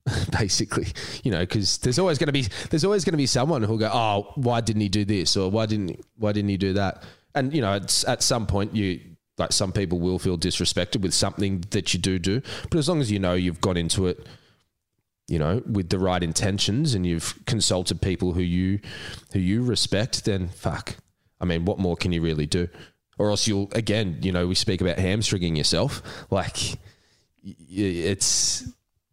basically, 0.39 0.89
you 1.22 1.31
know, 1.31 1.40
because 1.40 1.78
there's 1.78 1.98
always 1.98 2.18
going 2.18 2.28
to 2.28 2.32
be 2.32 2.47
there's 2.70 2.85
always 2.85 3.05
going 3.05 3.12
to 3.12 3.18
be 3.18 3.27
someone 3.27 3.62
who'll 3.62 3.78
go, 3.78 3.90
oh, 3.93 4.32
why 4.35 4.60
didn't 4.60 4.82
he 4.82 4.89
do 4.89 5.05
this 5.05 5.36
or 5.36 5.51
why 5.51 5.66
didn't 5.66 6.05
why 6.16 6.32
didn't 6.32 6.48
he 6.48 6.56
do 6.56 6.72
that? 6.74 7.05
and 7.35 7.55
you 7.55 7.60
know, 7.60 7.74
at 7.74 8.22
some 8.22 8.47
point 8.47 8.74
you 8.74 9.01
like 9.39 9.52
some 9.52 9.72
people 9.72 9.98
will 10.01 10.18
feel 10.18 10.36
disrespected 10.36 11.01
with 11.01 11.14
something 11.14 11.64
that 11.70 11.94
you 11.94 12.01
do 12.01 12.18
do, 12.18 12.43
but 12.68 12.78
as 12.78 12.89
long 12.89 13.01
as 13.01 13.10
you 13.10 13.18
know 13.18 13.35
you've 13.35 13.60
got 13.60 13.77
into 13.77 14.06
it, 14.06 14.27
you 15.28 15.39
know, 15.39 15.62
with 15.66 15.89
the 15.89 15.98
right 15.98 16.22
intentions 16.22 16.94
and 16.94 17.06
you've 17.06 17.39
consulted 17.47 18.02
people 18.02 18.32
who 18.32 18.43
you 18.43 18.81
who 19.32 19.39
you 19.39 19.62
respect, 19.62 20.24
then 20.24 20.48
fuck. 20.48 20.97
I 21.40 21.47
mean, 21.47 21.64
what 21.64 21.78
more 21.78 21.97
can 21.97 22.12
you 22.12 22.20
really 22.20 22.47
do? 22.47 22.68
Or 23.18 23.31
else 23.31 23.47
you'll 23.47 23.70
again, 23.72 24.18
you 24.22 24.32
know, 24.32 24.47
we 24.47 24.55
speak 24.55 24.81
about 24.81 24.98
hamstringing 24.98 25.56
yourself. 25.56 26.02
Like 26.31 26.78
it's 27.43 28.68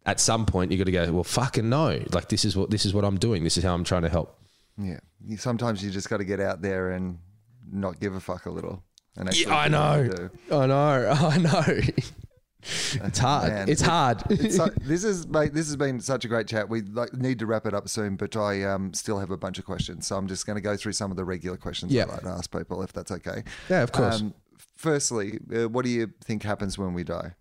at 0.08 0.20
some 0.20 0.46
point 0.46 0.72
you 0.72 0.78
got 0.78 0.84
to 0.84 0.92
go, 0.92 1.12
well, 1.12 1.22
fucking 1.22 1.68
no. 1.68 2.02
Like 2.12 2.30
this 2.30 2.46
is 2.46 2.56
what 2.56 2.70
this 2.70 2.86
is 2.86 2.94
what 2.94 3.04
I'm 3.04 3.18
doing. 3.18 3.44
This 3.44 3.58
is 3.58 3.64
how 3.64 3.74
I'm 3.74 3.84
trying 3.84 4.02
to 4.02 4.08
help. 4.08 4.40
Yeah. 4.78 5.00
Sometimes 5.36 5.84
you 5.84 5.90
just 5.90 6.08
got 6.08 6.16
to 6.16 6.24
get 6.24 6.40
out 6.40 6.62
there 6.62 6.92
and 6.92 7.18
not 7.70 8.00
give 8.00 8.14
a 8.14 8.20
fuck 8.20 8.46
a 8.46 8.50
little. 8.50 8.82
And 9.16 9.34
yeah, 9.36 9.54
I 9.54 9.68
know. 9.68 10.30
I 10.50 10.66
know. 10.66 11.12
I 11.12 11.38
know. 11.38 11.80
It's 12.62 13.18
hard. 13.18 13.52
Man, 13.52 13.68
it's 13.68 13.82
hard. 13.82 14.22
It's 14.30 14.56
so, 14.62 14.68
this 14.80 15.04
is 15.04 15.26
mate. 15.26 15.52
This 15.52 15.66
has 15.66 15.76
been 15.76 16.00
such 16.00 16.24
a 16.24 16.28
great 16.28 16.46
chat. 16.46 16.70
We 16.70 16.82
like, 16.82 17.12
need 17.12 17.38
to 17.40 17.46
wrap 17.46 17.66
it 17.66 17.74
up 17.74 17.88
soon, 17.88 18.16
but 18.16 18.34
I 18.34 18.62
um, 18.62 18.94
still 18.94 19.18
have 19.18 19.30
a 19.30 19.36
bunch 19.36 19.58
of 19.58 19.66
questions, 19.66 20.06
so 20.06 20.16
I'm 20.16 20.26
just 20.26 20.46
going 20.46 20.56
to 20.56 20.62
go 20.62 20.76
through 20.76 20.92
some 20.92 21.10
of 21.10 21.16
the 21.16 21.24
regular 21.24 21.56
questions 21.56 21.92
yep. 21.92 22.08
I 22.08 22.12
like 22.14 22.22
to 22.22 22.28
ask 22.28 22.50
people, 22.50 22.82
if 22.82 22.92
that's 22.92 23.12
okay. 23.12 23.44
Yeah, 23.68 23.82
of 23.82 23.92
course. 23.92 24.20
Um, 24.20 24.34
firstly, 24.76 25.38
uh, 25.54 25.68
what 25.68 25.84
do 25.84 25.90
you 25.90 26.12
think 26.24 26.42
happens 26.42 26.78
when 26.78 26.94
we 26.94 27.04
die? 27.04 27.34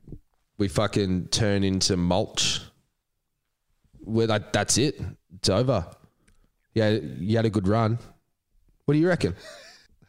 We 0.57 0.67
fucking 0.67 1.27
turn 1.27 1.63
into 1.63 1.97
mulch. 1.97 2.61
Where 3.99 4.27
that, 4.27 4.53
that's 4.53 4.77
it. 4.77 4.99
It's 5.35 5.49
over. 5.49 5.85
Yeah, 6.73 6.89
you 6.89 7.35
had 7.35 7.45
a 7.45 7.49
good 7.49 7.67
run. 7.67 7.99
What 8.85 8.93
do 8.93 8.99
you 8.99 9.07
reckon? 9.07 9.35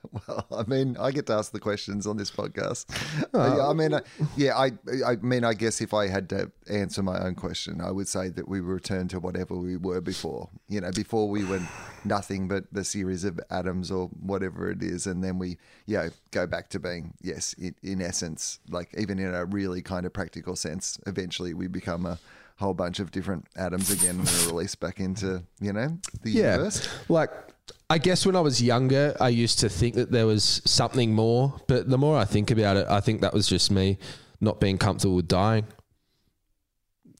Well, 0.27 0.47
I 0.51 0.65
mean, 0.65 0.97
I 0.99 1.11
get 1.11 1.27
to 1.27 1.35
ask 1.35 1.53
the 1.53 1.61
questions 1.61 2.07
on 2.07 2.17
this 2.17 2.31
podcast. 2.31 2.87
Oh. 3.35 3.71
I 3.71 3.75
mean, 3.75 3.95
I, 3.95 4.01
yeah, 4.37 4.57
I, 4.57 4.73
I 5.07 5.17
mean, 5.17 5.45
I 5.45 5.55
guess 5.55 5.81
if 5.81 5.93
I 5.93 6.09
had 6.09 6.29
to 6.31 6.51
answer 6.69 7.03
my 7.03 7.19
own 7.21 7.35
question, 7.35 7.81
I 7.81 7.91
would 7.91 8.09
say 8.09 8.29
that 8.31 8.49
we 8.49 8.61
return 8.61 9.09
to 9.09 9.21
whatever 9.21 9.55
we 9.55 9.77
were 9.77 10.01
before. 10.01 10.49
You 10.69 10.81
know, 10.81 10.91
before 10.93 11.29
we 11.29 11.45
were 11.45 11.61
nothing 12.05 12.49
but 12.49 12.65
the 12.73 12.85
series 12.85 13.25
of 13.25 13.39
atoms 13.51 13.91
or 13.91 14.09
whatever 14.21 14.71
it 14.71 14.83
is, 14.83 15.07
and 15.07 15.23
then 15.23 15.39
we, 15.39 15.59
you 15.87 15.99
know, 15.99 16.11
go 16.31 16.47
back 16.47 16.69
to 16.71 16.79
being 16.79 17.15
yes, 17.21 17.53
in, 17.55 17.75
in 17.83 18.01
essence, 18.01 18.61
like 18.71 18.95
even 18.97 19.19
in 19.19 19.35
a 19.35 19.45
really 19.45 19.83
kind 19.83 20.07
of 20.07 20.13
practical 20.13 20.57
sense. 20.57 20.99
Eventually, 21.07 21.55
we 21.55 21.67
become 21.67 22.07
a 22.07 22.19
whole 22.59 22.75
bunch 22.75 22.99
of 22.99 23.11
different 23.11 23.47
atoms 23.57 23.91
again 23.91 24.19
and 24.19 24.29
are 24.29 24.47
released 24.49 24.81
back 24.81 24.99
into 24.99 25.45
you 25.61 25.73
know 25.73 25.99
the 26.23 26.31
yeah. 26.31 26.53
universe. 26.53 26.89
Like 27.09 27.31
I 27.91 27.99
guess 27.99 28.27
when 28.27 28.37
I 28.37 28.41
was 28.41 28.63
younger, 28.63 29.17
I 29.21 29.31
used 29.31 29.59
to 29.61 29.69
think 29.69 29.95
that 29.95 30.11
there 30.11 30.27
was 30.27 30.61
something 30.65 31.15
more, 31.15 31.55
but 31.67 31.89
the 31.89 31.99
more 31.99 32.17
I 32.19 32.25
think 32.25 32.51
about 32.51 32.77
it, 32.77 32.87
I 32.89 33.01
think 33.01 33.23
that 33.23 33.33
was 33.33 33.49
just 33.49 33.71
me 33.71 33.99
not 34.41 34.61
being 34.61 34.79
comfortable 34.79 35.17
with 35.17 35.29
dying. 35.29 35.67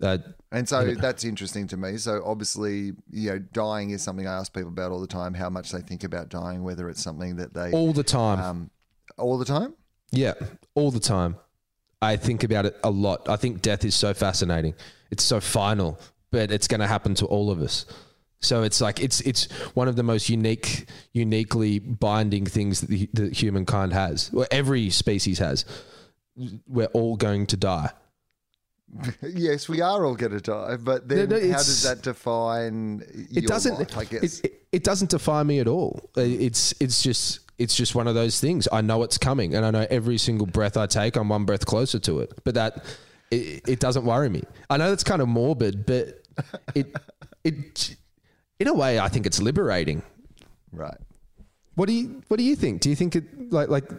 Uh, 0.03 0.19
and 0.53 0.69
so 0.69 0.95
that's 0.95 1.25
interesting 1.25 1.67
to 1.69 1.77
me. 1.77 1.97
So 1.99 2.23
obviously, 2.25 2.93
you 3.11 3.31
know, 3.31 3.39
dying 3.39 3.91
is 3.91 4.03
something 4.03 4.27
I 4.27 4.35
ask 4.35 4.53
people 4.53 4.69
about 4.69 4.93
all 4.93 5.01
the 5.01 5.07
time. 5.07 5.35
How 5.35 5.51
much 5.51 5.73
they 5.73 5.81
think 5.81 6.05
about 6.05 6.29
dying, 6.29 6.63
whether 6.63 6.89
it's 6.89 7.03
something 7.03 7.37
that 7.37 7.53
they 7.53 7.73
all 7.73 7.93
the 7.93 8.05
time, 8.05 8.41
um, 8.41 8.71
all 9.19 9.37
the 9.39 9.45
time. 9.45 9.75
Yeah, 10.11 10.35
all 10.75 10.91
the 10.91 11.01
time. 11.01 11.37
I 12.01 12.17
think 12.17 12.45
about 12.45 12.65
it 12.65 12.79
a 12.85 12.91
lot. 12.91 13.29
I 13.29 13.37
think 13.37 13.61
death 13.61 13.85
is 13.85 13.95
so 13.95 14.15
fascinating. 14.15 14.75
It's 15.11 15.25
so 15.25 15.41
final, 15.41 15.99
but 16.31 16.51
it's 16.51 16.69
going 16.69 16.81
to 16.81 16.87
happen 16.87 17.15
to 17.17 17.27
all 17.27 17.51
of 17.51 17.61
us. 17.61 17.85
So 18.41 18.63
it's 18.63 18.81
like 18.81 19.01
it's 19.01 19.21
it's 19.23 19.51
one 19.75 19.89
of 19.89 19.97
the 19.97 20.03
most 20.03 20.29
unique, 20.29 20.89
uniquely 21.13 21.81
binding 21.81 22.47
things 22.47 22.81
that 22.81 22.91
the, 22.91 23.09
that 23.15 23.33
humankind 23.33 23.93
has, 23.93 24.31
or 24.33 24.47
every 24.51 24.91
species 24.91 25.39
has. 25.39 25.65
We're 26.69 26.87
all 26.87 27.17
going 27.17 27.47
to 27.47 27.57
die. 27.57 27.91
yes, 29.23 29.69
we 29.69 29.81
are 29.81 30.05
all 30.05 30.15
going 30.15 30.33
to 30.33 30.41
die, 30.41 30.77
but 30.77 31.09
then 31.09 31.29
no, 31.29 31.39
no, 31.39 31.51
how 31.51 31.59
does 31.59 31.83
that 31.83 32.03
define? 32.03 33.03
It 33.31 33.47
doesn't. 33.47 33.79
Life, 33.79 33.99
I 33.99 34.05
guess 34.05 34.41
it, 34.41 34.63
it, 34.73 34.85
doesn't 34.85 35.11
define 35.11 35.47
me 35.47 35.59
at 35.59 35.69
all. 35.69 36.09
It's 36.17 36.73
it's 36.81 37.03
just 37.03 37.41
it's 37.59 37.75
just 37.75 37.95
one 37.95 38.07
of 38.07 38.15
those 38.15 38.41
things. 38.41 38.69
I 38.73 38.81
know 38.81 39.03
it's 39.03 39.19
coming, 39.19 39.55
and 39.55 39.67
I 39.67 39.71
know 39.71 39.87
every 39.91 40.17
single 40.17 40.47
breath 40.47 40.77
I 40.77 40.87
take, 40.87 41.17
I'm 41.17 41.29
one 41.29 41.45
breath 41.45 41.67
closer 41.67 41.99
to 41.99 42.21
it. 42.21 42.33
But 42.45 42.55
that 42.55 42.85
it, 43.31 43.69
it 43.69 43.81
doesn't 43.81 44.05
worry 44.05 44.29
me. 44.29 44.45
I 44.71 44.77
know 44.77 44.91
that's 44.91 45.05
kind 45.05 45.21
of 45.21 45.29
morbid, 45.29 45.85
but 45.85 46.23
it 46.75 46.95
it 47.45 47.97
in 48.59 48.69
a 48.69 48.75
way, 48.75 48.99
I 48.99 49.09
think 49.09 49.27
it's 49.27 49.41
liberating. 49.41 50.03
Right. 50.73 50.99
What 51.75 51.87
do 51.87 51.93
you 51.93 52.23
What 52.29 52.39
do 52.39 52.45
you 52.45 52.57
think? 52.57 52.81
Do 52.81 52.91
you 52.91 52.97
think 52.97 53.17
it 53.17 53.53
like 53.53 53.69
like 53.69 53.91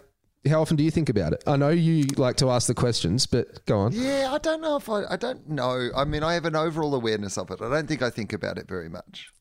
how 0.47 0.61
often 0.61 0.77
do 0.77 0.83
you 0.83 0.91
think 0.91 1.09
about 1.09 1.33
it? 1.33 1.43
I 1.45 1.57
know 1.57 1.69
you 1.69 2.05
like 2.17 2.37
to 2.37 2.49
ask 2.49 2.67
the 2.67 2.73
questions, 2.73 3.25
but 3.25 3.65
go 3.65 3.79
on. 3.79 3.91
Yeah, 3.91 4.29
I 4.31 4.37
don't 4.37 4.61
know 4.61 4.77
if 4.77 4.89
I. 4.89 5.03
I 5.09 5.17
don't 5.17 5.49
know. 5.49 5.89
I 5.95 6.05
mean, 6.05 6.23
I 6.23 6.33
have 6.33 6.45
an 6.45 6.55
overall 6.55 6.95
awareness 6.95 7.37
of 7.37 7.51
it. 7.51 7.61
I 7.61 7.69
don't 7.69 7.87
think 7.87 8.01
I 8.01 8.09
think 8.09 8.31
about 8.33 8.57
it 8.57 8.67
very 8.67 8.89
much. 8.89 9.33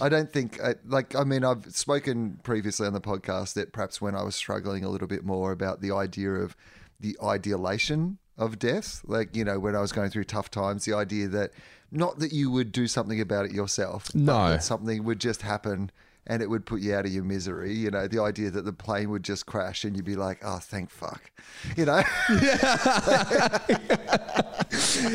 I 0.00 0.08
don't 0.08 0.32
think, 0.32 0.60
I, 0.60 0.74
like, 0.84 1.14
I 1.14 1.24
mean, 1.24 1.44
I've 1.44 1.64
spoken 1.74 2.40
previously 2.42 2.86
on 2.86 2.92
the 2.92 3.00
podcast 3.00 3.54
that 3.54 3.72
perhaps 3.72 4.00
when 4.00 4.16
I 4.16 4.22
was 4.24 4.34
struggling 4.34 4.84
a 4.84 4.88
little 4.88 5.06
bit 5.06 5.24
more 5.24 5.52
about 5.52 5.80
the 5.80 5.92
idea 5.92 6.32
of 6.32 6.56
the 6.98 7.16
idealization 7.22 8.18
of 8.38 8.58
death, 8.58 9.02
like, 9.06 9.34
you 9.34 9.44
know, 9.44 9.58
when 9.58 9.74
I 9.76 9.80
was 9.80 9.92
going 9.92 10.10
through 10.10 10.24
tough 10.24 10.50
times, 10.50 10.84
the 10.84 10.94
idea 10.94 11.28
that 11.28 11.52
not 11.90 12.18
that 12.18 12.32
you 12.32 12.50
would 12.50 12.72
do 12.72 12.86
something 12.86 13.20
about 13.20 13.46
it 13.46 13.52
yourself, 13.52 14.06
but 14.12 14.16
No. 14.16 14.50
that 14.50 14.62
something 14.64 15.04
would 15.04 15.20
just 15.20 15.42
happen 15.42 15.90
and 16.28 16.42
it 16.42 16.50
would 16.50 16.66
put 16.66 16.80
you 16.80 16.92
out 16.94 17.06
of 17.06 17.12
your 17.12 17.22
misery. 17.22 17.72
You 17.72 17.90
know, 17.92 18.08
the 18.08 18.20
idea 18.20 18.50
that 18.50 18.64
the 18.64 18.72
plane 18.72 19.10
would 19.10 19.22
just 19.22 19.46
crash 19.46 19.84
and 19.84 19.94
you'd 19.94 20.04
be 20.04 20.16
like, 20.16 20.40
oh, 20.44 20.58
thank 20.58 20.90
fuck. 20.90 21.30
You 21.76 21.84
know? 21.86 22.02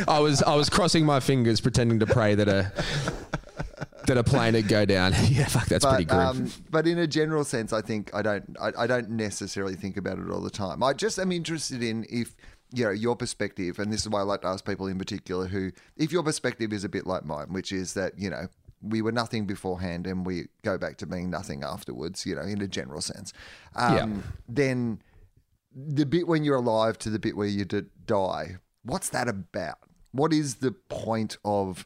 I 0.08 0.20
was 0.22 0.42
I 0.44 0.56
was 0.56 0.70
crossing 0.70 1.06
my 1.06 1.20
fingers, 1.20 1.62
pretending 1.62 2.00
to 2.00 2.06
pray 2.06 2.36
that 2.36 2.48
a 2.48 2.72
that 4.08 4.18
a 4.18 4.24
plane 4.24 4.54
would 4.54 4.68
go 4.68 4.86
down. 4.86 5.14
yeah, 5.30 5.46
fuck, 5.46 5.66
that's 5.66 5.86
pretty 5.86 6.06
but, 6.06 6.34
grim. 6.34 6.46
um, 6.46 6.52
but 6.70 6.88
in 6.88 6.98
a 6.98 7.08
general 7.08 7.44
sense, 7.44 7.74
I 7.74 7.82
think 7.82 8.10
I 8.14 8.22
don't 8.22 8.56
I, 8.60 8.72
I 8.80 8.88
don't 8.88 9.10
necessarily 9.12 9.76
think 9.76 9.98
about 9.98 10.18
it 10.20 10.30
all 10.30 10.42
the 10.42 10.50
time. 10.50 10.82
I 10.84 10.94
just 10.94 11.20
am 11.20 11.32
interested 11.32 11.84
in 11.84 12.06
if 12.10 12.36
you 12.74 12.86
know 12.86 12.92
your 12.92 13.16
perspective, 13.16 13.80
and 13.80 13.92
this 13.92 14.02
is 14.02 14.10
why 14.10 14.20
I 14.20 14.24
like 14.24 14.42
to 14.42 14.48
ask 14.48 14.66
people 14.66 14.88
in 14.88 14.98
particular 14.98 15.48
who, 15.48 15.72
if 15.98 16.12
your 16.12 16.24
perspective 16.24 16.72
is 16.74 16.84
a 16.84 16.90
bit 16.90 17.06
like 17.06 17.26
mine, 17.26 17.48
which 17.54 17.72
is 17.72 17.94
that 17.96 18.18
you 18.18 18.30
know 18.30 18.48
we 18.82 19.02
were 19.02 19.12
nothing 19.12 19.46
beforehand 19.46 20.08
and 20.08 20.26
we 20.26 20.46
go 20.64 20.78
back 20.78 20.98
to 20.98 21.06
being 21.06 21.30
nothing 21.30 21.64
afterwards, 21.64 22.26
you 22.26 22.36
know, 22.36 22.42
in 22.42 22.62
a 22.62 22.68
general 22.68 23.00
sense, 23.02 23.32
um, 23.76 23.94
Yeah. 23.96 24.22
then 24.50 25.02
the 25.76 26.06
bit 26.06 26.28
when 26.28 26.44
you're 26.44 26.56
alive 26.56 26.98
to 27.00 27.10
the 27.12 27.20
bit 27.20 27.38
where 27.38 27.48
you 27.48 27.64
d- 27.64 27.84
die, 28.08 28.56
what's 28.84 29.10
that 29.10 29.28
about? 29.28 29.78
What 30.12 30.34
is 30.34 30.56
the 30.56 30.72
point 30.72 31.38
of 31.46 31.86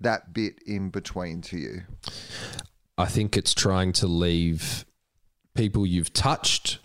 that 0.00 0.32
bit 0.32 0.62
in 0.66 0.90
between 0.90 1.40
to 1.42 1.58
you? 1.58 1.82
I 2.96 3.06
think 3.06 3.36
it's 3.36 3.52
trying 3.52 3.92
to 3.94 4.06
leave 4.06 4.86
people 5.54 5.84
you've 5.86 6.12
touched 6.12 6.78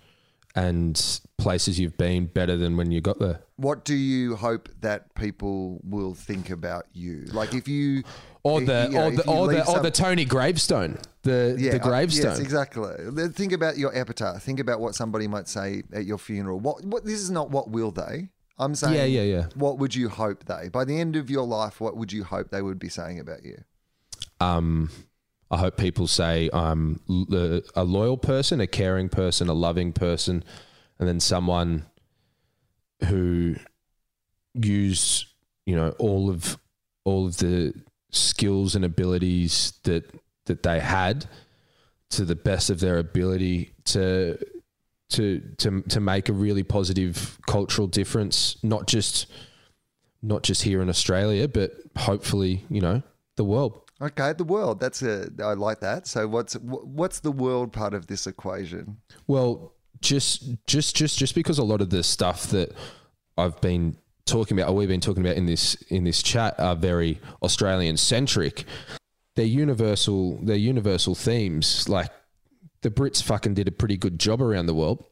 and 0.56 1.22
places 1.38 1.80
you've 1.80 1.98
been 1.98 2.26
better 2.26 2.57
than 2.57 2.78
when 2.78 2.91
you 2.91 3.02
got 3.02 3.19
there. 3.19 3.40
what 3.56 3.86
do 3.86 3.95
you 3.95 4.36
hope 4.36 4.69
that 4.82 5.14
people 5.15 5.80
will 5.84 6.14
think 6.14 6.49
about 6.49 6.86
you? 6.94 7.26
Like 7.32 7.53
if 7.53 7.68
you 7.68 8.03
Or 8.44 8.60
the 8.60 8.88
you 8.90 8.98
know, 8.98 9.06
or 9.06 9.11
the 9.11 9.28
or 9.28 9.48
the, 9.48 9.68
or 9.68 9.80
the 9.80 9.91
Tony 9.91 10.26
gravestone. 10.26 10.98
The 11.23 11.56
the 11.57 11.76
uh, 11.76 11.78
gravestone. 11.78 12.32
Yes, 12.32 12.40
exactly. 12.40 12.90
Think 13.30 13.53
about 13.53 13.78
your 13.78 13.95
epitaph. 13.95 14.41
Think 14.41 14.60
about 14.60 14.80
what 14.80 14.95
somebody 14.95 15.28
might 15.28 15.48
say 15.48 15.84
at 15.94 16.06
your 16.06 16.18
funeral. 16.18 16.60
What 16.60 16.84
what 16.84 17.06
this 17.06 17.19
is 17.19 17.30
not 17.30 17.52
what 17.52 17.69
will 17.69 17.91
they? 17.91 18.30
I'm 18.57 18.76
saying 18.76 18.95
Yeah, 18.95 19.06
yeah, 19.06 19.22
yeah. 19.22 19.45
What 19.56 19.80
would 19.80 19.95
you 19.95 20.10
hope 20.10 20.45
they? 20.45 20.69
By 20.69 20.86
the 20.86 20.99
end 20.99 21.15
of 21.15 21.30
your 21.30 21.45
life, 21.45 21.80
what 21.82 21.95
would 21.98 22.11
you 22.11 22.23
hope 22.23 22.49
they 22.49 22.61
would 22.61 22.80
be 22.80 22.90
saying 22.90 23.19
about 23.19 23.44
you? 23.44 23.64
um, 24.40 24.90
I 25.52 25.57
hope 25.57 25.76
people 25.76 26.07
say 26.07 26.49
I'm 26.53 27.02
a 27.76 27.84
loyal 27.84 28.18
person, 28.18 28.61
a 28.61 28.68
caring 28.68 29.10
person, 29.10 29.49
a 29.49 29.53
loving 29.53 29.91
person, 29.91 30.45
and 30.98 31.07
then 31.07 31.19
someone 31.19 31.86
who 33.07 33.56
use 34.53 35.26
you 35.65 35.76
know 35.76 35.90
all 35.99 36.30
of 36.30 36.57
all 37.03 37.28
of 37.28 37.38
the 37.38 37.73
skills 38.11 38.76
and 38.76 38.86
abilities 38.86 39.73
that 39.84 40.10
that 40.45 40.64
they 40.64 40.80
had 40.80 41.26
to 42.11 42.26
the 42.26 42.36
best 42.36 42.69
of 42.69 42.80
their 42.80 42.98
ability 42.98 43.73
to 43.86 44.38
to 45.10 45.41
to 45.57 45.82
to 45.84 45.99
make 45.99 46.30
a 46.30 46.34
really 46.34 46.64
positive 46.64 47.38
cultural 47.45 47.88
difference, 47.88 48.57
not 48.64 48.88
just 48.88 49.28
not 50.22 50.44
just 50.44 50.61
here 50.61 50.82
in 50.82 50.90
Australia, 50.90 51.48
but 51.48 51.73
hopefully 51.98 52.65
you 52.69 52.80
know 52.80 53.02
the 53.36 53.44
world. 53.44 53.82
Okay, 54.02 54.34
the 54.34 54.44
world. 54.44 54.80
That's 54.80 55.03
a. 55.03 55.30
I 55.44 55.53
like 55.53 55.80
that. 55.82 56.07
So 56.07 56.28
what's 56.28 56.56
what's 56.56 57.19
the 57.19 57.32
world 57.32 57.72
part 57.72 57.94
of 57.94 58.07
this 58.07 58.26
equation? 58.26 58.98
Well, 59.28 59.73
just 60.02 60.56
just 60.65 60.95
just 60.95 61.19
just 61.19 61.36
because 61.36 61.60
a 61.60 61.64
lot 61.64 61.82
of 61.82 61.91
the 61.91 62.03
stuff 62.03 62.48
that 62.48 62.73
I've 63.38 63.61
been 63.61 63.98
talking 64.26 64.57
about, 64.57 64.72
or 64.72 64.76
we've 64.76 64.88
been 64.88 65.02
talking 65.02 65.23
about 65.23 65.36
in 65.36 65.45
this 65.45 65.76
in 65.90 66.03
this 66.03 66.23
chat, 66.23 66.60
are 66.60 66.76
very 66.76 67.19
Australian 67.44 67.95
centric. 67.98 68.65
They're 69.36 69.45
universal. 69.45 70.40
They're 70.41 70.56
universal 70.56 71.14
themes. 71.14 71.88
Like 71.88 72.10
the 72.82 72.90
Brits 72.90 73.22
fucking 73.22 73.53
did 73.53 73.68
a 73.68 73.72
pretty 73.72 73.98
good 73.98 74.19
job 74.19 74.41
around 74.41 74.65
the 74.65 74.73
world. 74.73 75.06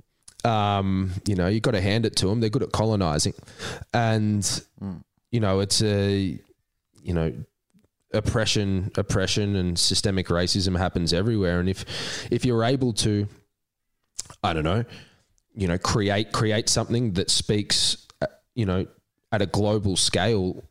Um, 0.44 1.12
you 1.28 1.36
know, 1.36 1.48
you 1.48 1.60
got 1.60 1.72
to 1.72 1.82
hand 1.82 2.06
it 2.06 2.16
to 2.18 2.28
them. 2.28 2.40
They're 2.40 2.50
good 2.50 2.64
at 2.64 2.72
colonizing, 2.72 3.34
and 3.94 4.64
you 5.32 5.40
know, 5.40 5.60
it's 5.60 5.84
a 5.84 6.40
you 7.04 7.14
know 7.14 7.34
oppression 8.14 8.92
oppression 8.96 9.56
and 9.56 9.78
systemic 9.78 10.28
racism 10.28 10.78
happens 10.78 11.14
everywhere 11.14 11.60
and 11.60 11.70
if 11.70 11.86
if 12.32 12.44
you're 12.44 12.64
able 12.64 12.92
to 12.92 13.28
I 14.44 14.54
don't 14.54 14.64
know, 14.64 14.86
you 15.54 15.68
know, 15.68 15.78
create 15.78 16.32
create 16.32 16.70
something 16.70 17.14
that 17.14 17.30
speaks, 17.30 18.08
uh, 18.22 18.28
you 18.56 18.66
know, 18.66 18.88
at 19.32 19.42
a 19.42 19.46
global 19.46 19.96
scale 19.96 20.64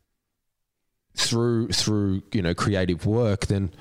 through 1.15 1.69
through 1.69 2.23
you 2.33 2.41
know 2.41 2.53
creative 2.53 3.05
work, 3.05 3.47
then 3.47 3.71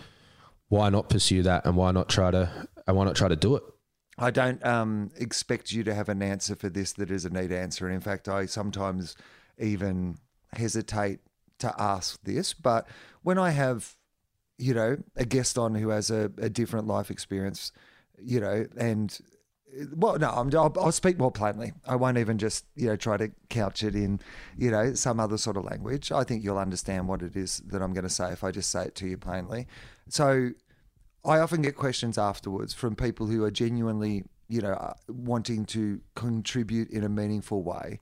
why 0.68 0.90
not 0.90 1.09
pursue 1.09 1.43
that 1.43 1.64
and 1.64 1.76
why 1.76 1.93
not 1.93 2.09
try 2.09 2.30
to 2.30 2.68
and 2.86 2.97
why 2.97 3.05
not 3.05 3.16
try 3.16 3.28
to 3.28 3.36
do 3.36 3.56
it? 3.56 3.62
I 4.18 4.30
don't 4.30 4.64
um, 4.66 5.10
expect 5.16 5.70
you 5.70 5.85
to 5.85 5.94
have 5.94 6.09
an 6.09 6.22
answer 6.22 6.56
for 6.56 6.68
this 6.68 6.93
that 6.94 7.10
is 7.10 7.24
a 7.24 7.30
neat 7.30 7.52
answer. 7.52 7.86
And 7.86 7.94
in 7.94 8.01
fact, 8.01 8.28
I 8.28 8.47
sometimes 8.47 9.16
even 9.59 10.18
hesitate 10.52 11.20
to 11.59 11.74
ask 11.78 12.22
this. 12.22 12.55
But 12.55 12.86
when 13.22 13.39
I 13.39 13.51
have, 13.51 13.97
you 14.59 14.74
know, 14.74 14.98
a 15.16 15.24
guest 15.24 15.59
on 15.59 15.74
who 15.74 15.90
has 15.90 16.10
a, 16.10 16.30
a 16.39 16.48
different 16.48 16.86
life 16.86 17.10
experience, 17.10 17.72
you 18.20 18.40
know, 18.40 18.66
and 18.76 19.18
well, 19.94 20.18
no, 20.18 20.30
I'm, 20.30 20.55
I'll, 20.55 20.72
I'll 20.80 20.93
speak 20.93 21.18
more 21.18 21.30
plainly. 21.30 21.72
I 21.86 21.97
won't 21.97 22.18
even 22.18 22.39
just, 22.39 22.64
you 22.74 22.86
know, 22.86 22.97
try 22.97 23.16
to 23.16 23.30
couch 23.51 23.82
it 23.82 23.94
in, 23.94 24.20
you 24.56 24.70
know, 24.70 24.94
some 24.94 25.20
other 25.20 25.36
sort 25.36 25.56
of 25.56 25.64
language. 25.64 26.10
I 26.10 26.24
think 26.24 26.43
you'll 26.43 26.59
understand 26.59 27.06
what 27.09 27.22
it 27.22 27.36
is 27.36 27.59
that 27.66 27.82
I'm 27.82 27.93
going 27.93 28.05
to 28.05 28.10
say 28.10 28.32
if 28.32 28.43
I 28.43 28.51
just 28.51 28.70
say 28.70 28.85
it 28.85 28.94
to 28.97 29.06
you 29.06 29.18
plainly. 29.18 29.66
So 30.09 30.51
I 31.24 31.39
often 31.39 31.62
get 31.62 31.76
questions 31.76 32.16
afterwards 32.16 32.72
from 32.72 32.97
people 32.97 33.26
who 33.26 33.44
are 33.44 33.51
genuinely, 33.51 34.24
you 34.48 34.62
know, 34.62 34.72
uh, 34.72 34.94
wanting 35.09 35.66
to 35.66 36.01
contribute 36.14 36.90
in 36.90 37.05
a 37.05 37.09
meaningful 37.09 37.62
way 37.62 38.01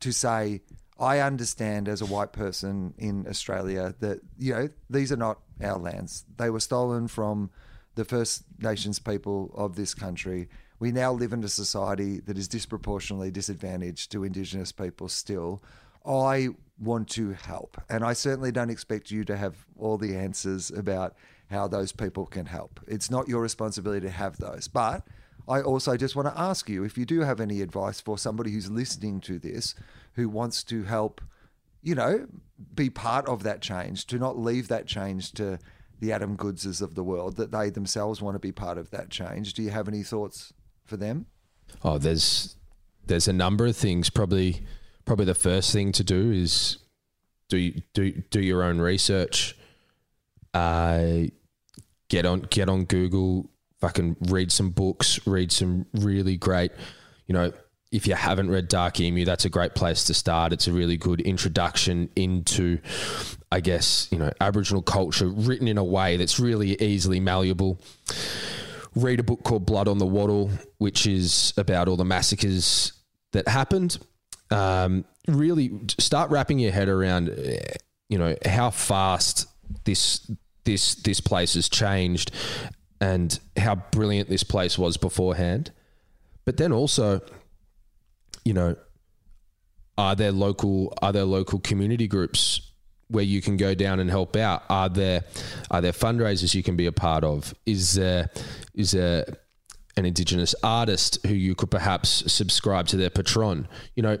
to 0.00 0.12
say, 0.12 0.62
I 0.98 1.18
understand 1.18 1.88
as 1.88 2.00
a 2.00 2.06
white 2.06 2.32
person 2.32 2.94
in 2.98 3.26
Australia 3.28 3.94
that, 4.00 4.20
you 4.38 4.52
know, 4.54 4.68
these 4.88 5.10
are 5.10 5.16
not 5.16 5.40
our 5.62 5.78
lands. 5.78 6.24
They 6.36 6.50
were 6.50 6.60
stolen 6.60 7.08
from 7.08 7.50
the 7.96 8.04
First 8.04 8.44
Nations 8.60 8.98
people 8.98 9.50
of 9.54 9.76
this 9.76 9.94
country. 9.94 10.48
We 10.78 10.92
now 10.92 11.12
live 11.12 11.32
in 11.32 11.42
a 11.42 11.48
society 11.48 12.20
that 12.20 12.38
is 12.38 12.48
disproportionately 12.48 13.30
disadvantaged 13.30 14.12
to 14.12 14.24
Indigenous 14.24 14.72
people 14.72 15.08
still. 15.08 15.62
I 16.06 16.48
want 16.78 17.08
to 17.10 17.32
help. 17.32 17.80
And 17.88 18.04
I 18.04 18.12
certainly 18.12 18.52
don't 18.52 18.70
expect 18.70 19.10
you 19.10 19.24
to 19.24 19.36
have 19.36 19.66
all 19.78 19.96
the 19.96 20.16
answers 20.16 20.70
about 20.70 21.14
how 21.50 21.68
those 21.68 21.92
people 21.92 22.26
can 22.26 22.46
help. 22.46 22.80
It's 22.86 23.10
not 23.10 23.28
your 23.28 23.40
responsibility 23.40 24.06
to 24.06 24.12
have 24.12 24.36
those. 24.38 24.68
But 24.68 25.06
I 25.48 25.60
also 25.60 25.96
just 25.96 26.16
want 26.16 26.28
to 26.28 26.40
ask 26.40 26.68
you 26.68 26.84
if 26.84 26.96
you 26.96 27.04
do 27.04 27.20
have 27.20 27.40
any 27.40 27.60
advice 27.60 28.00
for 28.00 28.16
somebody 28.16 28.50
who's 28.50 28.70
listening 28.70 29.20
to 29.22 29.38
this 29.38 29.74
who 30.14 30.28
wants 30.28 30.62
to 30.64 30.84
help, 30.84 31.20
you 31.82 31.94
know, 31.94 32.26
be 32.74 32.90
part 32.90 33.26
of 33.26 33.42
that 33.42 33.60
change, 33.60 34.06
to 34.06 34.18
not 34.18 34.38
leave 34.38 34.68
that 34.68 34.86
change 34.86 35.32
to 35.32 35.58
the 36.00 36.12
Adam 36.12 36.36
Goodses 36.36 36.82
of 36.82 36.94
the 36.94 37.04
world, 37.04 37.36
that 37.36 37.50
they 37.50 37.70
themselves 37.70 38.20
want 38.20 38.34
to 38.34 38.40
be 38.40 38.52
part 38.52 38.78
of 38.78 38.90
that 38.90 39.10
change. 39.10 39.54
Do 39.54 39.62
you 39.62 39.70
have 39.70 39.88
any 39.88 40.02
thoughts 40.02 40.52
for 40.84 40.96
them? 40.96 41.26
Oh, 41.82 41.98
there's 41.98 42.56
there's 43.06 43.28
a 43.28 43.32
number 43.32 43.66
of 43.66 43.76
things. 43.76 44.10
Probably 44.10 44.64
probably 45.04 45.26
the 45.26 45.34
first 45.34 45.72
thing 45.72 45.92
to 45.92 46.04
do 46.04 46.30
is 46.32 46.78
do 47.48 47.72
do 47.92 48.12
do 48.30 48.40
your 48.40 48.62
own 48.62 48.80
research. 48.80 49.56
Uh, 50.52 51.24
get 52.08 52.26
on 52.26 52.40
get 52.50 52.68
on 52.68 52.84
Google. 52.84 53.50
Fucking 53.80 54.16
read 54.28 54.50
some 54.50 54.70
books. 54.70 55.26
Read 55.26 55.52
some 55.52 55.86
really 55.92 56.36
great. 56.36 56.72
You 57.26 57.34
know, 57.34 57.52
if 57.94 58.06
you 58.06 58.14
haven't 58.14 58.50
read 58.50 58.68
Dark 58.68 59.00
Emu, 59.00 59.24
that's 59.24 59.44
a 59.44 59.48
great 59.48 59.74
place 59.74 60.04
to 60.04 60.14
start. 60.14 60.52
It's 60.52 60.66
a 60.66 60.72
really 60.72 60.96
good 60.96 61.20
introduction 61.20 62.10
into, 62.16 62.78
I 63.52 63.60
guess, 63.60 64.08
you 64.10 64.18
know, 64.18 64.32
Aboriginal 64.40 64.82
culture 64.82 65.28
written 65.28 65.68
in 65.68 65.78
a 65.78 65.84
way 65.84 66.16
that's 66.16 66.40
really 66.40 66.80
easily 66.82 67.20
malleable 67.20 67.80
read 68.96 69.20
a 69.20 69.22
book 69.22 69.42
called 69.42 69.66
Blood 69.66 69.88
on 69.88 69.98
the 69.98 70.06
Wattle, 70.06 70.50
which 70.78 71.06
is 71.06 71.52
about 71.56 71.88
all 71.88 71.96
the 71.96 72.04
massacres 72.04 72.92
that 73.32 73.48
happened. 73.48 73.98
Um, 74.50 75.04
really 75.26 75.72
start 75.98 76.30
wrapping 76.30 76.58
your 76.58 76.72
head 76.72 76.88
around, 76.88 77.30
eh, 77.30 77.58
you 78.08 78.18
know, 78.18 78.36
how 78.44 78.70
fast 78.70 79.46
this 79.84 80.30
this 80.64 80.94
this 80.96 81.20
place 81.20 81.54
has 81.54 81.68
changed, 81.68 82.30
and 83.00 83.38
how 83.56 83.76
brilliant 83.76 84.28
this 84.28 84.44
place 84.44 84.78
was 84.78 84.96
beforehand. 84.96 85.72
But 86.44 86.56
then 86.56 86.72
also, 86.72 87.20
you 88.44 88.52
know, 88.52 88.76
are 89.96 90.14
there 90.14 90.32
local 90.32 90.92
are 91.02 91.12
there 91.12 91.24
local 91.24 91.60
community 91.60 92.08
groups 92.08 92.72
where 93.08 93.24
you 93.24 93.40
can 93.40 93.56
go 93.56 93.74
down 93.74 94.00
and 94.00 94.10
help 94.10 94.36
out? 94.36 94.64
Are 94.68 94.88
there 94.88 95.24
are 95.70 95.80
there 95.80 95.92
fundraisers 95.92 96.54
you 96.54 96.62
can 96.62 96.76
be 96.76 96.86
a 96.86 96.92
part 96.92 97.24
of? 97.24 97.54
Is 97.66 97.94
there 97.94 98.30
is 98.74 98.92
there 98.92 99.24
an 99.96 100.04
indigenous 100.04 100.54
artist 100.62 101.24
who 101.26 101.34
you 101.34 101.54
could 101.54 101.70
perhaps 101.70 102.30
subscribe 102.32 102.86
to 102.88 102.96
their 102.96 103.10
Patreon? 103.10 103.66
You 103.94 104.02
know, 104.02 104.18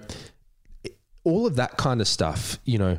all 1.24 1.46
of 1.46 1.56
that 1.56 1.76
kind 1.76 2.00
of 2.00 2.06
stuff. 2.06 2.58
You 2.64 2.78
know, 2.78 2.98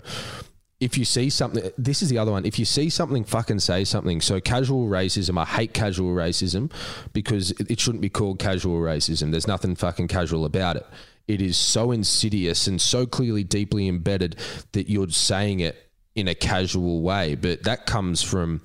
if 0.80 0.98
you 0.98 1.06
see 1.06 1.30
something, 1.30 1.72
this 1.78 2.02
is 2.02 2.10
the 2.10 2.18
other 2.18 2.32
one. 2.32 2.46
If 2.46 2.60
you 2.60 2.66
see 2.66 2.90
something, 2.90 3.24
fucking 3.24 3.60
say 3.60 3.86
something. 3.86 4.20
So 4.20 4.42
casual 4.42 4.88
racism, 4.90 5.40
I 5.40 5.46
hate 5.46 5.74
casual 5.74 6.14
racism 6.14 6.72
because 7.14 7.52
it 7.52 7.80
shouldn't 7.80 8.02
be 8.02 8.10
called 8.10 8.40
casual 8.40 8.80
racism. 8.82 9.32
There's 9.32 9.48
nothing 9.48 9.76
fucking 9.76 10.10
casual 10.10 10.44
about 10.44 10.76
it. 10.76 10.86
It 11.28 11.42
is 11.42 11.58
so 11.58 11.92
insidious 11.92 12.68
and 12.68 12.80
so 12.80 13.06
clearly 13.06 13.44
deeply 13.44 13.88
embedded 13.88 14.38
that 14.74 14.90
you're 14.90 15.10
saying 15.10 15.60
it 15.60 15.90
in 16.16 16.28
a 16.28 16.36
casual 16.36 17.02
way, 17.02 17.36
but 17.36 17.64
that 17.64 17.86
comes 17.86 18.22
from 18.22 18.62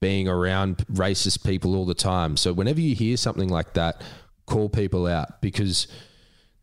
being 0.00 0.28
around 0.28 0.78
racist 0.92 1.44
people 1.44 1.74
all 1.74 1.86
the 1.86 1.94
time. 1.94 2.36
So 2.36 2.52
whenever 2.52 2.80
you 2.80 2.94
hear 2.94 3.16
something 3.16 3.48
like 3.48 3.72
that, 3.74 4.02
call 4.46 4.68
people 4.68 5.06
out 5.06 5.40
because 5.40 5.88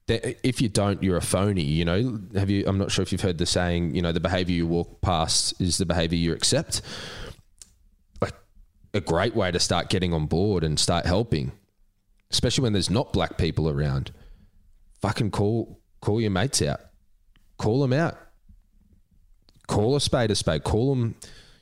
if 0.08 0.62
you 0.62 0.70
don't, 0.70 1.02
you're 1.04 1.18
a 1.18 1.22
phony. 1.22 1.64
You 1.64 1.86
know, 1.86 2.20
have 2.36 2.50
you? 2.50 2.66
I'm 2.68 2.78
not 2.78 2.92
sure 2.92 3.04
if 3.04 3.12
you've 3.12 3.22
heard 3.22 3.38
the 3.38 3.46
saying. 3.46 3.96
You 3.96 4.02
know, 4.02 4.12
the 4.12 4.20
behavior 4.20 4.56
you 4.56 4.68
walk 4.68 5.02
past 5.02 5.60
is 5.62 5.78
the 5.78 5.86
behavior 5.86 6.18
you 6.18 6.34
accept. 6.34 6.82
Like 8.22 8.34
a 8.94 9.02
great 9.02 9.36
way 9.36 9.52
to 9.52 9.60
start 9.60 9.90
getting 9.90 10.14
on 10.14 10.26
board 10.26 10.64
and 10.64 10.80
start 10.80 11.06
helping, 11.06 11.52
especially 12.30 12.64
when 12.64 12.74
there's 12.74 12.90
not 12.90 13.14
black 13.14 13.38
people 13.38 13.70
around. 13.70 14.12
Fucking 15.02 15.32
call 15.32 15.80
call 16.02 16.22
your 16.22 16.32
mates 16.32 16.62
out, 16.62 16.80
call 17.58 17.82
them 17.82 17.94
out 17.94 18.18
call 19.72 19.96
a 19.96 20.02
spade 20.02 20.30
a 20.32 20.36
spade. 20.36 20.64
Call 20.64 20.94
them, 20.94 21.16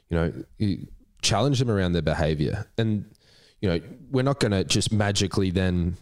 you 0.09 0.17
know, 0.17 0.77
challenge 1.21 1.59
them 1.59 1.69
around 1.69 1.93
their 1.93 2.01
behavior. 2.01 2.65
And, 2.77 3.05
you 3.61 3.69
know, 3.69 3.79
we're 4.11 4.23
not 4.23 4.39
going 4.39 4.51
to 4.51 4.63
just 4.63 4.91
magically 4.91 5.51
then, 5.51 5.95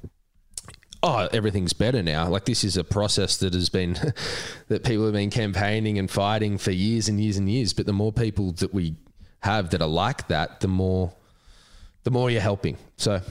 oh, 1.04 1.28
everything's 1.34 1.74
better 1.74 2.02
now. 2.02 2.30
Like 2.30 2.46
this 2.46 2.64
is 2.64 2.78
a 2.78 2.84
process 2.84 3.38
that 3.38 3.54
has 3.54 3.70
been, 3.70 3.94
that 4.70 4.84
people 4.84 5.04
have 5.04 5.14
been 5.14 5.30
campaigning 5.30 6.00
and 6.00 6.10
fighting 6.10 6.58
for 6.58 6.72
years 6.72 7.10
and 7.10 7.20
years 7.20 7.38
and 7.38 7.50
years. 7.50 7.74
But 7.74 7.86
the 7.86 7.94
more 7.94 8.14
people 8.14 8.54
that 8.54 8.74
we 8.74 8.96
have 9.42 9.72
that 9.72 9.82
are 9.82 9.88
like 9.88 10.30
that, 10.30 10.62
the 10.62 10.68
more, 10.68 11.14
the 12.04 12.12
more 12.12 12.32
you're 12.32 12.42
helping. 12.42 12.78
So 12.96 13.22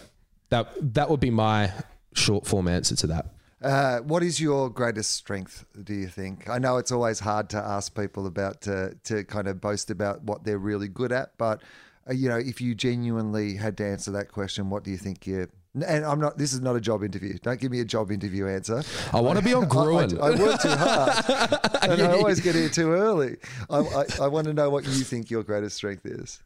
that, 0.51 0.69
that 0.95 1.09
would 1.09 1.21
be 1.21 1.31
my 1.31 1.73
short 2.15 2.47
form 2.47 2.69
answer 2.69 2.95
to 2.97 3.07
that. 3.09 3.36
Uh, 3.63 3.99
what 4.01 4.23
is 4.23 4.41
your 4.41 4.69
greatest 4.69 5.13
strength, 5.13 5.65
do 5.83 5.95
you 5.95 6.09
think? 6.09 6.49
I 6.49 6.59
know 6.59 6.77
it's 6.77 6.93
always 6.93 7.21
hard 7.21 7.49
to 7.51 7.57
ask 7.57 7.95
people 7.95 8.27
about 8.27 8.61
to, 8.63 8.97
to 9.05 9.25
kind 9.25 9.49
of 9.49 9.61
boast 9.61 9.91
about 9.91 10.23
what 10.23 10.45
they're 10.45 10.59
really 10.59 10.89
good 10.89 11.11
at, 11.11 11.37
but 11.39 11.63
uh, 12.09 12.13
you 12.13 12.29
know, 12.29 12.37
if 12.37 12.61
you 12.61 12.75
genuinely 12.75 13.57
had 13.57 13.77
to 13.79 13.87
answer 13.87 14.11
that 14.13 14.31
question, 14.31 14.69
what 14.69 14.85
do 14.85 14.91
you 14.91 14.99
think 14.99 15.27
you 15.27 15.49
and 15.85 16.05
I'm 16.05 16.21
not. 16.21 16.39
This 16.39 16.53
is 16.53 16.61
not 16.61 16.75
a 16.77 16.81
job 16.81 17.05
interview. 17.05 17.37
Don't 17.43 17.61
give 17.61 17.71
me 17.71 17.81
a 17.81 17.85
job 17.85 18.11
interview 18.11 18.47
answer. 18.47 18.83
I 19.13 19.21
want 19.21 19.39
to 19.39 19.45
be 19.45 19.53
on 19.53 19.69
Gruen. 19.69 20.19
I, 20.23 20.27
I, 20.27 20.31
I, 20.31 20.39
work 20.39 20.61
too 20.61 20.69
hard, 20.71 21.25
and 21.83 22.03
I 22.03 22.17
always 22.17 22.41
get 22.41 22.55
here 22.55 22.69
too 22.69 22.93
early. 22.93 23.37
I, 23.69 24.05
I 24.23 24.29
want 24.29 24.47
to 24.47 24.55
know 24.55 24.71
what 24.71 24.85
you 24.85 25.05
think 25.05 25.31
your 25.31 25.43
greatest 25.43 25.77
strength 25.77 26.07
is. 26.07 26.43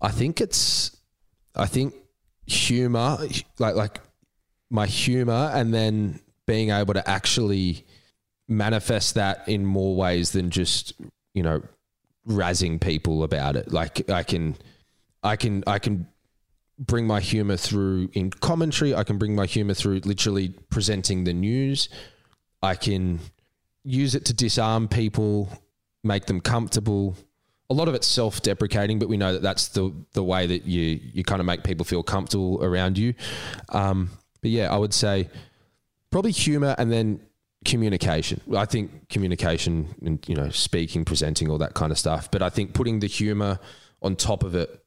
I 0.00 0.10
think 0.10 0.40
it's. 0.40 0.96
I 1.54 1.66
think 1.66 1.94
humor, 2.46 3.18
like 3.58 3.76
like 3.76 4.00
my 4.68 4.86
humor, 4.86 5.50
and 5.54 5.72
then 5.72 6.20
being 6.46 6.70
able 6.70 6.94
to 6.94 7.08
actually 7.08 7.84
manifest 8.48 9.14
that 9.14 9.48
in 9.48 9.64
more 9.64 9.94
ways 9.96 10.32
than 10.32 10.50
just 10.50 10.92
you 11.34 11.42
know 11.42 11.62
razzing 12.28 12.80
people 12.80 13.22
about 13.24 13.56
it. 13.56 13.72
Like 13.72 14.08
i 14.10 14.22
can 14.22 14.56
i 15.22 15.36
can 15.36 15.64
i 15.66 15.78
can 15.78 16.06
bring 16.78 17.06
my 17.06 17.20
humor 17.20 17.56
through 17.56 18.10
in 18.12 18.30
commentary. 18.30 18.94
I 18.94 19.04
can 19.04 19.18
bring 19.18 19.34
my 19.34 19.46
humor 19.46 19.74
through 19.74 20.00
literally 20.04 20.48
presenting 20.70 21.24
the 21.24 21.32
news. 21.32 21.88
I 22.62 22.74
can 22.74 23.20
use 23.84 24.14
it 24.14 24.24
to 24.26 24.34
disarm 24.34 24.88
people 24.88 25.48
make 26.04 26.26
them 26.26 26.40
comfortable. 26.40 27.16
A 27.70 27.74
lot 27.74 27.88
of 27.88 27.94
it's 27.94 28.06
self-deprecating 28.06 28.98
but 28.98 29.08
we 29.08 29.16
know 29.16 29.32
that 29.34 29.42
that's 29.42 29.68
the 29.68 29.92
the 30.12 30.22
way 30.22 30.46
that 30.46 30.64
you 30.64 31.00
you 31.12 31.24
kind 31.24 31.40
of 31.40 31.46
make 31.46 31.62
people 31.64 31.84
feel 31.84 32.02
comfortable 32.02 32.62
around 32.62 32.98
you. 32.98 33.14
Um, 33.68 34.10
but 34.42 34.50
yeah 34.50 34.72
i 34.72 34.76
would 34.76 34.92
say 34.92 35.28
probably 36.12 36.30
humor 36.30 36.76
and 36.78 36.92
then 36.92 37.20
communication. 37.64 38.40
I 38.56 38.64
think 38.64 39.08
communication 39.08 39.94
and 40.04 40.24
you 40.28 40.36
know 40.36 40.50
speaking, 40.50 41.04
presenting, 41.04 41.50
all 41.50 41.58
that 41.58 41.74
kind 41.74 41.90
of 41.90 41.98
stuff. 41.98 42.30
But 42.30 42.42
I 42.42 42.50
think 42.50 42.74
putting 42.74 43.00
the 43.00 43.08
humor 43.08 43.58
on 44.00 44.14
top 44.14 44.44
of 44.44 44.54
it, 44.54 44.84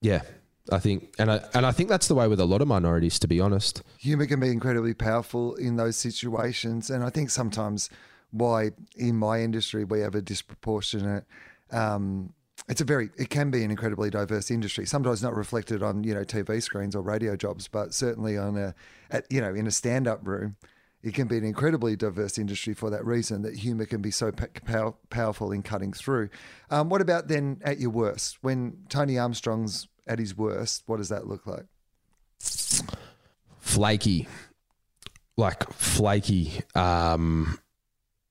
yeah, 0.00 0.22
I 0.70 0.78
think, 0.78 1.14
and 1.18 1.32
I 1.32 1.40
and 1.54 1.66
I 1.66 1.72
think 1.72 1.88
that's 1.88 2.06
the 2.06 2.14
way 2.14 2.28
with 2.28 2.38
a 2.38 2.44
lot 2.44 2.60
of 2.62 2.68
minorities, 2.68 3.18
to 3.20 3.28
be 3.28 3.40
honest. 3.40 3.82
Humor 3.98 4.26
can 4.26 4.40
be 4.40 4.48
incredibly 4.48 4.94
powerful 4.94 5.54
in 5.56 5.76
those 5.76 5.96
situations, 5.96 6.90
and 6.90 7.02
I 7.02 7.10
think 7.10 7.30
sometimes 7.30 7.90
why 8.30 8.70
in 8.94 9.16
my 9.16 9.40
industry 9.40 9.84
we 9.84 10.00
have 10.00 10.14
a 10.14 10.22
disproportionate. 10.22 11.24
Um, 11.72 12.34
it's 12.68 12.80
a 12.80 12.84
very 12.84 13.10
it 13.16 13.30
can 13.30 13.50
be 13.50 13.64
an 13.64 13.70
incredibly 13.70 14.10
diverse 14.10 14.50
industry. 14.50 14.86
Sometimes 14.86 15.22
not 15.22 15.34
reflected 15.34 15.82
on 15.82 16.04
you 16.04 16.14
know 16.14 16.24
tv 16.24 16.62
screens 16.62 16.94
or 16.94 17.02
radio 17.02 17.36
jobs 17.36 17.68
but 17.68 17.94
certainly 17.94 18.36
on 18.36 18.56
a 18.56 18.74
at, 19.10 19.24
you 19.30 19.40
know 19.40 19.54
in 19.54 19.66
a 19.66 19.70
stand-up 19.70 20.26
room 20.26 20.56
it 21.02 21.14
can 21.14 21.26
be 21.26 21.38
an 21.38 21.44
incredibly 21.44 21.96
diverse 21.96 22.36
industry 22.36 22.74
for 22.74 22.90
that 22.90 23.04
reason 23.06 23.42
that 23.42 23.56
humor 23.56 23.86
can 23.86 24.02
be 24.02 24.10
so 24.10 24.30
pow- 24.30 24.96
powerful 25.08 25.50
in 25.50 25.62
cutting 25.62 25.94
through. 25.94 26.28
Um, 26.70 26.90
what 26.90 27.00
about 27.00 27.28
then 27.28 27.58
at 27.64 27.80
your 27.80 27.90
worst? 27.90 28.38
When 28.42 28.78
tony 28.88 29.18
armstrong's 29.18 29.88
at 30.06 30.18
his 30.18 30.36
worst 30.36 30.82
what 30.86 30.98
does 30.98 31.08
that 31.08 31.26
look 31.26 31.46
like? 31.46 31.66
Flaky. 33.58 34.28
Like 35.36 35.72
flaky. 35.72 36.62
Um, 36.74 37.58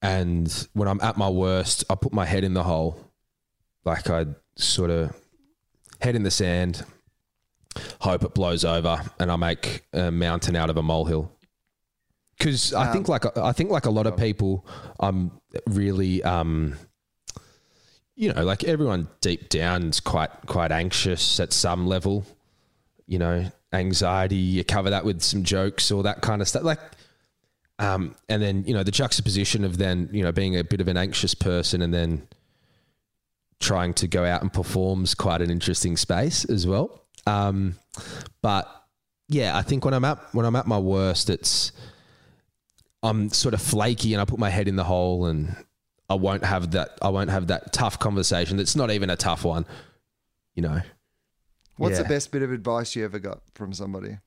and 0.01 0.67
when 0.73 0.87
i'm 0.87 0.99
at 1.01 1.17
my 1.17 1.29
worst 1.29 1.83
i 1.89 1.95
put 1.95 2.13
my 2.13 2.25
head 2.25 2.43
in 2.43 2.53
the 2.53 2.63
hole 2.63 3.08
like 3.89 4.09
I 4.09 4.27
sort 4.55 4.91
of 4.91 5.15
head 5.99 6.15
in 6.15 6.23
the 6.23 6.31
sand, 6.31 6.83
hope 8.01 8.23
it 8.23 8.33
blows 8.33 8.63
over, 8.63 9.01
and 9.19 9.31
I 9.31 9.35
make 9.35 9.83
a 9.93 10.11
mountain 10.11 10.55
out 10.55 10.69
of 10.69 10.77
a 10.77 10.83
molehill. 10.83 11.31
Because 12.37 12.73
I 12.73 12.87
um, 12.87 12.93
think 12.93 13.09
like 13.09 13.37
I 13.37 13.51
think 13.51 13.71
like 13.71 13.85
a 13.85 13.89
lot 13.89 14.07
of 14.07 14.15
people, 14.15 14.65
I'm 14.99 15.31
really, 15.67 16.23
um, 16.23 16.75
you 18.15 18.31
know, 18.31 18.43
like 18.43 18.63
everyone 18.63 19.09
deep 19.21 19.49
down 19.49 19.89
is 19.89 19.99
quite 19.99 20.31
quite 20.45 20.71
anxious 20.71 21.39
at 21.39 21.51
some 21.51 21.87
level. 21.87 22.25
You 23.07 23.17
know, 23.19 23.51
anxiety. 23.73 24.35
You 24.35 24.63
cover 24.63 24.91
that 24.91 25.03
with 25.03 25.21
some 25.21 25.43
jokes 25.43 25.91
or 25.91 26.03
that 26.03 26.21
kind 26.21 26.41
of 26.41 26.47
stuff. 26.47 26.63
Like, 26.63 26.79
um, 27.79 28.15
and 28.29 28.41
then 28.41 28.63
you 28.65 28.73
know 28.75 28.83
the 28.83 28.91
juxtaposition 28.91 29.65
of 29.65 29.79
then 29.79 30.09
you 30.13 30.23
know 30.23 30.31
being 30.31 30.57
a 30.57 30.63
bit 30.63 30.79
of 30.79 30.87
an 30.87 30.95
anxious 30.95 31.33
person 31.33 31.81
and 31.81 31.91
then 31.91 32.27
trying 33.59 33.93
to 33.93 34.07
go 34.07 34.25
out 34.25 34.41
and 34.41 34.51
perform 34.51 35.03
is 35.03 35.13
quite 35.13 35.41
an 35.41 35.49
interesting 35.49 35.97
space 35.97 36.45
as 36.45 36.65
well. 36.65 37.05
Um, 37.27 37.75
but 38.41 38.67
yeah, 39.27 39.57
I 39.57 39.61
think 39.61 39.85
when 39.85 39.93
I'm 39.93 40.05
at 40.05 40.19
when 40.33 40.45
I'm 40.45 40.55
at 40.55 40.67
my 40.67 40.79
worst, 40.79 41.29
it's 41.29 41.71
I'm 43.03 43.29
sort 43.29 43.53
of 43.53 43.61
flaky 43.61 44.13
and 44.13 44.21
I 44.21 44.25
put 44.25 44.39
my 44.39 44.49
head 44.49 44.67
in 44.67 44.75
the 44.75 44.83
hole 44.83 45.25
and 45.25 45.55
I 46.09 46.15
won't 46.15 46.43
have 46.43 46.71
that 46.71 46.97
I 47.01 47.09
won't 47.09 47.29
have 47.29 47.47
that 47.47 47.71
tough 47.71 47.99
conversation. 47.99 48.57
That's 48.57 48.75
not 48.75 48.91
even 48.91 49.09
a 49.09 49.15
tough 49.15 49.43
one, 49.43 49.65
you 50.55 50.63
know. 50.63 50.81
What's 51.77 51.97
yeah. 51.97 52.03
the 52.03 52.09
best 52.09 52.31
bit 52.31 52.41
of 52.41 52.51
advice 52.51 52.95
you 52.95 53.05
ever 53.05 53.19
got 53.19 53.41
from 53.53 53.71
somebody? 53.73 54.17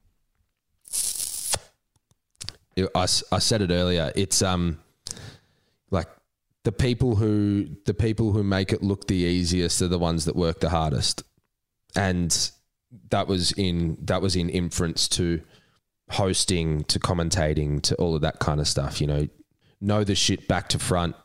I, 2.79 3.03
I 3.03 3.39
said 3.39 3.61
it 3.61 3.71
earlier. 3.71 4.11
It's 4.15 4.41
um 4.41 4.79
the 6.65 6.73
people 6.73 7.17
who 7.17 7.67
the 7.87 7.95
people 7.95 8.33
who 8.33 8.43
make 8.43 8.73
it 8.73 8.83
look 8.83 9.07
the 9.07 9.15
easiest 9.15 9.83
are 9.83 9.89
the 9.89 9.99
ones 9.99 10.25
that 10.27 10.37
work 10.37 10.61
the 10.61 10.71
hardest, 10.71 11.23
and 11.97 12.51
that 13.11 13.27
was 13.27 13.53
in 13.53 13.99
that 14.03 14.23
was 14.23 14.37
in 14.37 14.49
inference 14.49 15.09
to 15.09 15.41
hosting, 16.11 16.85
to 16.85 16.99
commentating, 16.99 17.81
to 17.83 17.95
all 17.97 18.15
of 18.15 18.23
that 18.23 18.39
kind 18.39 18.61
of 18.61 18.69
stuff. 18.69 19.01
You 19.01 19.07
know, 19.07 19.29
know 19.81 20.05
the 20.05 20.15
shit 20.15 20.47
back 20.47 20.69
to 20.71 20.79
front. 20.79 21.17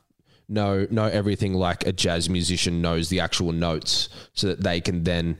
Know 0.50 0.88
know 0.90 1.06
everything 1.06 1.54
like 1.54 1.86
a 1.86 1.92
jazz 1.92 2.30
musician 2.30 2.82
knows 2.82 3.10
the 3.10 3.20
actual 3.20 3.52
notes, 3.52 4.10
so 4.34 4.48
that 4.48 4.64
they 4.64 4.82
can 4.82 5.04
then 5.04 5.38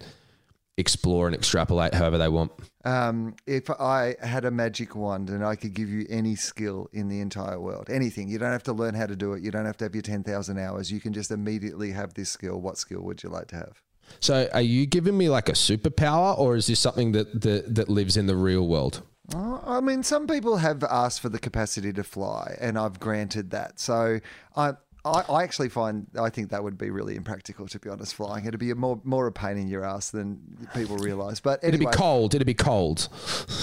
explore 0.78 1.26
and 1.26 1.36
extrapolate 1.36 1.94
however 1.94 2.18
they 2.18 2.28
want. 2.28 2.52
Um, 2.88 3.36
if 3.46 3.70
I 3.70 4.16
had 4.22 4.46
a 4.46 4.52
magic 4.52 4.96
wand 4.96 5.30
and 5.30 5.44
I 5.44 5.58
could 5.58 5.74
give 5.74 5.90
you 5.90 6.06
any 6.10 6.36
skill 6.36 6.88
in 6.94 7.10
the 7.10 7.20
entire 7.20 7.60
world, 7.60 7.90
anything, 7.90 8.30
you 8.30 8.38
don't 8.38 8.54
have 8.54 8.64
to 8.64 8.72
learn 8.72 8.96
how 8.96 9.08
to 9.08 9.16
do 9.16 9.34
it. 9.34 9.44
You 9.44 9.52
don't 9.52 9.66
have 9.66 9.76
to 9.78 9.86
have 9.86 9.94
your 9.94 10.04
10,000 10.04 10.58
hours. 10.58 10.90
You 10.90 11.02
can 11.02 11.12
just 11.12 11.30
immediately 11.30 11.92
have 11.92 12.14
this 12.14 12.30
skill. 12.30 12.62
What 12.62 12.78
skill 12.78 13.02
would 13.02 13.24
you 13.24 13.30
like 13.30 13.48
to 13.48 13.58
have? 13.58 13.82
So, 14.22 14.48
are 14.54 14.62
you 14.62 14.86
giving 14.86 15.18
me 15.18 15.28
like 15.28 15.50
a 15.50 15.54
superpower, 15.54 16.38
or 16.40 16.56
is 16.56 16.68
this 16.68 16.80
something 16.80 17.12
that 17.12 17.42
that, 17.42 17.76
that 17.76 17.90
lives 17.90 18.16
in 18.16 18.26
the 18.26 18.38
real 18.38 18.66
world? 18.66 19.02
Uh, 19.36 19.60
I 19.66 19.82
mean, 19.82 20.02
some 20.02 20.26
people 20.26 20.56
have 20.56 20.82
asked 20.86 21.20
for 21.20 21.28
the 21.28 21.40
capacity 21.40 21.92
to 21.92 22.06
fly, 22.06 22.56
and 22.62 22.80
I've 22.80 23.02
granted 23.02 23.52
that. 23.52 23.82
So 23.82 24.22
I. 24.56 24.74
I, 25.12 25.26
I 25.30 25.44
actually 25.44 25.70
find 25.70 26.08
I 26.20 26.30
think 26.30 26.50
that 26.52 26.64
would 26.64 26.78
be 26.78 26.90
really 26.90 27.16
impractical 27.16 27.68
to 27.68 27.80
be 27.80 27.90
honest. 27.90 28.16
Flying 28.16 28.46
it'd 28.46 28.60
be 28.60 28.72
a 28.72 28.76
more 28.76 29.00
more 29.04 29.28
a 29.28 29.32
pain 29.32 29.58
in 29.58 29.68
your 29.68 29.84
ass 29.84 30.12
than 30.12 30.68
people 30.74 30.98
realise. 30.98 31.40
But 31.40 31.64
It'd 31.64 31.80
be 31.80 31.86
cold. 31.88 32.36
It'd 32.36 32.46
be 32.48 32.54
cold. 32.54 33.10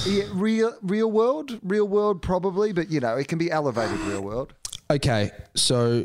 yeah, 0.07 0.25
real 0.33 0.77
real 0.83 1.11
world, 1.11 1.59
real 1.63 1.87
world 1.87 2.23
probably, 2.23 2.73
but 2.73 2.91
you 2.91 3.01
know 3.01 3.17
it 3.17 3.29
can 3.29 3.39
be 3.39 3.51
elevated 3.51 3.99
real 4.01 4.23
world. 4.23 4.55
Okay, 4.91 5.31
so 5.55 6.05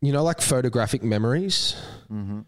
you 0.00 0.12
know, 0.12 0.22
like 0.22 0.40
photographic 0.40 1.02
memories. 1.02 1.76
Mm-hmm. 2.10 2.40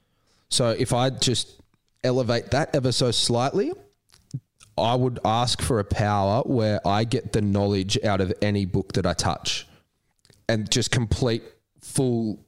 So 0.48 0.70
if 0.70 0.92
I 0.92 1.10
just 1.10 1.60
elevate 2.04 2.50
that 2.50 2.74
ever 2.74 2.92
so 2.92 3.10
slightly, 3.10 3.72
I 4.78 4.94
would 4.94 5.18
ask 5.24 5.60
for 5.60 5.78
a 5.78 5.84
power 5.84 6.42
where 6.42 6.86
I 6.86 7.04
get 7.04 7.32
the 7.32 7.42
knowledge 7.42 8.02
out 8.04 8.20
of 8.20 8.32
any 8.40 8.64
book 8.64 8.94
that 8.94 9.06
I 9.06 9.12
touch, 9.12 9.66
and 10.48 10.70
just 10.70 10.90
complete 10.90 11.42
full 11.82 12.44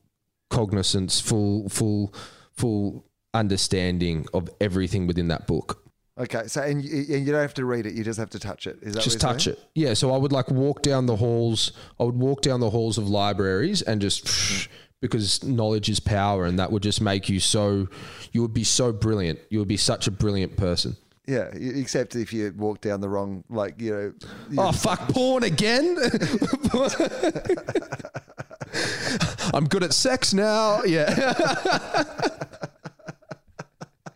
cognizance, 0.51 1.20
full 1.20 1.69
full 1.69 2.15
full 2.52 3.05
understanding 3.32 4.27
of 4.32 4.48
everything 4.61 5.06
within 5.06 5.28
that 5.28 5.47
book. 5.47 5.81
Okay, 6.16 6.47
so 6.47 6.62
and 6.62 6.85
you, 6.85 7.16
and 7.16 7.27
you 7.27 7.32
don't 7.32 7.43
have 7.43 7.55
to 7.55 7.65
read 7.65 7.86
it; 7.86 7.94
you 7.94 8.05
just 8.05 8.19
have 8.20 8.31
to 8.31 8.39
touch 8.39 8.69
it. 8.69 8.78
Is 8.82 8.94
that 8.94 9.02
just 9.02 9.16
what 9.16 9.20
touch 9.32 9.44
saying? 9.44 9.56
it. 9.56 9.65
Yeah. 9.74 9.94
So 9.94 10.15
I 10.15 10.16
would 10.16 10.31
like 10.31 10.48
walk 10.51 10.82
down 10.82 11.06
the 11.06 11.16
halls. 11.16 11.73
I 11.98 12.05
would 12.05 12.16
walk 12.16 12.43
down 12.43 12.61
the 12.61 12.70
halls 12.70 12.98
of 12.98 13.09
libraries 13.09 13.82
and 13.82 14.01
just 14.01 14.69
because 15.02 15.43
knowledge 15.43 15.89
is 15.90 15.98
power, 15.98 16.44
and 16.44 16.56
that 16.61 16.70
would 16.70 16.85
just 16.85 17.01
make 17.01 17.28
you 17.28 17.40
so. 17.40 17.89
You 18.32 18.43
would 18.43 18.55
be 18.55 18.65
so 18.65 18.93
brilliant. 18.93 19.40
You 19.51 19.59
would 19.59 19.69
be 19.69 19.77
such 19.77 20.06
a 20.06 20.12
brilliant 20.12 20.56
person. 20.56 20.97
Yeah, 21.27 21.48
except 21.55 22.15
if 22.15 22.32
you 22.32 22.55
walk 22.56 22.82
down 22.82 23.01
the 23.01 23.09
wrong, 23.09 23.43
like 23.48 23.81
you 23.81 23.90
know. 23.90 24.12
you- 24.51 24.59
Oh 24.59 24.70
fuck, 24.70 25.09
porn 25.09 25.43
again. 25.43 25.97
I'm 29.55 29.66
good 29.66 29.82
at 29.82 29.92
sex 29.92 30.32
now. 30.34 30.82
Yeah. 30.84 31.34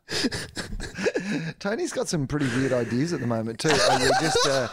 Tony's 1.59 1.93
got 1.93 2.09
some 2.09 2.27
pretty 2.27 2.47
weird 2.57 2.73
ideas 2.73 3.13
at 3.13 3.21
the 3.21 3.27
moment 3.27 3.59
too. 3.61 3.69
Uh, 3.71 3.99
you 4.01 4.11
just 4.21 4.47
uh, 4.47 4.69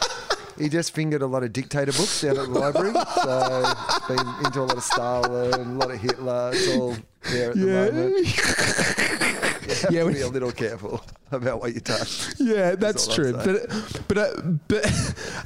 he 0.58 0.70
just 0.70 0.94
fingered 0.94 1.22
a 1.22 1.28
lot 1.28 1.44
of 1.44 1.52
dictator 1.52 1.92
books 1.92 2.22
down 2.22 2.38
at 2.38 2.46
the 2.48 2.52
library, 2.60 2.94
so 3.24 3.64
he's 4.08 4.18
been 4.18 4.46
into 4.46 4.62
a 4.62 4.66
lot 4.66 4.78
of 4.78 4.84
Stalin, 4.84 5.54
a 5.54 5.74
lot 5.74 5.92
of 5.92 6.00
Hitler. 6.00 6.52
It's 6.54 6.76
all 6.78 6.96
there 7.24 7.50
at 7.52 7.56
the 7.58 7.66
moment. 7.66 9.22
You 9.66 9.72
have 9.82 9.92
Yeah, 9.92 10.04
to 10.04 10.12
be 10.12 10.22
a 10.22 10.28
little 10.28 10.52
careful 10.52 11.04
about 11.32 11.60
what 11.60 11.74
you 11.74 11.80
touch. 11.80 12.28
Yeah, 12.40 12.76
that's 12.76 13.08
I'm 13.08 13.16
true. 13.16 13.34
But 13.34 13.68
but 14.08 14.18
uh, 14.18 14.42
but 14.68 14.86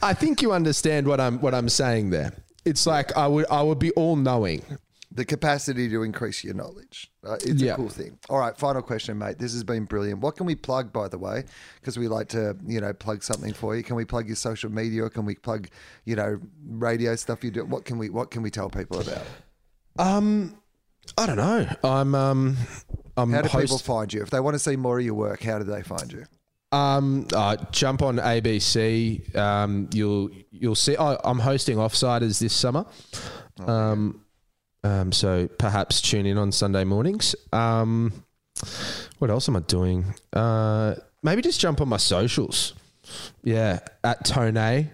I 0.02 0.14
think 0.14 0.42
you 0.42 0.52
understand 0.52 1.08
what 1.08 1.22
I'm 1.22 1.40
what 1.40 1.56
I'm 1.56 1.70
saying 1.70 2.10
there. 2.10 2.34
It's 2.66 2.86
like 2.86 3.16
I 3.18 3.28
would 3.28 3.46
I 3.50 3.62
would 3.62 3.80
be 3.80 3.92
all 3.92 4.16
knowing. 4.16 4.64
The 5.12 5.26
capacity 5.26 5.90
to 5.90 6.04
increase 6.04 6.44
your 6.44 6.54
knowledge. 6.54 7.12
Uh, 7.28 7.34
it's 7.44 7.60
Yeah. 7.64 7.74
a 7.74 7.76
cool 7.78 7.90
thing. 7.90 8.20
All 8.30 8.38
right, 8.38 8.56
final 8.56 8.84
question, 8.84 9.18
mate. 9.18 9.40
This 9.40 9.54
has 9.54 9.64
been 9.64 9.86
brilliant. 9.86 10.20
What 10.22 10.36
can 10.38 10.46
we 10.46 10.54
plug, 10.54 10.94
by 10.94 11.08
the 11.08 11.18
way? 11.18 11.46
Because 11.82 11.98
we 11.98 12.08
like 12.08 12.28
to, 12.30 12.56
you 12.64 12.80
know, 12.80 12.94
plug 12.94 13.24
something 13.24 13.52
for 13.54 13.76
you. 13.76 13.82
Can 13.82 13.96
we 13.96 14.06
plug 14.06 14.28
your 14.28 14.36
social 14.36 14.72
media? 14.72 15.06
Or 15.06 15.10
can 15.10 15.26
we 15.26 15.34
plug, 15.34 15.68
you 16.06 16.16
know, 16.16 16.40
radio 16.64 17.16
stuff 17.16 17.44
you 17.44 17.50
do? 17.50 17.66
What 17.66 17.86
can 17.86 17.98
we 17.98 18.12
What 18.12 18.30
can 18.30 18.44
we 18.44 18.52
tell 18.52 18.70
people 18.70 19.00
about? 19.00 19.24
Um, 19.98 20.56
I 21.18 21.26
don't 21.26 21.38
know. 21.38 21.68
I'm 21.84 22.14
um, 22.14 22.56
I'm 23.18 23.32
How 23.34 23.42
do 23.42 23.50
host- 23.50 23.64
people 23.66 23.80
find 23.80 24.14
you? 24.14 24.22
If 24.22 24.30
they 24.30 24.40
want 24.40 24.54
to 24.56 24.60
see 24.60 24.76
more 24.76 25.00
of 25.00 25.06
your 25.06 25.16
work, 25.16 25.42
how 25.42 25.58
do 25.58 25.64
they 25.66 25.82
find 25.82 26.12
you? 26.14 26.26
Um, 26.72 27.28
uh, 27.34 27.58
jump 27.72 28.02
on 28.02 28.18
ABC. 28.18 29.36
Um, 29.36 29.90
you'll 29.94 30.30
you'll 30.52 30.76
see. 30.76 30.96
Oh, 30.98 31.18
I'm 31.24 31.40
hosting 31.40 31.78
Offsiders 31.78 32.40
this 32.40 32.54
summer. 32.54 32.86
Um, 33.66 34.22
um, 34.84 35.12
so 35.12 35.48
perhaps 35.48 36.02
tune 36.02 36.26
in 36.26 36.38
on 36.38 36.52
Sunday 36.52 36.84
mornings. 36.84 37.36
Um, 37.52 38.24
what 39.18 39.30
else 39.30 39.50
am 39.50 39.56
I 39.56 39.62
doing? 39.62 40.06
Uh, 40.32 40.96
maybe 41.24 41.42
just 41.42 41.60
jump 41.60 41.82
on 41.82 41.90
my 41.90 41.98
socials. 41.98 42.74
Yeah, 43.44 43.80
at 44.04 44.24
Tone. 44.26 44.90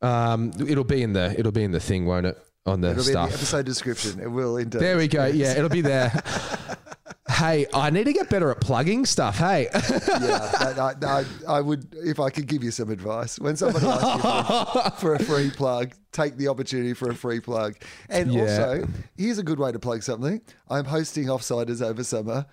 Um, 0.00 0.52
it'll 0.66 0.84
be 0.84 1.02
in 1.02 1.12
the 1.12 1.34
it'll 1.38 1.52
be 1.52 1.64
in 1.64 1.72
the 1.72 1.80
thing, 1.80 2.06
won't 2.06 2.26
it? 2.26 2.38
On 2.66 2.80
the 2.80 2.90
It'll 2.90 3.02
be 3.02 3.08
in 3.08 3.12
stuff. 3.12 3.28
the 3.30 3.34
episode 3.36 3.66
description. 3.66 4.20
It 4.20 4.30
will 4.30 4.56
indeed. 4.58 4.80
There 4.80 4.96
we 4.96 5.08
go. 5.08 5.26
Yeah, 5.26 5.52
it'll 5.56 5.70
be 5.70 5.80
there. 5.80 6.10
hey, 7.30 7.66
I 7.74 7.90
need 7.90 8.04
to 8.04 8.12
get 8.12 8.28
better 8.30 8.50
at 8.50 8.60
plugging 8.60 9.04
stuff. 9.06 9.38
Hey. 9.38 9.68
yeah, 9.72 10.50
I, 10.58 10.94
I, 11.06 11.24
I, 11.46 11.60
would 11.60 11.86
if 11.92 12.20
I 12.20 12.30
could 12.30 12.46
give 12.46 12.62
you 12.64 12.70
some 12.70 12.90
advice. 12.90 13.38
When 13.38 13.56
somebody 13.56 13.86
asks 13.86 14.24
you 14.24 14.90
for, 14.90 14.90
for 14.98 15.14
a 15.14 15.18
free 15.18 15.50
plug, 15.50 15.92
take 16.12 16.36
the 16.36 16.48
opportunity 16.48 16.94
for 16.94 17.10
a 17.10 17.14
free 17.14 17.40
plug. 17.40 17.76
And 18.08 18.32
Yeah. 18.32 18.40
also, 18.42 18.88
here's 19.16 19.38
a 19.38 19.42
good 19.42 19.58
way 19.58 19.72
to 19.72 19.78
plug 19.78 20.02
something. 20.02 20.40
I'm 20.68 20.84
hosting 20.86 21.26
Offsiders 21.26 21.82
over 21.82 22.02
summer. 22.04 22.46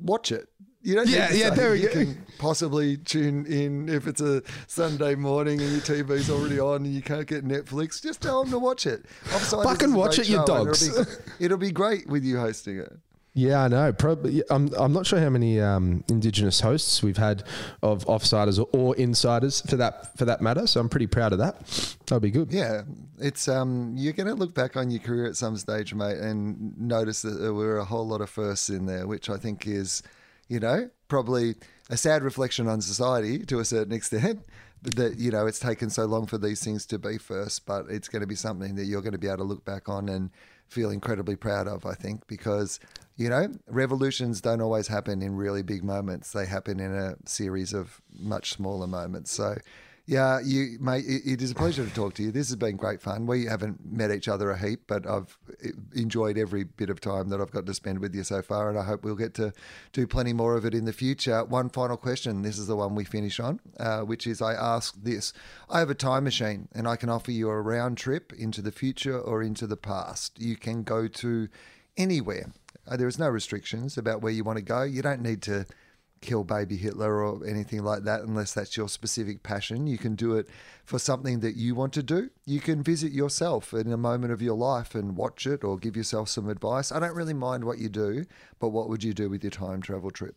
Watch 0.00 0.32
it. 0.32 0.48
You 0.82 0.94
don't 0.94 1.08
Yeah, 1.08 1.30
yeah, 1.30 1.50
there 1.50 1.72
we 1.72 1.82
you 1.82 1.88
go. 1.88 1.92
can 1.92 2.26
possibly 2.38 2.96
tune 2.96 3.44
in 3.44 3.90
if 3.90 4.06
it's 4.06 4.22
a 4.22 4.42
Sunday 4.66 5.14
morning 5.14 5.60
and 5.60 5.70
your 5.72 5.80
TV's 5.82 6.30
already 6.30 6.58
on 6.58 6.86
and 6.86 6.94
you 6.94 7.02
can't 7.02 7.26
get 7.26 7.44
Netflix. 7.46 8.02
Just 8.02 8.22
tell 8.22 8.42
them 8.42 8.50
to 8.52 8.58
watch 8.58 8.86
it. 8.86 9.04
Offsiders 9.26 9.64
Fucking 9.64 9.92
watch 9.92 10.18
it, 10.18 10.28
you 10.30 10.42
dogs. 10.46 10.88
It'll 10.88 11.04
be, 11.04 11.10
it'll 11.44 11.58
be 11.58 11.70
great 11.70 12.08
with 12.08 12.24
you 12.24 12.38
hosting 12.38 12.78
it. 12.78 12.98
Yeah, 13.32 13.62
I 13.62 13.68
know. 13.68 13.92
Probably, 13.92 14.42
I'm. 14.50 14.74
I'm 14.74 14.92
not 14.92 15.06
sure 15.06 15.20
how 15.20 15.30
many 15.30 15.60
um, 15.60 16.02
Indigenous 16.08 16.60
hosts 16.60 17.00
we've 17.00 17.16
had 17.16 17.44
of 17.80 18.04
offsiders 18.06 18.58
or, 18.58 18.68
or 18.72 18.96
insiders 18.96 19.60
for 19.60 19.76
that 19.76 20.18
for 20.18 20.24
that 20.24 20.40
matter. 20.40 20.66
So 20.66 20.80
I'm 20.80 20.88
pretty 20.88 21.06
proud 21.06 21.32
of 21.32 21.38
that. 21.38 21.60
That'll 22.06 22.18
be 22.18 22.32
good. 22.32 22.52
Yeah, 22.52 22.82
it's 23.18 23.46
um, 23.46 23.94
you're 23.96 24.14
going 24.14 24.26
to 24.26 24.34
look 24.34 24.52
back 24.52 24.76
on 24.76 24.90
your 24.90 25.00
career 25.00 25.26
at 25.26 25.36
some 25.36 25.56
stage, 25.56 25.94
mate, 25.94 26.18
and 26.18 26.76
notice 26.76 27.22
that 27.22 27.40
there 27.40 27.54
were 27.54 27.78
a 27.78 27.84
whole 27.84 28.06
lot 28.06 28.20
of 28.20 28.30
firsts 28.30 28.68
in 28.68 28.86
there, 28.86 29.06
which 29.06 29.30
I 29.30 29.36
think 29.36 29.64
is, 29.64 30.02
you 30.48 30.58
know, 30.58 30.90
probably 31.06 31.54
a 31.88 31.96
sad 31.96 32.24
reflection 32.24 32.66
on 32.66 32.80
society 32.80 33.44
to 33.46 33.60
a 33.60 33.64
certain 33.64 33.92
extent. 33.92 34.44
That 34.96 35.18
you 35.18 35.30
know, 35.30 35.46
it's 35.46 35.58
taken 35.58 35.90
so 35.90 36.06
long 36.06 36.24
for 36.24 36.38
these 36.38 36.64
things 36.64 36.86
to 36.86 36.98
be 36.98 37.18
first, 37.18 37.66
but 37.66 37.84
it's 37.90 38.08
going 38.08 38.22
to 38.22 38.26
be 38.26 38.34
something 38.34 38.76
that 38.76 38.86
you're 38.86 39.02
going 39.02 39.12
to 39.12 39.18
be 39.18 39.26
able 39.26 39.36
to 39.36 39.44
look 39.44 39.62
back 39.62 39.90
on 39.90 40.08
and 40.08 40.30
feel 40.68 40.88
incredibly 40.88 41.36
proud 41.36 41.68
of. 41.68 41.84
I 41.84 41.92
think 41.92 42.26
because 42.26 42.80
you 43.20 43.28
know, 43.28 43.48
revolutions 43.66 44.40
don't 44.40 44.62
always 44.62 44.88
happen 44.88 45.20
in 45.20 45.36
really 45.36 45.62
big 45.62 45.84
moments; 45.84 46.32
they 46.32 46.46
happen 46.46 46.80
in 46.80 46.94
a 46.94 47.16
series 47.26 47.74
of 47.74 48.00
much 48.18 48.54
smaller 48.54 48.86
moments. 48.86 49.30
So. 49.30 49.56
Yeah, 50.06 50.40
you, 50.42 50.78
mate. 50.80 51.04
It, 51.06 51.40
is 51.40 51.52
a 51.52 51.54
pleasure 51.54 51.86
to 51.86 51.94
talk 51.94 52.14
to 52.14 52.22
you. 52.24 52.32
This 52.32 52.48
has 52.48 52.56
been 52.56 52.74
great 52.74 53.00
fun. 53.00 53.26
We 53.26 53.44
haven't 53.44 53.78
met 53.84 54.10
each 54.10 54.26
other 54.26 54.50
a 54.50 54.58
heap, 54.58 54.80
but 54.88 55.06
I've 55.06 55.38
enjoyed 55.94 56.36
every 56.36 56.64
bit 56.64 56.90
of 56.90 57.00
time 57.00 57.28
that 57.28 57.40
I've 57.40 57.52
got 57.52 57.64
to 57.66 57.74
spend 57.74 58.00
with 58.00 58.12
you 58.12 58.24
so 58.24 58.42
far, 58.42 58.70
and 58.70 58.76
I 58.76 58.82
hope 58.82 59.04
we'll 59.04 59.14
get 59.14 59.34
to 59.34 59.52
do 59.92 60.08
plenty 60.08 60.32
more 60.32 60.56
of 60.56 60.64
it 60.64 60.74
in 60.74 60.84
the 60.84 60.92
future. 60.92 61.44
One 61.44 61.68
final 61.68 61.96
question. 61.96 62.42
This 62.42 62.58
is 62.58 62.66
the 62.66 62.74
one 62.74 62.96
we 62.96 63.04
finish 63.04 63.38
on, 63.38 63.60
uh, 63.78 64.00
which 64.00 64.26
is 64.26 64.42
I 64.42 64.54
ask 64.54 65.00
this: 65.00 65.32
I 65.68 65.78
have 65.78 65.90
a 65.90 65.94
time 65.94 66.24
machine, 66.24 66.66
and 66.72 66.88
I 66.88 66.96
can 66.96 67.08
offer 67.08 67.30
you 67.30 67.48
a 67.48 67.60
round 67.60 67.96
trip 67.96 68.32
into 68.32 68.62
the 68.62 68.72
future 68.72 69.20
or 69.20 69.44
into 69.44 69.68
the 69.68 69.76
past. 69.76 70.40
You 70.40 70.56
can 70.56 70.82
go 70.82 71.06
to 71.06 71.48
anywhere. 71.96 72.46
Uh, 72.90 72.96
there 72.96 73.08
is 73.08 73.18
no 73.18 73.28
restrictions 73.28 73.96
about 73.96 74.20
where 74.20 74.32
you 74.32 74.42
want 74.42 74.58
to 74.58 74.64
go. 74.64 74.82
You 74.82 75.00
don't 75.00 75.22
need 75.22 75.42
to 75.42 75.64
kill 76.20 76.44
baby 76.44 76.76
Hitler 76.76 77.24
or 77.24 77.46
anything 77.46 77.82
like 77.82 78.02
that 78.02 78.20
unless 78.22 78.52
that's 78.52 78.76
your 78.76 78.88
specific 78.88 79.42
passion. 79.42 79.86
You 79.86 79.96
can 79.96 80.16
do 80.16 80.34
it 80.34 80.48
for 80.84 80.98
something 80.98 81.40
that 81.40 81.56
you 81.56 81.74
want 81.74 81.92
to 81.94 82.02
do. 82.02 82.30
You 82.44 82.60
can 82.60 82.82
visit 82.82 83.12
yourself 83.12 83.72
in 83.72 83.90
a 83.92 83.96
moment 83.96 84.32
of 84.32 84.42
your 84.42 84.56
life 84.56 84.94
and 84.94 85.16
watch 85.16 85.46
it 85.46 85.64
or 85.64 85.78
give 85.78 85.96
yourself 85.96 86.28
some 86.28 86.48
advice. 86.48 86.92
I 86.92 86.98
don't 86.98 87.14
really 87.14 87.32
mind 87.32 87.64
what 87.64 87.78
you 87.78 87.88
do, 87.88 88.26
but 88.58 88.68
what 88.68 88.88
would 88.88 89.02
you 89.02 89.14
do 89.14 89.30
with 89.30 89.42
your 89.42 89.50
time 89.50 89.80
travel 89.80 90.10
trip? 90.10 90.34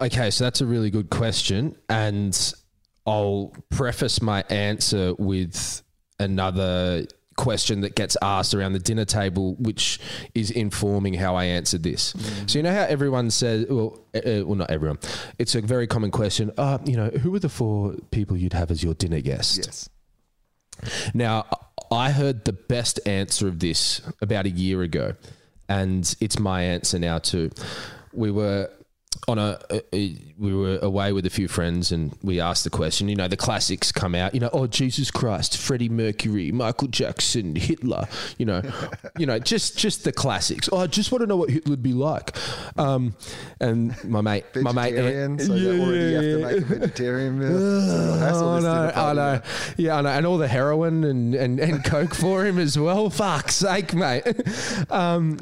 Okay, 0.00 0.30
so 0.30 0.44
that's 0.44 0.60
a 0.60 0.66
really 0.66 0.90
good 0.90 1.10
question, 1.10 1.76
and 1.88 2.52
I'll 3.06 3.52
preface 3.70 4.20
my 4.20 4.42
answer 4.50 5.14
with 5.14 5.82
another 6.18 7.06
question 7.36 7.80
that 7.82 7.94
gets 7.94 8.16
asked 8.22 8.54
around 8.54 8.72
the 8.72 8.78
dinner 8.78 9.04
table, 9.04 9.54
which 9.54 9.98
is 10.34 10.50
informing 10.50 11.14
how 11.14 11.34
I 11.34 11.44
answered 11.44 11.82
this. 11.82 12.14
So 12.46 12.58
you 12.58 12.62
know 12.62 12.72
how 12.72 12.84
everyone 12.84 13.30
says, 13.30 13.66
well, 13.68 13.98
uh, 14.14 14.18
uh, 14.18 14.44
well, 14.44 14.56
not 14.56 14.70
everyone. 14.70 14.98
It's 15.38 15.54
a 15.54 15.60
very 15.60 15.86
common 15.86 16.10
question. 16.10 16.50
Uh, 16.56 16.78
you 16.84 16.96
know, 16.96 17.08
who 17.08 17.34
are 17.34 17.38
the 17.38 17.48
four 17.48 17.96
people 18.10 18.36
you'd 18.36 18.52
have 18.52 18.70
as 18.70 18.82
your 18.82 18.94
dinner 18.94 19.20
guest? 19.20 19.58
Yes. 19.58 19.88
Now, 21.14 21.46
I 21.90 22.10
heard 22.10 22.44
the 22.44 22.52
best 22.52 23.00
answer 23.06 23.46
of 23.48 23.58
this 23.58 24.00
about 24.20 24.46
a 24.46 24.50
year 24.50 24.82
ago, 24.82 25.14
and 25.68 26.14
it's 26.20 26.38
my 26.38 26.62
answer 26.62 26.98
now 26.98 27.18
too. 27.18 27.50
We 28.12 28.30
were 28.30 28.70
on 29.28 29.38
a, 29.38 29.58
a, 29.92 30.18
we 30.38 30.54
were 30.54 30.78
away 30.78 31.12
with 31.12 31.26
a 31.26 31.30
few 31.30 31.48
friends 31.48 31.92
and 31.92 32.16
we 32.22 32.40
asked 32.40 32.64
the 32.64 32.70
question 32.70 33.08
you 33.08 33.16
know 33.16 33.28
the 33.28 33.36
classics 33.36 33.92
come 33.92 34.14
out 34.14 34.34
you 34.34 34.40
know 34.40 34.50
oh 34.52 34.66
jesus 34.66 35.10
christ 35.10 35.56
freddie 35.56 35.88
mercury 35.88 36.50
michael 36.50 36.88
jackson 36.88 37.54
hitler 37.54 38.08
you 38.38 38.46
know 38.46 38.62
you 39.18 39.26
know 39.26 39.38
just 39.38 39.78
just 39.78 40.04
the 40.04 40.12
classics 40.12 40.68
oh 40.72 40.78
i 40.78 40.86
just 40.86 41.12
want 41.12 41.20
to 41.22 41.26
know 41.26 41.36
what 41.36 41.50
hitler 41.50 41.70
would 41.70 41.82
be 41.82 41.92
like 41.92 42.36
um, 42.78 43.14
and 43.60 43.92
my 44.04 44.20
mate 44.20 44.44
my 44.56 44.72
mate 44.72 44.94
vegetarian, 44.94 45.38
so 45.38 45.54
yeah, 45.54 45.80
already 45.80 45.98
you 45.98 46.14
have 46.14 46.22
to 46.22 46.38
make 46.38 46.56
a 46.56 46.78
vegetarian 46.78 47.38
meal. 47.38 47.56
oh, 47.56 48.58
no, 48.60 48.92
I 48.94 49.12
know. 49.12 49.42
Yeah, 49.76 49.96
I 49.96 50.00
know. 50.02 50.08
And 50.08 50.26
all 50.26 50.38
the 50.38 50.48
heroin 50.48 51.04
and, 51.04 51.34
and, 51.34 51.60
and 51.60 51.84
coke 51.84 52.14
for 52.14 52.44
him 52.44 52.58
as 52.58 52.78
well. 52.78 53.10
Fuck's 53.10 53.56
sake, 53.56 53.94
mate. 53.94 54.24
Um, 54.90 55.38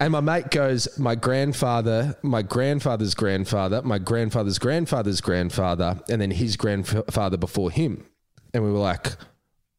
and 0.00 0.12
my 0.12 0.20
mate 0.20 0.50
goes, 0.50 0.98
my 0.98 1.14
grandfather, 1.14 2.16
my 2.22 2.42
grandfather's 2.42 3.14
grandfather, 3.14 3.80
my 3.82 3.98
grandfather's 3.98 4.58
grandfather's 4.58 5.20
grandfather, 5.20 6.00
and 6.10 6.20
then 6.20 6.30
his 6.30 6.56
grandfather 6.56 7.36
before 7.36 7.70
him. 7.70 8.04
And 8.52 8.64
we 8.64 8.70
were 8.70 8.78
like, 8.78 9.12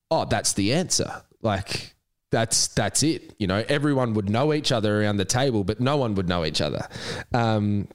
oh, 0.10 0.26
that's 0.26 0.54
the 0.54 0.74
answer. 0.74 1.24
Like, 1.42 1.96
that's 2.32 2.70
that's 2.70 3.04
it. 3.04 3.36
You 3.40 3.48
know, 3.48 3.64
everyone 3.68 4.14
would 4.14 4.30
know 4.30 4.54
each 4.54 4.72
other 4.72 5.02
around 5.02 5.18
the 5.18 5.26
table, 5.26 5.64
but 5.64 5.80
no 5.80 5.98
one 5.98 6.16
would 6.16 6.28
know 6.28 6.46
each 6.46 6.62
other. 6.62 6.88
Um, 7.34 7.88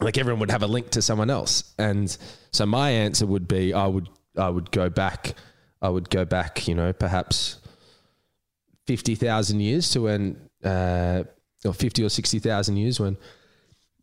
like 0.00 0.18
everyone 0.18 0.40
would 0.40 0.50
have 0.50 0.62
a 0.62 0.66
link 0.66 0.90
to 0.90 1.02
someone 1.02 1.30
else. 1.30 1.74
And 1.78 2.14
so 2.52 2.66
my 2.66 2.90
answer 2.90 3.26
would 3.26 3.48
be, 3.48 3.72
I 3.72 3.86
would 3.86 4.08
I 4.36 4.50
would 4.50 4.70
go 4.70 4.88
back. 4.90 5.34
I 5.80 5.88
would 5.88 6.10
go 6.10 6.24
back. 6.24 6.68
You 6.68 6.74
know, 6.74 6.92
perhaps 6.92 7.58
fifty 8.86 9.14
thousand 9.14 9.60
years 9.60 9.90
to 9.90 10.02
when. 10.02 10.48
Uh, 10.62 11.24
or 11.64 11.72
50 11.72 12.04
or 12.04 12.08
60,000 12.08 12.76
years 12.76 13.00
when 13.00 13.16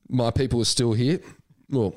my 0.09 0.31
people 0.31 0.61
are 0.61 0.65
still 0.65 0.93
here. 0.93 1.19
Well, 1.69 1.95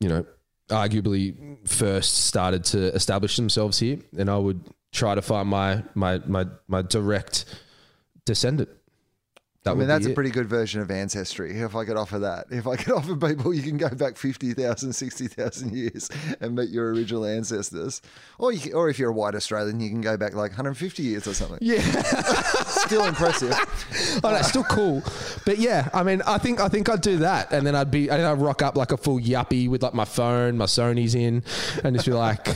you 0.00 0.08
know, 0.08 0.26
arguably 0.68 1.56
first 1.68 2.24
started 2.24 2.64
to 2.64 2.94
establish 2.94 3.36
themselves 3.36 3.78
here. 3.78 3.98
And 4.16 4.30
I 4.30 4.38
would 4.38 4.64
try 4.92 5.14
to 5.14 5.22
find 5.22 5.48
my, 5.48 5.82
my, 5.94 6.20
my, 6.26 6.46
my 6.68 6.82
direct 6.82 7.44
descendant. 8.24 8.68
That 9.64 9.72
I 9.72 9.74
mean, 9.74 9.86
that's 9.86 10.06
a 10.06 10.10
pretty 10.10 10.30
good 10.30 10.48
version 10.48 10.80
of 10.80 10.90
ancestry. 10.90 11.60
If 11.60 11.76
I 11.76 11.84
could 11.84 11.96
offer 11.96 12.18
that, 12.18 12.46
if 12.50 12.66
I 12.66 12.74
could 12.74 12.92
offer 12.96 13.14
people, 13.14 13.54
you 13.54 13.62
can 13.62 13.76
go 13.76 13.88
back 13.90 14.16
50,000, 14.16 14.92
60,000 14.92 15.72
years 15.72 16.10
and 16.40 16.56
meet 16.56 16.70
your 16.70 16.92
original 16.92 17.24
ancestors. 17.24 18.02
Or, 18.40 18.52
you, 18.52 18.72
or 18.72 18.88
if 18.88 18.98
you're 18.98 19.10
a 19.10 19.14
white 19.14 19.36
Australian, 19.36 19.78
you 19.78 19.88
can 19.88 20.00
go 20.00 20.16
back 20.16 20.34
like 20.34 20.50
150 20.50 21.02
years 21.04 21.28
or 21.28 21.34
something. 21.34 21.58
Yeah. 21.60 21.80
still 22.92 23.06
impressive. 23.06 23.52
oh, 24.24 24.30
that's 24.30 24.48
still 24.48 24.64
cool. 24.64 25.02
But 25.46 25.58
yeah, 25.58 25.88
I 25.94 26.02
mean, 26.02 26.20
I 26.26 26.38
think 26.38 26.60
I 26.60 26.68
think 26.68 26.88
I'd 26.88 27.00
do 27.00 27.18
that, 27.18 27.52
and 27.52 27.66
then 27.66 27.74
I'd 27.74 27.90
be 27.90 28.10
I'd 28.10 28.38
rock 28.38 28.62
up 28.62 28.76
like 28.76 28.92
a 28.92 28.96
full 28.96 29.18
yuppie 29.18 29.68
with 29.68 29.82
like 29.82 29.94
my 29.94 30.04
phone, 30.04 30.58
my 30.58 30.66
Sony's 30.66 31.14
in, 31.14 31.42
and 31.82 31.96
just 31.96 32.06
be 32.06 32.12
like, 32.12 32.48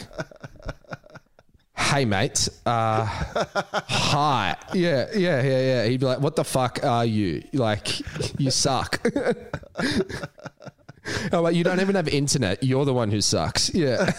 hey 1.76 2.04
mate, 2.04 2.48
uh, 2.66 3.04
hi, 3.06 4.56
yeah, 4.74 5.06
yeah, 5.14 5.42
yeah, 5.42 5.60
yeah. 5.60 5.84
He'd 5.86 6.00
be 6.00 6.06
like, 6.06 6.20
what 6.20 6.36
the 6.36 6.44
fuck 6.44 6.84
are 6.84 7.06
you? 7.06 7.42
Like, 7.52 8.00
you 8.38 8.50
suck. 8.50 9.04
Oh, 11.32 11.40
like, 11.40 11.54
you 11.54 11.62
don't 11.62 11.78
even 11.78 11.94
have 11.94 12.08
internet. 12.08 12.64
You're 12.64 12.84
the 12.84 12.92
one 12.92 13.12
who 13.12 13.20
sucks. 13.20 13.72
Yeah. 13.72 14.10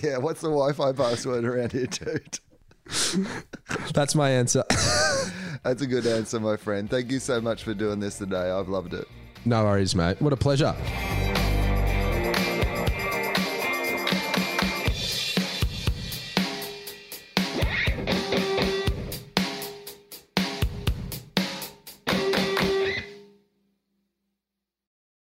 yeah. 0.00 0.18
What's 0.18 0.42
the 0.42 0.48
Wi-Fi 0.48 0.92
password 0.92 1.44
around 1.44 1.72
here, 1.72 1.86
dude? 1.86 2.38
That's 3.94 4.14
my 4.14 4.30
answer. 4.30 4.64
That's 5.62 5.82
a 5.82 5.86
good 5.86 6.06
answer, 6.06 6.38
my 6.40 6.56
friend. 6.56 6.90
Thank 6.90 7.10
you 7.10 7.18
so 7.18 7.40
much 7.40 7.64
for 7.64 7.74
doing 7.74 8.00
this 8.00 8.18
today. 8.18 8.50
I've 8.50 8.68
loved 8.68 8.94
it. 8.94 9.08
No 9.44 9.64
worries, 9.64 9.94
mate. 9.94 10.20
What 10.20 10.32
a 10.32 10.36
pleasure. 10.36 10.74